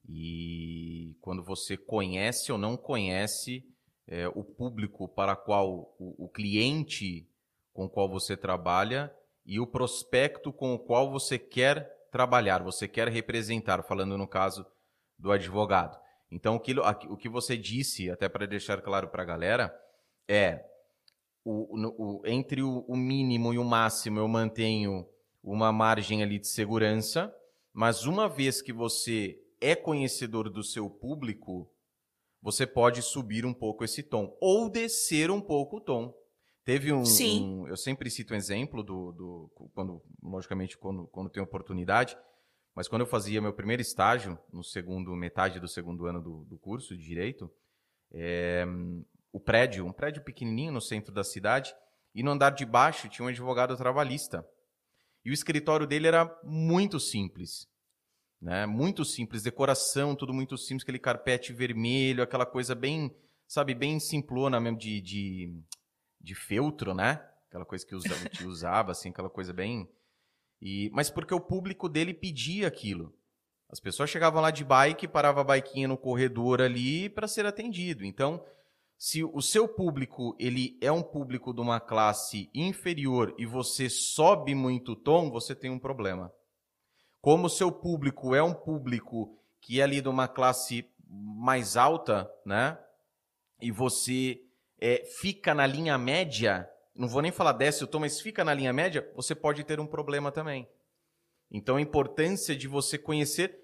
e 0.07 1.15
quando 1.21 1.43
você 1.43 1.77
conhece 1.77 2.51
ou 2.51 2.57
não 2.57 2.75
conhece 2.75 3.63
é, 4.07 4.27
o 4.29 4.43
público 4.43 5.07
para 5.07 5.35
qual 5.35 5.95
o, 5.99 6.25
o 6.25 6.29
cliente 6.29 7.27
com 7.73 7.85
o 7.85 7.89
qual 7.89 8.09
você 8.09 8.35
trabalha 8.35 9.13
e 9.45 9.59
o 9.59 9.67
prospecto 9.67 10.51
com 10.51 10.73
o 10.73 10.79
qual 10.79 11.09
você 11.11 11.39
quer 11.39 12.07
trabalhar, 12.11 12.61
você 12.61 12.87
quer 12.87 13.07
representar, 13.07 13.83
falando 13.83 14.17
no 14.17 14.27
caso 14.27 14.65
do 15.17 15.31
advogado. 15.31 15.97
Então, 16.29 16.55
o 16.55 16.59
que, 16.59 16.73
o 16.79 17.17
que 17.17 17.29
você 17.29 17.57
disse, 17.57 18.09
até 18.09 18.27
para 18.27 18.45
deixar 18.45 18.81
claro 18.81 19.09
para 19.09 19.23
a 19.23 19.25
galera, 19.25 19.73
é 20.27 20.65
o, 21.43 22.19
o, 22.19 22.21
entre 22.25 22.61
o, 22.61 22.85
o 22.87 22.95
mínimo 22.95 23.53
e 23.53 23.57
o 23.57 23.63
máximo 23.63 24.19
eu 24.19 24.27
mantenho 24.27 25.07
uma 25.43 25.71
margem 25.71 26.21
ali 26.21 26.39
de 26.39 26.47
segurança, 26.47 27.33
mas 27.73 28.05
uma 28.05 28.29
vez 28.29 28.61
que 28.61 28.71
você 28.71 29.39
é 29.61 29.75
conhecedor 29.75 30.49
do 30.49 30.63
seu 30.63 30.89
público, 30.89 31.71
você 32.41 32.65
pode 32.65 33.01
subir 33.01 33.45
um 33.45 33.53
pouco 33.53 33.83
esse 33.83 34.01
tom 34.01 34.35
ou 34.41 34.69
descer 34.69 35.29
um 35.29 35.39
pouco 35.39 35.77
o 35.77 35.81
tom. 35.81 36.13
Teve 36.65 36.91
um, 36.91 37.03
um, 37.43 37.67
Eu 37.67 37.77
sempre 37.77 38.09
cito 38.09 38.33
um 38.33 38.37
exemplo 38.37 38.83
do. 38.83 39.11
do 39.11 39.51
quando, 39.73 40.01
logicamente, 40.21 40.77
quando, 40.77 41.07
quando 41.07 41.29
tenho 41.29 41.45
oportunidade. 41.45 42.17
Mas 42.75 42.87
quando 42.87 43.01
eu 43.01 43.07
fazia 43.07 43.41
meu 43.41 43.53
primeiro 43.53 43.81
estágio, 43.81 44.39
no 44.51 44.63
segundo, 44.63 45.15
metade 45.15 45.59
do 45.59 45.67
segundo 45.67 46.05
ano 46.05 46.21
do, 46.21 46.45
do 46.45 46.57
curso 46.57 46.95
de 46.95 47.03
Direito, 47.03 47.51
é, 48.13 48.65
o 49.31 49.39
prédio, 49.39 49.85
um 49.85 49.91
prédio 49.91 50.23
pequenininho 50.23 50.71
no 50.71 50.81
centro 50.81 51.13
da 51.13 51.23
cidade, 51.23 51.73
e 52.13 52.23
no 52.23 52.31
andar 52.31 52.51
de 52.51 52.65
baixo 52.65 53.09
tinha 53.09 53.25
um 53.25 53.29
advogado 53.29 53.75
trabalhista. 53.75 54.45
E 55.23 55.29
o 55.29 55.33
escritório 55.33 55.85
dele 55.85 56.07
era 56.07 56.25
muito 56.43 56.99
simples. 56.99 57.67
Né? 58.41 58.65
Muito 58.65 59.05
simples, 59.05 59.43
decoração, 59.43 60.15
tudo 60.15 60.33
muito 60.33 60.57
simples, 60.57 60.83
aquele 60.83 60.99
carpete 60.99 61.53
vermelho, 61.53 62.23
aquela 62.23 62.45
coisa 62.45 62.73
bem, 62.73 63.15
sabe, 63.47 63.75
bem 63.75 63.99
simplona 63.99 64.59
mesmo 64.59 64.79
de, 64.79 64.99
de 64.99 65.63
de 66.23 66.35
feltro, 66.35 66.93
né? 66.93 67.23
Aquela 67.47 67.65
coisa 67.65 67.85
que 67.85 67.95
usava, 67.95 68.29
que 68.29 68.45
usava 68.45 68.91
assim, 68.91 69.09
aquela 69.09 69.29
coisa 69.29 69.51
bem. 69.51 69.89
E, 70.61 70.89
mas 70.93 71.09
porque 71.09 71.33
o 71.33 71.39
público 71.39 71.89
dele 71.89 72.13
pedia 72.13 72.67
aquilo. 72.67 73.13
As 73.69 73.79
pessoas 73.79 74.09
chegavam 74.09 74.41
lá 74.41 74.51
de 74.51 74.63
bike, 74.63 75.07
parava 75.07 75.41
a 75.41 75.43
biquinha 75.43 75.87
no 75.87 75.97
corredor 75.97 76.61
ali 76.61 77.09
para 77.09 77.27
ser 77.27 77.45
atendido. 77.45 78.05
Então, 78.05 78.45
se 78.97 79.23
o 79.23 79.41
seu 79.41 79.67
público 79.67 80.35
ele 80.39 80.77
é 80.81 80.91
um 80.91 81.01
público 81.01 81.53
de 81.53 81.61
uma 81.61 81.79
classe 81.79 82.49
inferior 82.53 83.33
e 83.37 83.45
você 83.45 83.89
sobe 83.89 84.53
muito 84.53 84.91
o 84.91 84.95
tom, 84.95 85.31
você 85.31 85.55
tem 85.55 85.71
um 85.71 85.79
problema. 85.79 86.31
Como 87.21 87.45
o 87.45 87.49
seu 87.49 87.71
público 87.71 88.33
é 88.33 88.41
um 88.41 88.53
público 88.53 89.37
que 89.59 89.79
é 89.79 89.83
ali 89.83 90.01
de 90.01 90.09
uma 90.09 90.27
classe 90.27 90.89
mais 91.07 91.77
alta, 91.77 92.29
né? 92.45 92.77
E 93.61 93.71
você 93.71 94.41
é, 94.79 95.03
fica 95.19 95.53
na 95.53 95.67
linha 95.67 95.97
média, 95.97 96.67
não 96.95 97.07
vou 97.07 97.21
nem 97.21 97.31
falar 97.31 97.51
desce 97.51 97.83
o 97.83 97.87
tom, 97.87 97.99
mas 97.99 98.19
fica 98.19 98.43
na 98.43 98.53
linha 98.53 98.73
média, 98.73 99.07
você 99.15 99.35
pode 99.35 99.63
ter 99.63 99.79
um 99.79 99.85
problema 99.85 100.31
também. 100.31 100.67
Então 101.51 101.75
a 101.75 101.81
importância 101.81 102.55
de 102.55 102.67
você 102.67 102.97
conhecer, 102.97 103.59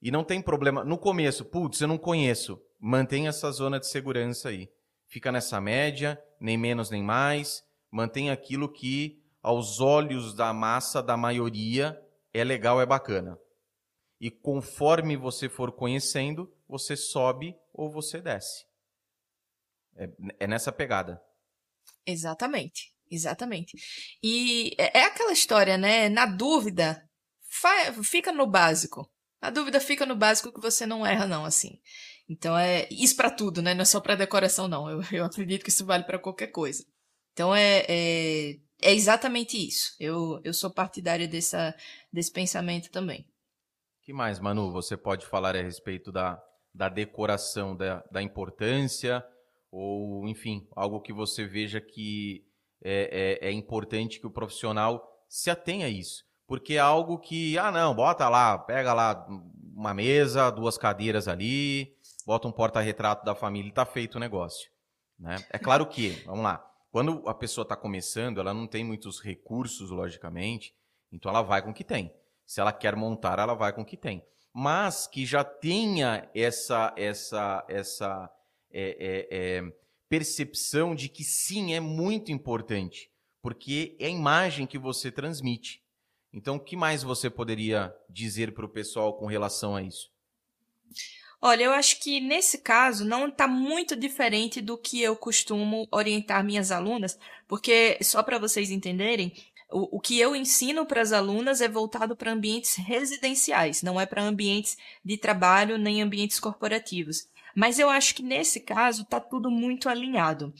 e 0.00 0.10
não 0.10 0.22
tem 0.22 0.40
problema, 0.40 0.84
no 0.84 0.96
começo, 0.96 1.44
putz, 1.44 1.80
eu 1.80 1.88
não 1.88 1.98
conheço, 1.98 2.62
mantenha 2.78 3.30
essa 3.30 3.50
zona 3.50 3.80
de 3.80 3.88
segurança 3.88 4.50
aí. 4.50 4.70
Fica 5.08 5.32
nessa 5.32 5.60
média, 5.60 6.22
nem 6.38 6.56
menos 6.56 6.90
nem 6.90 7.02
mais, 7.02 7.64
mantenha 7.90 8.32
aquilo 8.32 8.68
que 8.68 9.20
aos 9.42 9.80
olhos 9.80 10.32
da 10.34 10.52
massa, 10.52 11.02
da 11.02 11.16
maioria, 11.16 12.00
é 12.32 12.44
legal, 12.44 12.80
é 12.80 12.86
bacana. 12.86 13.38
E 14.20 14.30
conforme 14.30 15.16
você 15.16 15.48
for 15.48 15.72
conhecendo, 15.72 16.52
você 16.68 16.96
sobe 16.96 17.54
ou 17.72 17.90
você 17.90 18.20
desce. 18.20 18.64
É, 19.96 20.08
é 20.40 20.46
nessa 20.46 20.70
pegada. 20.70 21.20
Exatamente, 22.06 22.92
exatamente. 23.10 23.76
E 24.22 24.74
é, 24.78 25.00
é 25.00 25.04
aquela 25.04 25.32
história, 25.32 25.78
né? 25.78 26.08
Na 26.08 26.26
dúvida, 26.26 27.02
fica 28.04 28.30
no 28.32 28.46
básico. 28.46 29.10
Na 29.40 29.50
dúvida, 29.50 29.80
fica 29.80 30.04
no 30.04 30.16
básico 30.16 30.52
que 30.52 30.60
você 30.60 30.84
não 30.84 31.06
erra, 31.06 31.26
não, 31.26 31.44
assim. 31.44 31.80
Então 32.28 32.56
é 32.56 32.86
isso 32.90 33.16
para 33.16 33.30
tudo, 33.30 33.62
né? 33.62 33.74
Não 33.74 33.82
é 33.82 33.84
só 33.86 34.00
para 34.00 34.14
decoração, 34.14 34.68
não. 34.68 34.88
Eu, 34.88 35.00
eu 35.12 35.24
acredito 35.24 35.64
que 35.64 35.70
isso 35.70 35.84
vale 35.86 36.04
para 36.04 36.18
qualquer 36.18 36.48
coisa. 36.48 36.84
Então 37.32 37.54
é, 37.54 37.84
é, 37.88 38.56
é, 38.82 38.92
exatamente 38.92 39.56
isso. 39.56 39.94
Eu, 39.98 40.40
eu 40.44 40.52
sou 40.52 40.70
partidária 40.70 41.28
dessa, 41.28 41.74
desse 42.12 42.32
pensamento 42.32 42.90
também. 42.90 43.26
que 44.02 44.12
mais, 44.12 44.38
Manu, 44.38 44.72
você 44.72 44.96
pode 44.96 45.26
falar 45.26 45.56
a 45.56 45.62
respeito 45.62 46.10
da, 46.10 46.42
da 46.74 46.88
decoração, 46.88 47.76
da, 47.76 48.02
da 48.10 48.22
importância 48.22 49.24
ou 49.70 50.26
enfim, 50.26 50.66
algo 50.74 51.00
que 51.00 51.12
você 51.12 51.46
veja 51.46 51.80
que 51.80 52.44
é, 52.82 53.38
é, 53.42 53.48
é, 53.48 53.52
importante 53.52 54.18
que 54.18 54.26
o 54.26 54.30
profissional 54.30 55.06
se 55.28 55.50
atenha 55.50 55.86
a 55.86 55.90
isso. 55.90 56.24
Porque 56.46 56.74
é 56.74 56.78
algo 56.78 57.18
que, 57.18 57.56
ah, 57.58 57.70
não, 57.70 57.94
bota 57.94 58.28
lá, 58.28 58.58
pega 58.58 58.92
lá 58.92 59.24
uma 59.72 59.94
mesa, 59.94 60.50
duas 60.50 60.76
cadeiras 60.76 61.28
ali, 61.28 61.94
bota 62.26 62.48
um 62.48 62.52
porta-retrato 62.52 63.24
da 63.24 63.36
família 63.36 63.68
e 63.68 63.70
está 63.70 63.86
feito 63.86 64.16
o 64.16 64.20
negócio. 64.20 64.68
Né? 65.16 65.36
É 65.50 65.58
claro 65.58 65.86
que, 65.86 66.10
vamos 66.26 66.42
lá, 66.42 66.68
quando 66.90 67.28
a 67.28 67.34
pessoa 67.34 67.62
está 67.62 67.76
começando, 67.76 68.40
ela 68.40 68.52
não 68.52 68.66
tem 68.66 68.84
muitos 68.84 69.20
recursos, 69.20 69.90
logicamente, 69.90 70.74
então 71.12 71.30
ela 71.30 71.42
vai 71.42 71.62
com 71.62 71.70
o 71.70 71.74
que 71.74 71.84
tem. 71.84 72.12
Se 72.46 72.60
ela 72.60 72.72
quer 72.72 72.96
montar, 72.96 73.38
ela 73.38 73.54
vai 73.54 73.72
com 73.72 73.82
o 73.82 73.84
que 73.84 73.96
tem. 73.96 74.24
Mas 74.52 75.06
que 75.06 75.24
já 75.24 75.44
tenha 75.44 76.28
essa, 76.34 76.92
essa, 76.96 77.64
essa 77.68 78.30
é, 78.72 78.96
é, 78.98 79.28
é, 79.30 79.72
percepção 80.08 80.94
de 80.94 81.08
que 81.08 81.22
sim, 81.22 81.74
é 81.74 81.80
muito 81.80 82.32
importante, 82.32 83.08
porque 83.40 83.96
é 84.00 84.06
a 84.06 84.10
imagem 84.10 84.66
que 84.66 84.78
você 84.78 85.12
transmite. 85.12 85.84
Então, 86.32 86.56
o 86.56 86.60
que 86.60 86.76
mais 86.76 87.02
você 87.04 87.30
poderia 87.30 87.94
dizer 88.08 88.52
para 88.52 88.66
o 88.66 88.68
pessoal 88.68 89.16
com 89.16 89.26
relação 89.26 89.76
a 89.76 89.82
isso? 89.82 90.10
Olha, 91.42 91.64
eu 91.64 91.72
acho 91.72 92.00
que 92.00 92.20
nesse 92.20 92.58
caso 92.58 93.04
não 93.04 93.28
está 93.28 93.48
muito 93.48 93.96
diferente 93.96 94.60
do 94.60 94.76
que 94.76 95.00
eu 95.00 95.16
costumo 95.16 95.88
orientar 95.90 96.44
minhas 96.44 96.70
alunas, 96.70 97.18
porque 97.48 97.98
só 98.02 98.22
para 98.22 98.38
vocês 98.38 98.70
entenderem, 98.70 99.32
o, 99.72 99.96
o, 99.96 100.00
que 100.00 100.18
eu 100.18 100.36
ensino 100.36 100.84
para 100.84 101.00
as 101.00 101.12
alunas 101.12 101.60
é 101.60 101.68
voltado 101.68 102.14
para 102.14 102.32
ambientes 102.32 102.74
residenciais, 102.76 103.82
não 103.82 103.98
é 103.98 104.04
para 104.04 104.22
ambientes 104.22 104.76
de 105.02 105.16
trabalho 105.16 105.78
nem 105.78 106.02
ambientes 106.02 106.38
corporativos. 106.38 107.26
Mas 107.54 107.78
eu 107.78 107.88
acho 107.88 108.14
que 108.14 108.22
nesse 108.22 108.60
caso 108.60 109.04
tá 109.04 109.18
tudo 109.18 109.50
muito 109.50 109.88
alinhado. 109.88 110.52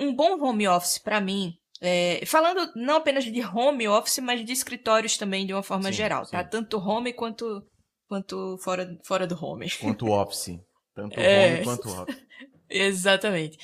Um 0.00 0.14
bom 0.14 0.40
home 0.40 0.66
office 0.68 0.98
para 0.98 1.20
mim, 1.20 1.58
é, 1.80 2.24
falando 2.24 2.70
não 2.76 2.96
apenas 2.96 3.24
de 3.24 3.44
home 3.44 3.88
office, 3.88 4.20
mas 4.20 4.44
de 4.44 4.52
escritórios 4.52 5.18
também 5.18 5.44
de 5.44 5.52
uma 5.52 5.62
forma 5.62 5.90
sim, 5.90 5.92
geral, 5.92 6.20
tá? 6.20 6.26
sim. 6.26 6.32
tá? 6.32 6.44
Tanto 6.44 6.78
home 6.78 7.12
quanto 7.12 7.62
quanto 8.12 8.58
fora, 8.58 8.98
fora 9.02 9.26
do 9.26 9.42
home. 9.42 9.70
Quanto 9.80 10.10
office. 10.10 10.60
Tanto 10.94 11.18
é, 11.18 11.54
home 11.54 11.64
quanto 11.64 11.88
office. 11.88 12.22
Exatamente. 12.68 13.56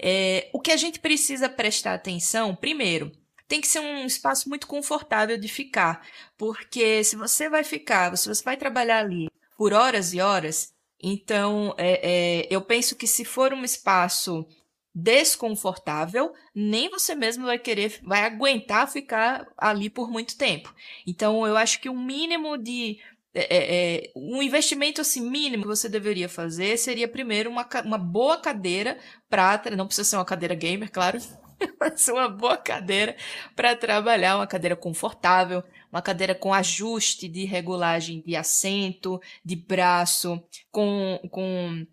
É, 0.00 0.48
o 0.52 0.60
que 0.60 0.70
a 0.70 0.76
gente 0.76 1.00
precisa 1.00 1.48
prestar 1.48 1.94
atenção, 1.94 2.54
primeiro, 2.54 3.10
tem 3.48 3.60
que 3.60 3.66
ser 3.66 3.80
um 3.80 4.06
espaço 4.06 4.48
muito 4.48 4.68
confortável 4.68 5.36
de 5.36 5.48
ficar, 5.48 6.06
porque 6.38 7.02
se 7.02 7.16
você 7.16 7.48
vai 7.48 7.64
ficar, 7.64 8.16
se 8.16 8.28
você 8.28 8.44
vai 8.44 8.56
trabalhar 8.56 8.98
ali 8.98 9.28
por 9.56 9.72
horas 9.72 10.14
e 10.14 10.20
horas, 10.20 10.72
então 11.02 11.74
é, 11.76 12.42
é, 12.42 12.48
eu 12.48 12.62
penso 12.62 12.94
que 12.94 13.08
se 13.08 13.24
for 13.24 13.52
um 13.52 13.64
espaço 13.64 14.46
desconfortável, 14.94 16.32
nem 16.54 16.88
você 16.88 17.14
mesmo 17.14 17.44
vai 17.44 17.58
querer, 17.58 18.00
vai 18.02 18.22
aguentar 18.22 18.90
ficar 18.90 19.46
ali 19.58 19.90
por 19.90 20.10
muito 20.10 20.38
tempo. 20.38 20.74
Então 21.06 21.46
eu 21.46 21.56
acho 21.56 21.80
que 21.80 21.88
o 21.88 21.98
mínimo 21.98 22.56
de 22.56 22.98
é, 23.38 23.56
é, 23.56 23.96
é, 23.96 24.12
um 24.16 24.42
investimento 24.42 25.02
assim 25.02 25.20
mínimo 25.20 25.64
que 25.64 25.68
você 25.68 25.90
deveria 25.90 26.26
fazer 26.26 26.78
seria 26.78 27.06
primeiro 27.06 27.50
uma, 27.50 27.68
uma 27.84 27.98
boa 27.98 28.38
cadeira 28.38 28.98
para 29.28 29.62
não 29.76 29.86
precisa 29.86 30.08
ser 30.08 30.16
uma 30.16 30.24
cadeira 30.24 30.54
gamer, 30.54 30.90
claro, 30.90 31.18
mas 31.78 32.08
uma 32.08 32.30
boa 32.30 32.56
cadeira 32.56 33.14
para 33.54 33.76
trabalhar, 33.76 34.36
uma 34.36 34.46
cadeira 34.46 34.74
confortável, 34.74 35.62
uma 35.92 36.00
cadeira 36.00 36.34
com 36.34 36.54
ajuste 36.54 37.28
de 37.28 37.44
regulagem 37.44 38.22
de 38.26 38.34
assento, 38.34 39.20
de 39.44 39.54
braço, 39.54 40.42
com, 40.70 41.20
com 41.30 41.86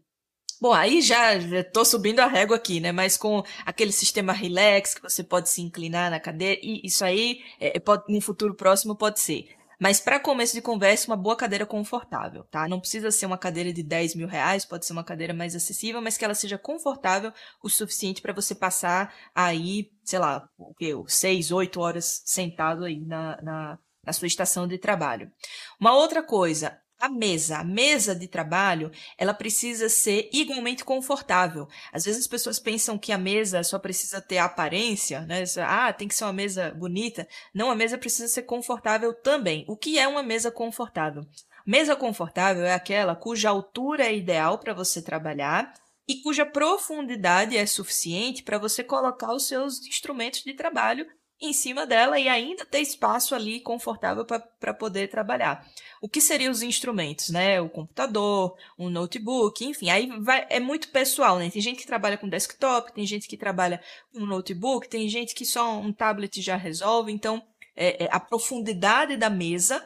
Bom, 0.61 0.71
aí 0.71 1.01
já 1.01 1.35
estou 1.35 1.83
subindo 1.83 2.21
a 2.21 2.25
régua 2.25 2.55
aqui, 2.55 2.79
né? 2.79 2.93
Mas 2.93 3.17
com 3.17 3.43
aquele 3.65 3.91
sistema 3.91 4.31
relax 4.31 4.93
que 4.93 5.01
você 5.01 5.21
pode 5.21 5.49
se 5.49 5.61
inclinar 5.61 6.09
na 6.09 6.21
cadeira, 6.21 6.57
e 6.63 6.79
isso 6.85 7.03
aí, 7.03 7.41
é, 7.59 7.77
pode, 7.81 8.05
no 8.07 8.21
futuro 8.21 8.55
próximo, 8.55 8.95
pode 8.95 9.19
ser. 9.19 9.49
Mas 9.83 9.99
para 9.99 10.17
começo 10.17 10.53
de 10.53 10.61
conversa, 10.61 11.11
uma 11.11 11.17
boa 11.17 11.35
cadeira 11.35 11.65
confortável, 11.65 12.45
tá? 12.45 12.69
Não 12.69 12.79
precisa 12.79 13.11
ser 13.11 13.25
uma 13.25 13.37
cadeira 13.37 13.73
de 13.73 13.83
10 13.83 14.15
mil 14.15 14.29
reais, 14.29 14.63
pode 14.63 14.85
ser 14.85 14.93
uma 14.93 15.03
cadeira 15.03 15.33
mais 15.33 15.57
acessível, 15.57 16.01
mas 16.01 16.17
que 16.17 16.23
ela 16.23 16.33
seja 16.33 16.57
confortável 16.57 17.33
o 17.61 17.67
suficiente 17.67 18.21
para 18.21 18.31
você 18.31 18.55
passar 18.55 19.13
aí, 19.35 19.91
sei 20.05 20.19
lá, 20.19 20.47
o 20.57 20.73
que, 20.73 20.93
6, 21.05 21.51
8 21.51 21.81
horas 21.81 22.21
sentado 22.25 22.85
aí 22.85 23.01
na, 23.01 23.41
na, 23.41 23.79
na 24.05 24.13
sua 24.13 24.27
estação 24.27 24.65
de 24.65 24.77
trabalho. 24.77 25.29
Uma 25.77 25.93
outra 25.93 26.23
coisa, 26.23 26.79
a 27.03 27.09
mesa, 27.09 27.57
a 27.57 27.63
mesa 27.65 28.15
de 28.15 28.29
trabalho, 28.29 28.89
ela 29.17 29.33
precisa 29.33 29.89
ser 29.89 30.29
igualmente 30.31 30.85
confortável. 30.85 31.67
Às 31.91 32.05
vezes 32.05 32.21
as 32.21 32.27
pessoas 32.27 32.59
pensam 32.59 32.97
que 32.97 33.11
a 33.11 33.17
mesa 33.17 33.61
só 33.61 33.77
precisa 33.77 34.21
ter 34.21 34.37
aparência, 34.37 35.19
né? 35.25 35.43
Ah, 35.67 35.91
tem 35.91 36.07
que 36.07 36.15
ser 36.15 36.23
uma 36.23 36.31
mesa 36.31 36.71
bonita. 36.71 37.27
Não, 37.53 37.69
a 37.69 37.75
mesa 37.75 37.97
precisa 37.97 38.29
ser 38.29 38.43
confortável 38.43 39.13
também. 39.13 39.65
O 39.67 39.75
que 39.75 39.99
é 39.99 40.07
uma 40.07 40.23
mesa 40.23 40.49
confortável? 40.49 41.25
Mesa 41.67 41.93
confortável 41.93 42.63
é 42.63 42.73
aquela 42.73 43.17
cuja 43.17 43.49
altura 43.49 44.05
é 44.05 44.15
ideal 44.15 44.57
para 44.57 44.73
você 44.73 45.01
trabalhar 45.01 45.73
e 46.07 46.21
cuja 46.21 46.45
profundidade 46.45 47.57
é 47.57 47.65
suficiente 47.65 48.43
para 48.43 48.57
você 48.57 48.81
colocar 48.81 49.33
os 49.33 49.45
seus 49.45 49.85
instrumentos 49.85 50.41
de 50.41 50.53
trabalho 50.53 51.05
em 51.43 51.51
cima 51.51 51.85
dela 51.85 52.17
e 52.17 52.29
ainda 52.29 52.65
ter 52.65 52.79
espaço 52.79 53.35
ali 53.35 53.59
confortável 53.59 54.25
para 54.25 54.73
poder 54.73 55.09
trabalhar. 55.09 55.67
O 56.01 56.07
que 56.07 56.21
seriam 56.21 56.51
os 56.51 56.61
instrumentos, 56.61 57.29
né? 57.29 57.59
O 57.59 57.69
computador, 57.69 58.55
um 58.79 58.89
notebook, 58.89 59.65
enfim, 59.65 59.89
aí 59.89 60.07
vai, 60.21 60.47
é 60.49 60.59
muito 60.59 60.87
pessoal, 60.89 61.37
né? 61.37 61.49
Tem 61.49 61.61
gente 61.61 61.81
que 61.81 61.87
trabalha 61.87 62.17
com 62.17 62.29
desktop, 62.29 62.93
tem 62.93 63.05
gente 63.05 63.27
que 63.27 63.35
trabalha 63.35 63.81
com 64.13 64.25
notebook, 64.25 64.87
tem 64.87 65.07
gente 65.09 65.35
que 65.35 65.45
só 65.45 65.77
um 65.79 65.91
tablet 65.91 66.41
já 66.41 66.55
resolve, 66.55 67.11
então 67.11 67.43
é, 67.75 68.05
é, 68.05 68.09
a 68.09 68.19
profundidade 68.19 69.17
da 69.17 69.29
mesa 69.29 69.85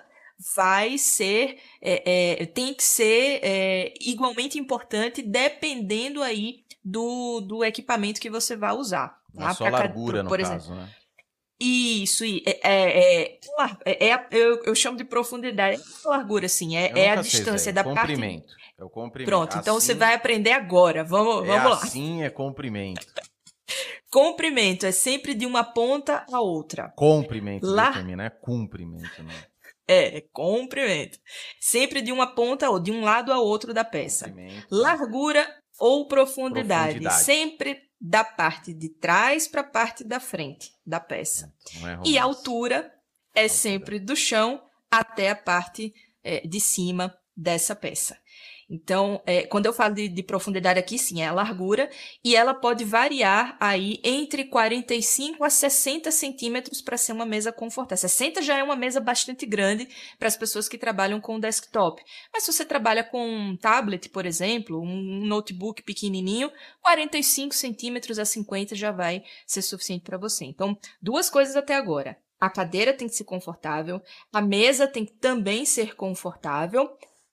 vai 0.56 1.00
ser, 1.00 1.58
é, 1.82 2.42
é 2.42 2.46
tem 2.46 2.72
que 2.72 2.84
ser 2.84 3.40
é, 3.42 3.94
igualmente 4.00 4.60
importante 4.60 5.24
dependendo 5.24 6.22
aí 6.22 6.64
do, 6.86 7.42
do 7.42 7.64
equipamento 7.64 8.22
que 8.22 8.30
você 8.30 8.56
vai 8.56 8.74
usar. 8.74 9.20
Tá? 9.36 9.50
A 9.50 9.54
sua 9.54 9.70
largura, 9.70 10.22
por, 10.22 10.30
por 10.30 10.40
no 10.40 10.46
exemplo. 10.46 10.62
caso, 10.62 10.76
né? 10.76 10.90
Isso, 11.60 12.24
é, 12.24 12.60
é, 12.64 13.40
é, 13.86 14.10
é, 14.10 14.28
eu, 14.32 14.64
eu 14.64 14.76
chamo 14.76 14.96
de 14.96 15.04
profundidade, 15.04 15.82
é 15.82 16.08
largura, 16.08 16.46
assim, 16.46 16.78
é, 16.78 16.92
é 16.96 17.10
a 17.10 17.16
distância 17.16 17.74
da 17.74 17.84
comprimento. 17.84 18.48
parte. 18.48 18.68
É 18.78 18.84
o 18.84 18.90
comprimento. 18.90 19.30
Pronto, 19.30 19.50
assim, 19.50 19.60
então 19.60 19.74
você 19.74 19.96
vai 19.96 20.14
aprender 20.14 20.52
agora. 20.52 21.04
Vamos, 21.04 21.48
vamos 21.48 21.72
lá. 21.72 21.78
Assim 21.78 22.22
é 22.22 22.30
comprimento. 22.30 23.08
comprimento 24.12 24.86
é 24.86 24.92
sempre 24.92 25.34
de 25.34 25.48
uma 25.48 25.64
ponta 25.64 26.24
a 26.32 26.40
outra. 26.40 26.94
Comprimento, 26.96 27.66
Lar... 27.66 27.88
determina, 27.88 28.26
é 28.26 28.30
comprimento, 28.30 29.24
né? 29.24 29.34
É, 29.88 30.22
comprimento. 30.32 31.18
Sempre 31.60 32.02
de 32.02 32.12
uma 32.12 32.28
ponta 32.28 32.70
ou 32.70 32.80
de 32.80 32.92
um 32.92 33.04
lado 33.04 33.32
a 33.32 33.40
outro 33.40 33.74
da 33.74 33.84
peça. 33.84 34.32
Largura 34.70 35.48
ou 35.80 36.08
profundidade. 36.08 37.00
profundidade. 37.00 37.24
Sempre 37.24 37.87
da 38.00 38.24
parte 38.24 38.74
de 38.74 38.90
trás 38.90 39.48
para 39.48 39.62
a 39.62 39.64
parte 39.64 40.04
da 40.04 40.20
frente 40.20 40.72
da 40.86 41.00
peça. 41.00 41.54
É 41.84 42.10
e 42.10 42.18
a 42.18 42.24
altura 42.24 42.94
é 43.34 43.44
altura. 43.44 43.50
sempre 43.50 44.00
do 44.00 44.16
chão 44.16 44.62
até 44.90 45.32
a 45.32 45.36
parte 45.36 45.94
é, 46.24 46.42
de 46.48 46.60
cima 46.60 47.16
dessa 47.36 47.76
peça. 47.76 48.18
Então, 48.70 49.22
é, 49.26 49.44
quando 49.44 49.66
eu 49.66 49.72
falo 49.72 49.96
de, 49.96 50.10
de, 50.10 50.22
profundidade 50.22 50.78
aqui, 50.78 51.00
sim, 51.00 51.22
é 51.22 51.28
a 51.28 51.34
largura, 51.34 51.90
e 52.22 52.36
ela 52.36 52.54
pode 52.54 52.84
variar 52.84 53.56
aí 53.62 54.02
entre 54.04 54.44
45 54.44 55.42
a 55.44 55.50
60 55.50 56.12
centímetros 56.12 56.82
para 56.82 56.98
ser 56.98 57.14
uma 57.14 57.26
mesa 57.26 57.52
confortável. 57.52 57.98
60 57.98 58.42
já 58.42 58.58
é 58.58 58.64
uma 58.64 58.76
mesa 58.76 59.00
bastante 59.00 59.46
grande 59.46 59.88
para 60.20 60.28
as 60.28 60.36
pessoas 60.36 60.68
que 60.68 60.78
trabalham 60.78 61.22
com 61.22 61.40
desktop. 61.40 62.02
Mas 62.34 62.44
se 62.44 62.52
você 62.52 62.66
trabalha 62.66 63.06
com 63.06 63.26
um 63.26 63.56
tablet, 63.56 64.10
por 64.10 64.26
exemplo, 64.26 64.82
um 64.82 65.26
notebook 65.26 65.82
pequenininho, 65.84 66.52
45 66.82 67.56
centímetros 67.56 68.20
a 68.20 68.26
50 68.26 68.76
já 68.76 68.92
vai 68.92 69.24
ser 69.46 69.62
suficiente 69.62 70.04
para 70.04 70.18
você. 70.18 70.44
Então, 70.44 70.78
duas 71.02 71.30
coisas 71.30 71.56
até 71.56 71.76
agora. 71.76 72.18
A 72.40 72.50
cadeira 72.50 72.94
tem 72.94 73.08
que 73.08 73.16
ser 73.16 73.24
confortável, 73.24 74.00
a 74.32 74.42
mesa 74.42 74.88
tem 74.88 75.06
que 75.06 75.14
também 75.14 75.66
ser 75.66 75.96
confortável 75.96 76.88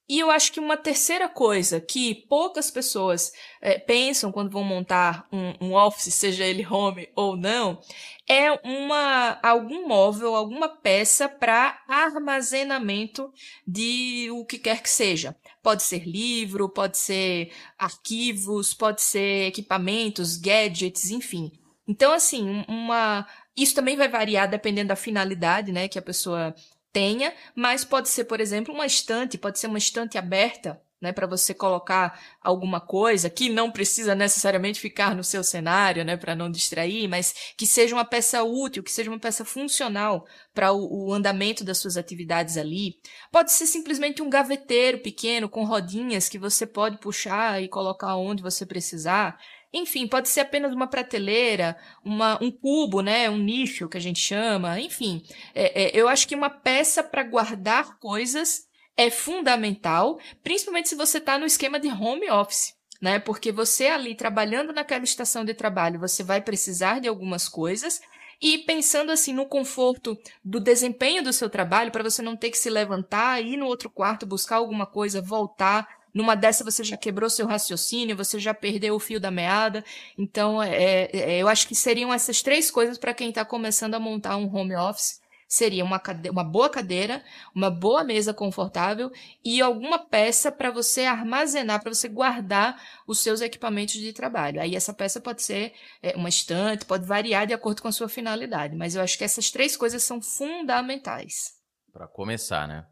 e 0.06 0.18
eu 0.18 0.31
acho 0.31 0.52
que 0.52 0.60
uma 0.60 0.76
terceira 0.76 1.28
coisa 1.28 1.81
que 1.81 2.26
poucas 2.28 2.70
pessoas 2.70 3.32
é, 3.60 3.78
pensam 3.78 4.31
quando 4.31 4.51
vão 4.51 4.62
montar 4.62 5.26
um, 5.32 5.68
um, 5.68 5.74
office, 5.74 6.12
seja 6.12 6.44
ele 6.44 6.66
home 6.66 7.09
ou 7.16 7.36
não, 7.36 7.81
é 8.28 8.52
uma 8.62 9.39
algum 9.43 9.89
móvel, 9.89 10.35
alguma 10.35 10.68
peça 10.68 11.26
para 11.26 11.82
armazenamento 11.89 13.32
de 13.66 14.28
o 14.31 14.44
que 14.44 14.59
quer 14.59 14.82
que 14.82 14.90
seja. 14.90 15.35
Pode 15.62 15.82
ser 15.82 16.06
livro, 16.06 16.68
pode 16.68 16.98
ser 16.98 17.51
arquivos, 17.78 18.74
pode 18.74 19.01
ser 19.01 19.47
equipamentos, 19.47 20.36
gadgets, 20.36 21.10
enfim. 21.10 21.51
Então, 21.89 22.12
assim, 22.12 22.64
uma. 22.68 23.26
Isso 23.56 23.74
também 23.74 23.97
vai 23.97 24.09
variar 24.09 24.51
dependendo 24.51 24.89
da 24.89 24.97
finalidade, 24.97 25.70
né, 25.70 25.86
que 25.86 25.98
a 25.98 26.02
pessoa 26.02 26.55
tenha, 26.95 27.35
mas 27.57 27.85
pode 27.85 28.09
ser, 28.09 28.25
por 28.25 28.41
exemplo, 28.41 28.73
uma 28.73 28.87
estante, 28.87 29.37
pode 29.37 29.59
ser 29.59 29.66
uma 29.66 29.79
estante 29.79 30.16
aberta, 30.16 30.81
né, 31.03 31.12
para 31.12 31.27
você 31.27 31.53
colocar 31.53 32.19
alguma 32.41 32.81
coisa 32.81 33.29
que 33.29 33.51
não 33.51 33.71
precisa 33.71 34.15
necessariamente 34.15 34.81
ficar 34.81 35.15
no 35.15 35.23
seu 35.23 35.45
cenário, 35.45 36.03
né, 36.05 36.16
para 36.16 36.35
não 36.35 36.51
distrair, 36.51 37.07
mas 37.09 37.35
que 37.59 37.66
seja 37.66 37.95
uma 37.95 38.05
peça 38.07 38.43
útil, 38.43 38.83
que 38.83 38.93
seja 38.93 39.11
uma 39.11 39.19
peça 39.19 39.45
funcional 39.45 40.25
para 40.55 40.73
o, 40.73 41.09
o, 41.09 41.12
andamento 41.12 41.62
das 41.62 41.79
suas 41.79 41.99
atividades 41.99 42.57
ali. 42.57 42.95
Pode 43.31 43.53
ser 43.53 43.66
simplesmente 43.66 44.23
um 44.23 44.31
gaveteiro 44.31 45.01
pequeno 45.01 45.49
com 45.49 45.65
rodinhas 45.65 46.29
que 46.29 46.39
você 46.39 46.66
pode 46.66 46.97
puxar 46.99 47.61
e 47.62 47.69
colocar 47.69 48.16
onde 48.16 48.43
você 48.43 48.65
precisar. 48.65 49.39
Enfim, 49.75 50.07
pode 50.07 50.29
ser 50.29 50.41
apenas 50.41 50.73
uma 50.73 50.87
prateleira, 50.87 51.77
uma, 52.05 52.41
um 52.41 52.49
cubo, 52.49 53.01
né? 53.01 53.29
Um 53.29 53.39
nicho 53.39 53.89
que 53.89 53.97
a 53.97 54.01
gente 54.01 54.21
chama. 54.21 54.79
Enfim, 54.79 55.21
é, 55.53 55.83
é, 55.83 56.01
eu 56.01 56.07
acho 56.07 56.29
que 56.29 56.35
uma 56.37 56.49
peça 56.49 57.03
para 57.03 57.25
guardar 57.25 57.99
coisas 57.99 58.69
é 58.97 59.11
fundamental, 59.11 60.21
principalmente 60.45 60.89
se 60.89 60.95
você 60.95 61.19
está 61.19 61.37
no 61.37 61.45
esquema 61.45 61.81
de 61.81 61.89
home 61.89 62.31
office. 62.31 62.73
Né? 63.03 63.19
Porque 63.19 63.51
você 63.51 63.89
ali 63.89 64.15
trabalhando 64.15 64.73
naquela 64.73 65.03
estação 65.03 65.45
de 65.45 65.53
trabalho, 65.53 65.99
você 65.99 66.23
vai 66.23 66.41
precisar 66.41 67.01
de 67.01 67.09
algumas 67.09 67.49
coisas 67.49 68.01
e 68.41 68.59
pensando 68.59 69.11
assim 69.11 69.33
no 69.33 69.47
conforto 69.47 70.17
do 70.45 70.61
desempenho 70.61 71.23
do 71.23 71.33
seu 71.33 71.51
trabalho, 71.51 71.91
para 71.91 72.05
você 72.05 72.23
não 72.23 72.37
ter 72.37 72.51
que 72.51 72.57
se 72.57 72.71
levantar, 72.71 73.43
ir 73.43 73.57
no 73.57 73.67
outro 73.67 73.91
quarto 73.91 74.25
buscar 74.25 74.57
alguma 74.57 74.87
coisa, 74.87 75.21
voltar, 75.21 75.87
numa 76.15 76.36
dessa 76.36 76.62
você 76.62 76.85
já 76.85 76.97
quebrou 76.97 77.28
seu 77.28 77.47
raciocínio, 77.47 78.16
você 78.16 78.39
já 78.39 78.55
perdeu 78.55 78.95
o 78.95 79.01
fio 79.01 79.19
da 79.19 79.31
meada. 79.31 79.85
Então, 80.16 80.62
é, 80.62 81.11
é, 81.12 81.39
eu 81.39 81.49
acho 81.49 81.66
que 81.66 81.74
seriam 81.74 82.15
essas 82.15 82.41
três 82.41 82.70
coisas 82.70 82.97
para 82.97 83.12
quem 83.12 83.31
está 83.31 83.45
começando 83.45 83.95
a 83.95 83.99
montar 83.99 84.36
um 84.36 84.55
home 84.55 84.77
office. 84.77 85.20
Seria 85.47 85.85
uma, 85.85 86.01
uma 86.31 86.43
boa 86.43 86.70
cadeira, 86.70 87.23
uma 87.55 87.70
boa 87.70 88.03
mesa 88.03 88.32
confortável 88.32 89.12
e 89.45 89.61
alguma 89.61 89.99
peça 89.99 90.51
para 90.51 90.70
você 90.70 91.05
armazenar, 91.05 91.82
para 91.82 91.93
você 91.93 92.09
guardar 92.09 92.81
os 93.07 93.20
seus 93.20 93.41
equipamentos 93.41 93.95
de 93.95 94.12
trabalho. 94.12 94.61
Aí 94.61 94.74
essa 94.74 94.93
peça 94.93 95.20
pode 95.20 95.43
ser 95.43 95.73
é, 96.03 96.16
uma 96.16 96.28
estante, 96.28 96.86
pode 96.86 97.07
variar 97.07 97.47
de 97.47 97.53
acordo 97.53 97.82
com 97.82 97.89
a 97.89 97.93
sua 97.93 98.09
finalidade. 98.09 98.74
Mas 98.74 98.95
eu 98.95 99.03
acho 99.03 99.19
que 99.19 99.24
essas 99.24 99.51
três 99.51 99.77
coisas 99.77 100.03
são 100.03 100.20
fundamentais. 100.20 101.55
Para 101.93 102.09
começar, 102.09 102.66
né? 102.66 102.86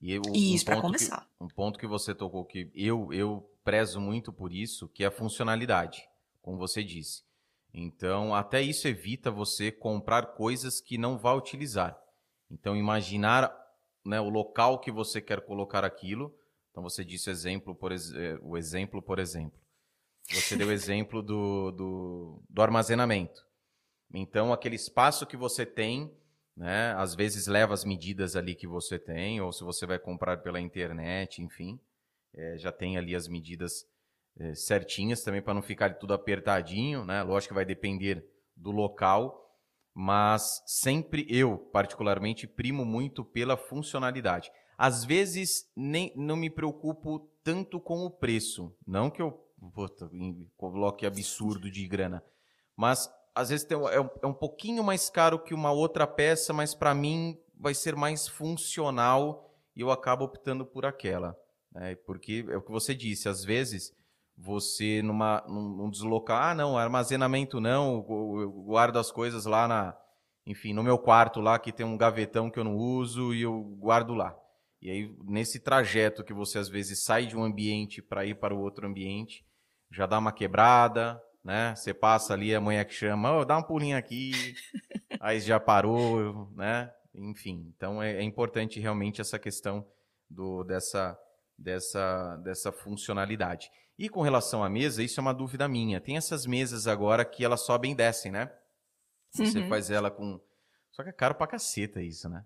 E 0.00 0.12
eu, 0.12 0.22
Isso, 0.34 0.64
um 0.64 0.66
para 0.66 0.80
começar. 0.80 1.20
Que, 1.20 1.44
um 1.44 1.48
ponto 1.48 1.78
que 1.78 1.86
você 1.86 2.14
tocou 2.14 2.44
que 2.44 2.70
eu, 2.74 3.12
eu 3.12 3.50
prezo 3.62 4.00
muito 4.00 4.32
por 4.32 4.52
isso, 4.52 4.88
que 4.88 5.04
é 5.04 5.08
a 5.08 5.10
funcionalidade, 5.10 6.08
como 6.40 6.56
você 6.56 6.82
disse. 6.82 7.22
Então, 7.72 8.34
até 8.34 8.62
isso 8.62 8.88
evita 8.88 9.30
você 9.30 9.70
comprar 9.70 10.34
coisas 10.34 10.80
que 10.80 10.98
não 10.98 11.18
vai 11.18 11.36
utilizar. 11.36 11.98
Então, 12.50 12.76
imaginar 12.76 13.54
né, 14.04 14.20
o 14.20 14.28
local 14.28 14.80
que 14.80 14.90
você 14.90 15.20
quer 15.20 15.40
colocar 15.42 15.84
aquilo. 15.84 16.34
Então, 16.70 16.82
você 16.82 17.04
disse 17.04 17.30
exemplo, 17.30 17.74
por, 17.74 17.92
eh, 17.92 18.38
o 18.42 18.56
exemplo, 18.56 19.00
por 19.00 19.18
exemplo. 19.18 19.58
Você 20.28 20.56
deu 20.56 20.70
exemplo 20.72 21.22
do, 21.22 21.70
do, 21.70 22.42
do 22.48 22.62
armazenamento. 22.62 23.46
Então, 24.12 24.52
aquele 24.52 24.74
espaço 24.74 25.26
que 25.26 25.36
você 25.36 25.64
tem, 25.64 26.12
né, 26.56 26.94
às 26.96 27.14
vezes 27.14 27.46
leva 27.46 27.74
as 27.74 27.84
medidas 27.84 28.36
ali 28.36 28.54
que 28.54 28.66
você 28.66 28.98
tem, 28.98 29.40
ou 29.40 29.52
se 29.52 29.64
você 29.64 29.86
vai 29.86 29.98
comprar 29.98 30.38
pela 30.38 30.60
internet, 30.60 31.42
enfim, 31.42 31.80
é, 32.34 32.58
já 32.58 32.70
tem 32.70 32.96
ali 32.96 33.14
as 33.14 33.28
medidas 33.28 33.86
é, 34.38 34.54
certinhas 34.54 35.22
também 35.22 35.42
para 35.42 35.54
não 35.54 35.62
ficar 35.62 35.94
tudo 35.98 36.14
apertadinho, 36.14 37.04
né? 37.04 37.22
Lógico 37.22 37.50
que 37.50 37.54
vai 37.54 37.64
depender 37.64 38.24
do 38.56 38.70
local, 38.70 39.50
mas 39.94 40.62
sempre 40.66 41.26
eu, 41.28 41.58
particularmente, 41.58 42.46
primo 42.46 42.84
muito 42.84 43.24
pela 43.24 43.56
funcionalidade. 43.56 44.50
Às 44.78 45.04
vezes 45.04 45.70
nem 45.76 46.12
não 46.16 46.36
me 46.36 46.48
preocupo 46.48 47.28
tanto 47.42 47.80
com 47.80 48.04
o 48.04 48.10
preço, 48.10 48.74
não 48.86 49.10
que 49.10 49.20
eu 49.20 49.32
puta, 49.74 50.10
coloque 50.56 51.04
absurdo 51.04 51.70
de 51.70 51.86
grana, 51.86 52.24
mas 52.76 53.10
às 53.34 53.50
vezes 53.50 53.64
tem, 53.66 53.76
é, 53.76 54.00
um, 54.00 54.10
é 54.22 54.26
um 54.26 54.34
pouquinho 54.34 54.82
mais 54.82 55.08
caro 55.08 55.38
que 55.38 55.54
uma 55.54 55.70
outra 55.70 56.06
peça, 56.06 56.52
mas 56.52 56.74
para 56.74 56.94
mim 56.94 57.38
vai 57.58 57.74
ser 57.74 57.94
mais 57.94 58.26
funcional 58.26 59.50
e 59.76 59.80
eu 59.80 59.90
acabo 59.90 60.24
optando 60.24 60.64
por 60.64 60.84
aquela. 60.84 61.36
Né? 61.72 61.94
Porque 62.06 62.44
é 62.48 62.56
o 62.56 62.62
que 62.62 62.70
você 62.70 62.94
disse, 62.94 63.28
às 63.28 63.44
vezes 63.44 63.94
você 64.36 65.02
numa 65.02 65.44
num, 65.46 65.90
deslocar, 65.90 66.50
ah, 66.50 66.54
não, 66.54 66.78
armazenamento 66.78 67.60
não, 67.60 68.04
eu 68.40 68.50
guardo 68.50 68.98
as 68.98 69.12
coisas 69.12 69.44
lá 69.44 69.68
na, 69.68 69.96
enfim, 70.46 70.72
no 70.72 70.82
meu 70.82 70.98
quarto 70.98 71.40
lá 71.40 71.58
que 71.58 71.72
tem 71.72 71.84
um 71.84 71.96
gavetão 71.96 72.50
que 72.50 72.58
eu 72.58 72.64
não 72.64 72.74
uso 72.74 73.34
e 73.34 73.42
eu 73.42 73.60
guardo 73.78 74.14
lá. 74.14 74.34
E 74.80 74.90
aí 74.90 75.14
nesse 75.24 75.60
trajeto 75.60 76.24
que 76.24 76.32
você 76.32 76.58
às 76.58 76.68
vezes 76.68 77.04
sai 77.04 77.26
de 77.26 77.36
um 77.36 77.44
ambiente 77.44 78.00
para 78.00 78.24
ir 78.24 78.34
para 78.36 78.54
o 78.54 78.60
outro 78.60 78.86
ambiente, 78.86 79.44
já 79.90 80.06
dá 80.06 80.18
uma 80.18 80.32
quebrada, 80.32 81.20
né? 81.44 81.74
Você 81.74 81.94
passa 81.94 82.34
ali, 82.34 82.54
a 82.54 82.60
mulher 82.60 82.84
que 82.84 82.94
chama, 82.94 83.38
oh, 83.38 83.44
dá 83.44 83.56
um 83.58 83.62
pulinho 83.62 83.96
aqui, 83.96 84.32
aí 85.20 85.40
já 85.40 85.58
parou, 85.58 86.50
né? 86.54 86.92
Enfim, 87.14 87.72
então 87.76 88.02
é, 88.02 88.16
é 88.16 88.22
importante 88.22 88.78
realmente 88.78 89.20
essa 89.20 89.38
questão 89.38 89.86
do 90.28 90.62
dessa 90.64 91.18
dessa 91.58 92.36
dessa 92.36 92.72
funcionalidade. 92.72 93.70
E 93.98 94.08
com 94.08 94.22
relação 94.22 94.64
à 94.64 94.70
mesa, 94.70 95.02
isso 95.02 95.20
é 95.20 95.22
uma 95.22 95.34
dúvida 95.34 95.68
minha. 95.68 96.00
Tem 96.00 96.16
essas 96.16 96.46
mesas 96.46 96.86
agora 96.86 97.22
que 97.24 97.44
elas 97.44 97.60
sobem 97.60 97.92
e 97.92 97.94
descem, 97.94 98.32
né? 98.32 98.50
Você 99.30 99.58
uhum. 99.58 99.68
faz 99.68 99.90
ela 99.90 100.10
com. 100.10 100.40
Só 100.90 101.02
que 101.02 101.10
é 101.10 101.12
caro 101.12 101.34
pra 101.34 101.46
caceta 101.46 102.00
isso, 102.00 102.28
né? 102.28 102.44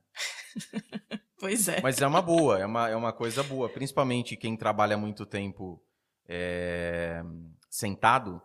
pois 1.39 1.69
é. 1.69 1.81
Mas 1.81 2.01
é 2.01 2.07
uma 2.07 2.21
boa, 2.21 2.59
é 2.59 2.66
uma, 2.66 2.89
é 2.89 2.97
uma 2.97 3.12
coisa 3.12 3.43
boa. 3.43 3.69
Principalmente 3.69 4.37
quem 4.37 4.57
trabalha 4.57 4.97
muito 4.99 5.25
tempo 5.25 5.81
é... 6.29 7.23
sentado, 7.71 8.43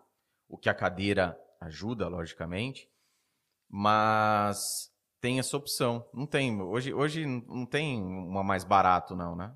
o 0.49 0.57
que 0.57 0.67
a 0.67 0.73
cadeira 0.73 1.37
ajuda, 1.61 2.07
logicamente. 2.07 2.89
Mas 3.69 4.89
tem 5.21 5.39
essa 5.39 5.55
opção. 5.55 6.05
Não 6.13 6.25
tem. 6.25 6.59
Hoje, 6.59 6.93
hoje 6.93 7.25
não 7.25 7.65
tem 7.65 8.01
uma 8.01 8.43
mais 8.43 8.63
barato, 8.63 9.15
não, 9.15 9.35
né? 9.35 9.53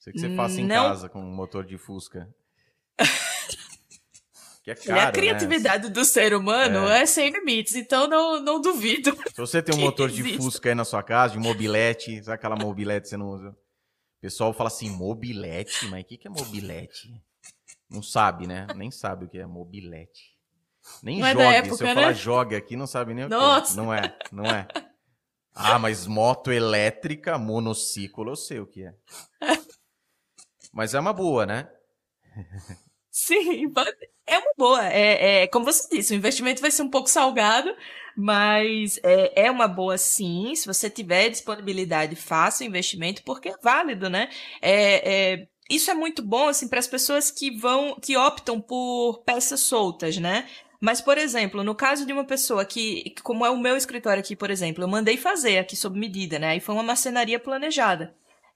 Sei 0.00 0.12
que 0.12 0.18
você 0.18 0.34
faça 0.34 0.60
em 0.60 0.64
não... 0.64 0.88
casa 0.88 1.08
com 1.08 1.20
um 1.20 1.34
motor 1.34 1.64
de 1.64 1.76
Fusca. 1.76 2.28
que 4.62 4.70
é 4.70 4.74
caro, 4.74 4.88
e 4.88 5.00
a 5.00 5.06
né? 5.06 5.12
criatividade 5.12 5.84
né? 5.84 5.90
do 5.90 6.04
ser 6.04 6.34
humano 6.34 6.88
é. 6.88 7.02
é. 7.02 7.06
sem 7.06 7.30
limites, 7.30 7.74
então 7.74 8.06
não, 8.06 8.40
não 8.40 8.60
duvido. 8.60 9.16
Se 9.30 9.36
você 9.36 9.62
tem 9.62 9.74
um 9.74 9.80
motor 9.84 10.10
de. 10.10 10.36
Fusca 10.36 10.70
aí 10.70 10.74
na 10.74 10.84
sua 10.84 11.02
casa, 11.02 11.34
de 11.34 11.38
mobilete, 11.38 12.22
sabe 12.22 12.36
aquela 12.36 12.56
mobilete 12.56 13.04
que 13.04 13.08
você 13.10 13.16
não 13.16 13.28
usa? 13.28 13.50
O 13.50 14.20
pessoal 14.20 14.54
fala 14.54 14.68
assim, 14.68 14.88
mobilete, 14.88 15.86
mas 15.88 16.02
o 16.02 16.06
que, 16.06 16.16
que 16.16 16.26
é 16.26 16.30
mobilete? 16.30 17.12
Não 17.90 18.02
sabe, 18.02 18.46
né? 18.46 18.66
Nem 18.74 18.90
sabe 18.90 19.26
o 19.26 19.28
que 19.28 19.38
é 19.38 19.46
mobilete. 19.46 20.34
Nem 21.02 21.20
não 21.20 21.28
jogue. 21.28 21.42
É 21.42 21.56
época, 21.56 21.76
Se 21.76 21.82
eu 21.82 21.86
né? 21.88 21.94
falar 21.94 22.12
jogue 22.12 22.56
aqui, 22.56 22.76
não 22.76 22.86
sabe 22.86 23.14
nem 23.14 23.28
Nossa. 23.28 23.72
o 23.72 23.74
que 23.74 23.80
é. 23.80 23.82
Não 23.82 23.94
é, 23.94 24.18
não 24.32 24.44
é. 24.44 24.66
Ah, 25.54 25.78
mas 25.78 26.06
moto 26.06 26.50
elétrica, 26.50 27.38
monociclo, 27.38 28.30
eu 28.30 28.36
sei 28.36 28.58
o 28.58 28.66
que 28.66 28.84
é. 28.84 28.94
Mas 30.72 30.94
é 30.94 31.00
uma 31.00 31.12
boa, 31.12 31.46
né? 31.46 31.68
Sim, 33.10 33.72
é 34.26 34.38
uma 34.38 34.52
boa. 34.58 34.84
É, 34.88 35.42
é, 35.42 35.46
como 35.46 35.64
você 35.64 35.88
disse, 35.88 36.12
o 36.12 36.16
investimento 36.16 36.60
vai 36.60 36.72
ser 36.72 36.82
um 36.82 36.90
pouco 36.90 37.08
salgado, 37.08 37.72
mas 38.16 38.98
é, 39.04 39.44
é 39.46 39.50
uma 39.50 39.68
boa 39.68 39.96
sim. 39.96 40.52
Se 40.56 40.66
você 40.66 40.90
tiver 40.90 41.28
disponibilidade, 41.28 42.16
faça 42.16 42.64
o 42.64 42.66
investimento, 42.66 43.22
porque 43.22 43.50
é 43.50 43.56
válido, 43.62 44.10
né? 44.10 44.28
É, 44.60 45.12
é, 45.34 45.48
isso 45.68 45.90
é 45.90 45.94
muito 45.94 46.22
bom 46.22 46.48
assim 46.48 46.68
para 46.68 46.78
as 46.78 46.86
pessoas 46.86 47.30
que 47.30 47.50
vão, 47.50 47.96
que 48.00 48.16
optam 48.16 48.60
por 48.60 49.22
peças 49.24 49.60
soltas, 49.60 50.16
né? 50.18 50.48
Mas, 50.80 51.00
por 51.00 51.16
exemplo, 51.16 51.64
no 51.64 51.74
caso 51.74 52.04
de 52.04 52.12
uma 52.12 52.24
pessoa 52.24 52.64
que, 52.64 53.14
como 53.22 53.46
é 53.46 53.50
o 53.50 53.58
meu 53.58 53.76
escritório 53.76 54.20
aqui, 54.20 54.36
por 54.36 54.50
exemplo, 54.50 54.84
eu 54.84 54.88
mandei 54.88 55.16
fazer 55.16 55.58
aqui 55.58 55.74
sob 55.74 55.98
medida, 55.98 56.38
né? 56.38 56.56
E 56.56 56.60
foi 56.60 56.74
uma 56.74 56.82
marcenaria 56.82 57.38
planejada 57.38 58.14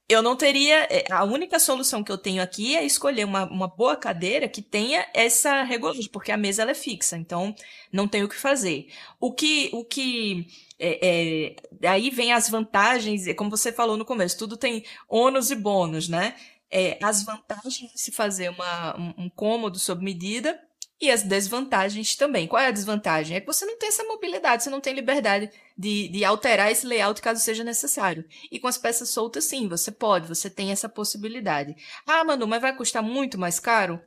eu 0.09 0.23
não 0.23 0.35
teria. 0.35 0.87
É, 0.89 1.05
a 1.11 1.23
única 1.23 1.59
solução 1.59 2.03
que 2.03 2.11
eu 2.11 2.17
tenho 2.17 2.41
aqui 2.41 2.75
é 2.75 2.83
escolher 2.83 3.23
uma, 3.23 3.45
uma 3.45 3.67
boa 3.67 3.95
cadeira 3.95 4.49
que 4.49 4.61
tenha 4.61 5.05
essa 5.13 5.61
regulagem, 5.61 6.09
porque 6.11 6.31
a 6.31 6.37
mesa 6.37 6.63
ela 6.63 6.71
é 6.71 6.75
fixa, 6.75 7.15
então 7.15 7.55
não 7.93 8.07
tem 8.07 8.23
o 8.23 8.27
que 8.27 8.35
fazer. 8.35 8.87
O 9.19 9.31
que. 9.31 9.69
O 9.71 9.85
que 9.85 10.47
é, 10.79 11.55
é, 11.83 11.87
aí 11.87 12.09
vem 12.09 12.33
as 12.33 12.49
vantagens, 12.49 13.31
como 13.35 13.51
você 13.51 13.71
falou 13.71 13.95
no 13.95 14.05
começo, 14.05 14.37
tudo 14.37 14.57
tem 14.57 14.83
ônus 15.07 15.51
e 15.51 15.55
bônus, 15.55 16.09
né? 16.09 16.35
É, 16.71 16.99
as 17.01 17.23
vantagens 17.23 17.91
de 17.91 17.99
se 17.99 18.11
fazer 18.11 18.49
uma, 18.49 18.95
um, 18.97 19.29
cômodo 19.29 19.79
sob 19.79 20.03
medida 20.03 20.59
e 21.01 21.09
as 21.09 21.23
desvantagens 21.23 22.15
também. 22.15 22.47
Qual 22.47 22.61
é 22.61 22.67
a 22.67 22.71
desvantagem? 22.71 23.37
É 23.37 23.41
que 23.41 23.47
você 23.47 23.65
não 23.65 23.77
tem 23.77 23.89
essa 23.89 24.03
mobilidade, 24.03 24.63
você 24.63 24.69
não 24.69 24.81
tem 24.81 24.93
liberdade 24.93 25.49
de, 25.77 26.09
de 26.09 26.25
alterar 26.25 26.71
esse 26.71 26.85
layout 26.85 27.21
caso 27.21 27.41
seja 27.41 27.63
necessário. 27.63 28.25
E 28.51 28.59
com 28.59 28.67
as 28.67 28.77
peças 28.77 29.09
soltas, 29.09 29.45
sim, 29.45 29.67
você 29.67 29.91
pode, 29.91 30.27
você 30.27 30.49
tem 30.49 30.71
essa 30.71 30.89
possibilidade. 30.89 31.75
Ah, 32.05 32.23
Manu, 32.23 32.45
mas 32.45 32.61
vai 32.61 32.75
custar 32.75 33.01
muito 33.01 33.37
mais 33.37 33.59
caro? 33.59 34.01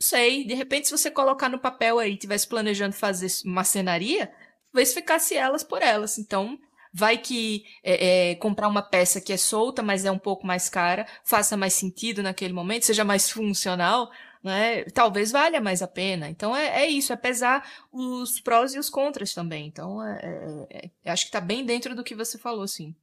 Sei, 0.00 0.44
de 0.44 0.54
repente 0.54 0.88
se 0.88 0.96
você 0.96 1.10
colocar 1.10 1.48
no 1.48 1.58
papel 1.58 1.98
aí, 1.98 2.16
tivesse 2.16 2.48
planejando 2.48 2.94
fazer 2.94 3.28
marcenaria, 3.44 4.32
talvez 4.72 4.94
ficasse 4.94 5.34
elas 5.36 5.62
por 5.62 5.82
elas. 5.82 6.18
Então, 6.18 6.58
vai 6.98 7.16
que 7.16 7.64
é, 7.84 8.30
é, 8.30 8.34
comprar 8.34 8.66
uma 8.66 8.82
peça 8.82 9.20
que 9.20 9.32
é 9.32 9.36
solta, 9.36 9.84
mas 9.84 10.04
é 10.04 10.10
um 10.10 10.18
pouco 10.18 10.44
mais 10.44 10.68
cara, 10.68 11.06
faça 11.22 11.56
mais 11.56 11.72
sentido 11.74 12.24
naquele 12.24 12.52
momento, 12.52 12.86
seja 12.86 13.04
mais 13.04 13.30
funcional, 13.30 14.10
né? 14.42 14.82
Talvez 14.86 15.30
valha 15.30 15.60
mais 15.60 15.80
a 15.80 15.86
pena. 15.86 16.28
Então 16.28 16.56
é, 16.56 16.82
é 16.82 16.86
isso, 16.88 17.12
é 17.12 17.16
pesar 17.16 17.64
os 17.92 18.40
prós 18.40 18.74
e 18.74 18.80
os 18.80 18.90
contras 18.90 19.32
também. 19.32 19.68
Então 19.68 20.02
é, 20.04 20.66
é, 20.70 20.90
é 21.04 21.10
acho 21.10 21.24
que 21.24 21.28
está 21.28 21.40
bem 21.40 21.64
dentro 21.64 21.94
do 21.94 22.02
que 22.02 22.16
você 22.16 22.36
falou, 22.36 22.66
sim. 22.66 22.96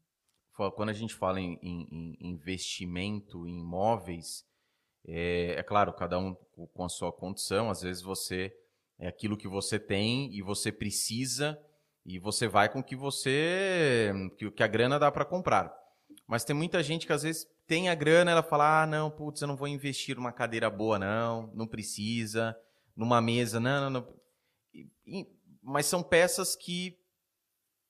Quando 0.75 0.89
a 0.89 0.93
gente 0.93 1.13
fala 1.13 1.39
em, 1.39 1.57
em, 1.61 2.17
em 2.19 2.31
investimento 2.31 3.47
em 3.47 3.59
imóveis, 3.59 4.43
é, 5.07 5.55
é, 5.57 5.63
claro, 5.63 5.93
cada 5.93 6.19
um 6.19 6.35
com 6.73 6.83
a 6.83 6.89
sua 6.89 7.13
condição. 7.13 7.69
Às 7.69 7.81
vezes 7.81 8.03
você 8.03 8.53
é 8.99 9.07
aquilo 9.07 9.37
que 9.37 9.47
você 9.47 9.79
tem 9.79 10.33
e 10.33 10.41
você 10.41 10.69
precisa 10.69 11.57
e 12.05 12.19
você 12.19 12.47
vai 12.47 12.69
com 12.69 12.83
que 12.83 12.95
você 12.95 14.13
que, 14.37 14.51
que 14.51 14.63
a 14.63 14.67
grana 14.67 14.99
dá 14.99 15.11
para 15.11 15.25
comprar. 15.25 15.73
Mas 16.27 16.43
tem 16.43 16.55
muita 16.55 16.83
gente 16.83 17.05
que 17.05 17.13
às 17.13 17.23
vezes 17.23 17.47
tem 17.67 17.89
a 17.89 17.95
grana, 17.95 18.31
ela 18.31 18.43
fala: 18.43 18.83
ah, 18.83 18.87
não, 18.87 19.09
putz, 19.09 19.41
eu 19.41 19.47
não 19.47 19.55
vou 19.55 19.67
investir 19.67 20.15
numa 20.15 20.31
cadeira 20.31 20.69
boa, 20.69 20.99
não, 20.99 21.51
não 21.53 21.67
precisa, 21.67 22.55
numa 22.95 23.21
mesa, 23.21 23.59
não, 23.59 23.89
não, 23.89 24.01
não. 24.01 24.15
E, 25.05 25.27
mas 25.61 25.87
são 25.87 26.03
peças 26.03 26.55
que 26.55 26.97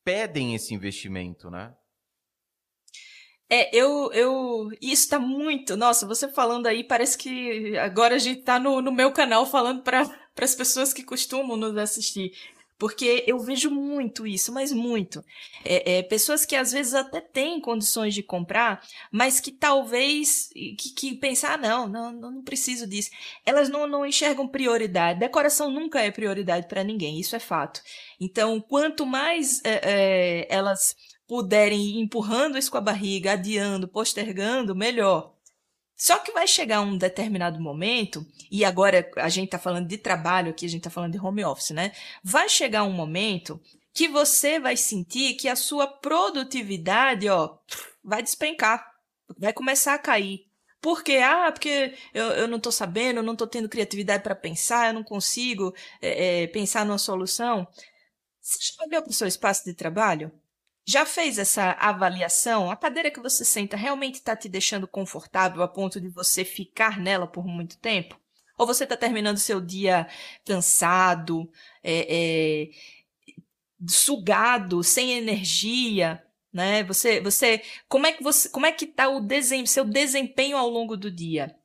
pedem 0.03 0.55
esse 0.55 0.73
investimento, 0.73 1.49
né? 1.49 1.75
É, 3.49 3.75
eu, 3.75 4.11
eu, 4.11 4.69
isso 4.81 5.07
tá 5.07 5.19
muito, 5.19 5.77
nossa, 5.77 6.07
você 6.07 6.27
falando 6.27 6.65
aí, 6.65 6.83
parece 6.83 7.15
que 7.15 7.77
agora 7.77 8.15
a 8.15 8.19
gente 8.19 8.41
tá 8.41 8.57
no, 8.57 8.81
no 8.81 8.91
meu 8.91 9.11
canal 9.11 9.45
falando 9.45 9.83
para 9.83 10.01
as 10.41 10.55
pessoas 10.55 10.91
que 10.91 11.03
costumam 11.03 11.55
nos 11.55 11.77
assistir. 11.77 12.31
Porque 12.77 13.23
eu 13.25 13.39
vejo 13.39 13.71
muito 13.71 14.27
isso, 14.27 14.51
mas 14.51 14.71
muito. 14.71 15.23
É, 15.63 15.97
é, 15.97 16.03
pessoas 16.03 16.45
que 16.45 16.55
às 16.55 16.71
vezes 16.71 16.93
até 16.93 17.21
têm 17.21 17.61
condições 17.61 18.13
de 18.13 18.21
comprar, 18.21 18.85
mas 19.11 19.39
que 19.39 19.51
talvez, 19.51 20.49
que, 20.53 20.93
que 20.93 21.15
pensam, 21.15 21.51
ah, 21.51 21.57
não, 21.57 21.87
não, 21.87 22.11
não 22.11 22.43
preciso 22.43 22.85
disso. 22.85 23.11
Elas 23.45 23.69
não, 23.69 23.87
não 23.87 24.05
enxergam 24.05 24.47
prioridade. 24.47 25.19
Decoração 25.19 25.71
nunca 25.71 26.01
é 26.01 26.11
prioridade 26.11 26.67
para 26.67 26.83
ninguém, 26.83 27.19
isso 27.19 27.35
é 27.35 27.39
fato. 27.39 27.81
Então, 28.19 28.59
quanto 28.59 29.05
mais 29.05 29.61
é, 29.63 29.81
é, 29.83 30.47
elas 30.49 30.95
puderem 31.27 31.81
ir 31.81 31.99
empurrando 31.99 32.57
isso 32.57 32.71
com 32.71 32.77
a 32.77 32.81
barriga, 32.81 33.33
adiando, 33.33 33.87
postergando, 33.87 34.75
melhor. 34.75 35.34
Só 35.95 36.19
que 36.19 36.31
vai 36.31 36.45
chegar 36.47 36.81
um 36.81 36.97
determinado 36.97 37.59
momento, 37.59 38.25
e 38.51 38.65
agora 38.65 39.09
a 39.15 39.29
gente 39.29 39.45
está 39.45 39.57
falando 39.57 39.87
de 39.87 39.97
trabalho 39.97 40.51
aqui, 40.51 40.65
a 40.65 40.69
gente 40.69 40.81
está 40.81 40.89
falando 40.89 41.13
de 41.13 41.19
home 41.19 41.43
office, 41.45 41.71
né? 41.71 41.93
Vai 42.23 42.49
chegar 42.49 42.83
um 42.83 42.91
momento 42.91 43.61
que 43.93 44.09
você 44.09 44.59
vai 44.59 44.75
sentir 44.75 45.35
que 45.35 45.47
a 45.47 45.55
sua 45.55 45.87
produtividade, 45.87 47.29
ó, 47.29 47.57
vai 48.03 48.21
despencar, 48.21 48.85
vai 49.37 49.53
começar 49.53 49.93
a 49.93 49.99
cair. 49.99 50.45
Por 50.81 51.01
quê? 51.01 51.17
Ah, 51.17 51.51
porque 51.51 51.95
eu, 52.13 52.25
eu 52.31 52.47
não 52.47 52.57
estou 52.57 52.71
sabendo, 52.71 53.17
eu 53.17 53.23
não 53.23 53.33
estou 53.33 53.47
tendo 53.47 53.69
criatividade 53.69 54.21
para 54.21 54.35
pensar, 54.35 54.87
eu 54.89 54.93
não 54.93 55.03
consigo 55.03 55.73
é, 56.01 56.43
é, 56.43 56.47
pensar 56.47 56.85
numa 56.85 56.97
solução. 56.97 57.67
Você 58.39 58.59
já 58.61 58.85
olhou 58.85 59.01
para 59.01 59.09
o 59.09 59.13
seu 59.13 59.27
espaço 59.27 59.65
de 59.65 59.73
trabalho? 59.73 60.31
Já 60.87 61.05
fez 61.05 61.39
essa 61.39 61.71
avaliação? 61.71 62.69
A 62.69 62.75
cadeira 62.75 63.09
que 63.09 63.19
você 63.19 63.43
senta 63.43 63.75
realmente 63.75 64.15
está 64.15 64.35
te 64.35 64.47
deixando 64.47 64.87
confortável 64.87 65.63
a 65.63 65.67
ponto 65.67 65.99
de 65.99 66.09
você 66.09 66.45
ficar 66.45 66.99
nela 66.99 67.25
por 67.25 67.45
muito 67.45 67.77
tempo? 67.79 68.19
Ou 68.57 68.67
você 68.67 68.83
está 68.83 68.95
terminando 68.95 69.37
seu 69.37 69.59
dia 69.59 70.07
cansado, 70.45 71.49
é, 71.83 72.65
é, 72.65 72.69
sugado, 73.87 74.83
sem 74.83 75.13
energia, 75.13 76.23
né? 76.53 76.83
Você, 76.83 77.19
você, 77.19 77.63
como 77.89 78.07
é 78.07 78.13
que 78.13 78.23
você, 78.23 78.49
como 78.49 78.65
é 78.65 78.71
que 78.71 78.85
está 78.85 79.09
o 79.09 79.19
desempenho, 79.19 79.67
seu 79.67 79.85
desempenho 79.85 80.57
ao 80.57 80.69
longo 80.69 80.95
do 80.95 81.11
dia? 81.11 81.57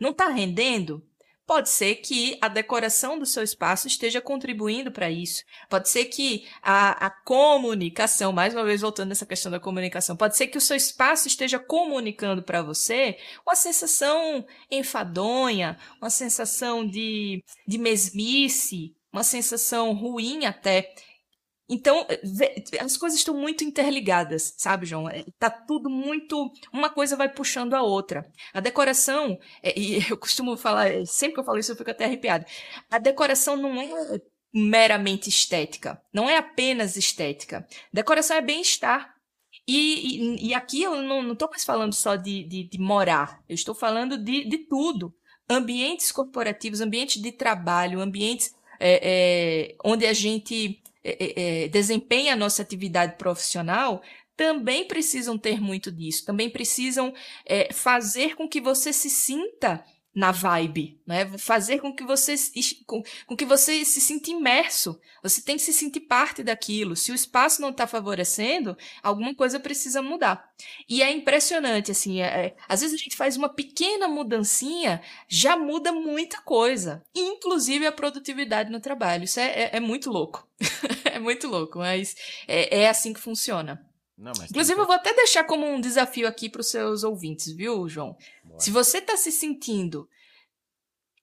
Não 0.00 0.10
está 0.10 0.28
rendendo? 0.28 1.07
Pode 1.48 1.70
ser 1.70 1.94
que 1.94 2.36
a 2.42 2.48
decoração 2.48 3.18
do 3.18 3.24
seu 3.24 3.42
espaço 3.42 3.86
esteja 3.86 4.20
contribuindo 4.20 4.92
para 4.92 5.10
isso. 5.10 5.44
Pode 5.70 5.88
ser 5.88 6.04
que 6.04 6.46
a, 6.60 7.06
a 7.06 7.08
comunicação, 7.08 8.34
mais 8.34 8.52
uma 8.52 8.66
vez 8.66 8.82
voltando 8.82 9.08
nessa 9.08 9.24
questão 9.24 9.50
da 9.50 9.58
comunicação, 9.58 10.14
pode 10.14 10.36
ser 10.36 10.48
que 10.48 10.58
o 10.58 10.60
seu 10.60 10.76
espaço 10.76 11.26
esteja 11.26 11.58
comunicando 11.58 12.42
para 12.42 12.60
você 12.60 13.16
uma 13.46 13.56
sensação 13.56 14.44
enfadonha, 14.70 15.78
uma 16.02 16.10
sensação 16.10 16.86
de, 16.86 17.42
de 17.66 17.78
mesmice, 17.78 18.94
uma 19.10 19.24
sensação 19.24 19.94
ruim 19.94 20.44
até. 20.44 20.92
Então, 21.68 22.06
as 22.80 22.96
coisas 22.96 23.18
estão 23.18 23.34
muito 23.34 23.62
interligadas, 23.62 24.54
sabe, 24.56 24.86
João? 24.86 25.08
É, 25.08 25.24
tá 25.38 25.50
tudo 25.50 25.90
muito. 25.90 26.50
Uma 26.72 26.88
coisa 26.88 27.14
vai 27.14 27.28
puxando 27.28 27.74
a 27.74 27.82
outra. 27.82 28.26
A 28.54 28.60
decoração, 28.60 29.38
é, 29.62 29.78
e 29.78 29.98
eu 30.10 30.16
costumo 30.16 30.56
falar, 30.56 30.88
é, 30.88 31.04
sempre 31.04 31.34
que 31.34 31.40
eu 31.40 31.44
falo 31.44 31.58
isso 31.58 31.72
eu 31.72 31.76
fico 31.76 31.90
até 31.90 32.06
arrepiado. 32.06 32.46
A 32.90 32.98
decoração 32.98 33.56
não 33.56 33.78
é 33.80 34.20
meramente 34.52 35.28
estética. 35.28 36.00
Não 36.12 36.28
é 36.28 36.38
apenas 36.38 36.96
estética. 36.96 37.66
Decoração 37.92 38.36
é 38.36 38.40
bem-estar. 38.40 39.14
E, 39.66 39.76
e, 39.76 40.48
e, 40.48 40.54
aqui 40.54 40.82
eu 40.82 41.02
não 41.02 41.32
estou 41.32 41.50
mais 41.50 41.62
falando 41.62 41.92
só 41.92 42.16
de, 42.16 42.42
de, 42.44 42.64
de, 42.64 42.78
morar, 42.78 43.42
eu 43.46 43.54
estou 43.54 43.74
falando 43.74 44.16
de, 44.16 44.48
de 44.48 44.58
tudo. 44.66 45.14
Ambientes 45.50 46.10
corporativos, 46.10 46.80
ambientes 46.80 47.20
de 47.20 47.32
trabalho, 47.32 48.00
ambientes 48.00 48.54
é, 48.80 49.00
é, 49.02 49.76
onde 49.84 50.06
a 50.06 50.12
gente 50.14 50.82
é, 51.02 51.24
é, 51.24 51.64
é, 51.64 51.68
desempenha 51.68 52.32
a 52.32 52.36
nossa 52.36 52.62
atividade 52.62 53.16
profissional 53.16 54.02
também 54.36 54.86
precisam 54.86 55.36
ter 55.36 55.60
muito 55.60 55.90
disso, 55.90 56.24
também 56.24 56.48
precisam 56.48 57.12
é, 57.44 57.72
fazer 57.72 58.36
com 58.36 58.48
que 58.48 58.60
você 58.60 58.92
se 58.92 59.10
sinta 59.10 59.84
na 60.18 60.32
vibe, 60.32 61.00
né? 61.06 61.30
Fazer 61.38 61.78
com 61.78 61.94
que 61.94 62.02
você 62.02 62.34
com, 62.84 63.00
com, 63.24 63.36
que 63.36 63.44
você 63.44 63.84
se 63.84 64.00
sinta 64.00 64.32
imerso. 64.32 65.00
Você 65.22 65.40
tem 65.40 65.54
que 65.56 65.62
se 65.62 65.72
sentir 65.72 66.00
parte 66.00 66.42
daquilo. 66.42 66.96
Se 66.96 67.12
o 67.12 67.14
espaço 67.14 67.62
não 67.62 67.68
está 67.68 67.86
favorecendo, 67.86 68.76
alguma 69.00 69.32
coisa 69.32 69.60
precisa 69.60 70.02
mudar. 70.02 70.52
E 70.88 71.04
é 71.04 71.12
impressionante, 71.12 71.92
assim, 71.92 72.20
é, 72.20 72.46
é, 72.46 72.56
às 72.68 72.80
vezes 72.80 72.98
a 72.98 72.98
gente 73.00 73.16
faz 73.16 73.36
uma 73.36 73.48
pequena 73.48 74.08
mudancinha, 74.08 75.00
já 75.28 75.56
muda 75.56 75.92
muita 75.92 76.40
coisa, 76.40 77.00
inclusive 77.14 77.86
a 77.86 77.92
produtividade 77.92 78.72
no 78.72 78.80
trabalho. 78.80 79.22
Isso 79.22 79.38
é, 79.38 79.46
é, 79.46 79.76
é 79.76 79.80
muito 79.80 80.10
louco. 80.10 80.48
é 81.04 81.20
muito 81.20 81.46
louco, 81.46 81.78
mas 81.78 82.16
é, 82.48 82.80
é 82.80 82.88
assim 82.88 83.12
que 83.12 83.20
funciona. 83.20 83.87
Não, 84.18 84.32
Inclusive, 84.32 84.74
que... 84.74 84.80
eu 84.80 84.86
vou 84.86 84.96
até 84.96 85.14
deixar 85.14 85.44
como 85.44 85.64
um 85.64 85.80
desafio 85.80 86.26
aqui 86.26 86.50
para 86.50 86.60
os 86.60 86.68
seus 86.68 87.04
ouvintes, 87.04 87.52
viu, 87.52 87.88
João? 87.88 88.16
Boa. 88.42 88.58
Se 88.58 88.68
você 88.72 88.98
está 88.98 89.16
se 89.16 89.30
sentindo 89.30 90.08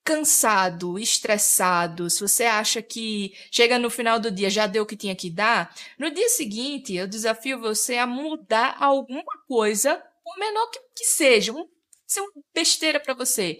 cansado, 0.01 0.97
estressado, 0.97 2.09
se 2.09 2.21
você 2.21 2.45
acha 2.45 2.81
que 2.81 3.33
chega 3.51 3.77
no 3.77 3.89
final 3.89 4.19
do 4.19 4.31
dia 4.31 4.51
já 4.51 4.67
deu 4.67 4.83
o 4.83 4.85
que 4.85 4.95
tinha 4.95 5.15
que 5.15 5.31
dar, 5.31 5.75
no 5.97 6.11
dia 6.11 6.29
seguinte 6.29 6.93
eu 6.93 7.07
desafio 7.07 7.59
você 7.59 7.97
a 7.97 8.05
mudar 8.05 8.77
alguma 8.79 9.23
coisa, 9.47 10.01
por 10.23 10.37
menor 10.37 10.67
que, 10.67 10.79
que 10.95 11.05
seja, 11.05 11.51
um, 11.51 11.67
ser 12.07 12.21
uma 12.21 12.31
besteira 12.53 12.99
para 12.99 13.15
você. 13.15 13.59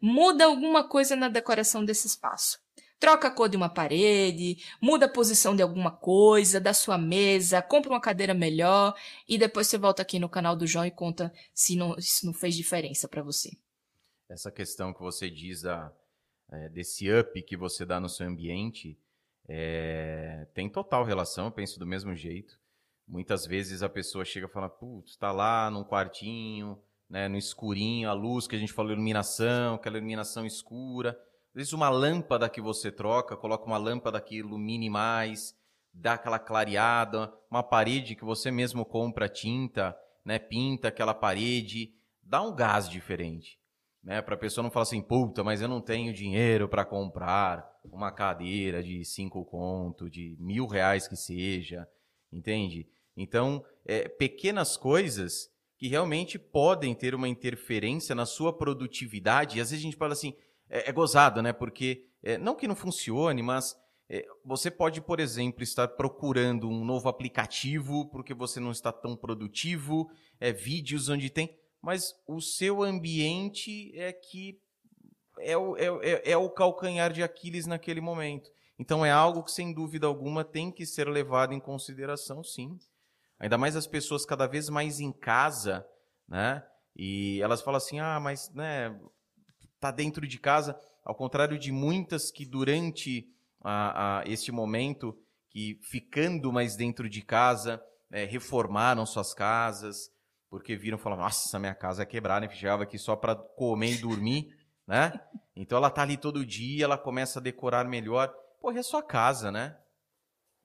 Muda 0.00 0.44
alguma 0.44 0.86
coisa 0.86 1.16
na 1.16 1.28
decoração 1.28 1.84
desse 1.84 2.06
espaço. 2.06 2.58
Troca 2.98 3.28
a 3.28 3.30
cor 3.30 3.48
de 3.48 3.56
uma 3.56 3.68
parede, 3.68 4.56
muda 4.80 5.04
a 5.04 5.08
posição 5.08 5.54
de 5.54 5.62
alguma 5.62 5.90
coisa, 5.90 6.58
da 6.58 6.72
sua 6.72 6.96
mesa, 6.96 7.60
compra 7.60 7.90
uma 7.90 8.00
cadeira 8.00 8.32
melhor 8.32 8.94
e 9.28 9.36
depois 9.36 9.66
você 9.66 9.76
volta 9.76 10.00
aqui 10.00 10.18
no 10.18 10.30
canal 10.30 10.56
do 10.56 10.66
João 10.66 10.86
e 10.86 10.90
conta 10.90 11.32
se 11.52 11.76
não, 11.76 11.94
se 12.00 12.24
não 12.24 12.32
fez 12.32 12.54
diferença 12.54 13.06
para 13.06 13.22
você. 13.22 13.50
Essa 14.30 14.50
questão 14.50 14.94
que 14.94 15.00
você 15.00 15.28
diz 15.28 15.60
da, 15.60 15.92
é, 16.50 16.70
desse 16.70 17.12
up 17.12 17.42
que 17.42 17.56
você 17.56 17.84
dá 17.84 18.00
no 18.00 18.08
seu 18.08 18.26
ambiente 18.26 18.98
é, 19.46 20.46
tem 20.54 20.68
total 20.68 21.04
relação, 21.04 21.46
eu 21.46 21.52
penso 21.52 21.78
do 21.78 21.86
mesmo 21.86 22.14
jeito. 22.14 22.58
Muitas 23.06 23.46
vezes 23.46 23.82
a 23.82 23.90
pessoa 23.90 24.24
chega 24.24 24.46
e 24.46 24.50
fala, 24.50 24.70
putz, 24.70 25.12
está 25.12 25.30
lá 25.30 25.70
num 25.70 25.84
quartinho, 25.84 26.78
né, 27.08 27.28
no 27.28 27.36
escurinho, 27.36 28.08
a 28.08 28.14
luz 28.14 28.48
que 28.48 28.56
a 28.56 28.58
gente 28.58 28.72
falou, 28.72 28.92
iluminação, 28.92 29.74
aquela 29.74 29.98
iluminação 29.98 30.46
escura 30.46 31.16
vezes 31.56 31.72
uma 31.72 31.88
lâmpada 31.88 32.50
que 32.50 32.60
você 32.60 32.92
troca, 32.92 33.36
coloca 33.36 33.64
uma 33.64 33.78
lâmpada 33.78 34.20
que 34.20 34.36
ilumine 34.36 34.90
mais, 34.90 35.56
dá 35.92 36.12
aquela 36.12 36.38
clareada, 36.38 37.32
uma 37.50 37.62
parede 37.62 38.14
que 38.14 38.24
você 38.24 38.50
mesmo 38.50 38.84
compra 38.84 39.26
tinta, 39.26 39.96
né, 40.22 40.38
pinta 40.38 40.88
aquela 40.88 41.14
parede, 41.14 41.94
dá 42.22 42.42
um 42.42 42.54
gás 42.54 42.90
diferente, 42.90 43.58
né, 44.04 44.20
para 44.20 44.34
a 44.34 44.38
pessoa 44.38 44.62
não 44.62 44.70
falar 44.70 44.82
assim, 44.82 45.00
puta, 45.00 45.42
mas 45.42 45.62
eu 45.62 45.68
não 45.68 45.80
tenho 45.80 46.12
dinheiro 46.12 46.68
para 46.68 46.84
comprar 46.84 47.66
uma 47.84 48.12
cadeira 48.12 48.82
de 48.82 49.02
cinco 49.04 49.42
conto, 49.44 50.10
de 50.10 50.36
mil 50.38 50.66
reais 50.66 51.08
que 51.08 51.16
seja, 51.16 51.88
entende? 52.30 52.86
Então, 53.16 53.64
é, 53.86 54.06
pequenas 54.08 54.76
coisas 54.76 55.50
que 55.78 55.88
realmente 55.88 56.38
podem 56.38 56.94
ter 56.94 57.14
uma 57.14 57.28
interferência 57.28 58.14
na 58.14 58.26
sua 58.26 58.52
produtividade. 58.52 59.58
E 59.58 59.60
às 59.60 59.70
vezes 59.70 59.82
a 59.84 59.86
gente 59.86 59.96
fala 59.96 60.12
assim, 60.12 60.34
é, 60.68 60.90
é 60.90 60.92
gozado, 60.92 61.42
né? 61.42 61.52
Porque 61.52 62.04
é, 62.22 62.38
não 62.38 62.54
que 62.54 62.68
não 62.68 62.76
funcione, 62.76 63.42
mas 63.42 63.76
é, 64.08 64.24
você 64.44 64.70
pode, 64.70 65.00
por 65.00 65.20
exemplo, 65.20 65.62
estar 65.62 65.88
procurando 65.88 66.68
um 66.68 66.84
novo 66.84 67.08
aplicativo 67.08 68.08
porque 68.10 68.34
você 68.34 68.60
não 68.60 68.70
está 68.70 68.92
tão 68.92 69.16
produtivo, 69.16 70.10
é, 70.38 70.52
vídeos 70.52 71.08
onde 71.08 71.30
tem, 71.30 71.56
mas 71.80 72.14
o 72.26 72.40
seu 72.40 72.82
ambiente 72.82 73.92
é 73.98 74.12
que 74.12 74.60
é 75.40 75.56
o, 75.56 75.76
é, 75.76 75.86
é, 76.02 76.32
é 76.32 76.36
o 76.36 76.48
calcanhar 76.48 77.12
de 77.12 77.22
Aquiles 77.22 77.66
naquele 77.66 78.00
momento. 78.00 78.50
Então 78.78 79.04
é 79.04 79.10
algo 79.10 79.42
que, 79.42 79.50
sem 79.50 79.72
dúvida 79.72 80.06
alguma, 80.06 80.44
tem 80.44 80.70
que 80.70 80.86
ser 80.86 81.08
levado 81.08 81.52
em 81.52 81.60
consideração, 81.60 82.42
sim. 82.42 82.78
Ainda 83.38 83.58
mais 83.58 83.76
as 83.76 83.86
pessoas 83.86 84.24
cada 84.24 84.46
vez 84.46 84.68
mais 84.68 85.00
em 85.00 85.12
casa, 85.12 85.86
né? 86.28 86.64
E 86.94 87.40
elas 87.42 87.60
falam 87.60 87.76
assim, 87.76 88.00
ah, 88.00 88.18
mas 88.18 88.50
né, 88.54 88.98
está 89.76 89.90
dentro 89.90 90.26
de 90.26 90.38
casa, 90.38 90.78
ao 91.04 91.14
contrário 91.14 91.58
de 91.58 91.70
muitas 91.70 92.30
que 92.30 92.44
durante 92.44 93.28
a, 93.62 94.20
a, 94.20 94.24
este 94.26 94.50
momento, 94.50 95.16
que 95.50 95.78
ficando 95.82 96.52
mais 96.52 96.76
dentro 96.76 97.08
de 97.08 97.22
casa, 97.22 97.82
é, 98.10 98.24
reformaram 98.24 99.06
suas 99.06 99.32
casas, 99.32 100.10
porque 100.50 100.76
viram 100.76 100.98
e 100.98 101.00
falaram, 101.00 101.22
nossa, 101.22 101.58
minha 101.58 101.74
casa 101.74 102.02
é 102.02 102.06
quebrada, 102.06 102.46
né? 102.46 102.52
chegava 102.52 102.82
aqui 102.82 102.98
só 102.98 103.14
para 103.14 103.34
comer 103.34 103.92
e 103.92 103.98
dormir, 103.98 104.56
né? 104.86 105.12
Então 105.54 105.78
ela 105.78 105.90
tá 105.90 106.02
ali 106.02 106.16
todo 106.16 106.44
dia, 106.44 106.84
ela 106.84 106.98
começa 106.98 107.38
a 107.38 107.42
decorar 107.42 107.86
melhor. 107.88 108.32
Pô, 108.60 108.70
é 108.70 108.82
sua 108.82 109.02
casa, 109.02 109.50
né? 109.50 109.76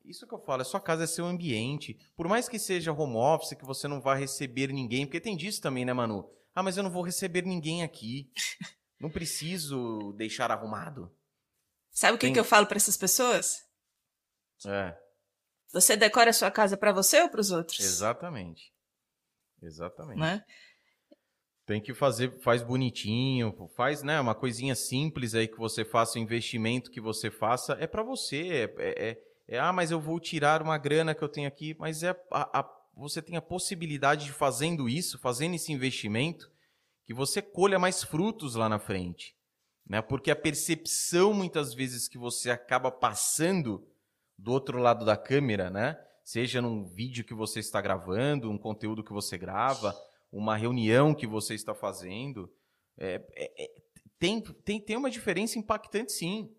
Isso 0.03 0.27
que 0.27 0.33
eu 0.33 0.39
falo, 0.39 0.61
é 0.61 0.65
sua 0.65 0.79
casa, 0.79 1.03
é 1.03 1.07
seu 1.07 1.25
ambiente. 1.25 1.97
Por 2.15 2.27
mais 2.27 2.49
que 2.49 2.57
seja 2.57 2.91
home 2.91 3.15
office, 3.15 3.57
que 3.57 3.65
você 3.65 3.87
não 3.87 4.01
vá 4.01 4.15
receber 4.15 4.73
ninguém, 4.73 5.05
porque 5.05 5.19
tem 5.19 5.37
disso 5.37 5.61
também, 5.61 5.85
né, 5.85 5.93
Manu? 5.93 6.29
Ah, 6.53 6.63
mas 6.63 6.75
eu 6.75 6.83
não 6.83 6.89
vou 6.89 7.03
receber 7.03 7.45
ninguém 7.45 7.83
aqui. 7.83 8.29
Não 9.01 9.09
preciso 9.09 10.13
deixar 10.13 10.51
arrumado. 10.51 11.11
Sabe 11.89 12.15
o 12.15 12.17
que, 12.17 12.27
Tem... 12.27 12.33
que 12.33 12.39
eu 12.39 12.45
falo 12.45 12.67
para 12.67 12.77
essas 12.77 12.95
pessoas? 12.95 13.65
É. 14.65 14.95
Você 15.73 15.97
decora 15.97 16.29
a 16.29 16.33
sua 16.33 16.51
casa 16.51 16.77
para 16.77 16.91
você 16.91 17.21
ou 17.21 17.29
para 17.29 17.41
os 17.41 17.49
outros? 17.49 17.79
Exatamente. 17.79 18.71
Exatamente. 19.61 20.19
Né? 20.19 20.45
Tem 21.65 21.81
que 21.81 21.93
fazer, 21.93 22.39
faz 22.41 22.61
bonitinho, 22.61 23.55
faz, 23.75 24.03
né, 24.03 24.19
uma 24.19 24.35
coisinha 24.35 24.75
simples 24.75 25.33
aí 25.33 25.47
que 25.47 25.57
você 25.57 25.85
faça, 25.85 26.19
o 26.19 26.21
investimento 26.21 26.91
que 26.91 26.99
você 26.99 27.31
faça 27.31 27.77
é 27.79 27.87
para 27.87 28.03
você. 28.03 28.47
É, 28.49 28.63
é, 28.77 29.09
é, 29.09 29.23
é, 29.47 29.59
ah, 29.59 29.73
mas 29.73 29.89
eu 29.89 29.99
vou 29.99 30.19
tirar 30.19 30.61
uma 30.61 30.77
grana 30.77 31.15
que 31.15 31.23
eu 31.23 31.29
tenho 31.29 31.47
aqui, 31.47 31.75
mas 31.79 32.03
é 32.03 32.09
a, 32.31 32.59
a, 32.59 32.81
você 32.95 33.21
tem 33.21 33.37
a 33.37 33.41
possibilidade 33.41 34.25
de 34.25 34.31
fazendo 34.31 34.89
isso, 34.89 35.17
fazendo 35.17 35.55
esse 35.55 35.71
investimento, 35.71 36.50
que 37.11 37.13
você 37.13 37.41
colha 37.41 37.77
mais 37.77 38.01
frutos 38.01 38.55
lá 38.55 38.69
na 38.69 38.79
frente. 38.79 39.35
Né? 39.85 40.01
Porque 40.01 40.31
a 40.31 40.35
percepção, 40.35 41.33
muitas 41.33 41.73
vezes, 41.73 42.07
que 42.07 42.17
você 42.17 42.49
acaba 42.49 42.89
passando 42.89 43.85
do 44.37 44.53
outro 44.53 44.79
lado 44.79 45.03
da 45.03 45.17
câmera, 45.17 45.69
né? 45.69 46.01
seja 46.23 46.61
num 46.61 46.85
vídeo 46.85 47.25
que 47.25 47.33
você 47.33 47.59
está 47.59 47.81
gravando, 47.81 48.49
um 48.49 48.57
conteúdo 48.57 49.03
que 49.03 49.11
você 49.11 49.37
grava, 49.37 49.93
uma 50.31 50.55
reunião 50.55 51.13
que 51.13 51.27
você 51.27 51.53
está 51.53 51.75
fazendo, 51.75 52.49
é, 52.97 53.21
é, 53.35 53.63
é, 53.65 53.81
tem, 54.17 54.39
tem, 54.39 54.79
tem 54.79 54.95
uma 54.95 55.11
diferença 55.11 55.59
impactante, 55.59 56.13
sim. 56.13 56.49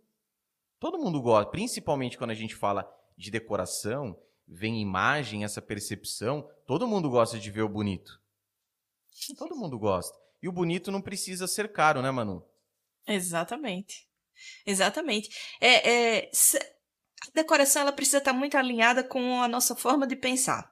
Todo 0.79 0.99
mundo 0.99 1.23
gosta, 1.23 1.51
principalmente 1.51 2.19
quando 2.19 2.33
a 2.33 2.35
gente 2.35 2.55
fala 2.55 2.87
de 3.16 3.31
decoração, 3.31 4.20
vem 4.47 4.83
imagem, 4.83 5.45
essa 5.45 5.62
percepção, 5.62 6.47
todo 6.66 6.87
mundo 6.87 7.09
gosta 7.09 7.39
de 7.39 7.51
ver 7.51 7.62
o 7.62 7.69
bonito. 7.70 8.20
Todo 9.39 9.57
mundo 9.57 9.79
gosta. 9.79 10.22
E 10.43 10.48
o 10.48 10.52
bonito 10.52 10.90
não 10.90 11.01
precisa 11.01 11.47
ser 11.47 11.73
caro, 11.73 12.02
né, 12.02 12.10
Manu? 12.10 12.44
Exatamente. 13.06 14.09
Exatamente. 14.66 15.28
É, 15.60 16.19
é, 16.19 16.31
a 16.59 17.31
decoração 17.35 17.82
ela 17.82 17.93
precisa 17.93 18.19
estar 18.19 18.32
muito 18.32 18.56
alinhada 18.56 19.05
com 19.05 19.40
a 19.40 19.48
nossa 19.48 19.77
forma 19.77 20.06
de 20.06 20.16
pensar 20.16 20.72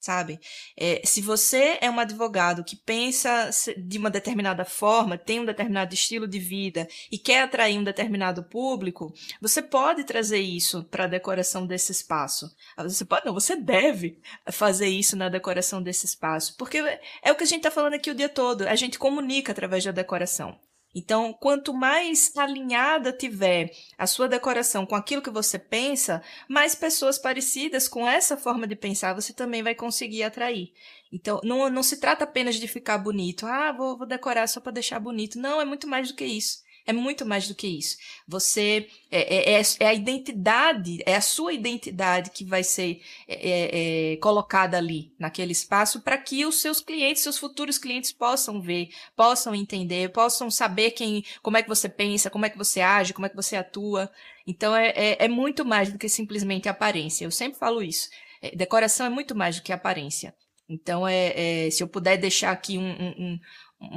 sabe? 0.00 0.40
É, 0.76 1.02
se 1.04 1.20
você 1.20 1.78
é 1.80 1.90
um 1.90 2.00
advogado 2.00 2.64
que 2.64 2.74
pensa 2.74 3.50
de 3.76 3.98
uma 3.98 4.10
determinada 4.10 4.64
forma, 4.64 5.18
tem 5.18 5.40
um 5.40 5.44
determinado 5.44 5.94
estilo 5.94 6.26
de 6.26 6.38
vida 6.38 6.88
e 7.12 7.18
quer 7.18 7.42
atrair 7.42 7.78
um 7.78 7.84
determinado 7.84 8.42
público, 8.42 9.12
você 9.40 9.62
pode 9.62 10.04
trazer 10.04 10.38
isso 10.38 10.82
para 10.84 11.04
a 11.04 11.08
decoração 11.08 11.66
desse 11.66 11.92
espaço. 11.92 12.50
Ah, 12.76 12.82
você 12.82 13.04
pode, 13.04 13.26
não, 13.26 13.34
você 13.34 13.54
deve 13.54 14.18
fazer 14.50 14.88
isso 14.88 15.16
na 15.16 15.28
decoração 15.28 15.82
desse 15.82 16.06
espaço, 16.06 16.56
porque 16.56 16.78
é 17.22 17.30
o 17.30 17.36
que 17.36 17.44
a 17.44 17.46
gente 17.46 17.58
está 17.58 17.70
falando 17.70 17.94
aqui 17.94 18.10
o 18.10 18.14
dia 18.14 18.28
todo. 18.28 18.62
A 18.62 18.74
gente 18.74 18.98
comunica 18.98 19.52
através 19.52 19.84
da 19.84 19.92
decoração. 19.92 20.58
Então, 20.94 21.32
quanto 21.32 21.72
mais 21.72 22.36
alinhada 22.36 23.12
tiver 23.12 23.70
a 23.96 24.06
sua 24.06 24.28
decoração 24.28 24.84
com 24.84 24.96
aquilo 24.96 25.22
que 25.22 25.30
você 25.30 25.58
pensa, 25.58 26.22
mais 26.48 26.74
pessoas 26.74 27.18
parecidas 27.18 27.86
com 27.86 28.06
essa 28.08 28.36
forma 28.36 28.66
de 28.66 28.74
pensar 28.74 29.14
você 29.14 29.32
também 29.32 29.62
vai 29.62 29.74
conseguir 29.74 30.24
atrair. 30.24 30.72
Então, 31.12 31.40
não, 31.44 31.68
não 31.70 31.82
se 31.82 31.98
trata 31.98 32.24
apenas 32.24 32.56
de 32.56 32.66
ficar 32.66 32.98
bonito. 32.98 33.46
Ah, 33.46 33.72
vou, 33.72 33.96
vou 33.96 34.06
decorar 34.06 34.46
só 34.46 34.60
para 34.60 34.72
deixar 34.72 34.98
bonito. 34.98 35.38
Não, 35.38 35.60
é 35.60 35.64
muito 35.64 35.86
mais 35.86 36.08
do 36.08 36.14
que 36.14 36.24
isso. 36.24 36.62
É 36.90 36.92
muito 36.92 37.24
mais 37.24 37.46
do 37.46 37.54
que 37.54 37.68
isso. 37.68 37.96
Você 38.26 38.88
é, 39.12 39.52
é, 39.52 39.60
é, 39.60 39.62
é 39.78 39.86
a 39.86 39.94
identidade, 39.94 40.98
é 41.06 41.14
a 41.14 41.20
sua 41.20 41.52
identidade 41.52 42.30
que 42.30 42.44
vai 42.44 42.64
ser 42.64 43.00
é, 43.28 43.34
é, 43.34 44.12
é 44.12 44.16
colocada 44.16 44.76
ali 44.76 45.14
naquele 45.16 45.52
espaço 45.52 46.00
para 46.00 46.18
que 46.18 46.44
os 46.44 46.60
seus 46.60 46.80
clientes, 46.80 47.22
seus 47.22 47.38
futuros 47.38 47.78
clientes 47.78 48.10
possam 48.10 48.60
ver, 48.60 48.88
possam 49.14 49.54
entender, 49.54 50.10
possam 50.10 50.50
saber 50.50 50.90
quem, 50.90 51.24
como 51.42 51.56
é 51.56 51.62
que 51.62 51.68
você 51.68 51.88
pensa, 51.88 52.28
como 52.28 52.44
é 52.44 52.50
que 52.50 52.58
você 52.58 52.80
age, 52.80 53.14
como 53.14 53.26
é 53.26 53.28
que 53.28 53.36
você 53.36 53.54
atua. 53.54 54.10
Então 54.44 54.74
é, 54.74 55.28
muito 55.28 55.64
mais 55.64 55.92
do 55.92 55.98
que 55.98 56.08
simplesmente 56.08 56.68
aparência. 56.68 57.24
Eu 57.24 57.30
sempre 57.30 57.56
falo 57.56 57.80
isso. 57.80 58.10
decoração 58.56 59.06
é 59.06 59.10
muito 59.10 59.32
mais 59.32 59.56
do 59.56 59.62
que 59.62 59.72
aparência. 59.72 60.34
Então, 60.70 61.06
é, 61.06 61.66
é, 61.66 61.70
se 61.70 61.82
eu 61.82 61.88
puder 61.88 62.16
deixar 62.16 62.52
aqui 62.52 62.78
um, 62.78 62.90
um, 62.90 63.40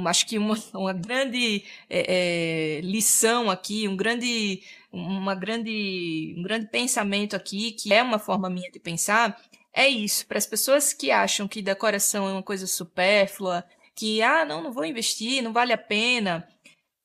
acho 0.06 0.26
que 0.26 0.38
uma, 0.38 0.54
uma 0.74 0.92
grande 0.92 1.64
é, 1.88 2.78
é, 2.78 2.80
lição 2.80 3.50
aqui, 3.50 3.86
um 3.86 3.96
grande, 3.96 4.62
uma 4.90 5.34
grande, 5.34 6.34
um 6.38 6.42
grande 6.42 6.66
pensamento 6.66 7.36
aqui, 7.36 7.72
que 7.72 7.92
é 7.92 8.02
uma 8.02 8.18
forma 8.18 8.48
minha 8.48 8.70
de 8.70 8.78
pensar, 8.78 9.40
é 9.72 9.88
isso. 9.88 10.26
Para 10.26 10.38
as 10.38 10.46
pessoas 10.46 10.92
que 10.92 11.10
acham 11.10 11.48
que 11.48 11.60
decoração 11.60 12.28
é 12.28 12.32
uma 12.32 12.42
coisa 12.42 12.66
supérflua, 12.66 13.64
que, 13.94 14.22
ah, 14.22 14.44
não, 14.44 14.62
não 14.62 14.72
vou 14.72 14.84
investir, 14.84 15.42
não 15.42 15.52
vale 15.52 15.72
a 15.72 15.78
pena, 15.78 16.48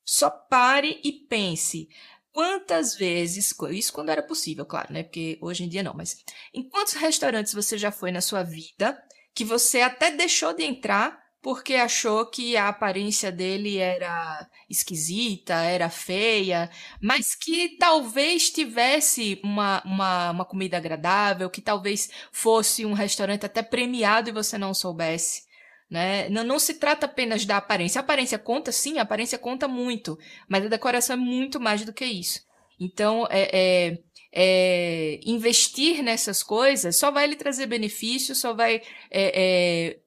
só 0.04 0.30
pare 0.30 1.00
e 1.04 1.12
pense. 1.12 1.88
Quantas 2.32 2.94
vezes, 2.94 3.54
isso 3.72 3.92
quando 3.92 4.08
era 4.10 4.22
possível, 4.22 4.64
claro, 4.64 4.92
né? 4.92 5.02
Porque 5.02 5.36
hoje 5.40 5.64
em 5.64 5.68
dia 5.68 5.82
não, 5.82 5.94
mas 5.94 6.24
em 6.54 6.62
quantos 6.68 6.94
restaurantes 6.94 7.52
você 7.52 7.76
já 7.76 7.90
foi 7.90 8.12
na 8.12 8.20
sua 8.20 8.42
vida 8.42 9.02
que 9.34 9.44
você 9.44 9.80
até 9.80 10.10
deixou 10.10 10.54
de 10.54 10.62
entrar 10.62 11.19
porque 11.42 11.74
achou 11.74 12.26
que 12.26 12.56
a 12.56 12.68
aparência 12.68 13.32
dele 13.32 13.78
era 13.78 14.46
esquisita, 14.68 15.54
era 15.54 15.88
feia, 15.88 16.70
mas 17.00 17.34
que 17.34 17.76
talvez 17.78 18.50
tivesse 18.50 19.40
uma, 19.42 19.82
uma, 19.84 20.30
uma 20.30 20.44
comida 20.44 20.76
agradável, 20.76 21.48
que 21.48 21.62
talvez 21.62 22.10
fosse 22.30 22.84
um 22.84 22.92
restaurante 22.92 23.46
até 23.46 23.62
premiado 23.62 24.28
e 24.28 24.32
você 24.32 24.58
não 24.58 24.74
soubesse. 24.74 25.48
Né? 25.90 26.28
Não, 26.28 26.44
não 26.44 26.58
se 26.58 26.74
trata 26.74 27.06
apenas 27.06 27.44
da 27.44 27.56
aparência. 27.56 27.98
A 27.98 28.04
aparência 28.04 28.38
conta, 28.38 28.70
sim, 28.70 28.98
a 28.98 29.02
aparência 29.02 29.38
conta 29.38 29.66
muito, 29.66 30.18
mas 30.48 30.64
a 30.64 30.68
decoração 30.68 31.14
é 31.14 31.18
muito 31.18 31.58
mais 31.58 31.84
do 31.84 31.92
que 31.92 32.04
isso. 32.04 32.40
Então, 32.78 33.26
é, 33.30 33.50
é, 33.52 33.98
é 34.32 35.20
investir 35.24 36.02
nessas 36.02 36.42
coisas 36.42 36.96
só 36.96 37.10
vai 37.10 37.26
lhe 37.26 37.36
trazer 37.36 37.66
benefício, 37.66 38.34
só 38.34 38.54
vai 38.54 38.76
é, 39.10 39.90
é 39.90 39.98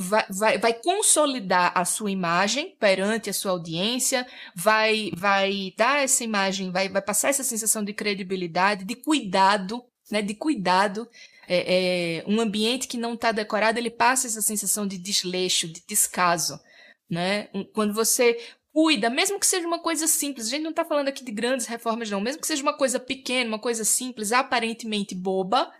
vai, 0.00 0.24
vai, 0.30 0.58
vai 0.58 0.74
consolidar 0.74 1.72
a 1.74 1.84
sua 1.84 2.10
imagem 2.10 2.74
perante 2.80 3.28
a 3.28 3.32
sua 3.32 3.52
audiência, 3.52 4.26
vai, 4.54 5.10
vai 5.14 5.72
dar 5.76 6.02
essa 6.02 6.24
imagem, 6.24 6.72
vai, 6.72 6.88
vai 6.88 7.02
passar 7.02 7.28
essa 7.28 7.44
sensação 7.44 7.84
de 7.84 7.92
credibilidade, 7.92 8.84
de 8.84 8.96
cuidado, 8.96 9.84
né, 10.10 10.22
de 10.22 10.34
cuidado. 10.34 11.08
É, 11.46 12.18
é, 12.18 12.24
um 12.26 12.40
ambiente 12.40 12.88
que 12.88 12.96
não 12.96 13.14
está 13.14 13.32
decorado, 13.32 13.78
ele 13.78 13.90
passa 13.90 14.26
essa 14.26 14.40
sensação 14.40 14.86
de 14.86 14.96
desleixo, 14.96 15.68
de 15.68 15.82
descaso. 15.86 16.58
Né? 17.08 17.48
Quando 17.74 17.92
você 17.92 18.38
cuida, 18.72 19.10
mesmo 19.10 19.38
que 19.38 19.46
seja 19.46 19.66
uma 19.66 19.80
coisa 19.80 20.06
simples, 20.06 20.46
a 20.46 20.50
gente 20.50 20.62
não 20.62 20.70
está 20.70 20.84
falando 20.84 21.08
aqui 21.08 21.24
de 21.24 21.32
grandes 21.32 21.66
reformas, 21.66 22.08
não, 22.08 22.20
mesmo 22.20 22.40
que 22.40 22.46
seja 22.46 22.62
uma 22.62 22.76
coisa 22.76 23.00
pequena, 23.00 23.48
uma 23.48 23.58
coisa 23.58 23.84
simples, 23.84 24.32
aparentemente 24.32 25.14
boba, 25.14 25.70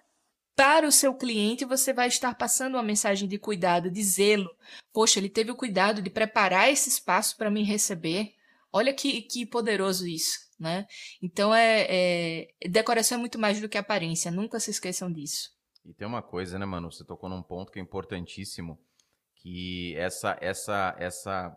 para 0.60 0.86
o 0.86 0.92
seu 0.92 1.14
cliente, 1.14 1.64
você 1.64 1.90
vai 1.90 2.06
estar 2.06 2.34
passando 2.34 2.74
uma 2.74 2.82
mensagem 2.82 3.26
de 3.26 3.38
cuidado, 3.38 3.90
de 3.90 4.02
zelo. 4.02 4.54
Poxa, 4.92 5.18
ele 5.18 5.30
teve 5.30 5.50
o 5.50 5.56
cuidado 5.56 6.02
de 6.02 6.10
preparar 6.10 6.70
esse 6.70 6.90
espaço 6.90 7.34
para 7.38 7.50
me 7.50 7.62
receber. 7.64 8.34
Olha 8.70 8.92
que, 8.92 9.22
que 9.22 9.46
poderoso 9.46 10.06
isso, 10.06 10.38
né? 10.58 10.86
Então, 11.22 11.54
é, 11.54 11.86
é, 11.88 12.68
decoração 12.68 13.16
é 13.16 13.18
muito 13.18 13.38
mais 13.38 13.58
do 13.58 13.70
que 13.70 13.78
aparência. 13.78 14.30
Nunca 14.30 14.60
se 14.60 14.70
esqueçam 14.70 15.10
disso. 15.10 15.48
E 15.82 15.94
tem 15.94 16.06
uma 16.06 16.20
coisa, 16.20 16.58
né, 16.58 16.66
mano? 16.66 16.92
Você 16.92 17.06
tocou 17.06 17.30
num 17.30 17.42
ponto 17.42 17.72
que 17.72 17.78
é 17.78 17.82
importantíssimo, 17.82 18.78
que 19.36 19.96
essa 19.96 20.36
essa 20.42 20.94
essa 20.98 21.56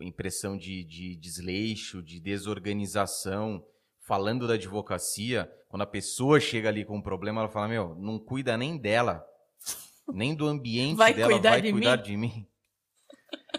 impressão 0.00 0.58
de, 0.58 0.82
de 0.82 1.14
desleixo, 1.14 2.02
de 2.02 2.18
desorganização, 2.18 3.64
falando 4.08 4.48
da 4.48 4.54
advocacia, 4.54 5.52
quando 5.68 5.82
a 5.82 5.86
pessoa 5.86 6.40
chega 6.40 6.70
ali 6.70 6.82
com 6.82 6.96
um 6.96 7.02
problema, 7.02 7.42
ela 7.42 7.50
fala: 7.50 7.68
Meu, 7.68 7.94
não 7.96 8.18
cuida 8.18 8.56
nem 8.56 8.78
dela, 8.78 9.22
nem 10.10 10.34
do 10.34 10.46
ambiente 10.46 10.96
vai 10.96 11.12
dela, 11.12 11.30
cuidar 11.34 11.50
vai 11.50 11.60
de 11.62 11.70
cuidar 11.70 11.96
mim? 11.98 12.02
de 12.02 12.16
mim. 12.16 12.48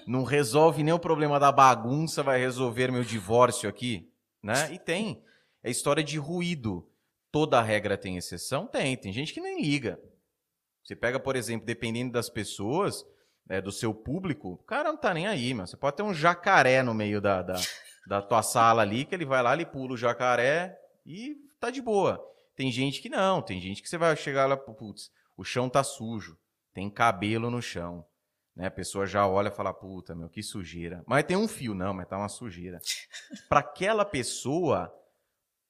Não 0.08 0.24
resolve 0.24 0.82
nem 0.82 0.92
o 0.94 1.00
problema 1.00 1.40
da 1.40 1.52
bagunça, 1.52 2.24
vai 2.24 2.40
resolver 2.40 2.92
meu 2.92 3.04
divórcio 3.04 3.70
aqui, 3.70 4.12
né? 4.42 4.74
E 4.74 4.80
tem. 4.80 5.24
É 5.64 5.70
história 5.70 6.04
de 6.04 6.18
ruído. 6.18 6.90
Toda 7.32 7.62
regra 7.62 7.96
tem 7.96 8.18
exceção? 8.18 8.66
Tem. 8.66 8.98
Tem 8.98 9.14
gente 9.14 9.32
que 9.32 9.40
nem 9.40 9.62
liga. 9.62 10.00
Você 10.84 10.96
pega, 10.96 11.20
por 11.20 11.36
exemplo, 11.36 11.68
dependendo 11.68 12.12
das 12.12 12.28
pessoas, 12.28 13.06
é, 13.48 13.62
do 13.62 13.72
seu 13.72 13.94
público, 13.94 14.54
o 14.54 14.58
cara 14.58 14.90
não 14.90 14.98
tá 14.98 15.14
nem 15.14 15.28
aí, 15.28 15.54
mano. 15.54 15.68
Você 15.68 15.78
pode 15.78 15.98
ter 15.98 16.02
um 16.02 16.14
jacaré 16.14 16.82
no 16.82 16.96
meio 16.96 17.22
da, 17.22 17.44
da, 17.44 17.56
da 18.10 18.24
tua 18.24 18.42
sala 18.42 18.82
ali, 18.82 19.06
que 19.06 19.14
ele 19.14 19.24
vai 19.24 19.44
lá, 19.44 19.54
ele 19.54 19.68
pula 19.68 19.94
o 19.94 19.98
jacaré 19.98 20.76
e 21.06 21.36
tá 21.60 21.70
de 21.70 21.80
boa. 21.80 22.20
Tem 22.56 22.72
gente 22.72 23.04
que 23.04 23.08
não, 23.08 23.40
tem 23.40 23.62
gente 23.62 23.84
que 23.84 23.88
você 23.88 24.00
vai 24.00 24.16
chegar 24.16 24.48
lá, 24.48 24.58
putz, 24.58 25.12
o 25.38 25.44
chão 25.44 25.70
tá 25.70 25.84
sujo, 25.84 26.36
tem 26.74 26.90
cabelo 26.90 27.52
no 27.52 27.62
chão. 27.62 28.04
Né? 28.56 28.66
A 28.66 28.72
pessoa 28.72 29.06
já 29.06 29.28
olha 29.28 29.50
e 29.50 29.56
fala, 29.56 29.72
puta, 29.72 30.16
meu, 30.16 30.28
que 30.28 30.42
sujeira. 30.42 31.04
Mas 31.06 31.24
tem 31.24 31.38
um 31.38 31.48
fio, 31.48 31.76
não, 31.76 31.94
mas 31.94 32.08
tá 32.08 32.18
uma 32.18 32.28
sujeira. 32.28 32.80
Para 33.48 33.60
aquela 33.60 34.04
pessoa, 34.04 34.92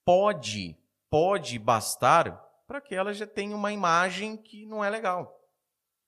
pode, 0.06 0.78
pode 1.10 1.60
bastar 1.60 2.42
para 2.66 2.80
que 2.80 2.96
ela 2.96 3.14
já 3.14 3.28
tenha 3.28 3.54
uma 3.54 3.74
imagem 3.74 4.38
que 4.38 4.66
não 4.66 4.82
é 4.82 4.90
legal. 4.90 5.44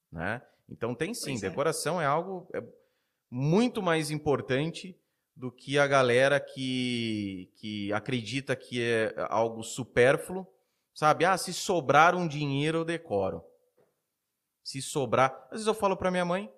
Né? 0.09 0.41
Então 0.69 0.95
tem 0.95 1.13
sim, 1.13 1.31
pois 1.31 1.43
é. 1.43 1.49
decoração 1.49 1.99
é. 1.99 2.05
é 2.05 2.07
algo 2.07 2.47
muito 3.29 3.81
mais 3.81 4.11
importante 4.11 4.97
do 5.41 5.51
que 5.51 5.79
a 5.79 5.87
galera 5.87 6.39
que, 6.39 7.51
que 7.55 7.91
acredita 7.93 8.55
que 8.55 8.79
é 8.79 9.11
algo 9.27 9.63
supérfluo, 9.63 10.45
sabe? 10.93 11.25
Ah, 11.25 11.35
se 11.35 11.51
sobrar 11.51 12.13
um 12.13 12.27
dinheiro 12.27 12.77
eu 12.77 12.85
decoro. 12.85 13.43
Se 14.63 14.83
sobrar, 14.83 15.35
às 15.45 15.53
vezes 15.53 15.65
eu 15.65 15.73
falo 15.73 15.97
para 15.97 16.11
minha 16.11 16.23
mãe, 16.23 16.53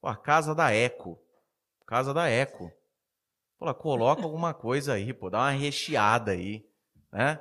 pô, 0.00 0.08
a 0.08 0.16
casa 0.16 0.52
da 0.52 0.72
Eco, 0.74 1.16
casa 1.86 2.12
da 2.12 2.28
Eco. 2.28 2.72
Pô, 3.56 3.72
coloca 3.72 4.24
alguma 4.24 4.52
coisa 4.52 4.94
aí, 4.94 5.14
pô, 5.14 5.30
dá 5.30 5.38
uma 5.38 5.50
recheada 5.50 6.32
aí, 6.32 6.68
né? 7.12 7.40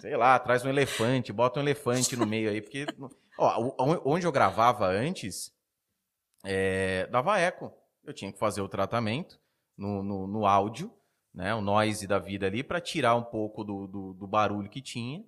Sei 0.00 0.16
lá, 0.16 0.38
traz 0.38 0.64
um 0.64 0.70
elefante, 0.70 1.34
bota 1.34 1.60
um 1.60 1.62
elefante 1.62 2.16
no 2.16 2.24
meio 2.24 2.48
aí, 2.48 2.62
porque 2.62 2.86
ó, 3.36 3.74
onde 4.06 4.26
eu 4.26 4.32
gravava 4.32 4.86
antes, 4.86 5.54
é, 6.42 7.06
dava 7.08 7.38
eco. 7.38 7.70
Eu 8.02 8.14
tinha 8.14 8.32
que 8.32 8.38
fazer 8.38 8.62
o 8.62 8.68
tratamento 8.70 9.38
no, 9.76 10.02
no, 10.02 10.26
no 10.26 10.46
áudio, 10.46 10.92
né, 11.34 11.54
o 11.54 11.60
noise 11.60 12.06
da 12.06 12.18
vida 12.18 12.46
ali, 12.46 12.62
para 12.62 12.80
tirar 12.80 13.14
um 13.14 13.24
pouco 13.24 13.62
do, 13.62 13.86
do, 13.86 14.14
do, 14.14 14.26
barulho 14.26 14.70
que 14.70 14.80
tinha. 14.80 15.24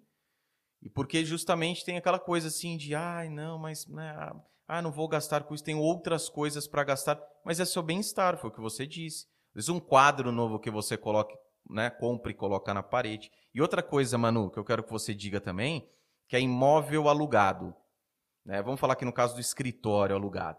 E 0.80 0.88
porque 0.88 1.24
justamente 1.24 1.84
tem 1.84 1.96
aquela 1.96 2.18
coisa 2.18 2.48
assim 2.48 2.76
de, 2.76 2.94
ai, 2.94 3.28
não, 3.28 3.58
mas 3.58 3.86
né, 3.86 4.32
ah, 4.66 4.80
não 4.80 4.90
vou 4.90 5.08
gastar 5.08 5.44
com 5.44 5.54
isso, 5.54 5.64
tenho 5.64 5.80
outras 5.80 6.28
coisas 6.28 6.66
para 6.66 6.84
gastar. 6.84 7.20
Mas 7.44 7.60
é 7.60 7.64
seu 7.64 7.82
bem-estar, 7.82 8.38
foi 8.38 8.48
o 8.50 8.52
que 8.52 8.60
você 8.60 8.86
disse. 8.86 9.26
Às 9.50 9.66
vezes 9.66 9.68
um 9.68 9.80
quadro 9.80 10.32
novo 10.32 10.58
que 10.58 10.70
você 10.70 10.96
coloque, 10.96 11.36
né, 11.68 11.90
compre 11.90 12.32
e 12.32 12.34
coloca 12.34 12.72
na 12.72 12.82
parede. 12.82 13.30
E 13.54 13.60
outra 13.60 13.82
coisa, 13.82 14.16
Manu, 14.16 14.50
que 14.50 14.58
eu 14.58 14.64
quero 14.64 14.82
que 14.82 14.90
você 14.90 15.14
diga 15.14 15.40
também, 15.40 15.90
que 16.28 16.36
é 16.36 16.40
imóvel 16.40 17.08
alugado. 17.08 17.74
Né? 18.44 18.62
Vamos 18.62 18.80
falar 18.80 18.94
aqui 18.94 19.04
no 19.04 19.12
caso 19.12 19.34
do 19.34 19.40
escritório 19.40 20.14
alugado. 20.14 20.58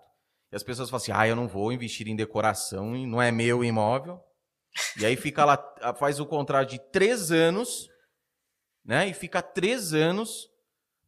E 0.52 0.56
as 0.56 0.64
pessoas 0.64 0.90
falam 0.90 1.02
assim: 1.02 1.12
ah, 1.12 1.28
eu 1.28 1.36
não 1.36 1.48
vou 1.48 1.72
investir 1.72 2.08
em 2.08 2.16
decoração, 2.16 2.92
não 3.08 3.22
é 3.22 3.32
meu 3.32 3.64
imóvel. 3.64 4.20
E 4.98 5.06
aí 5.06 5.16
fica 5.16 5.46
lá, 5.46 5.58
faz 5.98 6.20
o 6.20 6.26
contrato 6.26 6.70
de 6.70 6.80
três 6.92 7.32
anos, 7.32 7.90
né? 8.86 9.08
E 9.08 9.14
fica 9.14 9.42
três 9.42 9.94
anos. 9.94 10.50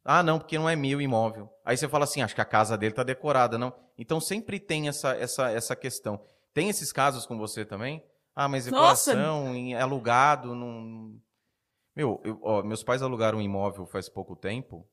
Ah, 0.04 0.22
não, 0.22 0.38
porque 0.38 0.58
não 0.58 0.68
é 0.68 0.74
meu 0.74 1.00
imóvel. 1.00 1.48
Aí 1.64 1.76
você 1.76 1.88
fala 1.88 2.04
assim: 2.04 2.22
acho 2.22 2.34
que 2.34 2.40
a 2.40 2.46
casa 2.46 2.76
dele 2.76 2.92
está 2.92 3.02
decorada, 3.02 3.56
não. 3.56 3.72
Então 3.96 4.20
sempre 4.20 4.58
tem 4.58 4.88
essa, 4.88 5.14
essa, 5.14 5.50
essa 5.50 5.76
questão. 5.76 6.20
Tem 6.52 6.68
esses 6.68 6.92
casos 6.92 7.24
com 7.24 7.38
você 7.38 7.64
também? 7.64 8.04
Ah, 8.34 8.48
mas 8.48 8.64
decoração, 8.64 9.54
em 9.54 9.74
alugado, 9.74 10.54
não. 10.54 11.14
Meu, 11.94 12.20
eu, 12.24 12.38
ó, 12.42 12.62
meus 12.62 12.82
pais 12.82 13.02
alugaram 13.02 13.38
um 13.38 13.42
imóvel 13.42 13.86
faz 13.86 14.08
pouco 14.08 14.34
tempo. 14.34 14.88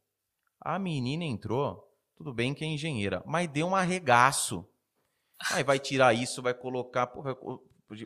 A 0.59 0.77
menina 0.77 1.23
entrou, 1.23 1.88
tudo 2.19 2.33
bem 2.33 2.53
que 2.53 2.65
é 2.65 2.67
engenheira, 2.67 3.23
mas 3.25 3.47
deu 3.47 3.67
um 3.67 3.75
arregaço. 3.75 4.67
Aí 5.51 5.63
vai 5.63 5.79
tirar 5.79 6.13
isso, 6.13 6.41
vai 6.41 6.53
colocar. 6.53 7.07
Pô, 7.07 7.23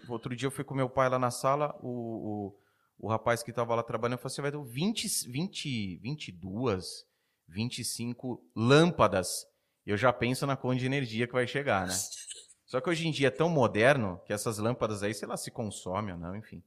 outro 0.08 0.36
dia 0.36 0.46
eu 0.46 0.52
fui 0.52 0.64
com 0.64 0.76
meu 0.76 0.88
pai 0.88 1.10
lá 1.10 1.18
na 1.18 1.32
sala, 1.32 1.76
o, 1.82 2.54
o, 3.00 3.08
o 3.08 3.10
rapaz 3.10 3.42
que 3.42 3.50
estava 3.50 3.74
lá 3.74 3.82
trabalhando 3.82 4.20
falou 4.20 4.32
assim: 4.32 4.44
vai 4.44 4.52
ter 4.52 4.64
20, 4.64 5.32
20, 5.32 5.98
22, 5.98 7.08
25 7.48 8.46
lâmpadas. 8.56 9.48
Eu 9.84 9.98
já 9.98 10.14
penso 10.14 10.46
na 10.46 10.56
conta 10.56 10.78
de 10.78 10.86
energia 10.86 11.26
que 11.26 11.34
vai 11.34 11.48
chegar, 11.48 11.88
né? 11.88 11.94
Só 12.68 12.80
que 12.80 12.90
hoje 12.90 13.08
em 13.08 13.12
dia 13.12 13.30
é 13.30 13.32
tão 13.32 13.50
moderno 13.50 14.22
que 14.28 14.32
essas 14.32 14.60
lâmpadas 14.60 15.02
aí, 15.02 15.14
sei 15.14 15.28
lá, 15.28 15.38
se 15.38 15.50
consomem 15.50 16.14
ou 16.14 16.20
não, 16.20 16.36
enfim. 16.36 16.64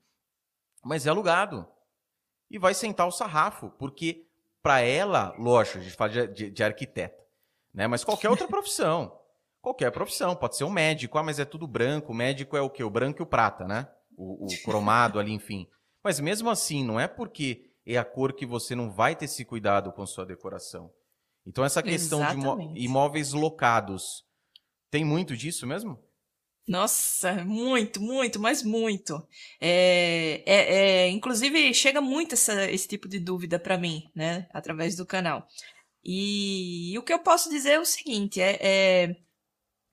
Mas 0.84 1.06
é 1.06 1.10
alugado. 1.10 1.66
E 2.50 2.58
vai 2.58 2.74
sentar 2.74 3.06
o 3.06 3.12
sarrafo, 3.12 3.70
porque 3.70 4.26
para 4.62 4.80
ela, 4.80 5.32
lógico, 5.38 5.78
a 5.78 5.80
gente 5.80 5.94
fala 5.94 6.10
de, 6.10 6.26
de, 6.28 6.50
de 6.50 6.62
arquiteta, 6.64 7.25
né? 7.76 7.86
Mas 7.86 8.02
qualquer 8.02 8.30
outra 8.30 8.48
profissão. 8.48 9.20
Qualquer 9.60 9.92
profissão, 9.92 10.34
pode 10.34 10.56
ser 10.56 10.64
um 10.64 10.70
médico, 10.70 11.18
ah, 11.18 11.22
mas 11.22 11.38
é 11.38 11.44
tudo 11.44 11.66
branco. 11.66 12.12
O 12.12 12.14
médico 12.14 12.56
é 12.56 12.60
o 12.60 12.70
quê? 12.70 12.82
O 12.82 12.90
branco 12.90 13.20
e 13.20 13.24
o 13.24 13.26
prata, 13.26 13.66
né? 13.66 13.86
O, 14.16 14.46
o 14.46 14.48
cromado 14.64 15.18
ali, 15.18 15.32
enfim. 15.32 15.68
Mas 16.02 16.18
mesmo 16.18 16.48
assim, 16.48 16.82
não 16.82 16.98
é 16.98 17.06
porque 17.06 17.70
é 17.84 17.98
a 17.98 18.04
cor 18.04 18.32
que 18.32 18.46
você 18.46 18.74
não 18.74 18.90
vai 18.90 19.14
ter 19.14 19.26
esse 19.26 19.44
cuidado 19.44 19.92
com 19.92 20.06
sua 20.06 20.24
decoração. 20.24 20.90
Então, 21.46 21.64
essa 21.64 21.82
questão 21.82 22.20
Exatamente. 22.20 22.74
de 22.74 22.80
imóveis 22.80 23.32
locados, 23.32 24.24
tem 24.90 25.04
muito 25.04 25.36
disso 25.36 25.66
mesmo? 25.66 26.02
Nossa, 26.66 27.44
muito, 27.44 28.00
muito, 28.00 28.40
mas 28.40 28.64
muito. 28.64 29.24
É, 29.60 30.42
é, 30.44 30.74
é 30.74 31.08
inclusive, 31.10 31.72
chega 31.72 32.00
muito 32.00 32.34
essa, 32.34 32.68
esse 32.70 32.88
tipo 32.88 33.08
de 33.08 33.20
dúvida 33.20 33.58
para 33.58 33.78
mim, 33.78 34.10
né? 34.14 34.48
Através 34.52 34.96
do 34.96 35.06
canal. 35.06 35.46
E, 36.08 36.92
e 36.92 36.98
o 36.98 37.02
que 37.02 37.12
eu 37.12 37.18
posso 37.18 37.50
dizer 37.50 37.72
é 37.72 37.80
o 37.80 37.84
seguinte: 37.84 38.40
é, 38.40 38.58
é 38.60 39.16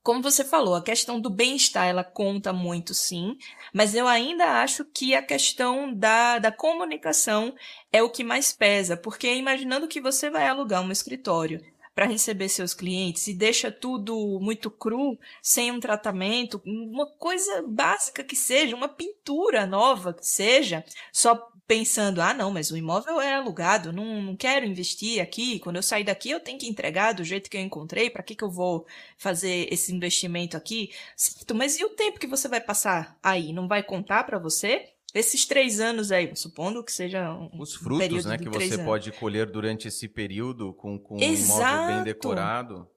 como 0.03 0.21
você 0.21 0.43
falou, 0.43 0.75
a 0.75 0.83
questão 0.83 1.19
do 1.19 1.29
bem-estar 1.29 1.87
ela 1.87 2.03
conta 2.03 2.51
muito, 2.51 2.93
sim, 2.93 3.37
mas 3.73 3.95
eu 3.95 4.05
ainda 4.05 4.61
acho 4.61 4.83
que 4.83 5.15
a 5.15 5.23
questão 5.23 5.93
da, 5.93 6.39
da 6.39 6.51
comunicação 6.51 7.55
é 7.91 8.03
o 8.03 8.09
que 8.09 8.23
mais 8.23 8.51
pesa, 8.51 8.97
porque 8.97 9.33
imaginando 9.33 9.87
que 9.87 10.01
você 10.01 10.29
vai 10.29 10.45
alugar 10.47 10.83
um 10.83 10.91
escritório 10.91 11.63
para 11.95 12.05
receber 12.05 12.49
seus 12.49 12.73
clientes 12.73 13.27
e 13.27 13.33
deixa 13.33 13.71
tudo 13.71 14.39
muito 14.41 14.69
cru, 14.69 15.17
sem 15.41 15.71
um 15.71 15.79
tratamento, 15.79 16.61
uma 16.65 17.07
coisa 17.17 17.63
básica 17.67 18.23
que 18.23 18.35
seja, 18.35 18.75
uma 18.75 18.89
pintura 18.89 19.65
nova 19.65 20.13
que 20.13 20.27
seja, 20.27 20.83
só 21.11 21.49
pensando, 21.67 22.21
ah, 22.21 22.33
não, 22.33 22.51
mas 22.51 22.71
o 22.71 22.77
imóvel 22.77 23.21
é 23.21 23.33
alugado, 23.35 23.93
não, 23.93 24.21
não 24.21 24.35
quero 24.35 24.65
investir 24.65 25.21
aqui. 25.21 25.59
Quando 25.59 25.77
eu 25.77 25.83
sair 25.83 26.03
daqui, 26.03 26.29
eu 26.29 26.39
tenho 26.39 26.57
que 26.59 26.67
entregar 26.67 27.13
do 27.13 27.23
jeito 27.23 27.49
que 27.49 27.57
eu 27.57 27.61
encontrei. 27.61 28.09
Para 28.09 28.23
que, 28.23 28.35
que 28.35 28.43
eu 28.43 28.51
vou 28.51 28.85
fazer 29.17 29.67
esse 29.71 29.93
investimento 29.93 30.57
aqui? 30.57 30.91
Certo, 31.15 31.55
mas 31.55 31.79
e 31.79 31.85
o 31.85 31.89
tempo 31.89 32.19
que 32.19 32.27
você 32.27 32.47
vai 32.47 32.61
passar 32.61 33.17
aí? 33.23 33.53
Não 33.53 33.67
vai 33.67 33.83
contar 33.83 34.23
para 34.23 34.37
você? 34.37 34.89
Esses 35.13 35.45
três 35.45 35.79
anos 35.79 36.11
aí, 36.11 36.35
supondo 36.35 36.83
que 36.83 36.91
seja 36.91 37.31
um 37.31 37.61
Os 37.61 37.75
frutos, 37.75 38.25
né, 38.25 38.35
que 38.35 38.49
você 38.49 38.73
anos. 38.73 38.85
pode 38.85 39.11
colher 39.11 39.45
durante 39.45 39.87
esse 39.87 40.07
período 40.07 40.73
com, 40.73 40.97
com 40.97 41.17
um 41.17 41.21
imóvel 41.21 41.87
bem 41.87 42.03
decorado. 42.03 42.89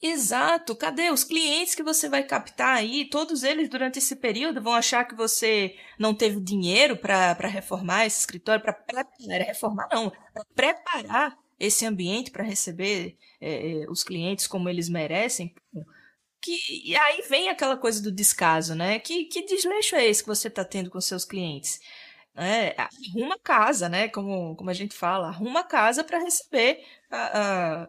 Exato. 0.00 0.76
Cadê 0.76 1.10
os 1.10 1.24
clientes 1.24 1.74
que 1.74 1.82
você 1.82 2.08
vai 2.08 2.22
captar 2.22 2.76
aí? 2.76 3.08
Todos 3.08 3.42
eles 3.42 3.68
durante 3.68 3.98
esse 3.98 4.14
período 4.14 4.62
vão 4.62 4.74
achar 4.74 5.04
que 5.04 5.14
você 5.14 5.76
não 5.98 6.14
teve 6.14 6.40
dinheiro 6.40 6.96
para 6.96 7.48
reformar 7.48 8.06
esse 8.06 8.20
escritório, 8.20 8.62
para 8.62 8.76
reformar 9.44 9.88
não, 9.92 10.10
para 10.32 10.44
preparar 10.54 11.36
esse 11.58 11.84
ambiente 11.84 12.30
para 12.30 12.44
receber 12.44 13.16
é, 13.40 13.84
os 13.88 14.04
clientes 14.04 14.46
como 14.46 14.68
eles 14.68 14.88
merecem. 14.88 15.52
Que, 16.40 16.56
e 16.84 16.96
aí 16.96 17.22
vem 17.28 17.48
aquela 17.48 17.76
coisa 17.76 18.00
do 18.00 18.12
descaso, 18.12 18.74
né? 18.74 19.00
Que, 19.00 19.24
que 19.24 19.44
desleixo 19.44 19.96
é 19.96 20.06
esse 20.06 20.22
que 20.22 20.28
você 20.28 20.46
está 20.46 20.64
tendo 20.64 20.88
com 20.90 21.00
seus 21.00 21.24
clientes? 21.24 21.80
É, 22.40 22.76
arruma 22.78 23.36
casa, 23.36 23.88
né? 23.88 24.08
Como, 24.08 24.54
como 24.54 24.70
a 24.70 24.72
gente 24.72 24.94
fala, 24.94 25.26
arruma 25.26 25.64
casa 25.64 26.04
para 26.04 26.20
receber 26.20 26.84
a, 27.10 27.88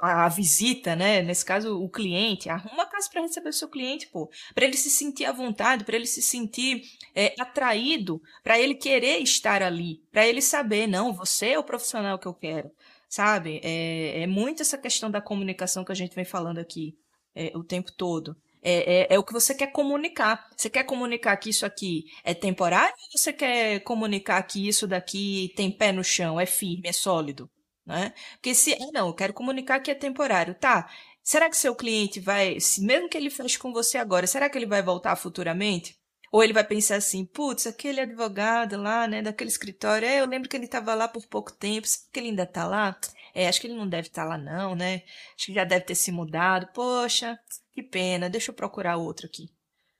a, 0.00 0.24
a, 0.24 0.28
visita, 0.28 0.94
né? 0.94 1.20
Nesse 1.20 1.44
caso, 1.44 1.82
o 1.82 1.88
cliente. 1.88 2.48
Arruma 2.48 2.86
casa 2.86 3.08
para 3.10 3.22
receber 3.22 3.48
o 3.48 3.52
seu 3.52 3.68
cliente, 3.68 4.06
pô. 4.06 4.30
Para 4.54 4.66
ele 4.66 4.76
se 4.76 4.88
sentir 4.88 5.24
à 5.24 5.32
vontade, 5.32 5.84
para 5.84 5.96
ele 5.96 6.06
se 6.06 6.22
sentir 6.22 6.82
é, 7.12 7.34
atraído, 7.40 8.22
para 8.42 8.56
ele 8.56 8.76
querer 8.76 9.18
estar 9.18 9.62
ali, 9.62 10.00
para 10.12 10.26
ele 10.26 10.40
saber, 10.40 10.86
não, 10.86 11.12
você 11.12 11.48
é 11.50 11.58
o 11.58 11.64
profissional 11.64 12.18
que 12.20 12.26
eu 12.28 12.34
quero, 12.34 12.70
sabe? 13.08 13.60
É, 13.64 14.22
é 14.22 14.26
muito 14.28 14.62
essa 14.62 14.78
questão 14.78 15.10
da 15.10 15.20
comunicação 15.20 15.84
que 15.84 15.92
a 15.92 15.96
gente 15.96 16.14
vem 16.14 16.24
falando 16.24 16.58
aqui 16.58 16.96
é, 17.34 17.50
o 17.56 17.64
tempo 17.64 17.90
todo. 17.92 18.36
É, 18.62 19.14
é, 19.14 19.14
é, 19.14 19.18
o 19.18 19.24
que 19.24 19.32
você 19.32 19.54
quer 19.54 19.72
comunicar. 19.72 20.48
Você 20.56 20.70
quer 20.70 20.84
comunicar 20.84 21.36
que 21.36 21.50
isso 21.50 21.66
aqui 21.66 22.04
é 22.24 22.32
temporário 22.32 22.94
ou 23.12 23.18
você 23.18 23.32
quer 23.32 23.80
comunicar 23.80 24.42
que 24.44 24.68
isso 24.68 24.86
daqui 24.86 25.52
tem 25.56 25.70
pé 25.70 25.90
no 25.92 26.04
chão, 26.04 26.38
é 26.38 26.46
firme, 26.46 26.88
é 26.88 26.92
sólido? 26.92 27.50
Né? 27.84 28.12
Porque 28.34 28.54
se. 28.54 28.74
Ah, 28.74 28.90
não, 28.92 29.08
eu 29.08 29.14
quero 29.14 29.32
comunicar 29.32 29.80
que 29.80 29.90
é 29.90 29.94
temporário. 29.94 30.54
Tá. 30.54 30.88
Será 31.22 31.50
que 31.50 31.56
seu 31.56 31.74
cliente 31.74 32.20
vai. 32.20 32.56
Mesmo 32.80 33.08
que 33.08 33.16
ele 33.16 33.30
feche 33.30 33.58
com 33.58 33.72
você 33.72 33.98
agora, 33.98 34.26
será 34.26 34.48
que 34.48 34.56
ele 34.58 34.66
vai 34.66 34.82
voltar 34.82 35.16
futuramente? 35.16 35.96
Ou 36.32 36.42
ele 36.42 36.52
vai 36.54 36.64
pensar 36.64 36.96
assim, 36.96 37.26
putz, 37.26 37.66
aquele 37.66 38.00
advogado 38.00 38.80
lá, 38.80 39.06
né, 39.06 39.20
daquele 39.20 39.50
escritório, 39.50 40.08
é, 40.08 40.20
eu 40.20 40.26
lembro 40.26 40.48
que 40.48 40.56
ele 40.56 40.64
estava 40.64 40.94
lá 40.94 41.06
por 41.06 41.26
pouco 41.26 41.52
tempo, 41.52 41.86
será 41.86 42.06
que 42.10 42.20
ele 42.20 42.28
ainda 42.30 42.44
está 42.44 42.66
lá? 42.66 42.98
É, 43.34 43.48
acho 43.48 43.60
que 43.60 43.66
ele 43.66 43.76
não 43.76 43.88
deve 43.88 44.08
estar 44.08 44.22
tá 44.22 44.28
lá 44.28 44.38
não, 44.38 44.74
né? 44.74 45.02
Acho 45.36 45.46
que 45.46 45.54
já 45.54 45.64
deve 45.64 45.84
ter 45.84 45.94
se 45.94 46.12
mudado. 46.12 46.68
Poxa, 46.74 47.38
que 47.72 47.82
pena, 47.82 48.28
deixa 48.30 48.50
eu 48.50 48.54
procurar 48.54 48.96
outro 48.96 49.26
aqui. 49.26 49.50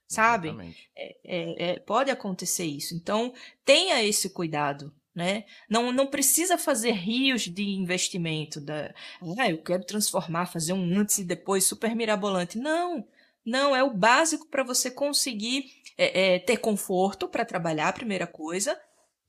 Sabe? 0.09 0.76
É, 0.94 1.16
é, 1.24 1.70
é, 1.70 1.78
pode 1.78 2.10
acontecer 2.10 2.64
isso. 2.64 2.94
Então, 2.94 3.32
tenha 3.64 4.02
esse 4.02 4.28
cuidado, 4.28 4.92
né? 5.14 5.44
Não, 5.70 5.90
não 5.90 6.06
precisa 6.06 6.59
fazer 6.59 6.92
rios 6.92 7.42
de 7.42 7.62
investimento. 7.62 8.60
Da, 8.60 8.94
ah, 9.38 9.50
eu 9.50 9.62
quero 9.62 9.84
transformar, 9.84 10.46
fazer 10.46 10.74
um 10.74 10.98
antes 10.98 11.18
e 11.18 11.24
depois 11.24 11.64
super 11.64 11.96
mirabolante. 11.96 12.59
Não, 12.59 13.06
não, 13.44 13.74
é 13.74 13.82
o 13.82 13.94
básico 13.94 14.46
para 14.48 14.62
você 14.62 14.90
conseguir 14.90 15.64
é, 15.96 16.34
é, 16.34 16.38
ter 16.38 16.59
conforto 16.59 17.26
para 17.26 17.44
trabalhar, 17.44 17.88
a 17.88 17.92
primeira 17.92 18.26
coisa, 18.26 18.78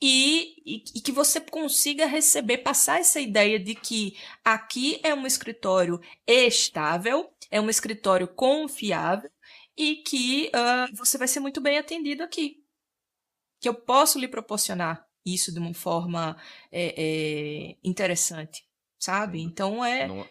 e, 0.05 0.61
e, 0.65 0.83
e, 0.95 0.99
que 0.99 1.13
você 1.13 1.39
consiga 1.39 2.05
receber, 2.05 2.57
passar 2.57 2.99
essa 2.99 3.21
ideia 3.21 3.57
de 3.57 3.73
que 3.73 4.17
aqui 4.43 4.99
é 5.01 5.15
um 5.15 5.25
escritório 5.25 5.97
estável, 6.27 7.33
é 7.49 7.61
um 7.61 7.69
escritório 7.69 8.27
confiável 8.27 9.31
e 9.77 9.95
que 9.95 10.51
uh, 10.53 10.93
você 10.93 11.17
vai 11.17 11.25
ser 11.25 11.39
muito 11.39 11.61
bem 11.61 11.77
atendido 11.77 12.21
aqui. 12.21 12.61
Que 13.61 13.69
eu 13.69 13.73
posso 13.73 14.19
lhe 14.19 14.27
proporcionar 14.27 15.07
isso 15.25 15.53
de 15.53 15.59
uma 15.59 15.73
forma 15.73 16.35
é, 16.69 16.95
é, 17.01 17.77
interessante, 17.81 18.67
sabe? 18.99 19.39
Então 19.39 19.85
é. 19.85 20.05
Não, 20.05 20.27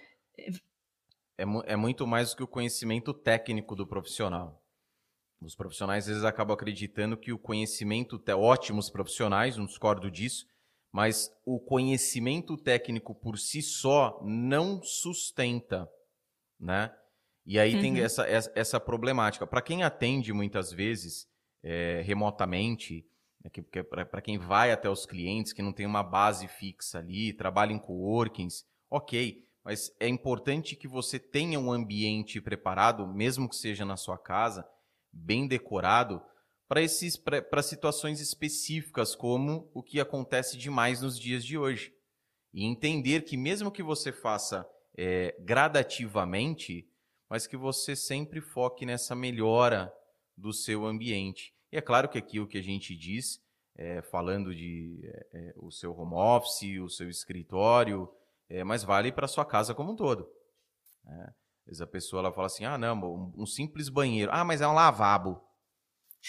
é, 1.38 1.72
é 1.72 1.76
muito 1.76 2.06
mais 2.06 2.32
do 2.32 2.36
que 2.36 2.42
o 2.42 2.48
conhecimento 2.48 3.14
técnico 3.14 3.74
do 3.74 3.86
profissional. 3.86 4.61
Os 5.44 5.54
profissionais 5.54 6.04
às 6.04 6.08
vezes 6.08 6.24
acabam 6.24 6.54
acreditando 6.54 7.16
que 7.16 7.32
o 7.32 7.38
conhecimento, 7.38 8.22
ótimos 8.36 8.90
profissionais, 8.90 9.56
não 9.56 9.66
discordo 9.66 10.10
disso, 10.10 10.46
mas 10.92 11.30
o 11.44 11.58
conhecimento 11.58 12.56
técnico 12.56 13.14
por 13.14 13.38
si 13.38 13.62
só 13.62 14.20
não 14.22 14.82
sustenta, 14.82 15.88
né? 16.60 16.94
E 17.44 17.58
aí 17.58 17.74
uhum. 17.74 17.80
tem 17.80 18.00
essa, 18.00 18.26
essa 18.54 18.78
problemática. 18.78 19.46
Para 19.46 19.62
quem 19.62 19.82
atende 19.82 20.32
muitas 20.32 20.70
vezes 20.70 21.26
é, 21.62 22.02
remotamente, 22.04 23.04
né, 23.42 23.50
que, 23.50 23.62
para 23.62 24.20
quem 24.20 24.38
vai 24.38 24.70
até 24.70 24.88
os 24.88 25.06
clientes, 25.06 25.52
que 25.52 25.62
não 25.62 25.72
tem 25.72 25.86
uma 25.86 26.02
base 26.02 26.46
fixa 26.46 26.98
ali, 26.98 27.32
trabalha 27.32 27.72
em 27.72 27.78
coworkings, 27.78 28.64
ok. 28.88 29.44
Mas 29.64 29.94
é 29.98 30.08
importante 30.08 30.76
que 30.76 30.86
você 30.86 31.18
tenha 31.18 31.58
um 31.58 31.72
ambiente 31.72 32.40
preparado, 32.40 33.06
mesmo 33.06 33.48
que 33.48 33.56
seja 33.56 33.84
na 33.84 33.96
sua 33.96 34.18
casa, 34.18 34.66
bem 35.12 35.46
decorado, 35.46 36.22
para 36.68 37.62
situações 37.62 38.20
específicas, 38.20 39.14
como 39.14 39.70
o 39.74 39.82
que 39.82 40.00
acontece 40.00 40.56
demais 40.56 41.02
nos 41.02 41.18
dias 41.18 41.44
de 41.44 41.58
hoje. 41.58 41.92
E 42.52 42.64
entender 42.64 43.22
que 43.22 43.36
mesmo 43.36 43.70
que 43.70 43.82
você 43.82 44.10
faça 44.10 44.66
é, 44.96 45.36
gradativamente, 45.40 46.88
mas 47.28 47.46
que 47.46 47.56
você 47.56 47.94
sempre 47.94 48.40
foque 48.40 48.86
nessa 48.86 49.14
melhora 49.14 49.92
do 50.36 50.52
seu 50.52 50.86
ambiente. 50.86 51.54
E 51.70 51.76
é 51.76 51.80
claro 51.80 52.08
que 52.08 52.18
aqui 52.18 52.40
o 52.40 52.46
que 52.46 52.58
a 52.58 52.62
gente 52.62 52.96
diz, 52.96 53.38
é, 53.74 54.02
falando 54.02 54.54
de 54.54 55.00
é, 55.04 55.28
é 55.32 55.54
o 55.56 55.70
seu 55.70 55.92
home 55.96 56.14
office, 56.14 56.78
o 56.80 56.88
seu 56.88 57.08
escritório, 57.08 58.08
é, 58.48 58.64
mas 58.64 58.82
vale 58.82 59.12
para 59.12 59.28
sua 59.28 59.44
casa 59.44 59.74
como 59.74 59.92
um 59.92 59.96
todo. 59.96 60.28
Né? 61.04 61.34
Às 61.62 61.66
vezes 61.66 61.80
a 61.80 61.86
pessoa 61.86 62.20
ela 62.20 62.32
fala 62.32 62.46
assim, 62.46 62.64
ah, 62.64 62.76
não, 62.76 63.32
um, 63.36 63.46
simples 63.46 63.88
banheiro. 63.88 64.30
Ah, 64.32 64.44
mas 64.44 64.60
é 64.60 64.66
um 64.66 64.74
lavabo. 64.74 65.40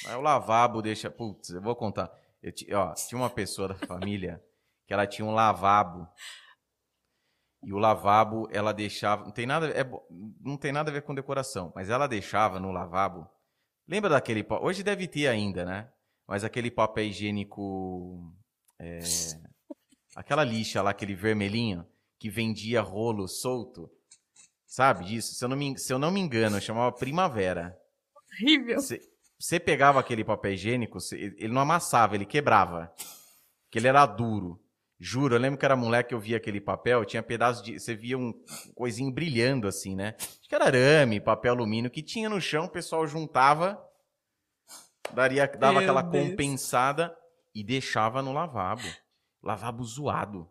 Aí 0.06 0.16
o 0.16 0.22
lavabo 0.22 0.82
deixa... 0.82 1.10
Putz, 1.10 1.50
eu 1.50 1.62
vou 1.62 1.76
contar. 1.76 2.12
Eu, 2.42 2.52
ó, 2.78 2.94
tinha 2.94 3.20
uma 3.20 3.30
pessoa 3.30 3.70
da 3.70 3.76
família 3.76 4.44
que 4.86 4.94
ela 4.94 5.08
tinha 5.08 5.26
um 5.26 5.34
lavabo 5.34 6.08
e 7.64 7.72
o 7.72 7.78
lavabo 7.78 8.48
ela 8.52 8.74
deixava, 8.74 9.24
não 9.24 9.32
tem 9.32 9.46
nada, 9.46 9.68
é, 9.70 9.90
não 10.42 10.58
tem 10.58 10.72
nada 10.72 10.90
a 10.92 10.94
ver 10.94 11.02
com 11.02 11.16
decoração, 11.16 11.72
mas 11.74 11.90
ela 11.90 12.08
deixava 12.08 12.60
no 12.60 12.72
lavabo. 12.72 13.28
Lembra 13.88 14.10
daquele, 14.10 14.46
hoje 14.62 14.84
deve 14.84 15.08
ter 15.08 15.28
ainda, 15.28 15.64
né? 15.64 15.90
Mas 16.28 16.44
aquele 16.44 16.70
papel 16.70 17.06
higiênico, 17.06 18.34
é, 18.80 19.00
aquela 20.16 20.44
lixa 20.44 20.82
lá, 20.82 20.90
aquele 20.90 21.16
vermelhinho 21.16 21.88
que 22.20 22.30
vendia 22.30 22.82
rolo 22.82 23.28
solto, 23.28 23.90
sabe 24.74 25.06
disso? 25.06 25.36
Se 25.36 25.46
eu 25.46 25.50
não 25.50 25.56
me, 25.56 25.78
se 25.78 25.94
eu 25.94 26.00
não 26.00 26.10
me 26.10 26.20
engano, 26.20 26.60
chamava 26.60 26.92
Primavera. 26.92 27.78
Horrível. 28.42 28.80
Você 29.40 29.60
pegava 29.60 30.00
aquele 30.00 30.24
papel 30.24 30.54
higiênico, 30.54 30.98
ele 31.12 31.54
não 31.54 31.62
amassava, 31.62 32.16
ele 32.16 32.26
quebrava, 32.26 32.92
porque 33.66 33.78
ele 33.78 33.88
era 33.88 34.06
duro. 34.06 34.60
Juro, 35.00 35.36
eu 35.36 35.40
lembro 35.40 35.60
que 35.60 35.66
era 35.66 35.76
moleque, 35.76 36.14
eu 36.14 36.20
via 36.20 36.38
aquele 36.38 36.62
papel, 36.62 37.06
tinha 37.06 37.22
pedaços 37.22 37.62
de. 37.62 37.80
Você 37.80 37.94
via 37.94 38.18
um 38.18 38.34
coisinho 38.74 39.12
brilhando 39.12 39.68
assim, 39.68 39.96
né? 39.96 40.16
Acho 40.18 40.48
que 40.48 40.56
era 40.56 40.66
arame, 40.66 41.20
papel 41.20 41.54
alumínio, 41.54 41.92
que 41.92 42.02
tinha 42.02 42.30
no 42.30 42.40
chão, 42.40 42.66
o 42.66 42.70
pessoal 42.70 43.06
juntava, 43.06 43.80
daria, 45.14 45.46
dava 45.46 45.74
Meu 45.74 45.82
aquela 45.82 46.02
Deus. 46.02 46.30
compensada 46.30 47.16
e 47.54 47.64
deixava 47.64 48.22
no 48.22 48.32
lavabo. 48.34 48.88
Lavabo 49.44 49.84
zoado, 49.84 50.50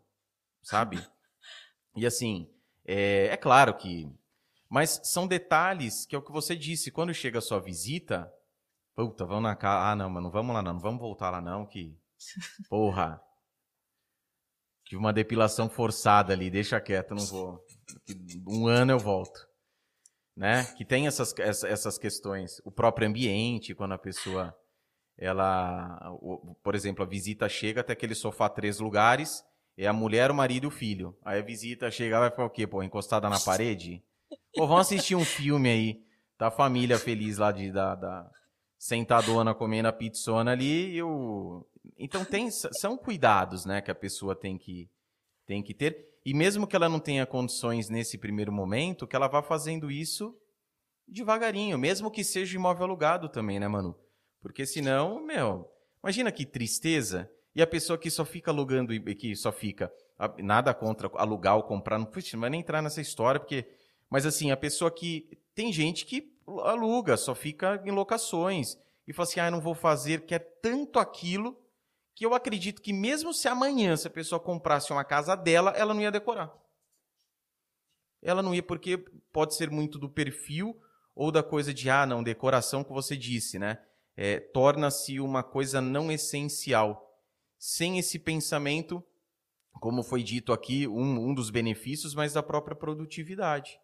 sabe? 0.62 1.03
E 1.97 2.05
assim, 2.05 2.47
é, 2.85 3.27
é 3.27 3.37
claro 3.37 3.75
que. 3.75 4.11
Mas 4.69 5.01
são 5.05 5.27
detalhes 5.27 6.07
que 6.07 6.15
é 6.15 6.19
o 6.19 6.23
que 6.23 6.33
você 6.33 6.57
disse. 6.57 6.91
Quando 6.91 7.13
chega 7.13 7.39
a 7.39 7.43
sua 7.43 7.61
visita, 7.61 8.33
puta, 8.95 9.25
vamos 9.25 9.45
na 9.45 9.57
casa. 9.57 9.91
Ah, 9.91 9.97
não, 9.97 10.09
mas 10.09 10.23
não 10.23 10.31
vamos 10.31 10.55
lá 10.55 10.63
não, 10.63 10.75
não 10.75 10.81
vamos 10.81 11.01
voltar 11.01 11.31
lá 11.31 11.41
não, 11.41 11.67
que. 11.67 11.97
Porra. 12.69 13.21
Tive 14.85 14.99
uma 14.99 15.13
depilação 15.13 15.71
forçada 15.71 16.33
ali, 16.33 16.51
deixa 16.51 16.81
quieto, 16.81 17.15
não 17.15 17.25
vou. 17.25 17.65
Um 18.47 18.67
ano 18.67 18.93
eu 18.93 18.99
volto. 18.99 19.49
Né? 20.37 20.65
Que 20.77 20.85
tem 20.85 21.07
essas, 21.07 21.35
essas 21.39 21.99
questões. 21.99 22.61
O 22.65 22.71
próprio 22.71 23.09
ambiente, 23.09 23.75
quando 23.75 23.93
a 23.93 23.99
pessoa, 23.99 24.55
ela, 25.17 25.99
por 26.63 26.75
exemplo, 26.75 27.05
a 27.05 27.07
visita 27.07 27.49
chega 27.49 27.81
até 27.81 27.93
aquele 27.93 28.15
sofá 28.15 28.49
três 28.49 28.81
lugares, 28.81 29.45
é 29.77 29.86
a 29.86 29.93
mulher, 29.93 30.31
o 30.31 30.35
marido 30.35 30.65
e 30.65 30.66
o 30.66 30.70
filho. 30.70 31.16
Aí 31.24 31.39
a 31.39 31.43
visita 31.43 31.90
chega, 31.90 32.20
vai 32.20 32.31
ficar 32.31 32.44
o 32.44 32.51
quê? 32.51 32.66
Pô, 32.66 32.82
encostada 32.82 33.28
na 33.28 33.40
parede? 33.40 34.03
Pô, 34.55 34.66
vamos 34.66 34.86
assistir 34.86 35.15
um 35.15 35.24
filme 35.24 35.69
aí, 35.69 36.05
da 36.39 36.51
família 36.51 36.99
feliz 36.99 37.39
lá 37.39 37.53
de, 37.53 37.70
da, 37.70 37.94
da 37.94 38.31
sentadona 38.78 39.55
comendo 39.55 39.89
a 39.89 39.93
pizzona 39.93 40.53
ali 40.53 40.94
e 40.94 41.03
o, 41.03 41.65
então 41.97 42.24
tem, 42.24 42.51
são 42.51 42.97
cuidados, 42.97 43.65
né, 43.65 43.81
que 43.81 43.90
a 43.90 43.94
pessoa 43.94 44.35
tem 44.35 44.59
que, 44.59 44.90
tem 45.47 45.62
que 45.62 45.74
ter. 45.74 46.09
E 46.24 46.32
mesmo 46.32 46.66
que 46.66 46.77
ela 46.77 46.89
não 46.89 47.01
tenha 47.01 47.27
condições 47.27 47.89
nesse 47.89 48.16
primeiro 48.16 48.53
momento, 48.53 49.07
que 49.07 49.16
ela 49.16 49.28
vá 49.28 49.43
fazendo 49.43 49.90
isso 49.90 50.36
devagarinho, 51.07 51.78
mesmo 51.78 52.11
que 52.11 52.24
seja 52.24 52.57
imóvel 52.57 52.85
alugado 52.85 53.28
também, 53.28 53.59
né, 53.59 53.69
Manu? 53.69 53.97
Porque 54.40 54.65
senão, 54.65 55.24
meu, 55.24 55.69
imagina 56.03 56.32
que 56.32 56.47
tristeza. 56.47 57.31
E 57.55 57.61
a 57.61 57.66
pessoa 57.66 57.99
que 57.99 58.11
só 58.11 58.24
fica 58.24 58.51
alugando 58.51 58.93
e 58.95 59.15
que 59.15 59.37
só 59.37 59.53
fica 59.53 59.93
nada 60.39 60.73
contra 60.73 61.11
alugar 61.15 61.57
ou 61.57 61.62
comprar, 61.62 61.99
não, 61.99 62.07
puxa, 62.07 62.37
não 62.37 62.43
vai 62.43 62.51
nem 62.51 62.61
entrar 62.61 62.81
nessa 62.81 63.01
história, 63.01 63.41
porque 63.41 63.66
mas 64.09 64.27
assim, 64.27 64.51
a 64.51 64.57
pessoa 64.57 64.91
que 64.91 65.39
tem 65.55 65.73
gente 65.73 66.05
que 66.05 66.37
aluga, 66.65 67.16
só 67.16 67.35
fica 67.35 67.83
em 67.85 67.91
locações 67.91 68.79
e 69.07 69.12
fala 69.12 69.29
assim: 69.29 69.41
"Ah, 69.41 69.51
não 69.51 69.61
vou 69.61 69.74
fazer, 69.74 70.27
que 70.27 70.35
é 70.35 70.39
tanto 70.39 70.99
aquilo 70.99 71.59
que 72.15 72.27
eu 72.27 72.35
acredito 72.35 72.83
que 72.83 72.93
mesmo 72.93 73.33
se 73.33 73.49
amanhã 73.49 73.97
se 73.97 74.07
a 74.07 74.11
pessoa 74.11 74.39
comprasse 74.39 74.93
uma 74.93 75.05
casa 75.05 75.35
dela, 75.35 75.70
ela 75.70 75.95
não 75.95 76.01
ia 76.01 76.11
decorar. 76.11 76.53
Ela 78.20 78.43
não 78.43 78.55
ia 78.55 78.62
porque 78.62 78.99
pode 79.33 79.55
ser 79.55 79.70
muito 79.70 79.99
do 79.99 80.09
perfil 80.09 80.79
ou 81.15 81.33
da 81.33 81.43
coisa 81.43 81.73
de 81.74 81.91
ah, 81.91 82.07
não, 82.07 82.23
decoração 82.23 82.85
que 82.85 82.93
você 82.93 83.16
disse, 83.16 83.59
né? 83.59 83.79
É, 84.16 84.39
Torna-se 84.39 85.19
uma 85.20 85.43
coisa 85.43 85.81
não 85.81 86.12
essencial. 86.12 87.11
Sem 87.64 87.97
esse 87.97 88.18
pensamento, 88.18 89.06
como 89.74 90.02
foi 90.02 90.20
dito 90.24 90.52
aqui, 90.52 90.89
um, 90.89 91.28
um 91.28 91.32
dos 91.32 91.48
benefícios, 91.48 92.12
mas 92.12 92.32
da 92.32 92.43
própria 92.43 92.74
produtividade. 92.74 93.78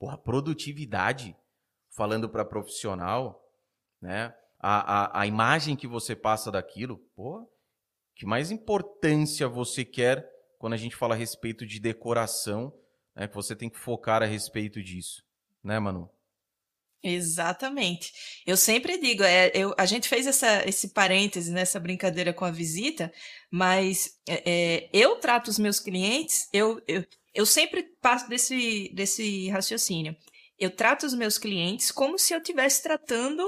Porra, 0.00 0.18
produtividade, 0.18 1.36
falando 1.90 2.28
para 2.28 2.44
profissional, 2.44 3.48
né? 4.00 4.34
a, 4.58 5.04
a, 5.04 5.20
a 5.20 5.26
imagem 5.28 5.76
que 5.76 5.86
você 5.86 6.16
passa 6.16 6.50
daquilo, 6.50 6.98
pô, 7.14 7.48
que 8.16 8.26
mais 8.26 8.50
importância 8.50 9.46
você 9.46 9.84
quer 9.84 10.28
quando 10.58 10.72
a 10.72 10.76
gente 10.76 10.96
fala 10.96 11.14
a 11.14 11.18
respeito 11.18 11.64
de 11.64 11.78
decoração, 11.78 12.76
né, 13.14 13.28
que 13.28 13.34
você 13.36 13.54
tem 13.54 13.70
que 13.70 13.78
focar 13.78 14.24
a 14.24 14.26
respeito 14.26 14.82
disso, 14.82 15.24
né, 15.62 15.78
Manu? 15.78 16.10
Exatamente. 17.02 18.12
Eu 18.46 18.56
sempre 18.56 18.96
digo, 18.96 19.24
é, 19.24 19.50
eu, 19.54 19.74
a 19.76 19.84
gente 19.84 20.08
fez 20.08 20.26
essa, 20.26 20.66
esse 20.68 20.88
parêntese 20.88 21.50
nessa 21.50 21.80
brincadeira 21.80 22.32
com 22.32 22.44
a 22.44 22.50
visita, 22.50 23.12
mas 23.50 24.20
é, 24.28 24.88
eu 24.92 25.16
trato 25.16 25.48
os 25.48 25.58
meus 25.58 25.80
clientes, 25.80 26.48
eu, 26.52 26.80
eu, 26.86 27.04
eu 27.34 27.44
sempre 27.44 27.82
passo 28.00 28.28
desse, 28.28 28.88
desse 28.94 29.48
raciocínio. 29.48 30.16
Eu 30.56 30.70
trato 30.70 31.04
os 31.04 31.14
meus 31.14 31.38
clientes 31.38 31.90
como 31.90 32.16
se 32.18 32.32
eu 32.32 32.38
estivesse 32.38 32.82
tratando 32.82 33.42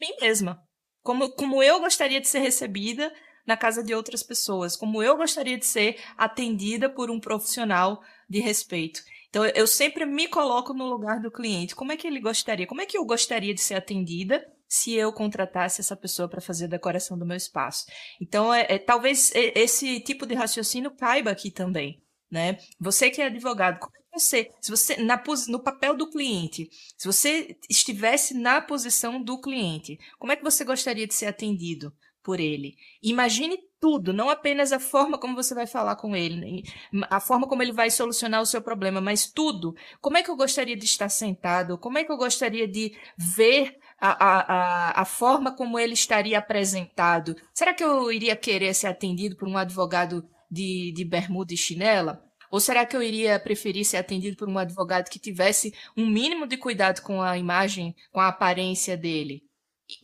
mim 0.00 0.16
mesma. 0.20 0.62
Como, 1.02 1.30
como 1.32 1.62
eu 1.62 1.78
gostaria 1.80 2.20
de 2.20 2.28
ser 2.28 2.38
recebida 2.38 3.12
na 3.46 3.56
casa 3.56 3.82
de 3.84 3.94
outras 3.94 4.22
pessoas, 4.22 4.74
como 4.74 5.02
eu 5.02 5.16
gostaria 5.16 5.56
de 5.56 5.66
ser 5.66 6.02
atendida 6.16 6.88
por 6.88 7.10
um 7.10 7.20
profissional 7.20 8.02
de 8.28 8.40
respeito. 8.40 9.00
Então, 9.28 9.44
eu 9.46 9.66
sempre 9.66 10.04
me 10.04 10.28
coloco 10.28 10.72
no 10.72 10.86
lugar 10.86 11.20
do 11.20 11.30
cliente. 11.30 11.74
Como 11.74 11.92
é 11.92 11.96
que 11.96 12.06
ele 12.06 12.20
gostaria? 12.20 12.66
Como 12.66 12.80
é 12.80 12.86
que 12.86 12.96
eu 12.96 13.04
gostaria 13.04 13.54
de 13.54 13.60
ser 13.60 13.74
atendida 13.74 14.44
se 14.68 14.94
eu 14.94 15.12
contratasse 15.12 15.80
essa 15.80 15.96
pessoa 15.96 16.28
para 16.28 16.40
fazer 16.40 16.64
a 16.64 16.68
decoração 16.68 17.18
do 17.18 17.26
meu 17.26 17.36
espaço? 17.36 17.86
Então, 18.20 18.52
é, 18.52 18.66
é, 18.68 18.78
talvez 18.78 19.32
esse 19.34 20.00
tipo 20.00 20.26
de 20.26 20.34
raciocínio 20.34 20.90
caiba 20.90 21.30
aqui 21.30 21.50
também. 21.50 22.02
Né? 22.30 22.58
Você 22.80 23.10
que 23.10 23.22
é 23.22 23.26
advogado, 23.26 23.78
como 23.78 23.92
você, 24.12 24.50
se 24.60 24.70
você 24.70 24.96
na, 24.96 25.22
no 25.48 25.62
papel 25.62 25.96
do 25.96 26.10
cliente, 26.10 26.68
se 26.96 27.06
você 27.06 27.56
estivesse 27.68 28.34
na 28.34 28.60
posição 28.60 29.22
do 29.22 29.40
cliente, 29.40 29.98
como 30.18 30.32
é 30.32 30.36
que 30.36 30.42
você 30.42 30.64
gostaria 30.64 31.06
de 31.06 31.14
ser 31.14 31.26
atendido 31.26 31.92
por 32.26 32.40
ele? 32.40 32.76
Imagine 33.00 33.56
tudo, 33.80 34.12
não 34.12 34.28
apenas 34.28 34.72
a 34.72 34.80
forma 34.80 35.16
como 35.16 35.36
você 35.36 35.54
vai 35.54 35.64
falar 35.64 35.94
com 35.94 36.16
ele, 36.16 36.64
a 37.08 37.20
forma 37.20 37.46
como 37.46 37.62
ele 37.62 37.70
vai 37.70 37.88
solucionar 37.88 38.42
o 38.42 38.46
seu 38.46 38.60
problema, 38.60 39.00
mas 39.00 39.30
tudo. 39.30 39.76
Como 40.00 40.16
é 40.16 40.24
que 40.24 40.30
eu 40.30 40.34
gostaria 40.34 40.76
de 40.76 40.84
estar 40.84 41.08
sentado? 41.08 41.78
Como 41.78 41.98
é 41.98 42.02
que 42.02 42.10
eu 42.10 42.16
gostaria 42.16 42.66
de 42.66 42.98
ver 43.16 43.78
a, 44.00 44.08
a, 44.24 45.02
a, 45.02 45.04
forma 45.04 45.54
como 45.54 45.78
ele 45.78 45.92
estaria 45.92 46.36
apresentado? 46.36 47.36
Será 47.54 47.72
que 47.72 47.84
eu 47.84 48.10
iria 48.10 48.34
querer 48.34 48.74
ser 48.74 48.88
atendido 48.88 49.36
por 49.36 49.46
um 49.46 49.56
advogado 49.56 50.28
de, 50.50 50.92
de 50.92 51.04
bermuda 51.04 51.54
e 51.54 51.56
chinela? 51.56 52.24
Ou 52.50 52.58
será 52.58 52.84
que 52.84 52.96
eu 52.96 53.02
iria 53.02 53.38
preferir 53.38 53.84
ser 53.84 53.98
atendido 53.98 54.36
por 54.36 54.48
um 54.48 54.58
advogado 54.58 55.10
que 55.10 55.20
tivesse 55.20 55.72
um 55.96 56.06
mínimo 56.06 56.44
de 56.44 56.56
cuidado 56.56 57.02
com 57.02 57.22
a 57.22 57.38
imagem, 57.38 57.94
com 58.10 58.18
a 58.18 58.28
aparência 58.28 58.96
dele? 58.96 59.45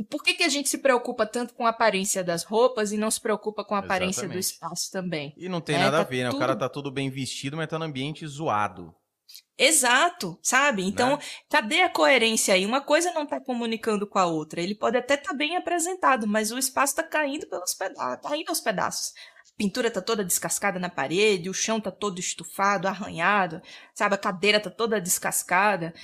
Por 0.09 0.23
que, 0.23 0.35
que 0.35 0.45
a 0.45 0.49
gente 0.49 0.69
se 0.69 0.79
preocupa 0.79 1.27
tanto 1.27 1.55
com 1.55 1.67
a 1.67 1.71
aparência 1.71 2.23
das 2.23 2.45
roupas 2.45 2.93
e 2.93 2.97
não 2.97 3.11
se 3.11 3.21
preocupa 3.21 3.65
com 3.65 3.75
a 3.75 3.79
aparência 3.79 4.21
Exatamente. 4.21 4.37
do 4.37 4.41
espaço 4.41 4.91
também? 4.93 5.35
E 5.37 5.49
não 5.49 5.61
tem 5.61 5.75
é, 5.75 5.79
nada 5.79 5.99
tá 5.99 6.03
a 6.03 6.07
ver, 6.07 6.23
né? 6.23 6.31
Tudo... 6.31 6.37
O 6.37 6.41
cara 6.41 6.57
tá 6.57 6.69
todo 6.69 6.91
bem 6.91 7.11
vestido, 7.11 7.57
mas 7.57 7.69
tá 7.69 7.79
no 7.79 7.85
ambiente 7.85 8.27
zoado. 8.27 8.95
Exato, 9.59 10.39
sabe? 10.43 10.83
Então, 10.85 11.17
né? 11.17 11.23
cadê 11.49 11.83
a 11.83 11.89
coerência 11.89 12.55
aí? 12.55 12.65
Uma 12.65 12.81
coisa 12.81 13.13
não 13.13 13.25
está 13.25 13.41
comunicando 13.41 14.07
com 14.07 14.19
a 14.19 14.27
outra. 14.27 14.61
Ele 14.61 14.75
pode 14.75 14.97
até 14.97 15.15
estar 15.15 15.31
tá 15.31 15.37
bem 15.37 15.57
apresentado, 15.57 16.27
mas 16.27 16.51
o 16.51 16.59
espaço 16.59 16.93
está 16.93 17.03
caindo 17.03 17.47
pelos 17.49 17.75
pedaços, 17.75 18.23
tá 18.23 18.37
indo 18.37 18.49
aos 18.49 18.61
pedaços. 18.61 19.13
A 19.53 19.57
pintura 19.57 19.91
tá 19.91 20.01
toda 20.01 20.25
descascada 20.25 20.79
na 20.79 20.89
parede, 20.89 21.51
o 21.51 21.55
chão 21.55 21.81
tá 21.81 21.91
todo 21.91 22.19
estufado, 22.19 22.89
arranhado, 22.89 23.61
sabe? 23.95 24.15
A 24.15 24.19
cadeira 24.19 24.59
tá 24.59 24.71
toda 24.71 25.01
descascada. 25.01 25.95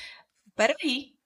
Peraí. 0.55 1.17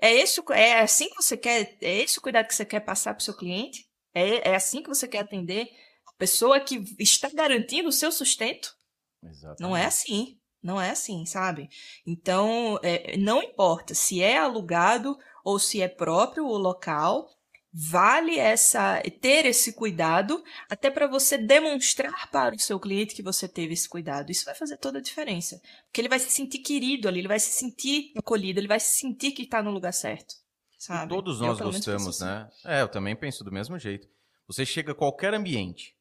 É 0.00 0.14
esse, 0.14 0.40
é 0.52 0.80
assim 0.80 1.08
que 1.08 1.22
você 1.22 1.36
quer, 1.36 1.76
é 1.80 2.02
esse 2.02 2.18
o 2.18 2.22
cuidado 2.22 2.46
que 2.46 2.54
você 2.54 2.64
quer 2.64 2.80
passar 2.80 3.14
para 3.14 3.20
o 3.20 3.24
seu 3.24 3.36
cliente? 3.36 3.88
É, 4.14 4.50
é 4.50 4.54
assim 4.54 4.82
que 4.82 4.88
você 4.88 5.08
quer 5.08 5.20
atender 5.20 5.68
a 6.06 6.12
pessoa 6.16 6.60
que 6.60 6.82
está 6.98 7.28
garantindo 7.28 7.88
o 7.88 7.92
seu 7.92 8.12
sustento? 8.12 8.74
Exatamente. 9.22 9.60
Não 9.60 9.76
é 9.76 9.86
assim. 9.86 10.38
Não 10.62 10.80
é 10.80 10.90
assim, 10.90 11.24
sabe? 11.24 11.68
Então, 12.06 12.78
é, 12.82 13.16
não 13.16 13.42
importa 13.42 13.94
se 13.94 14.20
é 14.20 14.38
alugado 14.38 15.16
ou 15.44 15.58
se 15.58 15.80
é 15.80 15.88
próprio 15.88 16.44
o 16.44 16.58
local, 16.58 17.28
vale 17.72 18.38
essa 18.38 19.00
ter 19.20 19.46
esse 19.46 19.72
cuidado 19.72 20.42
até 20.68 20.90
para 20.90 21.06
você 21.06 21.36
demonstrar 21.36 22.30
para 22.30 22.54
o 22.54 22.58
seu 22.58 22.80
cliente 22.80 23.14
que 23.14 23.22
você 23.22 23.46
teve 23.46 23.74
esse 23.74 23.88
cuidado. 23.88 24.30
Isso 24.30 24.44
vai 24.44 24.54
fazer 24.54 24.76
toda 24.78 24.98
a 24.98 25.02
diferença, 25.02 25.60
porque 25.86 26.00
ele 26.00 26.08
vai 26.08 26.18
se 26.18 26.30
sentir 26.30 26.58
querido 26.58 27.08
ali, 27.08 27.20
ele 27.20 27.28
vai 27.28 27.40
se 27.40 27.52
sentir 27.52 28.12
acolhido, 28.16 28.58
ele 28.58 28.68
vai 28.68 28.80
se 28.80 28.98
sentir 28.98 29.32
que 29.32 29.42
está 29.42 29.62
no 29.62 29.70
lugar 29.70 29.92
certo. 29.92 30.34
Sabe? 30.78 31.12
E 31.12 31.16
todos 31.16 31.40
nós 31.40 31.58
eu, 31.58 31.66
gostamos, 31.66 32.20
né? 32.20 32.48
Assim. 32.48 32.68
É, 32.68 32.82
eu 32.82 32.88
também 32.88 33.16
penso 33.16 33.42
do 33.42 33.50
mesmo 33.50 33.78
jeito. 33.78 34.08
Você 34.46 34.64
chega 34.64 34.92
a 34.92 34.94
qualquer 34.94 35.34
ambiente, 35.34 35.94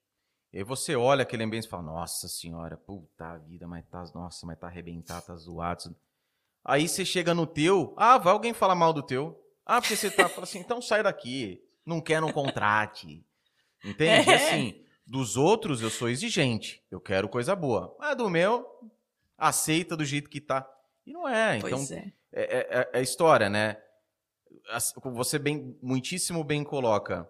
e 0.53 0.59
aí 0.59 0.63
você 0.63 0.95
olha 0.95 1.23
aquele 1.23 1.43
ambiente 1.43 1.65
e 1.65 1.69
fala, 1.69 1.83
nossa 1.83 2.27
senhora, 2.27 2.77
puta 2.77 3.37
vida, 3.39 3.67
mas 3.67 3.85
tá, 3.87 4.03
nossa, 4.13 4.45
mas 4.45 4.57
tá 4.57 4.67
arrebentado, 4.67 5.25
tá 5.25 5.35
zoado. 5.35 5.95
Aí 6.63 6.87
você 6.87 7.03
chega 7.03 7.33
no 7.33 7.45
teu, 7.45 7.93
ah, 7.97 8.17
vai 8.17 8.33
alguém 8.33 8.53
falar 8.53 8.75
mal 8.75 8.93
do 8.93 9.03
teu. 9.03 9.37
Ah, 9.67 9.81
porque 9.81 9.95
você 9.95 10.09
tá, 10.09 10.31
assim, 10.41 10.59
então 10.59 10.81
sai 10.81 11.03
daqui, 11.03 11.61
não 11.85 11.99
quer, 11.99 12.21
não 12.21 12.31
contrate. 12.31 13.23
Entende? 13.83 14.29
É. 14.29 14.35
Assim, 14.35 14.83
dos 15.05 15.35
outros 15.35 15.81
eu 15.81 15.89
sou 15.89 16.09
exigente, 16.09 16.81
eu 16.89 16.99
quero 16.99 17.27
coisa 17.27 17.55
boa. 17.55 17.95
Mas 17.99 18.15
do 18.15 18.29
meu, 18.29 18.65
aceita 19.37 19.97
do 19.97 20.05
jeito 20.05 20.29
que 20.29 20.39
tá. 20.39 20.67
E 21.05 21.11
não 21.11 21.27
é, 21.27 21.57
então, 21.57 21.85
é. 21.91 22.11
É, 22.31 22.79
é, 22.93 22.99
é 22.99 23.01
história, 23.01 23.49
né? 23.49 23.77
Você 25.13 25.37
bem, 25.37 25.77
muitíssimo 25.81 26.43
bem 26.43 26.63
coloca 26.63 27.29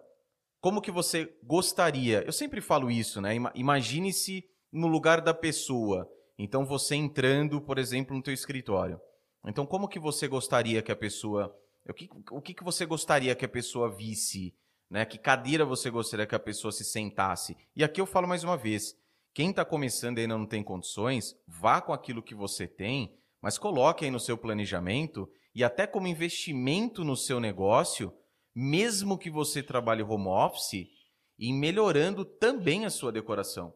como 0.60 0.80
que 0.80 0.90
você 0.90 1.32
gostaria? 1.42 2.22
Eu 2.24 2.32
sempre 2.32 2.60
falo 2.60 2.90
isso, 2.90 3.20
né? 3.20 3.34
Imagine-se 3.54 4.44
no 4.72 4.88
lugar 4.88 5.20
da 5.20 5.32
pessoa. 5.32 6.10
Então 6.36 6.64
você 6.64 6.94
entrando, 6.94 7.60
por 7.60 7.78
exemplo, 7.78 8.14
no 8.14 8.22
teu 8.22 8.34
escritório. 8.34 9.00
Então 9.46 9.64
como 9.64 9.88
que 9.88 9.98
você 9.98 10.26
gostaria 10.26 10.82
que 10.82 10.90
a 10.90 10.96
pessoa, 10.96 11.56
o 11.92 11.94
que, 11.94 12.08
o 12.30 12.40
que, 12.40 12.54
que 12.54 12.64
você 12.64 12.84
gostaria 12.86 13.34
que 13.34 13.44
a 13.44 13.48
pessoa 13.48 13.90
visse, 13.90 14.54
né? 14.90 15.04
Que 15.04 15.18
cadeira 15.18 15.64
você 15.64 15.90
gostaria 15.90 16.26
que 16.26 16.34
a 16.34 16.40
pessoa 16.40 16.72
se 16.72 16.84
sentasse? 16.84 17.56
E 17.74 17.84
aqui 17.84 18.00
eu 18.00 18.06
falo 18.06 18.28
mais 18.28 18.44
uma 18.44 18.56
vez, 18.56 18.96
quem 19.34 19.50
está 19.50 19.64
começando 19.64 20.18
e 20.18 20.22
ainda 20.22 20.36
não 20.36 20.46
tem 20.46 20.62
condições, 20.62 21.36
vá 21.46 21.80
com 21.80 21.92
aquilo 21.92 22.22
que 22.22 22.34
você 22.34 22.66
tem, 22.66 23.14
mas 23.40 23.58
coloque 23.58 24.04
aí 24.04 24.10
no 24.10 24.20
seu 24.20 24.36
planejamento 24.36 25.30
e 25.54 25.62
até 25.62 25.86
como 25.86 26.06
investimento 26.06 27.04
no 27.04 27.16
seu 27.16 27.40
negócio 27.40 28.12
mesmo 28.60 29.16
que 29.16 29.30
você 29.30 29.62
trabalhe 29.62 30.02
home 30.02 30.26
office, 30.26 30.88
e 31.38 31.52
melhorando 31.52 32.24
também 32.24 32.84
a 32.84 32.90
sua 32.90 33.12
decoração. 33.12 33.72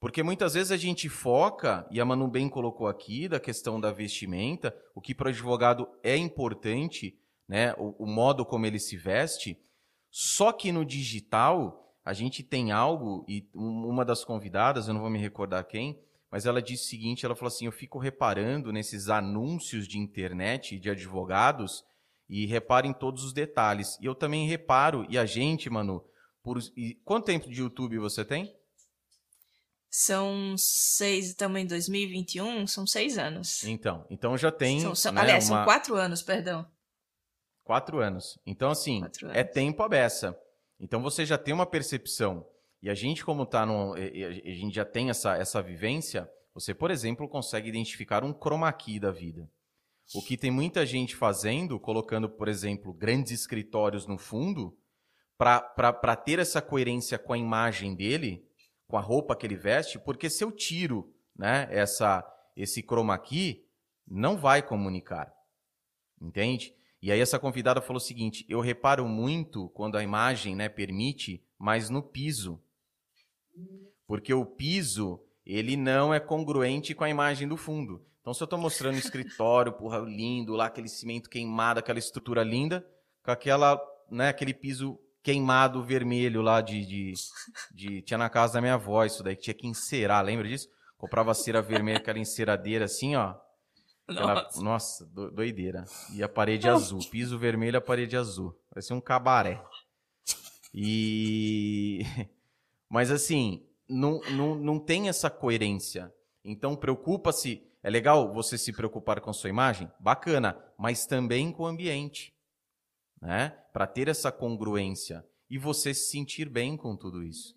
Porque 0.00 0.22
muitas 0.22 0.54
vezes 0.54 0.72
a 0.72 0.78
gente 0.78 1.10
foca, 1.10 1.86
e 1.90 2.00
a 2.00 2.04
Manu 2.06 2.26
bem 2.26 2.48
colocou 2.48 2.86
aqui, 2.86 3.28
da 3.28 3.38
questão 3.38 3.78
da 3.78 3.92
vestimenta, 3.92 4.74
o 4.94 5.00
que 5.02 5.14
para 5.14 5.26
o 5.26 5.28
advogado 5.28 5.86
é 6.02 6.16
importante, 6.16 7.18
né, 7.48 7.74
o, 7.78 8.04
o 8.04 8.06
modo 8.06 8.44
como 8.44 8.66
ele 8.66 8.78
se 8.78 8.96
veste, 8.96 9.58
só 10.10 10.52
que 10.52 10.70
no 10.70 10.84
digital 10.84 11.84
a 12.04 12.12
gente 12.12 12.42
tem 12.42 12.72
algo, 12.72 13.24
e 13.28 13.48
uma 13.54 14.04
das 14.04 14.24
convidadas, 14.24 14.88
eu 14.88 14.94
não 14.94 15.00
vou 15.00 15.10
me 15.10 15.18
recordar 15.18 15.66
quem, 15.66 15.98
mas 16.30 16.46
ela 16.46 16.60
disse 16.60 16.84
o 16.84 16.88
seguinte, 16.88 17.24
ela 17.24 17.34
falou 17.34 17.48
assim, 17.48 17.66
eu 17.66 17.72
fico 17.72 17.98
reparando 17.98 18.72
nesses 18.72 19.08
anúncios 19.08 19.86
de 19.86 19.98
internet 19.98 20.78
de 20.78 20.90
advogados, 20.90 21.84
e 22.28 22.46
repara 22.46 22.86
em 22.86 22.92
todos 22.92 23.24
os 23.24 23.32
detalhes. 23.32 23.98
E 24.00 24.04
eu 24.04 24.14
também 24.14 24.46
reparo, 24.46 25.06
e 25.08 25.16
a 25.16 25.24
gente, 25.24 25.70
Manu, 25.70 26.04
por... 26.42 26.58
E 26.76 26.94
quanto 27.04 27.24
tempo 27.24 27.48
de 27.48 27.60
YouTube 27.60 27.98
você 27.98 28.24
tem? 28.24 28.54
São 29.90 30.54
seis, 30.58 31.28
estamos 31.28 31.58
em 31.58 31.66
2021, 31.66 32.66
são 32.66 32.86
seis 32.86 33.16
anos. 33.16 33.64
Então, 33.64 34.04
então 34.10 34.36
já 34.36 34.52
tem. 34.52 34.80
São, 34.80 34.94
são, 34.94 35.12
né, 35.12 35.22
aliás, 35.22 35.48
uma... 35.48 35.56
são 35.56 35.64
quatro 35.64 35.94
anos, 35.94 36.22
perdão. 36.22 36.70
Quatro 37.68 38.00
anos. 38.00 38.38
Então, 38.46 38.70
assim, 38.70 39.02
é 39.34 39.44
tempo 39.44 39.82
a 39.82 39.88
beça. 39.90 40.34
Então 40.80 41.02
você 41.02 41.26
já 41.26 41.36
tem 41.36 41.52
uma 41.52 41.66
percepção. 41.66 42.46
E 42.80 42.88
a 42.88 42.94
gente, 42.94 43.22
como 43.22 43.44
tá 43.44 43.66
no. 43.66 43.92
A 43.92 43.98
gente 44.54 44.74
já 44.74 44.86
tem 44.86 45.10
essa, 45.10 45.36
essa 45.36 45.60
vivência, 45.60 46.26
você, 46.54 46.72
por 46.72 46.90
exemplo, 46.90 47.28
consegue 47.28 47.68
identificar 47.68 48.24
um 48.24 48.32
chroma 48.32 48.72
key 48.72 48.98
da 48.98 49.10
vida. 49.10 49.46
O 50.14 50.22
que 50.22 50.38
tem 50.38 50.50
muita 50.50 50.86
gente 50.86 51.14
fazendo, 51.14 51.78
colocando, 51.78 52.26
por 52.26 52.48
exemplo, 52.48 52.90
grandes 52.90 53.32
escritórios 53.32 54.06
no 54.06 54.16
fundo, 54.16 54.74
para 55.36 56.16
ter 56.16 56.38
essa 56.38 56.62
coerência 56.62 57.18
com 57.18 57.34
a 57.34 57.38
imagem 57.38 57.94
dele, 57.94 58.48
com 58.86 58.96
a 58.96 59.02
roupa 59.02 59.36
que 59.36 59.46
ele 59.46 59.56
veste, 59.56 59.98
porque 59.98 60.30
se 60.30 60.42
eu 60.42 60.50
tiro 60.50 61.14
né, 61.36 61.68
essa, 61.70 62.24
esse 62.56 62.80
chroma 62.82 63.18
key, 63.18 63.62
não 64.06 64.38
vai 64.38 64.62
comunicar. 64.62 65.30
Entende? 66.18 66.77
E 67.00 67.12
aí 67.12 67.20
essa 67.20 67.38
convidada 67.38 67.80
falou 67.80 67.98
o 67.98 68.04
seguinte: 68.04 68.44
eu 68.48 68.60
reparo 68.60 69.06
muito 69.06 69.68
quando 69.70 69.96
a 69.96 70.02
imagem 70.02 70.56
né, 70.56 70.68
permite, 70.68 71.42
mas 71.58 71.88
no 71.88 72.02
piso. 72.02 72.60
Porque 74.06 74.32
o 74.32 74.44
piso, 74.44 75.20
ele 75.44 75.76
não 75.76 76.12
é 76.12 76.18
congruente 76.18 76.94
com 76.94 77.04
a 77.04 77.10
imagem 77.10 77.46
do 77.46 77.56
fundo. 77.56 78.04
Então, 78.20 78.34
se 78.34 78.42
eu 78.42 78.46
estou 78.46 78.58
mostrando 78.58 78.94
um 78.94 78.98
escritório, 78.98 79.72
porra, 79.72 79.98
lindo, 80.00 80.54
lá 80.54 80.66
aquele 80.66 80.88
cimento 80.88 81.30
queimado, 81.30 81.80
aquela 81.80 81.98
estrutura 81.98 82.42
linda, 82.42 82.86
com 83.22 83.30
aquela, 83.30 83.80
né, 84.10 84.28
aquele 84.28 84.52
piso 84.52 84.98
queimado 85.22 85.82
vermelho 85.82 86.42
lá 86.42 86.60
de, 86.60 86.84
de, 86.84 87.12
de, 87.72 88.02
Tinha 88.02 88.18
na 88.18 88.30
casa 88.30 88.54
da 88.54 88.60
minha 88.60 88.74
avó 88.74 89.04
isso 89.04 89.22
daí, 89.22 89.36
que 89.36 89.42
tinha 89.42 89.54
que 89.54 89.66
encerar, 89.66 90.24
lembra 90.24 90.48
disso? 90.48 90.68
Comprava 90.96 91.32
cera 91.34 91.62
vermelha, 91.62 91.98
aquela 91.98 92.18
enceradeira 92.18 92.84
assim, 92.86 93.14
ó. 93.14 93.34
Nossa, 94.08 94.62
nossa 94.62 95.06
doideira. 95.06 95.84
E 96.14 96.22
a 96.22 96.28
parede 96.28 96.68
azul, 96.68 97.00
piso 97.10 97.38
vermelho, 97.38 97.76
a 97.76 97.80
parede 97.80 98.16
azul. 98.16 98.58
Parecia 98.70 98.96
um 98.96 99.00
cabaré. 99.00 99.62
E. 100.72 102.00
Mas 102.88 103.10
assim, 103.10 103.66
não, 103.88 104.20
não, 104.30 104.54
não 104.54 104.78
tem 104.78 105.08
essa 105.08 105.28
coerência. 105.28 106.12
Então 106.42 106.74
preocupa-se 106.74 107.68
é 107.82 107.90
legal 107.90 108.32
você 108.32 108.58
se 108.58 108.72
preocupar 108.72 109.20
com 109.20 109.30
a 109.30 109.32
sua 109.32 109.50
imagem? 109.50 109.90
Bacana, 110.00 110.58
mas 110.76 111.06
também 111.06 111.52
com 111.52 111.62
o 111.62 111.66
ambiente, 111.66 112.34
né? 113.20 113.50
Para 113.72 113.86
ter 113.86 114.08
essa 114.08 114.32
congruência 114.32 115.24
e 115.48 115.56
você 115.56 115.94
se 115.94 116.10
sentir 116.10 116.48
bem 116.48 116.76
com 116.76 116.96
tudo 116.96 117.22
isso, 117.22 117.54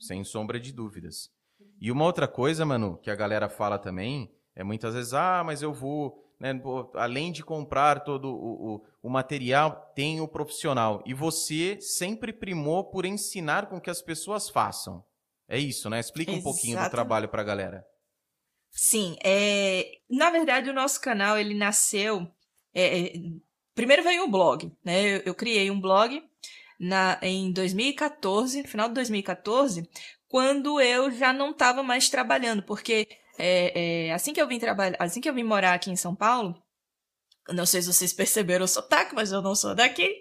sem 0.00 0.24
sombra 0.24 0.58
de 0.58 0.72
dúvidas. 0.72 1.30
E 1.80 1.90
uma 1.90 2.04
outra 2.04 2.26
coisa, 2.26 2.66
Manu, 2.66 2.98
que 2.98 3.10
a 3.10 3.14
galera 3.14 3.48
fala 3.48 3.78
também, 3.78 4.30
é 4.54 4.62
muitas 4.62 4.94
vezes, 4.94 5.14
ah, 5.14 5.42
mas 5.44 5.62
eu 5.62 5.72
vou, 5.72 6.22
né, 6.38 6.52
além 6.94 7.32
de 7.32 7.42
comprar 7.42 8.00
todo 8.00 8.28
o, 8.28 8.74
o, 8.74 8.84
o 9.02 9.10
material, 9.10 9.92
tem 9.94 10.20
o 10.20 10.28
profissional. 10.28 11.02
E 11.06 11.14
você 11.14 11.80
sempre 11.80 12.32
primou 12.32 12.84
por 12.84 13.04
ensinar 13.04 13.66
com 13.66 13.80
que 13.80 13.90
as 13.90 14.02
pessoas 14.02 14.48
façam. 14.48 15.04
É 15.48 15.58
isso, 15.58 15.90
né? 15.90 16.00
Explica 16.00 16.32
um 16.32 16.42
pouquinho 16.42 16.82
do 16.82 16.90
trabalho 16.90 17.28
para 17.28 17.42
a 17.42 17.44
galera. 17.44 17.86
Sim, 18.70 19.16
é, 19.22 19.98
na 20.08 20.30
verdade 20.30 20.70
o 20.70 20.72
nosso 20.72 20.98
canal 21.00 21.38
ele 21.38 21.54
nasceu. 21.54 22.26
É, 22.74 23.00
é 23.00 23.12
primeiro 23.74 24.02
veio 24.02 24.24
o 24.24 24.30
blog, 24.30 24.72
né? 24.82 25.16
Eu, 25.16 25.22
eu, 25.26 25.34
criei 25.34 25.70
um 25.70 25.78
blog 25.78 26.22
na, 26.80 27.18
em 27.20 27.52
2014, 27.52 28.66
final 28.66 28.88
de 28.88 28.94
2014, 28.94 29.86
quando 30.26 30.80
eu 30.80 31.10
já 31.10 31.34
não 31.34 31.50
estava 31.50 31.82
mais 31.82 32.08
trabalhando, 32.08 32.62
porque 32.62 33.06
é, 33.44 34.06
é, 34.06 34.12
assim 34.12 34.32
que 34.32 34.40
eu 34.40 34.46
vim 34.46 34.60
trabalhar, 34.60 34.96
assim 35.00 35.20
que 35.20 35.28
eu 35.28 35.34
vim 35.34 35.42
morar 35.42 35.74
aqui 35.74 35.90
em 35.90 35.96
São 35.96 36.14
Paulo, 36.14 36.62
não 37.48 37.66
sei 37.66 37.82
se 37.82 37.92
vocês 37.92 38.12
perceberam 38.14 38.64
o 38.64 38.68
sotaque, 38.68 39.14
mas 39.14 39.32
eu 39.32 39.42
não 39.42 39.54
sou 39.54 39.74
daqui. 39.74 40.20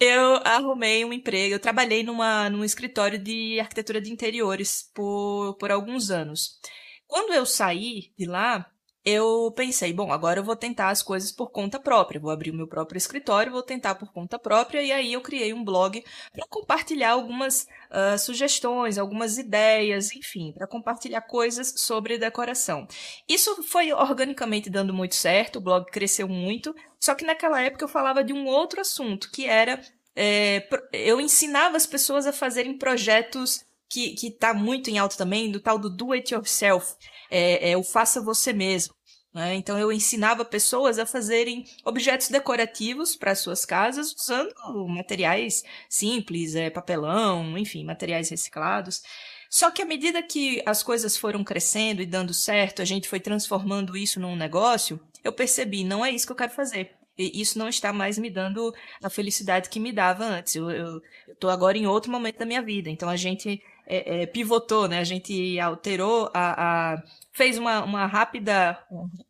Eu 0.00 0.36
arrumei 0.44 1.04
um 1.04 1.12
emprego, 1.12 1.54
eu 1.54 1.60
trabalhei 1.60 2.02
numa, 2.02 2.48
num 2.48 2.64
escritório 2.64 3.18
de 3.18 3.60
arquitetura 3.60 4.00
de 4.00 4.10
interiores 4.10 4.90
por, 4.94 5.56
por 5.58 5.70
alguns 5.70 6.10
anos. 6.10 6.58
Quando 7.06 7.34
eu 7.34 7.46
saí 7.46 8.12
de 8.18 8.26
lá, 8.26 8.66
eu 9.04 9.52
pensei, 9.54 9.92
bom, 9.92 10.10
agora 10.10 10.40
eu 10.40 10.44
vou 10.44 10.56
tentar 10.56 10.88
as 10.88 11.02
coisas 11.02 11.30
por 11.30 11.50
conta 11.50 11.78
própria, 11.78 12.20
vou 12.20 12.30
abrir 12.30 12.50
o 12.50 12.56
meu 12.56 12.66
próprio 12.66 12.96
escritório, 12.96 13.52
vou 13.52 13.62
tentar 13.62 13.96
por 13.96 14.10
conta 14.12 14.38
própria, 14.38 14.82
e 14.82 14.90
aí 14.90 15.12
eu 15.12 15.20
criei 15.20 15.52
um 15.52 15.62
blog 15.62 16.02
para 16.32 16.46
compartilhar 16.48 17.10
algumas 17.10 17.66
uh, 17.90 18.18
sugestões, 18.18 18.96
algumas 18.96 19.36
ideias, 19.36 20.14
enfim, 20.14 20.52
para 20.52 20.66
compartilhar 20.66 21.20
coisas 21.20 21.74
sobre 21.76 22.16
decoração. 22.16 22.86
Isso 23.28 23.62
foi 23.62 23.92
organicamente 23.92 24.70
dando 24.70 24.94
muito 24.94 25.14
certo, 25.14 25.56
o 25.56 25.62
blog 25.62 25.84
cresceu 25.90 26.26
muito, 26.26 26.74
só 26.98 27.14
que 27.14 27.26
naquela 27.26 27.60
época 27.60 27.84
eu 27.84 27.88
falava 27.88 28.24
de 28.24 28.32
um 28.32 28.46
outro 28.46 28.80
assunto, 28.80 29.30
que 29.30 29.46
era 29.46 29.80
é, 30.16 30.66
eu 30.92 31.20
ensinava 31.20 31.76
as 31.76 31.86
pessoas 31.86 32.26
a 32.26 32.32
fazerem 32.32 32.78
projetos 32.78 33.64
que, 33.94 34.10
que 34.10 34.30
tá 34.32 34.52
muito 34.52 34.90
em 34.90 34.98
alta 34.98 35.16
também, 35.16 35.52
do 35.52 35.60
tal 35.60 35.78
do 35.78 35.88
do 35.88 36.10
it 36.10 36.34
yourself, 36.34 36.96
é, 37.30 37.70
é 37.70 37.76
o 37.76 37.84
faça 37.84 38.20
você 38.20 38.52
mesmo. 38.52 38.92
Né? 39.32 39.54
Então 39.54 39.78
eu 39.78 39.92
ensinava 39.92 40.44
pessoas 40.44 40.98
a 40.98 41.06
fazerem 41.06 41.64
objetos 41.84 42.28
decorativos 42.28 43.14
para 43.14 43.36
suas 43.36 43.64
casas 43.64 44.12
usando 44.12 44.52
materiais 44.88 45.62
simples, 45.88 46.56
é, 46.56 46.70
papelão, 46.70 47.56
enfim, 47.56 47.84
materiais 47.84 48.30
reciclados. 48.30 49.00
Só 49.48 49.70
que 49.70 49.82
à 49.82 49.84
medida 49.84 50.20
que 50.22 50.60
as 50.66 50.82
coisas 50.82 51.16
foram 51.16 51.44
crescendo 51.44 52.02
e 52.02 52.06
dando 52.06 52.34
certo, 52.34 52.82
a 52.82 52.84
gente 52.84 53.08
foi 53.08 53.20
transformando 53.20 53.96
isso 53.96 54.18
num 54.18 54.34
negócio, 54.34 55.00
eu 55.22 55.32
percebi, 55.32 55.84
não 55.84 56.04
é 56.04 56.10
isso 56.10 56.26
que 56.26 56.32
eu 56.32 56.36
quero 56.36 56.52
fazer. 56.52 56.96
E 57.16 57.40
isso 57.40 57.56
não 57.58 57.68
está 57.68 57.92
mais 57.92 58.18
me 58.18 58.28
dando 58.28 58.74
a 59.00 59.08
felicidade 59.08 59.68
que 59.68 59.78
me 59.78 59.92
dava 59.92 60.24
antes. 60.24 60.56
Eu, 60.56 61.00
tô 61.38 61.48
agora 61.48 61.78
em 61.78 61.86
outro 61.86 62.10
momento 62.10 62.38
da 62.38 62.46
minha 62.46 62.62
vida. 62.62 62.90
Então 62.90 63.08
a 63.08 63.16
gente 63.16 63.62
é, 63.86 64.22
é, 64.22 64.26
pivotou, 64.26 64.88
né? 64.88 64.98
A 64.98 65.04
gente 65.04 65.58
alterou 65.60 66.30
a, 66.32 66.94
a 66.94 67.02
fez 67.32 67.58
uma, 67.58 67.82
uma 67.84 68.06
rápida, 68.06 68.78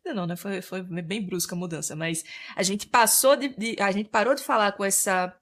não, 0.05 0.25
né? 0.25 0.35
Foi, 0.35 0.61
foi 0.61 0.81
bem 0.81 1.21
brusca 1.21 1.55
a 1.55 1.57
mudança, 1.57 1.95
mas 1.95 2.23
a 2.55 2.63
gente 2.63 2.87
passou 2.87 3.35
de, 3.35 3.49
de, 3.49 3.75
a 3.81 3.91
gente 3.91 4.09
parou 4.09 4.35
de 4.35 4.43
falar 4.43 4.71
com 4.73 4.83
essa 4.83 5.35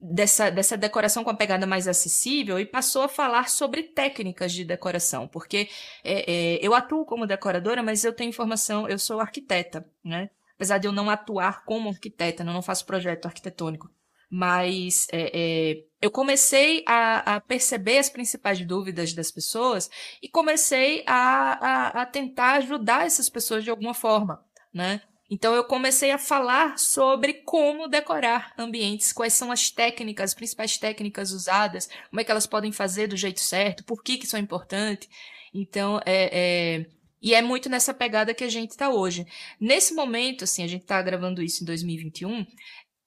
dessa, 0.00 0.50
dessa 0.50 0.76
decoração 0.76 1.22
com 1.22 1.30
a 1.30 1.34
pegada 1.34 1.66
mais 1.66 1.86
acessível 1.86 2.58
e 2.58 2.64
passou 2.64 3.02
a 3.02 3.08
falar 3.08 3.50
sobre 3.50 3.82
técnicas 3.82 4.52
de 4.52 4.64
decoração, 4.64 5.28
porque 5.28 5.68
é, 6.02 6.32
é, 6.54 6.66
eu 6.66 6.74
atuo 6.74 7.04
como 7.04 7.26
decoradora, 7.26 7.82
mas 7.82 8.04
eu 8.04 8.12
tenho 8.12 8.32
formação, 8.32 8.88
eu 8.88 8.98
sou 8.98 9.20
arquiteta, 9.20 9.86
né? 10.04 10.30
Apesar 10.54 10.78
de 10.78 10.86
eu 10.86 10.92
não 10.92 11.10
atuar 11.10 11.64
como 11.64 11.88
arquiteta, 11.88 12.42
eu 12.42 12.46
não 12.46 12.62
faço 12.62 12.86
projeto 12.86 13.26
arquitetônico 13.26 13.90
mas 14.30 15.08
é, 15.10 15.30
é, 15.34 15.84
eu 16.00 16.10
comecei 16.10 16.82
a, 16.86 17.36
a, 17.36 17.40
perceber 17.40 17.98
as 17.98 18.08
principais 18.08 18.64
dúvidas 18.64 19.12
das 19.12 19.30
pessoas 19.30 19.90
e 20.22 20.28
comecei 20.28 21.04
a, 21.06 21.12
a, 21.14 22.02
a, 22.02 22.06
tentar 22.06 22.52
ajudar 22.52 23.06
essas 23.06 23.28
pessoas 23.28 23.64
de 23.64 23.70
alguma 23.70 23.92
forma, 23.92 24.44
né? 24.72 25.02
Então 25.30 25.54
eu 25.54 25.62
comecei 25.62 26.10
a 26.10 26.18
falar 26.18 26.76
sobre 26.76 27.34
como 27.44 27.86
decorar 27.86 28.52
ambientes, 28.58 29.12
quais 29.12 29.32
são 29.32 29.52
as 29.52 29.70
técnicas, 29.70 30.30
as 30.30 30.34
principais 30.34 30.76
técnicas 30.76 31.30
usadas, 31.30 31.88
como 32.08 32.20
é 32.20 32.24
que 32.24 32.30
elas 32.30 32.48
podem 32.48 32.72
fazer 32.72 33.06
do 33.06 33.16
jeito 33.16 33.38
certo, 33.38 33.84
por 33.84 34.02
que 34.02 34.18
que 34.18 34.24
isso 34.24 34.36
é 34.36 34.40
importante. 34.40 35.08
Então, 35.54 36.00
é, 36.04 36.30
é 36.32 36.86
e 37.22 37.34
é 37.34 37.42
muito 37.42 37.68
nessa 37.68 37.92
pegada 37.92 38.32
que 38.32 38.42
a 38.42 38.48
gente 38.48 38.70
está 38.70 38.88
hoje. 38.88 39.26
Nesse 39.60 39.92
momento, 39.92 40.44
assim, 40.44 40.64
a 40.64 40.66
gente 40.66 40.82
está 40.82 41.00
gravando 41.02 41.42
isso 41.42 41.62
em 41.62 41.66
2021, 41.66 42.46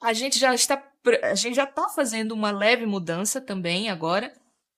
a 0.02 0.14
gente 0.14 0.38
já 0.38 0.54
está 0.54 0.78
a 1.22 1.36
gente 1.36 1.56
já 1.56 1.64
está 1.66 1.90
fazendo 1.90 2.32
uma 2.32 2.52
leve 2.52 2.86
mudança 2.86 3.42
também 3.42 3.90
agora, 3.90 4.34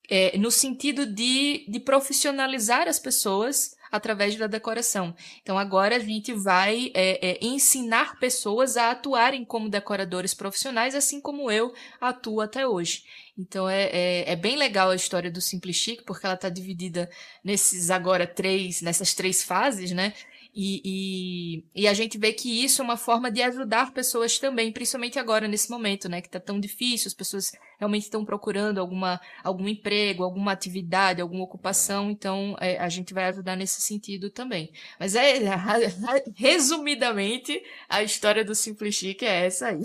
é, 0.10 0.38
no 0.38 0.52
sentido 0.52 1.06
de, 1.06 1.66
de 1.68 1.80
profissionalizar 1.80 2.88
as 2.88 3.00
pessoas 3.00 3.76
através 3.92 4.36
da 4.36 4.48
decoração. 4.48 5.16
Então 5.42 5.58
agora 5.58 5.96
a 5.96 6.00
gente 6.00 6.34
vai 6.34 6.92
é, 6.94 7.32
é, 7.32 7.40
ensinar 7.42 8.20
pessoas 8.20 8.78
a 8.78 8.92
atuarem 8.92 9.46
como 9.46 9.70
decoradores 9.70 10.34
profissionais, 10.34 10.96
assim 10.96 11.22
como 11.22 11.50
eu 11.50 11.74
atuo 12.00 12.42
até 12.42 12.68
hoje. 12.68 13.04
Então 13.38 13.68
é, 13.70 13.84
é, 13.86 14.32
é 14.32 14.36
bem 14.36 14.58
legal 14.58 14.90
a 14.90 14.96
história 14.96 15.32
do 15.32 15.42
Simpli 15.42 15.74
Chic, 15.74 16.04
porque 16.06 16.26
ela 16.26 16.36
está 16.36 16.50
dividida 16.50 17.10
nesses 17.44 17.90
agora 17.90 18.28
três, 18.28 18.82
nessas 18.82 19.14
três 19.14 19.44
fases, 19.44 19.92
né? 19.92 20.14
E, 20.58 20.82
e, 20.86 21.82
e, 21.82 21.86
a 21.86 21.94
gente 21.94 22.18
vê 22.18 22.32
que 22.32 22.64
isso 22.64 22.82
é 22.82 22.86
uma 22.86 22.96
forma 22.96 23.30
de 23.30 23.42
ajudar 23.42 23.92
pessoas 23.92 24.40
também, 24.40 24.72
principalmente 24.72 25.20
agora, 25.20 25.50
nesse 25.50 25.70
momento, 25.70 26.08
né? 26.08 26.22
Que 26.22 26.30
tá 26.30 26.40
tão 26.40 26.62
difícil, 26.62 27.10
as 27.10 27.14
pessoas 27.14 27.52
realmente 27.78 28.04
estão 28.04 28.24
procurando 28.24 28.78
alguma, 28.78 29.20
algum 29.44 29.68
emprego, 29.68 30.24
alguma 30.24 30.54
atividade, 30.54 31.22
alguma 31.22 31.44
ocupação, 31.44 32.10
então 32.10 32.56
é, 32.62 32.78
a 32.78 32.88
gente 32.88 33.14
vai 33.14 33.26
ajudar 33.26 33.58
nesse 33.58 33.82
sentido 33.82 34.30
também. 34.30 34.72
Mas 34.98 35.14
é, 35.14 35.40
resumidamente, 36.34 37.62
a 37.90 38.02
história 38.02 38.46
do 38.46 38.56
Simpli 38.56 38.94
Chic 38.94 39.24
é 39.24 39.48
essa 39.48 39.68
aí. 39.68 39.84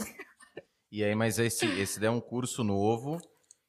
E 0.92 1.02
aí, 1.02 1.16
mas 1.16 1.40
esse, 1.40 1.66
esse 1.66 2.04
é 2.04 2.10
um 2.10 2.20
curso 2.20 2.62
novo 2.62 3.18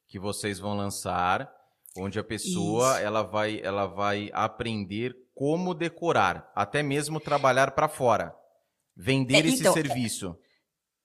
que 0.06 0.20
vocês 0.20 0.60
vão 0.60 0.76
lançar, 0.76 1.52
onde 1.96 2.16
a 2.20 2.24
pessoa 2.24 3.00
ela 3.00 3.22
vai, 3.22 3.60
ela 3.60 3.86
vai 3.86 4.30
aprender 4.32 5.16
como 5.34 5.74
decorar, 5.74 6.50
até 6.54 6.82
mesmo 6.82 7.18
trabalhar 7.20 7.72
para 7.72 7.88
fora, 7.88 8.34
vender 8.96 9.36
é, 9.36 9.48
então, 9.48 9.72
esse 9.72 9.72
serviço. 9.72 10.36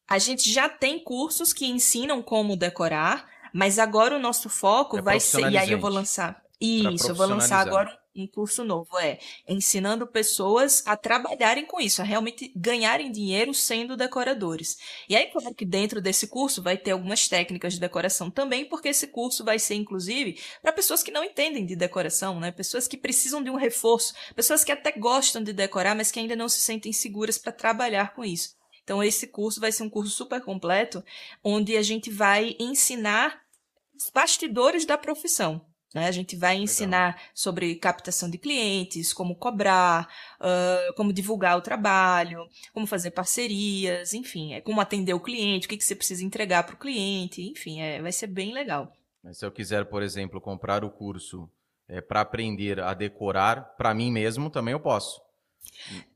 A 0.09 0.17
gente 0.17 0.51
já 0.51 0.69
tem 0.69 1.03
cursos 1.03 1.53
que 1.53 1.65
ensinam 1.65 2.21
como 2.21 2.55
decorar, 2.55 3.27
mas 3.53 3.79
agora 3.79 4.15
o 4.15 4.19
nosso 4.19 4.49
foco 4.49 4.97
é 4.97 5.01
vai 5.01 5.19
ser. 5.19 5.51
E 5.51 5.57
aí 5.57 5.71
eu 5.71 5.79
vou 5.79 5.89
lançar. 5.89 6.41
Isso, 6.59 7.09
eu 7.09 7.15
vou 7.15 7.27
lançar 7.27 7.59
agora 7.59 7.97
um 8.21 8.27
curso 8.27 8.63
novo, 8.63 8.97
é 8.99 9.19
ensinando 9.47 10.07
pessoas 10.07 10.83
a 10.85 10.95
trabalharem 10.95 11.65
com 11.65 11.79
isso, 11.79 12.01
a 12.01 12.05
realmente 12.05 12.51
ganharem 12.55 13.11
dinheiro 13.11 13.53
sendo 13.53 13.95
decoradores. 13.95 14.77
E 15.07 15.15
aí, 15.15 15.27
claro 15.31 15.53
que 15.53 15.65
dentro 15.65 16.01
desse 16.01 16.27
curso 16.27 16.61
vai 16.61 16.77
ter 16.77 16.91
algumas 16.91 17.27
técnicas 17.27 17.73
de 17.73 17.79
decoração 17.79 18.29
também, 18.29 18.65
porque 18.65 18.89
esse 18.89 19.07
curso 19.07 19.43
vai 19.43 19.59
ser, 19.59 19.75
inclusive, 19.75 20.39
para 20.61 20.71
pessoas 20.71 21.03
que 21.03 21.11
não 21.11 21.23
entendem 21.23 21.65
de 21.65 21.75
decoração, 21.75 22.39
né? 22.39 22.51
Pessoas 22.51 22.87
que 22.87 22.97
precisam 22.97 23.43
de 23.43 23.49
um 23.49 23.55
reforço, 23.55 24.13
pessoas 24.35 24.63
que 24.63 24.71
até 24.71 24.91
gostam 24.91 25.43
de 25.43 25.53
decorar, 25.53 25.95
mas 25.95 26.11
que 26.11 26.19
ainda 26.19 26.35
não 26.35 26.49
se 26.49 26.59
sentem 26.59 26.93
seguras 26.93 27.37
para 27.37 27.51
trabalhar 27.51 28.13
com 28.13 28.23
isso. 28.23 28.55
Então, 28.83 29.03
esse 29.03 29.27
curso 29.27 29.59
vai 29.59 29.69
ser 29.69 29.83
um 29.83 29.89
curso 29.89 30.11
super 30.15 30.41
completo, 30.41 31.03
onde 31.43 31.75
a 31.75 31.81
gente 31.81 32.09
vai 32.09 32.55
ensinar 32.57 33.41
os 33.93 34.09
bastidores 34.09 34.85
da 34.85 34.97
profissão. 34.97 35.65
Né? 35.93 36.07
A 36.07 36.11
gente 36.11 36.35
vai 36.35 36.57
ensinar 36.57 37.15
Legal. 37.15 37.29
sobre 37.33 37.75
captação 37.75 38.29
de 38.29 38.37
clientes, 38.37 39.13
como 39.13 39.35
cobrar, 39.35 40.07
uh, 40.39 40.93
como 40.95 41.13
divulgar 41.13 41.57
o 41.57 41.61
trabalho, 41.61 42.47
como 42.73 42.85
fazer 42.85 43.11
parcerias, 43.11 44.13
enfim, 44.13 44.53
é 44.53 44.61
como 44.61 44.81
atender 44.81 45.13
o 45.13 45.19
cliente, 45.19 45.65
o 45.65 45.69
que, 45.69 45.77
que 45.77 45.83
você 45.83 45.95
precisa 45.95 46.23
entregar 46.23 46.63
para 46.63 46.75
o 46.75 46.79
cliente, 46.79 47.41
enfim, 47.41 47.79
é, 47.81 48.01
vai 48.01 48.11
ser 48.11 48.27
bem 48.27 48.53
legal. 48.53 48.91
Mas 49.23 49.37
se 49.37 49.45
eu 49.45 49.51
quiser, 49.51 49.85
por 49.85 50.03
exemplo, 50.03 50.41
comprar 50.41 50.83
o 50.83 50.89
curso 50.89 51.49
é, 51.87 52.01
para 52.01 52.21
aprender 52.21 52.79
a 52.79 52.93
decorar 52.93 53.75
para 53.77 53.93
mim 53.93 54.11
mesmo, 54.11 54.49
também 54.49 54.73
eu 54.73 54.79
posso. 54.79 55.21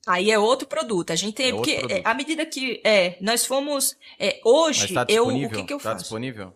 Aí 0.08 0.32
é 0.32 0.40
outro 0.40 0.68
produto. 0.68 1.12
A 1.12 1.16
gente 1.16 1.36
tem. 1.36 1.50
É 1.50 1.54
porque 1.54 1.72
é, 1.90 2.02
à 2.06 2.14
medida 2.14 2.46
que. 2.46 2.82
É, 2.86 3.18
nós 3.22 3.46
fomos. 3.46 3.98
É, 4.18 4.40
hoje, 4.46 4.94
tá 4.94 5.06
eu. 5.10 5.28
O 5.28 5.50
que, 5.50 5.64
que 5.64 5.74
eu 5.74 5.78
tá 5.78 5.84
faço? 5.84 5.88
Está 5.90 5.94
disponível? 5.96 6.56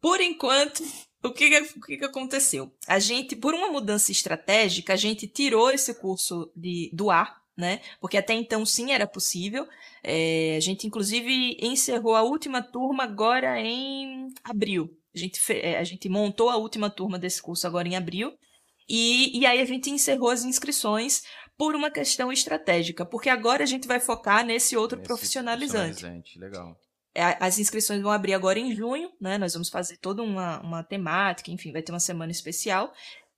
Por 0.00 0.20
enquanto, 0.20 0.82
o 1.22 1.32
que, 1.32 1.46
o 1.76 1.80
que, 1.80 2.04
aconteceu? 2.04 2.72
A 2.86 2.98
gente, 2.98 3.34
por 3.34 3.54
uma 3.54 3.70
mudança 3.70 4.12
estratégica, 4.12 4.92
a 4.92 4.96
gente 4.96 5.26
tirou 5.26 5.70
esse 5.70 5.94
curso 5.94 6.50
de, 6.54 6.90
do 6.92 7.10
ar, 7.10 7.42
né? 7.56 7.80
Porque 8.00 8.16
até 8.16 8.34
então 8.34 8.64
sim 8.64 8.92
era 8.92 9.06
possível. 9.06 9.66
É, 10.02 10.56
a 10.56 10.60
gente, 10.60 10.86
inclusive, 10.86 11.56
encerrou 11.60 12.14
a 12.14 12.22
última 12.22 12.62
turma 12.62 13.02
agora 13.02 13.60
em 13.60 14.32
abril. 14.44 14.96
A 15.14 15.18
gente, 15.18 15.40
é, 15.52 15.78
a 15.78 15.84
gente 15.84 16.08
montou 16.08 16.50
a 16.50 16.56
última 16.56 16.88
turma 16.88 17.18
desse 17.18 17.42
curso 17.42 17.66
agora 17.66 17.88
em 17.88 17.96
abril. 17.96 18.32
E, 18.88 19.38
e 19.38 19.44
aí 19.44 19.60
a 19.60 19.64
gente 19.64 19.90
encerrou 19.90 20.30
as 20.30 20.44
inscrições 20.44 21.22
por 21.58 21.74
uma 21.74 21.90
questão 21.90 22.32
estratégica, 22.32 23.04
porque 23.04 23.28
agora 23.28 23.64
a 23.64 23.66
gente 23.66 23.88
vai 23.88 23.98
focar 23.98 24.46
nesse 24.46 24.76
outro 24.76 24.96
nesse 24.96 25.08
profissionalizante. 25.08 26.00
profissionalizante. 26.00 26.38
Legal. 26.38 26.78
É, 27.18 27.36
as 27.40 27.58
inscrições 27.58 28.00
vão 28.00 28.12
abrir 28.12 28.32
agora 28.32 28.60
em 28.60 28.72
junho, 28.72 29.10
né? 29.20 29.36
Nós 29.38 29.52
vamos 29.52 29.68
fazer 29.68 29.96
toda 29.96 30.22
uma, 30.22 30.60
uma 30.60 30.84
temática, 30.84 31.50
enfim, 31.50 31.72
vai 31.72 31.82
ter 31.82 31.90
uma 31.90 31.98
semana 31.98 32.30
especial. 32.30 32.92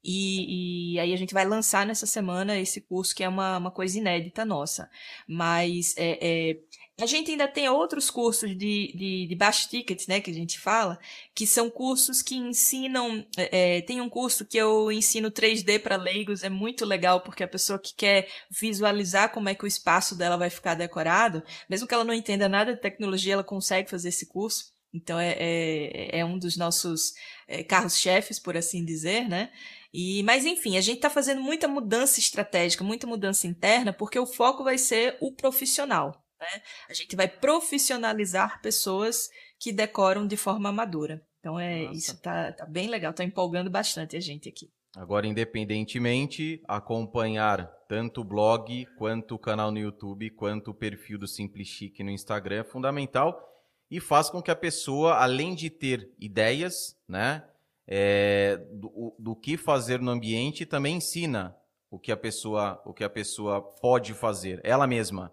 E, 0.05 0.94
e, 0.94 1.01
aí 1.01 1.15
a 1.15 1.16
gente 1.16 1.32
vai 1.32 1.47
lançar 1.47 1.86
nessa 1.86 2.05
semana 2.05 2.59
esse 2.59 2.82
curso 2.82 3.15
que 3.15 3.24
é 3.24 3.28
uma, 3.28 3.57
uma 3.57 3.70
coisa 3.70 3.98
inédita 3.98 4.44
nossa. 4.44 4.90
Mas 5.27 5.94
é, 5.97 6.19
é, 6.20 6.57
a 7.01 7.06
gente 7.06 7.31
ainda 7.31 7.48
tem 7.48 7.68
outros 7.68 8.10
cursos 8.10 8.51
de, 8.51 8.93
de, 8.94 9.27
de 9.27 9.35
baixo 9.35 9.68
ticket, 9.68 10.06
né, 10.06 10.20
que 10.20 10.31
a 10.31 10.35
gente 10.35 10.59
fala, 10.59 10.98
que 11.35 11.47
são 11.47 11.70
cursos 11.70 12.22
que 12.22 12.36
ensinam. 12.36 13.27
É, 13.36 13.78
é 13.78 13.81
tem 13.82 14.01
um 14.01 14.09
curso 14.09 14.44
que 14.44 14.59
eu 14.59 14.93
ensino 14.93 15.31
3D 15.31 15.81
para 15.81 15.97
leigos, 15.97 16.43
é 16.43 16.48
muito 16.48 16.85
legal, 16.85 17.20
porque 17.20 17.43
a 17.43 17.48
pessoa 17.48 17.78
que 17.78 17.94
quer 17.94 18.28
visualizar 18.51 19.32
como 19.32 19.48
é 19.48 19.55
que 19.55 19.64
o 19.64 19.66
espaço 19.66 20.14
dela 20.14 20.36
vai 20.36 20.51
ficar 20.51 20.74
decorado, 20.74 21.43
mesmo 21.68 21.86
que 21.86 21.94
ela 21.94 22.05
não 22.05 22.14
entenda 22.14 22.48
nada 22.48 22.74
de 22.74 22.81
tecnologia, 22.81 23.35
ela 23.35 23.44
consegue 23.44 23.90
fazer 23.90 24.09
esse 24.10 24.27
curso. 24.27 24.72
Então 24.93 25.18
é, 25.18 25.36
é, 25.39 26.18
é 26.18 26.24
um 26.24 26.39
dos 26.39 26.56
nossos 26.56 27.14
é, 27.47 27.62
carros-chefes, 27.62 28.39
por 28.39 28.56
assim 28.56 28.85
dizer, 28.85 29.28
né? 29.28 29.51
E, 29.93 30.22
mas 30.22 30.44
enfim, 30.44 30.77
a 30.77 30.81
gente 30.81 30.97
está 30.97 31.10
fazendo 31.10 31.40
muita 31.40 31.66
mudança 31.66 32.20
estratégica, 32.20 32.85
muita 32.85 33.06
mudança 33.06 33.47
interna, 33.47 33.93
porque 33.93 34.18
o 34.18 34.27
foco 34.27 34.62
vai 34.64 34.78
ser 34.78 35.16
o 35.20 35.32
profissional. 35.32 36.24
Né? 36.40 36.62
A 36.88 36.94
gente 36.94 37.14
vai 37.14 37.28
profissionalizar 37.28 38.60
pessoas 38.62 39.28
que 39.58 39.72
decoram 39.72 40.26
de 40.26 40.36
forma 40.36 40.68
amadora. 40.68 41.22
Então 41.38 41.58
é 41.58 41.84
Nossa. 41.84 41.98
isso 41.98 42.20
tá, 42.20 42.52
tá 42.52 42.66
bem 42.66 42.88
legal, 42.88 43.12
tá 43.12 43.24
empolgando 43.24 43.70
bastante 43.70 44.16
a 44.16 44.20
gente 44.20 44.48
aqui. 44.48 44.70
Agora, 44.96 45.26
independentemente, 45.26 46.60
acompanhar 46.66 47.66
tanto 47.88 48.22
o 48.22 48.24
blog, 48.24 48.86
quanto 48.98 49.36
o 49.36 49.38
canal 49.38 49.70
no 49.70 49.78
YouTube, 49.78 50.30
quanto 50.30 50.72
o 50.72 50.74
perfil 50.74 51.18
do 51.18 51.28
Simples 51.28 51.68
Chique 51.68 52.02
no 52.02 52.10
Instagram 52.10 52.60
é 52.60 52.64
fundamental 52.64 53.46
e 53.88 54.00
faz 54.00 54.28
com 54.28 54.42
que 54.42 54.50
a 54.50 54.56
pessoa, 54.56 55.14
além 55.14 55.54
de 55.54 55.70
ter 55.70 56.12
ideias, 56.18 56.96
né, 57.08 57.44
é, 57.86 58.56
do, 58.72 59.14
do 59.18 59.36
que 59.36 59.56
fazer 59.56 60.00
no 60.00 60.10
ambiente, 60.10 60.66
também 60.66 60.96
ensina 60.96 61.56
o 61.90 61.98
que 61.98 62.12
a 62.12 62.16
pessoa, 62.16 62.80
o 62.84 62.92
que 62.92 63.02
a 63.02 63.10
pessoa 63.10 63.60
pode 63.60 64.14
fazer, 64.14 64.60
ela 64.62 64.86
mesma. 64.86 65.32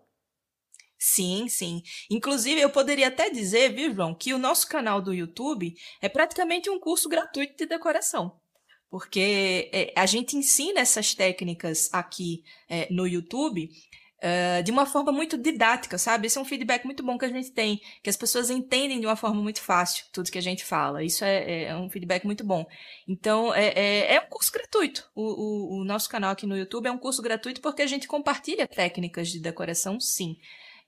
Sim, 0.97 1.47
sim. 1.47 1.81
Inclusive, 2.09 2.59
eu 2.59 2.69
poderia 2.69 3.07
até 3.07 3.29
dizer, 3.29 3.73
viu, 3.73 3.93
João, 3.93 4.15
que 4.15 4.33
o 4.33 4.37
nosso 4.39 4.67
canal 4.67 5.01
do 5.01 5.13
YouTube 5.13 5.75
é 6.01 6.09
praticamente 6.09 6.69
um 6.69 6.79
curso 6.79 7.07
gratuito 7.07 7.55
de 7.55 7.65
decoração. 7.65 8.39
Porque 8.89 9.69
é, 9.73 9.93
a 9.95 10.05
gente 10.05 10.37
ensina 10.37 10.79
essas 10.79 11.13
técnicas 11.13 11.89
aqui 11.93 12.43
é, 12.69 12.87
no 12.91 13.05
YouTube 13.05 13.69
Uh, 14.17 14.63
de 14.63 14.71
uma 14.71 14.87
forma 14.87 15.11
muito 15.11 15.37
didática, 15.37 15.95
sabe? 15.95 16.25
Esse 16.25 16.39
é 16.39 16.41
um 16.41 16.45
feedback 16.45 16.83
muito 16.85 17.03
bom 17.03 17.19
que 17.19 17.25
a 17.25 17.29
gente 17.29 17.51
tem, 17.51 17.79
que 18.01 18.09
as 18.09 18.17
pessoas 18.17 18.49
entendem 18.49 18.99
de 18.99 19.05
uma 19.05 19.15
forma 19.15 19.39
muito 19.39 19.61
fácil 19.61 20.05
tudo 20.11 20.31
que 20.31 20.39
a 20.39 20.41
gente 20.41 20.65
fala. 20.65 21.03
Isso 21.03 21.23
é, 21.23 21.65
é 21.65 21.77
um 21.77 21.87
feedback 21.87 22.25
muito 22.25 22.43
bom. 22.43 22.65
Então, 23.07 23.53
é, 23.53 23.67
é, 23.67 24.15
é 24.15 24.19
um 24.19 24.27
curso 24.27 24.51
gratuito. 24.51 25.07
O, 25.13 25.21
o, 25.21 25.81
o, 25.81 25.83
nosso 25.85 26.09
canal 26.09 26.31
aqui 26.31 26.47
no 26.47 26.57
YouTube 26.57 26.87
é 26.87 26.91
um 26.91 26.97
curso 26.97 27.21
gratuito 27.21 27.61
porque 27.61 27.83
a 27.83 27.87
gente 27.87 28.07
compartilha 28.07 28.67
técnicas 28.67 29.29
de 29.29 29.39
decoração, 29.39 29.99
sim. 29.99 30.35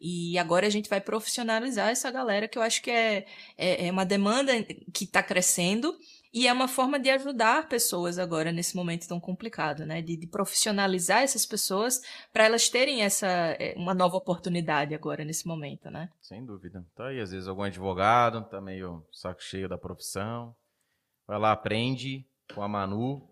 E 0.02 0.38
agora 0.38 0.66
a 0.66 0.70
gente 0.70 0.90
vai 0.90 1.02
profissionalizar 1.02 1.90
essa 1.90 2.10
galera 2.10 2.48
que 2.48 2.58
eu 2.58 2.62
acho 2.62 2.82
que 2.82 2.90
é, 2.90 3.26
é, 3.58 3.88
é 3.88 3.92
uma 3.92 4.06
demanda 4.06 4.54
que 4.94 5.04
está 5.04 5.22
crescendo 5.22 5.94
e 6.32 6.48
é 6.48 6.54
uma 6.54 6.68
forma 6.68 7.00
de 7.00 7.10
ajudar 7.10 7.68
pessoas 7.68 8.20
agora 8.20 8.52
nesse 8.52 8.76
momento 8.76 9.08
tão 9.08 9.20
complicado, 9.20 9.86
né? 9.86 10.02
De, 10.02 10.16
de 10.16 10.28
profissionalizar 10.28 11.24
essas 11.24 11.46
pessoas 11.46 12.02
para 12.32 12.46
elas 12.46 12.70
terem 12.70 13.02
essa 13.02 13.28
é, 13.28 13.74
uma 13.76 13.94
nova 13.94 14.16
oportunidade 14.16 14.96
agora 14.96 15.26
nesse 15.26 15.48
momento, 15.48 15.90
né? 15.90 16.10
Sem 16.22 16.46
dúvida. 16.46 16.86
Tá 16.96 17.08
aí, 17.08 17.20
às 17.20 17.32
vezes 17.32 17.48
algum 17.48 17.64
advogado 17.64 18.48
tá 18.48 18.62
meio 18.62 19.06
saco 19.12 19.44
cheio 19.44 19.68
da 19.68 19.78
profissão, 19.78 20.56
vai 21.28 21.40
lá 21.40 21.52
aprende 21.52 22.26
com 22.54 22.62
a 22.62 22.68
Manu 22.68 23.28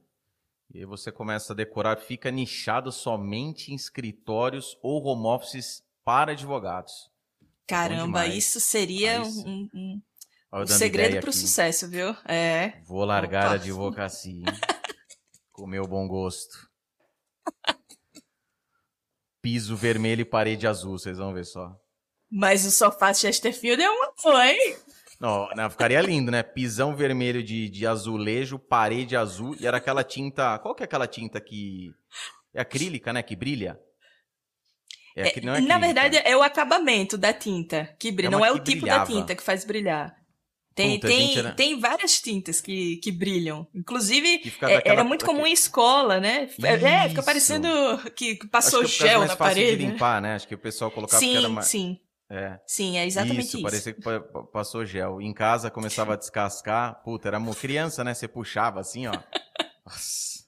e 0.73 0.80
aí 0.80 0.85
você 0.85 1.11
começa 1.11 1.53
a 1.53 1.56
decorar, 1.56 1.98
fica 1.98 2.30
nichado 2.30 2.91
somente 2.91 3.72
em 3.72 3.76
escritórios 3.76 4.77
ou 4.81 5.02
home 5.06 5.27
offices 5.27 5.86
para 6.07 6.31
advogados. 6.31 7.11
Caramba, 7.67 8.25
isso 8.27 8.61
seria 8.61 9.21
um, 9.21 9.69
um 9.73 10.01
o 10.53 10.65
segredo 10.65 11.19
para 11.19 11.29
o 11.29 11.34
sucesso, 11.34 11.89
viu? 11.89 12.15
É. 12.23 12.79
Vou 12.85 13.03
largar 13.03 13.47
Opa. 13.47 13.51
a 13.51 13.55
advocacia. 13.55 14.45
com 15.51 15.67
meu 15.67 15.85
bom 15.85 16.07
gosto. 16.07 16.69
Piso 19.41 19.75
vermelho 19.75 20.21
e 20.21 20.25
parede 20.25 20.65
azul, 20.65 20.97
vocês 20.97 21.17
vão 21.17 21.34
ver 21.34 21.43
só. 21.43 21.77
Mas 22.31 22.63
o 22.63 22.71
sofá 22.71 23.13
Chesterfield 23.13 23.84
é 23.84 23.89
uma 23.89 24.45
hein? 24.45 24.77
Não, 25.19 25.49
não, 25.57 25.69
ficaria 25.69 25.99
lindo, 25.99 26.31
né? 26.31 26.41
Pisão 26.41 26.95
vermelho 26.95 27.43
de, 27.43 27.67
de 27.69 27.85
azulejo, 27.85 28.57
parede 28.57 29.17
azul 29.17 29.57
e 29.59 29.67
era 29.67 29.75
aquela 29.75 30.05
tinta. 30.05 30.57
Qual 30.59 30.73
que 30.73 30.84
é 30.84 30.85
aquela 30.85 31.07
tinta 31.07 31.41
que. 31.41 31.93
É 32.53 32.61
acrílica, 32.61 33.11
né? 33.11 33.21
Que 33.21 33.35
brilha? 33.35 33.77
É, 35.18 35.30
é, 35.30 35.39
é 35.39 35.61
na 35.61 35.80
verdade, 35.80 36.22
é 36.23 36.38
o 36.38 36.44
acabamento 36.44 37.18
da 37.18 37.34
tinta 37.34 37.95
que 37.98 38.11
brilha. 38.11 38.27
É 38.27 38.31
não 38.31 38.45
é 38.45 38.52
o 38.52 38.60
tipo 38.60 38.81
brilhava. 38.81 38.99
da 38.99 39.06
tinta 39.06 39.35
que 39.35 39.41
faz 39.41 39.65
brilhar. 39.65 40.15
Tem, 40.76 40.99
Puta, 40.99 41.07
tem, 41.07 41.39
era... 41.39 41.52
tem 41.53 41.80
várias 41.80 42.22
tintas 42.22 42.61
que, 42.61 42.98
que 42.98 43.11
brilham. 43.11 43.68
Inclusive, 43.73 44.53
é, 44.61 44.91
era 44.91 45.03
muito 45.03 45.26
comum 45.26 45.48
em 45.48 45.52
escola, 45.52 46.19
né? 46.19 46.44
Isso. 46.44 46.64
É, 46.64 47.10
fica 47.10 47.23
parecendo 47.23 47.68
que 48.15 48.35
passou 48.52 48.81
que 48.81 48.89
gel 48.89 49.26
na 49.26 49.35
parede. 49.35 49.76
De 49.76 49.85
limpar, 49.88 50.22
né? 50.22 50.35
Acho 50.35 50.48
que 50.48 50.53
o 50.53 50.60
pessoal 50.60 50.91
colocava 50.91 51.19
sim, 51.19 51.31
que 51.31 51.38
era 51.38 51.49
mais. 51.49 51.65
Sim. 51.65 51.99
É. 52.30 52.60
Sim, 52.68 52.95
é 52.95 53.07
exatamente 53.07 53.48
isso. 53.48 53.57
Isso, 53.57 53.64
parecia 53.64 53.94
que 53.94 54.02
passou 54.53 54.85
gel. 54.85 55.19
Em 55.19 55.34
casa 55.34 55.72
começava 55.72 56.14
a 56.14 56.15
descascar. 56.15 57.02
Puta, 57.03 57.27
era 57.27 57.39
uma 57.39 57.56
criança, 57.56 58.03
né? 58.03 58.14
Você 58.14 58.27
puxava 58.27 58.80
assim, 58.80 59.07
ó. 59.07 59.14
Nossa. 59.84 60.45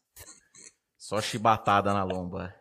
Só 0.95 1.19
chibatada 1.19 1.91
na 1.91 2.03
lomba. 2.03 2.53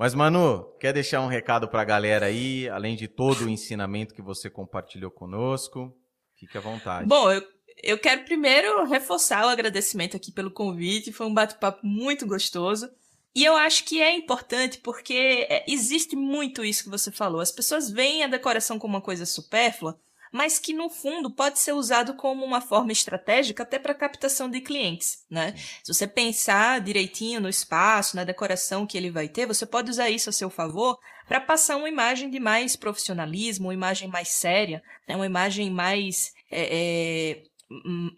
Mas, 0.00 0.14
Manu, 0.14 0.64
quer 0.80 0.94
deixar 0.94 1.20
um 1.20 1.26
recado 1.26 1.68
pra 1.68 1.84
galera 1.84 2.24
aí, 2.24 2.66
além 2.70 2.96
de 2.96 3.06
todo 3.06 3.44
o 3.44 3.50
ensinamento 3.50 4.14
que 4.14 4.22
você 4.22 4.48
compartilhou 4.48 5.10
conosco? 5.10 5.94
Fique 6.34 6.56
à 6.56 6.60
vontade. 6.62 7.06
Bom, 7.06 7.30
eu, 7.30 7.46
eu 7.82 7.98
quero 7.98 8.24
primeiro 8.24 8.86
reforçar 8.86 9.44
o 9.44 9.50
agradecimento 9.50 10.16
aqui 10.16 10.32
pelo 10.32 10.50
convite. 10.50 11.12
Foi 11.12 11.26
um 11.26 11.34
bate-papo 11.34 11.86
muito 11.86 12.26
gostoso. 12.26 12.90
E 13.34 13.44
eu 13.44 13.54
acho 13.54 13.84
que 13.84 14.00
é 14.00 14.16
importante 14.16 14.78
porque 14.78 15.46
é, 15.50 15.66
existe 15.68 16.16
muito 16.16 16.64
isso 16.64 16.84
que 16.84 16.88
você 16.88 17.12
falou. 17.12 17.42
As 17.42 17.52
pessoas 17.52 17.90
veem 17.90 18.24
a 18.24 18.26
decoração 18.26 18.78
como 18.78 18.94
uma 18.94 19.02
coisa 19.02 19.26
supérflua, 19.26 20.00
mas 20.32 20.58
que 20.58 20.72
no 20.72 20.88
fundo 20.88 21.30
pode 21.30 21.58
ser 21.58 21.72
usado 21.72 22.14
como 22.14 22.44
uma 22.44 22.60
forma 22.60 22.92
estratégica 22.92 23.62
até 23.62 23.78
para 23.78 23.94
captação 23.94 24.48
de 24.48 24.60
clientes, 24.60 25.24
né? 25.28 25.54
Se 25.82 25.92
você 25.92 26.06
pensar 26.06 26.80
direitinho 26.80 27.40
no 27.40 27.48
espaço, 27.48 28.16
na 28.16 28.24
decoração 28.24 28.86
que 28.86 28.96
ele 28.96 29.10
vai 29.10 29.28
ter, 29.28 29.46
você 29.46 29.66
pode 29.66 29.90
usar 29.90 30.10
isso 30.10 30.30
a 30.30 30.32
seu 30.32 30.50
favor 30.50 30.98
para 31.26 31.40
passar 31.40 31.76
uma 31.76 31.88
imagem 31.88 32.30
de 32.30 32.40
mais 32.40 32.76
profissionalismo, 32.76 33.68
uma 33.68 33.74
imagem 33.74 34.08
mais 34.08 34.28
séria, 34.28 34.82
né? 35.06 35.14
uma 35.14 35.26
imagem 35.26 35.70
mais 35.70 36.32
é, 36.50 37.38
é, 37.38 37.42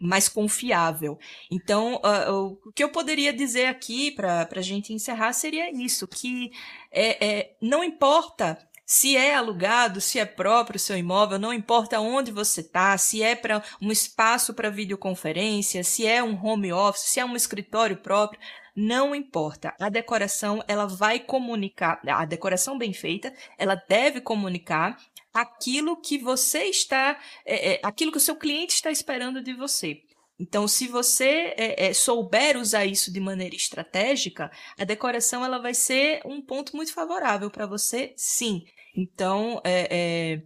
mais 0.00 0.28
confiável. 0.28 1.18
Então, 1.50 1.96
uh, 1.96 2.58
o 2.64 2.72
que 2.72 2.82
eu 2.82 2.88
poderia 2.88 3.32
dizer 3.32 3.66
aqui 3.66 4.10
para 4.10 4.48
a 4.50 4.62
gente 4.62 4.92
encerrar 4.94 5.32
seria 5.34 5.70
isso, 5.70 6.08
que 6.08 6.50
é, 6.90 7.26
é, 7.26 7.56
não 7.60 7.84
importa 7.84 8.58
se 8.84 9.16
é 9.16 9.34
alugado, 9.34 10.00
se 10.00 10.18
é 10.18 10.24
próprio 10.24 10.76
o 10.76 10.80
seu 10.80 10.96
imóvel, 10.96 11.38
não 11.38 11.52
importa 11.52 12.00
onde 12.00 12.30
você 12.30 12.60
está, 12.60 12.96
se 12.98 13.22
é 13.22 13.34
para 13.34 13.62
um 13.80 13.90
espaço 13.90 14.54
para 14.54 14.70
videoconferência, 14.70 15.84
se 15.84 16.06
é 16.06 16.22
um 16.22 16.38
home 16.44 16.72
office, 16.72 17.02
se 17.02 17.20
é 17.20 17.24
um 17.24 17.36
escritório 17.36 17.96
próprio, 17.96 18.40
não 18.74 19.14
importa. 19.14 19.74
A 19.80 19.88
decoração, 19.88 20.62
ela 20.66 20.86
vai 20.86 21.20
comunicar, 21.20 22.00
a 22.06 22.24
decoração 22.24 22.76
bem 22.78 22.92
feita, 22.92 23.32
ela 23.58 23.74
deve 23.88 24.20
comunicar 24.20 24.98
aquilo 25.32 25.96
que 26.00 26.18
você 26.18 26.64
está, 26.64 27.18
é, 27.46 27.74
é, 27.74 27.80
aquilo 27.82 28.12
que 28.12 28.18
o 28.18 28.20
seu 28.20 28.36
cliente 28.36 28.74
está 28.74 28.90
esperando 28.90 29.42
de 29.42 29.54
você. 29.54 30.02
Então, 30.38 30.66
se 30.66 30.88
você 30.88 31.54
é, 31.56 31.86
é, 31.86 31.94
souber 31.94 32.56
usar 32.56 32.84
isso 32.84 33.12
de 33.12 33.20
maneira 33.20 33.54
estratégica, 33.54 34.50
a 34.78 34.84
decoração 34.84 35.44
ela 35.44 35.58
vai 35.58 35.74
ser 35.74 36.20
um 36.24 36.40
ponto 36.42 36.74
muito 36.74 36.92
favorável 36.92 37.50
para 37.50 37.66
você, 37.66 38.12
sim. 38.16 38.64
Então, 38.96 39.60
é, 39.64 39.88
é, 39.90 40.42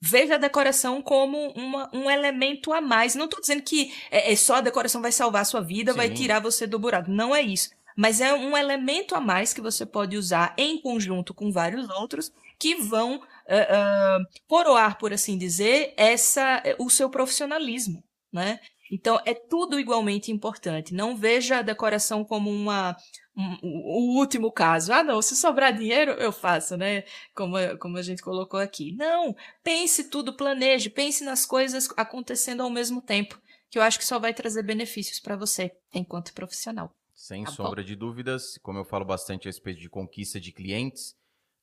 veja 0.00 0.34
a 0.34 0.38
decoração 0.38 1.02
como 1.02 1.50
uma, 1.52 1.90
um 1.92 2.10
elemento 2.10 2.72
a 2.72 2.80
mais. 2.80 3.14
Não 3.14 3.24
estou 3.24 3.40
dizendo 3.40 3.62
que 3.62 3.92
é, 4.10 4.32
é, 4.32 4.36
só 4.36 4.56
a 4.56 4.60
decoração 4.60 5.02
vai 5.02 5.12
salvar 5.12 5.42
a 5.42 5.46
sua 5.46 5.60
vida, 5.60 5.92
sim. 5.92 5.96
vai 5.98 6.10
tirar 6.10 6.40
você 6.40 6.66
do 6.66 6.78
buraco. 6.78 7.10
Não 7.10 7.34
é 7.34 7.42
isso. 7.42 7.70
Mas 7.96 8.20
é 8.20 8.32
um 8.32 8.56
elemento 8.56 9.14
a 9.14 9.20
mais 9.20 9.52
que 9.52 9.60
você 9.60 9.84
pode 9.84 10.16
usar 10.16 10.54
em 10.56 10.80
conjunto 10.80 11.34
com 11.34 11.52
vários 11.52 11.88
outros 11.90 12.32
que 12.58 12.74
vão 12.74 13.16
uh, 13.16 13.18
uh, 13.18 14.24
coroar, 14.46 14.98
por 14.98 15.12
assim 15.12 15.36
dizer, 15.36 15.92
essa, 15.96 16.62
o 16.78 16.88
seu 16.88 17.10
profissionalismo, 17.10 18.02
né? 18.32 18.60
Então, 18.92 19.18
é 19.24 19.32
tudo 19.32 19.80
igualmente 19.80 20.30
importante. 20.30 20.92
Não 20.92 21.16
veja 21.16 21.58
a 21.58 21.62
decoração 21.62 22.22
como 22.22 22.50
uma, 22.50 22.94
um, 23.34 23.56
o 23.62 24.18
último 24.18 24.52
caso. 24.52 24.92
Ah, 24.92 25.02
não, 25.02 25.22
se 25.22 25.34
sobrar 25.34 25.72
dinheiro, 25.72 26.10
eu 26.12 26.30
faço, 26.30 26.76
né? 26.76 27.04
Como, 27.34 27.56
como 27.78 27.96
a 27.96 28.02
gente 28.02 28.20
colocou 28.20 28.60
aqui. 28.60 28.92
Não, 28.92 29.34
pense 29.64 30.10
tudo, 30.10 30.36
planeje, 30.36 30.90
pense 30.90 31.24
nas 31.24 31.46
coisas 31.46 31.88
acontecendo 31.96 32.62
ao 32.62 32.68
mesmo 32.68 33.00
tempo, 33.00 33.40
que 33.70 33.78
eu 33.78 33.82
acho 33.82 33.98
que 33.98 34.04
só 34.04 34.18
vai 34.18 34.34
trazer 34.34 34.62
benefícios 34.62 35.18
para 35.18 35.36
você, 35.36 35.72
enquanto 35.94 36.34
profissional. 36.34 36.94
Sem 37.14 37.44
tá 37.44 37.50
sombra 37.50 37.80
bom? 37.80 37.86
de 37.86 37.96
dúvidas, 37.96 38.58
como 38.58 38.78
eu 38.78 38.84
falo 38.84 39.06
bastante 39.06 39.48
a 39.48 39.50
respeito 39.50 39.80
de 39.80 39.88
conquista 39.88 40.38
de 40.38 40.52
clientes, 40.52 41.16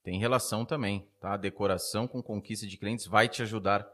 tem 0.03 0.19
relação 0.19 0.65
também, 0.65 1.07
tá? 1.22 1.35
A 1.35 1.38
decoração 1.38 2.07
com 2.07 2.23
conquista 2.23 2.65
de 2.65 2.76
clientes 2.76 3.06
vai 3.06 3.30
te 3.30 3.43
ajudar 3.43 3.88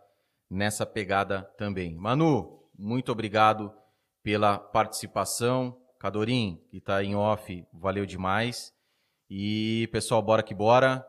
nessa 0.50 0.86
pegada 0.86 1.42
também. 1.58 1.94
Manu, 1.96 2.65
muito 2.78 3.12
obrigado 3.12 3.72
pela 4.22 4.58
participação. 4.58 5.78
Cadorim, 6.00 6.62
que 6.70 6.78
está 6.78 7.04
em 7.04 7.16
off, 7.16 7.66
valeu 7.74 8.06
demais. 8.06 8.74
E 9.30 9.90
pessoal, 9.92 10.22
bora 10.22 10.44
que 10.44 10.54
bora. 10.54 11.06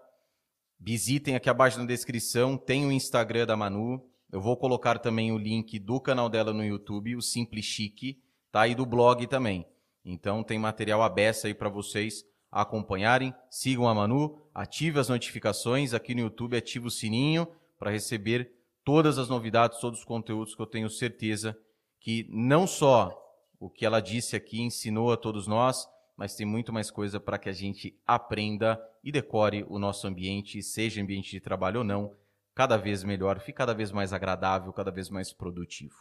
Visitem 0.79 1.35
aqui 1.35 1.49
abaixo 1.49 1.79
na 1.79 1.87
descrição, 1.87 2.57
tem 2.57 2.87
o 2.87 2.93
Instagram 2.93 3.47
da 3.47 3.57
Manu. 3.57 4.03
Eu 4.31 4.41
vou 4.41 4.57
colocar 4.57 4.99
também 4.99 5.33
o 5.33 5.39
link 5.39 5.79
do 5.79 6.01
canal 6.01 6.29
dela 6.29 6.53
no 6.53 6.65
YouTube, 6.65 7.17
o 7.17 7.23
Simples 7.23 7.65
Chique, 7.65 8.23
tá? 8.53 8.67
E 8.69 8.75
do 8.75 8.85
blog 8.85 9.27
também. 9.27 9.67
Então 10.05 10.43
tem 10.43 10.59
material 10.59 11.03
aberto 11.03 11.47
aí 11.47 11.55
para 11.55 11.69
vocês 11.69 12.25
acompanharem. 12.51 13.35
Sigam 13.51 13.89
a 13.89 13.95
Manu, 13.95 14.39
ative 14.55 14.99
as 14.99 15.09
notificações 15.09 15.93
aqui 15.93 16.15
no 16.15 16.21
YouTube, 16.23 16.57
ative 16.57 16.87
o 16.87 16.91
sininho 16.91 17.49
para 17.79 17.91
receber 17.91 18.56
todas 18.87 19.19
as 19.19 19.29
novidades, 19.29 19.81
todos 19.81 19.99
os 19.99 20.05
conteúdos 20.05 20.55
que 20.55 20.63
eu 20.63 20.67
tenho 20.67 20.89
certeza 20.89 21.59
que 21.99 22.25
não 22.31 22.69
só 22.69 23.21
o 23.59 23.69
que 23.69 23.85
ela 23.85 23.99
disse 23.99 24.37
aqui 24.37 24.63
ensinou 24.63 25.13
a 25.13 25.17
todos 25.17 25.49
nós, 25.49 25.89
mas 26.17 26.37
tem 26.37 26.47
muito 26.47 26.73
mais 26.73 26.89
coisa 26.89 27.19
para 27.19 27.37
que 27.37 27.49
a 27.49 27.53
gente 27.53 27.99
aprenda 28.07 28.81
e 29.03 29.11
decore 29.11 29.67
o 29.69 29.77
nosso 29.77 30.07
ambiente, 30.07 30.63
seja 30.63 31.03
ambiente 31.03 31.33
de 31.33 31.41
trabalho 31.41 31.81
ou 31.81 31.85
não, 31.85 32.15
cada 32.55 32.77
vez 32.77 33.03
melhor, 33.03 33.41
fique 33.41 33.59
cada 33.59 33.75
vez 33.75 33.91
mais 33.91 34.13
agradável, 34.13 34.73
cada 34.73 34.93
vez 34.93 35.11
mais 35.11 35.33
produtivo. 35.33 35.97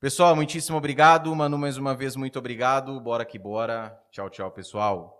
Pessoal, 0.00 0.34
muitíssimo 0.34 0.78
obrigado. 0.78 1.36
Manu, 1.36 1.58
mais 1.58 1.76
uma 1.76 1.94
vez, 1.94 2.16
muito 2.16 2.38
obrigado. 2.38 2.98
Bora 2.98 3.26
que 3.26 3.38
bora. 3.38 4.02
Tchau, 4.10 4.30
tchau, 4.30 4.50
pessoal. 4.50 5.19